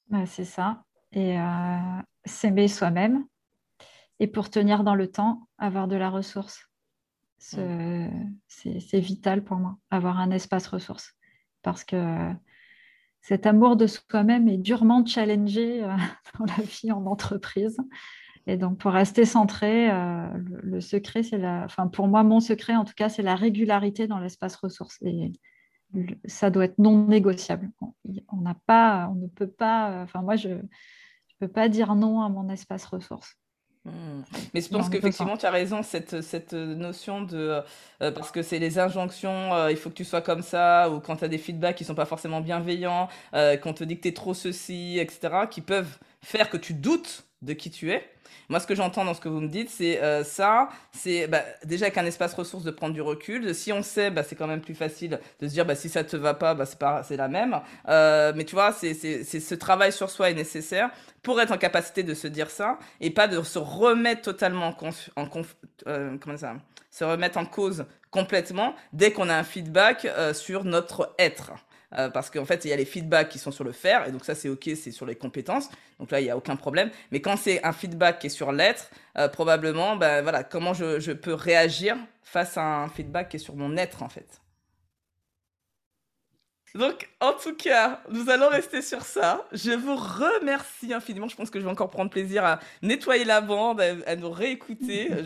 Bah, 0.10 0.26
c'est 0.26 0.45
ça. 0.45 0.84
Et 1.12 1.39
euh, 1.39 1.78
s'aimer 2.26 2.68
soi-même. 2.68 3.26
Et 4.20 4.28
pour 4.28 4.49
tenir 4.49 4.84
dans 4.84 4.95
le 4.95 5.10
temps, 5.10 5.47
avoir 5.57 5.88
de 5.88 5.95
la 5.95 6.10
ressource. 6.10 6.66
C'est 7.38 8.99
vital 8.99 9.43
pour 9.43 9.57
moi, 9.57 9.78
avoir 9.91 10.20
un 10.20 10.32
espace 10.32 10.68
ressource. 10.68 11.14
Parce 11.62 11.86
que 11.86 12.32
cet 13.22 13.45
amour 13.45 13.78
de 13.78 13.88
soi-même 13.88 14.49
est 14.49 14.57
durement 14.57 15.05
challengé 15.05 15.82
dans 16.39 16.45
la 16.45 16.64
vie 16.64 16.91
en 16.91 17.05
entreprise. 17.05 17.78
Et 18.45 18.57
donc, 18.57 18.80
pour 18.80 18.91
rester 18.91 19.26
centré, 19.26 19.89
le, 19.89 20.82
secret, 20.82 21.24
c'est 21.24 21.38
la. 21.38 21.64
Enfin, 21.66 21.88
pour 21.88 22.07
moi, 22.07 22.24
mon 22.24 22.39
secret, 22.39 22.76
en 22.76 22.84
tout 22.84 22.93
cas, 22.95 23.07
c'est 23.07 23.22
la 23.22 23.36
régularité 23.36 24.07
dans 24.07 24.20
l'espace 24.20 24.55
ressources. 24.55 24.97
Et 25.01 25.32
ça 26.25 26.49
doit 26.49 26.65
être 26.65 26.77
non 26.77 27.07
négociable. 27.07 27.69
On 28.31 28.37
n'a 28.37 28.55
pas, 28.65 29.09
on 29.11 29.15
ne 29.15 29.27
peut 29.27 29.49
pas. 29.49 30.01
Enfin, 30.03 30.21
moi, 30.21 30.35
je 30.35 30.49
ne 30.49 30.61
peux 31.39 31.47
pas 31.47 31.69
dire 31.69 31.95
non 31.95 32.21
à 32.21 32.29
mon 32.29 32.49
espace 32.49 32.85
ressources. 32.85 33.35
Hmm. 33.85 34.23
Mais 34.53 34.61
je 34.61 34.69
pense 34.69 34.89
qu'effectivement, 34.89 35.37
tu 35.37 35.45
as 35.45 35.51
raison, 35.51 35.83
cette, 35.83 36.21
cette 36.21 36.53
notion 36.53 37.21
de. 37.21 37.37
Euh, 37.37 37.61
euh, 38.01 38.11
parce 38.11 38.31
que 38.31 38.41
c'est 38.41 38.59
les 38.59 38.77
injonctions, 38.77 39.53
euh, 39.53 39.71
il 39.71 39.77
faut 39.77 39.89
que 39.89 39.95
tu 39.95 40.03
sois 40.03 40.21
comme 40.21 40.41
ça, 40.41 40.89
ou 40.89 40.99
quand 40.99 41.17
tu 41.17 41.23
as 41.23 41.29
des 41.29 41.37
feedbacks 41.37 41.77
qui 41.77 41.85
sont 41.85 41.95
pas 41.95 42.05
forcément 42.05 42.41
bienveillants, 42.41 43.07
qu'on 43.33 43.73
te 43.73 43.83
dit 43.83 43.97
que 43.97 44.01
tu 44.01 44.07
es 44.09 44.13
trop 44.13 44.33
ceci, 44.33 44.99
etc., 44.99 45.47
qui 45.49 45.61
peuvent 45.61 45.97
faire 46.21 46.49
que 46.49 46.57
tu 46.57 46.73
doutes 46.73 47.28
de 47.41 47.53
qui 47.53 47.71
tu 47.71 47.91
es. 47.91 48.03
Moi, 48.49 48.59
ce 48.59 48.67
que 48.67 48.75
j'entends 48.75 49.05
dans 49.05 49.13
ce 49.13 49.21
que 49.21 49.29
vous 49.29 49.41
me 49.41 49.47
dites, 49.47 49.69
c'est 49.69 50.01
euh, 50.01 50.23
ça, 50.23 50.69
c'est 50.91 51.27
bah, 51.27 51.43
déjà 51.65 51.85
avec 51.85 51.97
un 51.97 52.05
espace 52.05 52.33
ressource 52.33 52.63
de 52.63 52.71
prendre 52.71 52.93
du 52.93 53.01
recul. 53.01 53.53
Si 53.53 53.71
on 53.71 53.83
sait, 53.83 54.11
bah, 54.11 54.23
c'est 54.23 54.35
quand 54.35 54.47
même 54.47 54.61
plus 54.61 54.75
facile 54.75 55.19
de 55.39 55.47
se 55.47 55.53
dire, 55.53 55.65
bah, 55.65 55.75
si 55.75 55.89
ça 55.89 56.03
te 56.03 56.17
va 56.17 56.33
pas, 56.33 56.53
bah, 56.53 56.65
c'est 57.03 57.17
la 57.17 57.27
même. 57.27 57.59
Euh, 57.87 58.33
mais 58.35 58.45
tu 58.45 58.55
vois, 58.55 58.71
c'est, 58.71 58.93
c'est, 58.93 59.23
ce 59.23 59.55
travail 59.55 59.91
sur 59.91 60.09
soi 60.09 60.29
est 60.31 60.35
nécessaire 60.35 60.89
pour 61.23 61.39
être 61.41 61.51
en 61.51 61.57
capacité 61.57 62.03
de 62.03 62.13
se 62.13 62.27
dire 62.27 62.49
ça 62.49 62.79
et 63.01 63.11
pas 63.11 63.27
de 63.27 63.41
se 63.43 63.59
remettre 63.59 64.21
totalement 64.21 64.75
en, 65.15 65.21
en 65.21 65.27
euh, 65.87 66.17
comment 66.19 66.37
ça, 66.37 66.55
se 66.89 67.03
remettre 67.03 67.37
en 67.37 67.45
cause 67.45 67.85
complètement 68.09 68.73
dès 68.93 69.11
qu'on 69.11 69.29
a 69.29 69.35
un 69.35 69.43
feedback 69.43 70.07
sur 70.33 70.63
notre 70.63 71.13
être. 71.19 71.51
Euh, 71.97 72.09
parce 72.09 72.29
qu'en 72.29 72.45
fait, 72.45 72.65
il 72.65 72.69
y 72.69 72.73
a 72.73 72.75
les 72.75 72.85
feedbacks 72.85 73.29
qui 73.29 73.39
sont 73.39 73.51
sur 73.51 73.63
le 73.63 73.71
faire, 73.71 74.07
et 74.07 74.11
donc 74.11 74.23
ça, 74.23 74.35
c'est 74.35 74.49
OK, 74.49 74.69
c'est 74.75 74.91
sur 74.91 75.05
les 75.05 75.15
compétences. 75.15 75.69
Donc 75.99 76.11
là, 76.11 76.19
il 76.19 76.23
n'y 76.23 76.29
a 76.29 76.37
aucun 76.37 76.55
problème. 76.55 76.91
Mais 77.11 77.21
quand 77.21 77.35
c'est 77.35 77.63
un 77.65 77.73
feedback 77.73 78.19
qui 78.19 78.27
est 78.27 78.29
sur 78.29 78.51
l'être, 78.51 78.91
euh, 79.17 79.27
probablement, 79.27 79.95
ben 79.95 80.21
voilà, 80.21 80.43
comment 80.43 80.73
je, 80.73 80.99
je 80.99 81.11
peux 81.11 81.33
réagir 81.33 81.97
face 82.21 82.57
à 82.57 82.63
un 82.63 82.89
feedback 82.89 83.29
qui 83.29 83.37
est 83.37 83.39
sur 83.39 83.55
mon 83.55 83.75
être, 83.77 84.03
en 84.03 84.09
fait. 84.09 84.39
Donc, 86.76 87.09
en 87.20 87.34
tout 87.34 87.55
cas, 87.55 88.01
nous 88.11 88.30
allons 88.30 88.49
rester 88.49 88.82
sur 88.82 89.01
ça. 89.01 89.45
Je 89.51 89.72
vous 89.72 89.95
remercie 89.95 90.93
infiniment. 90.93 91.28
Je 91.28 91.36
pense 91.36 91.49
que 91.49 91.59
je 91.59 91.65
vais 91.65 91.72
encore 91.72 91.89
prendre 91.89 92.11
plaisir 92.11 92.45
à 92.45 92.59
nettoyer 92.82 93.26
la 93.26 93.41
bande, 93.41 93.82
à, 93.82 94.15
nous 94.15 94.30
réécouter. 94.30 95.09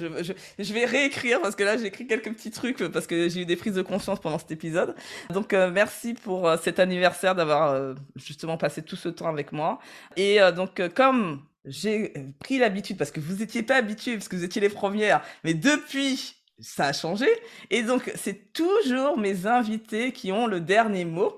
Je, 0.60 0.74
vais 0.74 0.86
réécrire 0.86 1.42
parce 1.42 1.56
que 1.56 1.64
là, 1.64 1.78
j'ai 1.78 1.88
écrit 1.88 2.08
quelques 2.08 2.32
petits 2.34 2.52
trucs 2.52 2.88
parce 2.88 3.08
que 3.08 3.30
j'ai 3.30 3.42
eu 3.42 3.46
des 3.46 3.56
prises 3.56 3.74
de 3.74 3.82
conscience 3.82 4.20
pendant 4.20 4.40
cet 4.40 4.52
épisode. 4.52 4.96
Donc, 5.30 5.54
euh, 5.54 5.70
merci 5.72 6.14
pour 6.14 6.48
euh, 6.48 6.58
cet 6.62 6.80
anniversaire 6.80 7.36
d'avoir 7.36 7.72
euh, 7.72 7.94
justement 8.16 8.58
passé 8.58 8.82
tout 8.82 8.96
ce 8.96 9.10
temps 9.10 9.28
avec 9.28 9.52
moi. 9.52 9.80
Et 10.16 10.40
donc, 10.56 10.82
comme 10.94 11.44
j'ai 11.66 12.14
pris 12.40 12.58
l'habitude, 12.58 12.98
parce 12.98 13.12
que 13.12 13.20
vous 13.20 13.36
n'étiez 13.38 13.64
pas 13.64 13.76
habitués, 13.76 14.14
parce 14.14 14.28
que 14.28 14.36
vous 14.36 14.44
étiez 14.44 14.62
les 14.62 14.70
premières, 14.70 15.22
mais 15.44 15.54
depuis 15.54 16.43
ça 16.64 16.86
a 16.88 16.94
changé. 16.94 17.28
Et 17.70 17.84
donc, 17.84 18.12
c'est 18.16 18.54
toujours 18.54 19.18
mes 19.18 19.46
invités 19.46 20.12
qui 20.12 20.32
ont 20.32 20.48
le 20.48 20.62
dernier 20.62 21.06
mot, 21.06 21.34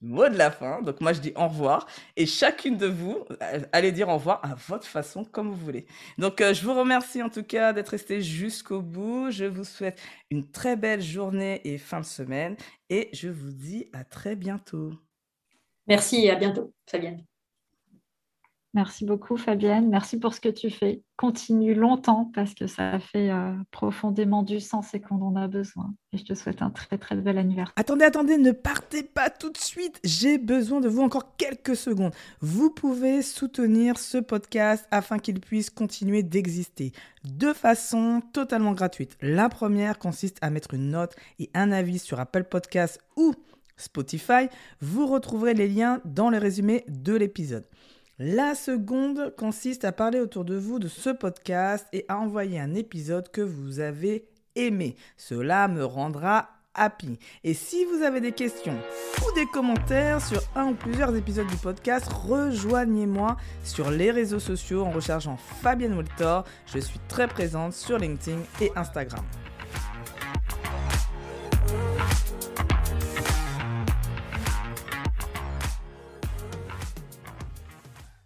mot 0.00 0.28
de 0.28 0.36
la 0.36 0.50
fin. 0.50 0.82
Donc, 0.82 1.00
moi, 1.00 1.12
je 1.12 1.20
dis 1.20 1.32
au 1.36 1.46
revoir. 1.48 1.86
Et 2.16 2.26
chacune 2.26 2.76
de 2.76 2.86
vous, 2.86 3.24
euh, 3.42 3.60
allez 3.72 3.92
dire 3.92 4.08
au 4.08 4.14
revoir 4.14 4.40
à 4.44 4.54
votre 4.68 4.86
façon, 4.86 5.24
comme 5.24 5.48
vous 5.48 5.64
voulez. 5.64 5.86
Donc, 6.18 6.40
euh, 6.40 6.54
je 6.54 6.64
vous 6.64 6.74
remercie 6.74 7.22
en 7.22 7.28
tout 7.28 7.44
cas 7.44 7.72
d'être 7.72 7.90
resté 7.90 8.22
jusqu'au 8.22 8.80
bout. 8.80 9.30
Je 9.30 9.44
vous 9.44 9.64
souhaite 9.64 10.00
une 10.30 10.50
très 10.50 10.76
belle 10.76 11.02
journée 11.02 11.60
et 11.64 11.78
fin 11.78 12.00
de 12.00 12.06
semaine. 12.06 12.56
Et 12.90 13.10
je 13.12 13.28
vous 13.28 13.52
dis 13.52 13.88
à 13.92 14.04
très 14.04 14.36
bientôt. 14.36 14.92
Merci 15.86 16.24
et 16.24 16.30
à 16.30 16.36
bientôt, 16.36 16.72
Fabienne. 16.88 17.24
Merci 18.74 19.04
beaucoup, 19.04 19.36
Fabienne. 19.36 19.88
Merci 19.88 20.18
pour 20.18 20.34
ce 20.34 20.40
que 20.40 20.48
tu 20.48 20.68
fais. 20.68 21.04
Continue 21.16 21.74
longtemps 21.74 22.28
parce 22.34 22.54
que 22.54 22.66
ça 22.66 22.98
fait 22.98 23.30
euh, 23.30 23.52
profondément 23.70 24.42
du 24.42 24.58
sens 24.58 24.94
et 24.94 25.00
qu'on 25.00 25.22
en 25.22 25.36
a 25.36 25.46
besoin. 25.46 25.94
Et 26.12 26.18
je 26.18 26.24
te 26.24 26.34
souhaite 26.34 26.60
un 26.60 26.70
très, 26.70 26.98
très 26.98 27.14
bel 27.14 27.38
anniversaire. 27.38 27.72
Attendez, 27.76 28.04
attendez, 28.04 28.36
ne 28.36 28.50
partez 28.50 29.04
pas 29.04 29.30
tout 29.30 29.50
de 29.50 29.58
suite. 29.58 30.00
J'ai 30.02 30.38
besoin 30.38 30.80
de 30.80 30.88
vous 30.88 31.02
encore 31.02 31.36
quelques 31.36 31.76
secondes. 31.76 32.12
Vous 32.40 32.68
pouvez 32.68 33.22
soutenir 33.22 33.96
ce 33.96 34.18
podcast 34.18 34.88
afin 34.90 35.20
qu'il 35.20 35.38
puisse 35.38 35.70
continuer 35.70 36.24
d'exister 36.24 36.90
de 37.22 37.52
façon 37.52 38.22
totalement 38.32 38.72
gratuite. 38.72 39.16
La 39.22 39.48
première 39.48 40.00
consiste 40.00 40.38
à 40.40 40.50
mettre 40.50 40.74
une 40.74 40.90
note 40.90 41.14
et 41.38 41.48
un 41.54 41.70
avis 41.70 42.00
sur 42.00 42.18
Apple 42.18 42.42
Podcasts 42.42 43.00
ou 43.16 43.34
Spotify. 43.76 44.48
Vous 44.80 45.06
retrouverez 45.06 45.54
les 45.54 45.68
liens 45.68 46.00
dans 46.04 46.28
le 46.28 46.38
résumé 46.38 46.84
de 46.88 47.14
l'épisode. 47.14 47.66
La 48.20 48.54
seconde 48.54 49.34
consiste 49.36 49.84
à 49.84 49.90
parler 49.90 50.20
autour 50.20 50.44
de 50.44 50.54
vous 50.54 50.78
de 50.78 50.86
ce 50.86 51.10
podcast 51.10 51.88
et 51.92 52.04
à 52.08 52.16
envoyer 52.16 52.60
un 52.60 52.72
épisode 52.74 53.28
que 53.32 53.40
vous 53.40 53.80
avez 53.80 54.28
aimé. 54.54 54.94
Cela 55.16 55.66
me 55.66 55.84
rendra 55.84 56.48
happy. 56.74 57.18
Et 57.42 57.54
si 57.54 57.84
vous 57.84 58.04
avez 58.04 58.20
des 58.20 58.30
questions 58.30 58.78
ou 59.18 59.34
des 59.34 59.46
commentaires 59.46 60.24
sur 60.24 60.40
un 60.54 60.66
ou 60.66 60.74
plusieurs 60.74 61.16
épisodes 61.16 61.48
du 61.48 61.56
podcast, 61.56 62.06
rejoignez-moi 62.06 63.36
sur 63.64 63.90
les 63.90 64.12
réseaux 64.12 64.38
sociaux 64.38 64.84
en 64.84 64.92
recherchant 64.92 65.36
Fabienne 65.36 65.94
Woltor. 65.94 66.44
Je 66.72 66.78
suis 66.78 67.00
très 67.08 67.26
présente 67.26 67.72
sur 67.72 67.98
LinkedIn 67.98 68.38
et 68.60 68.70
Instagram. 68.76 69.24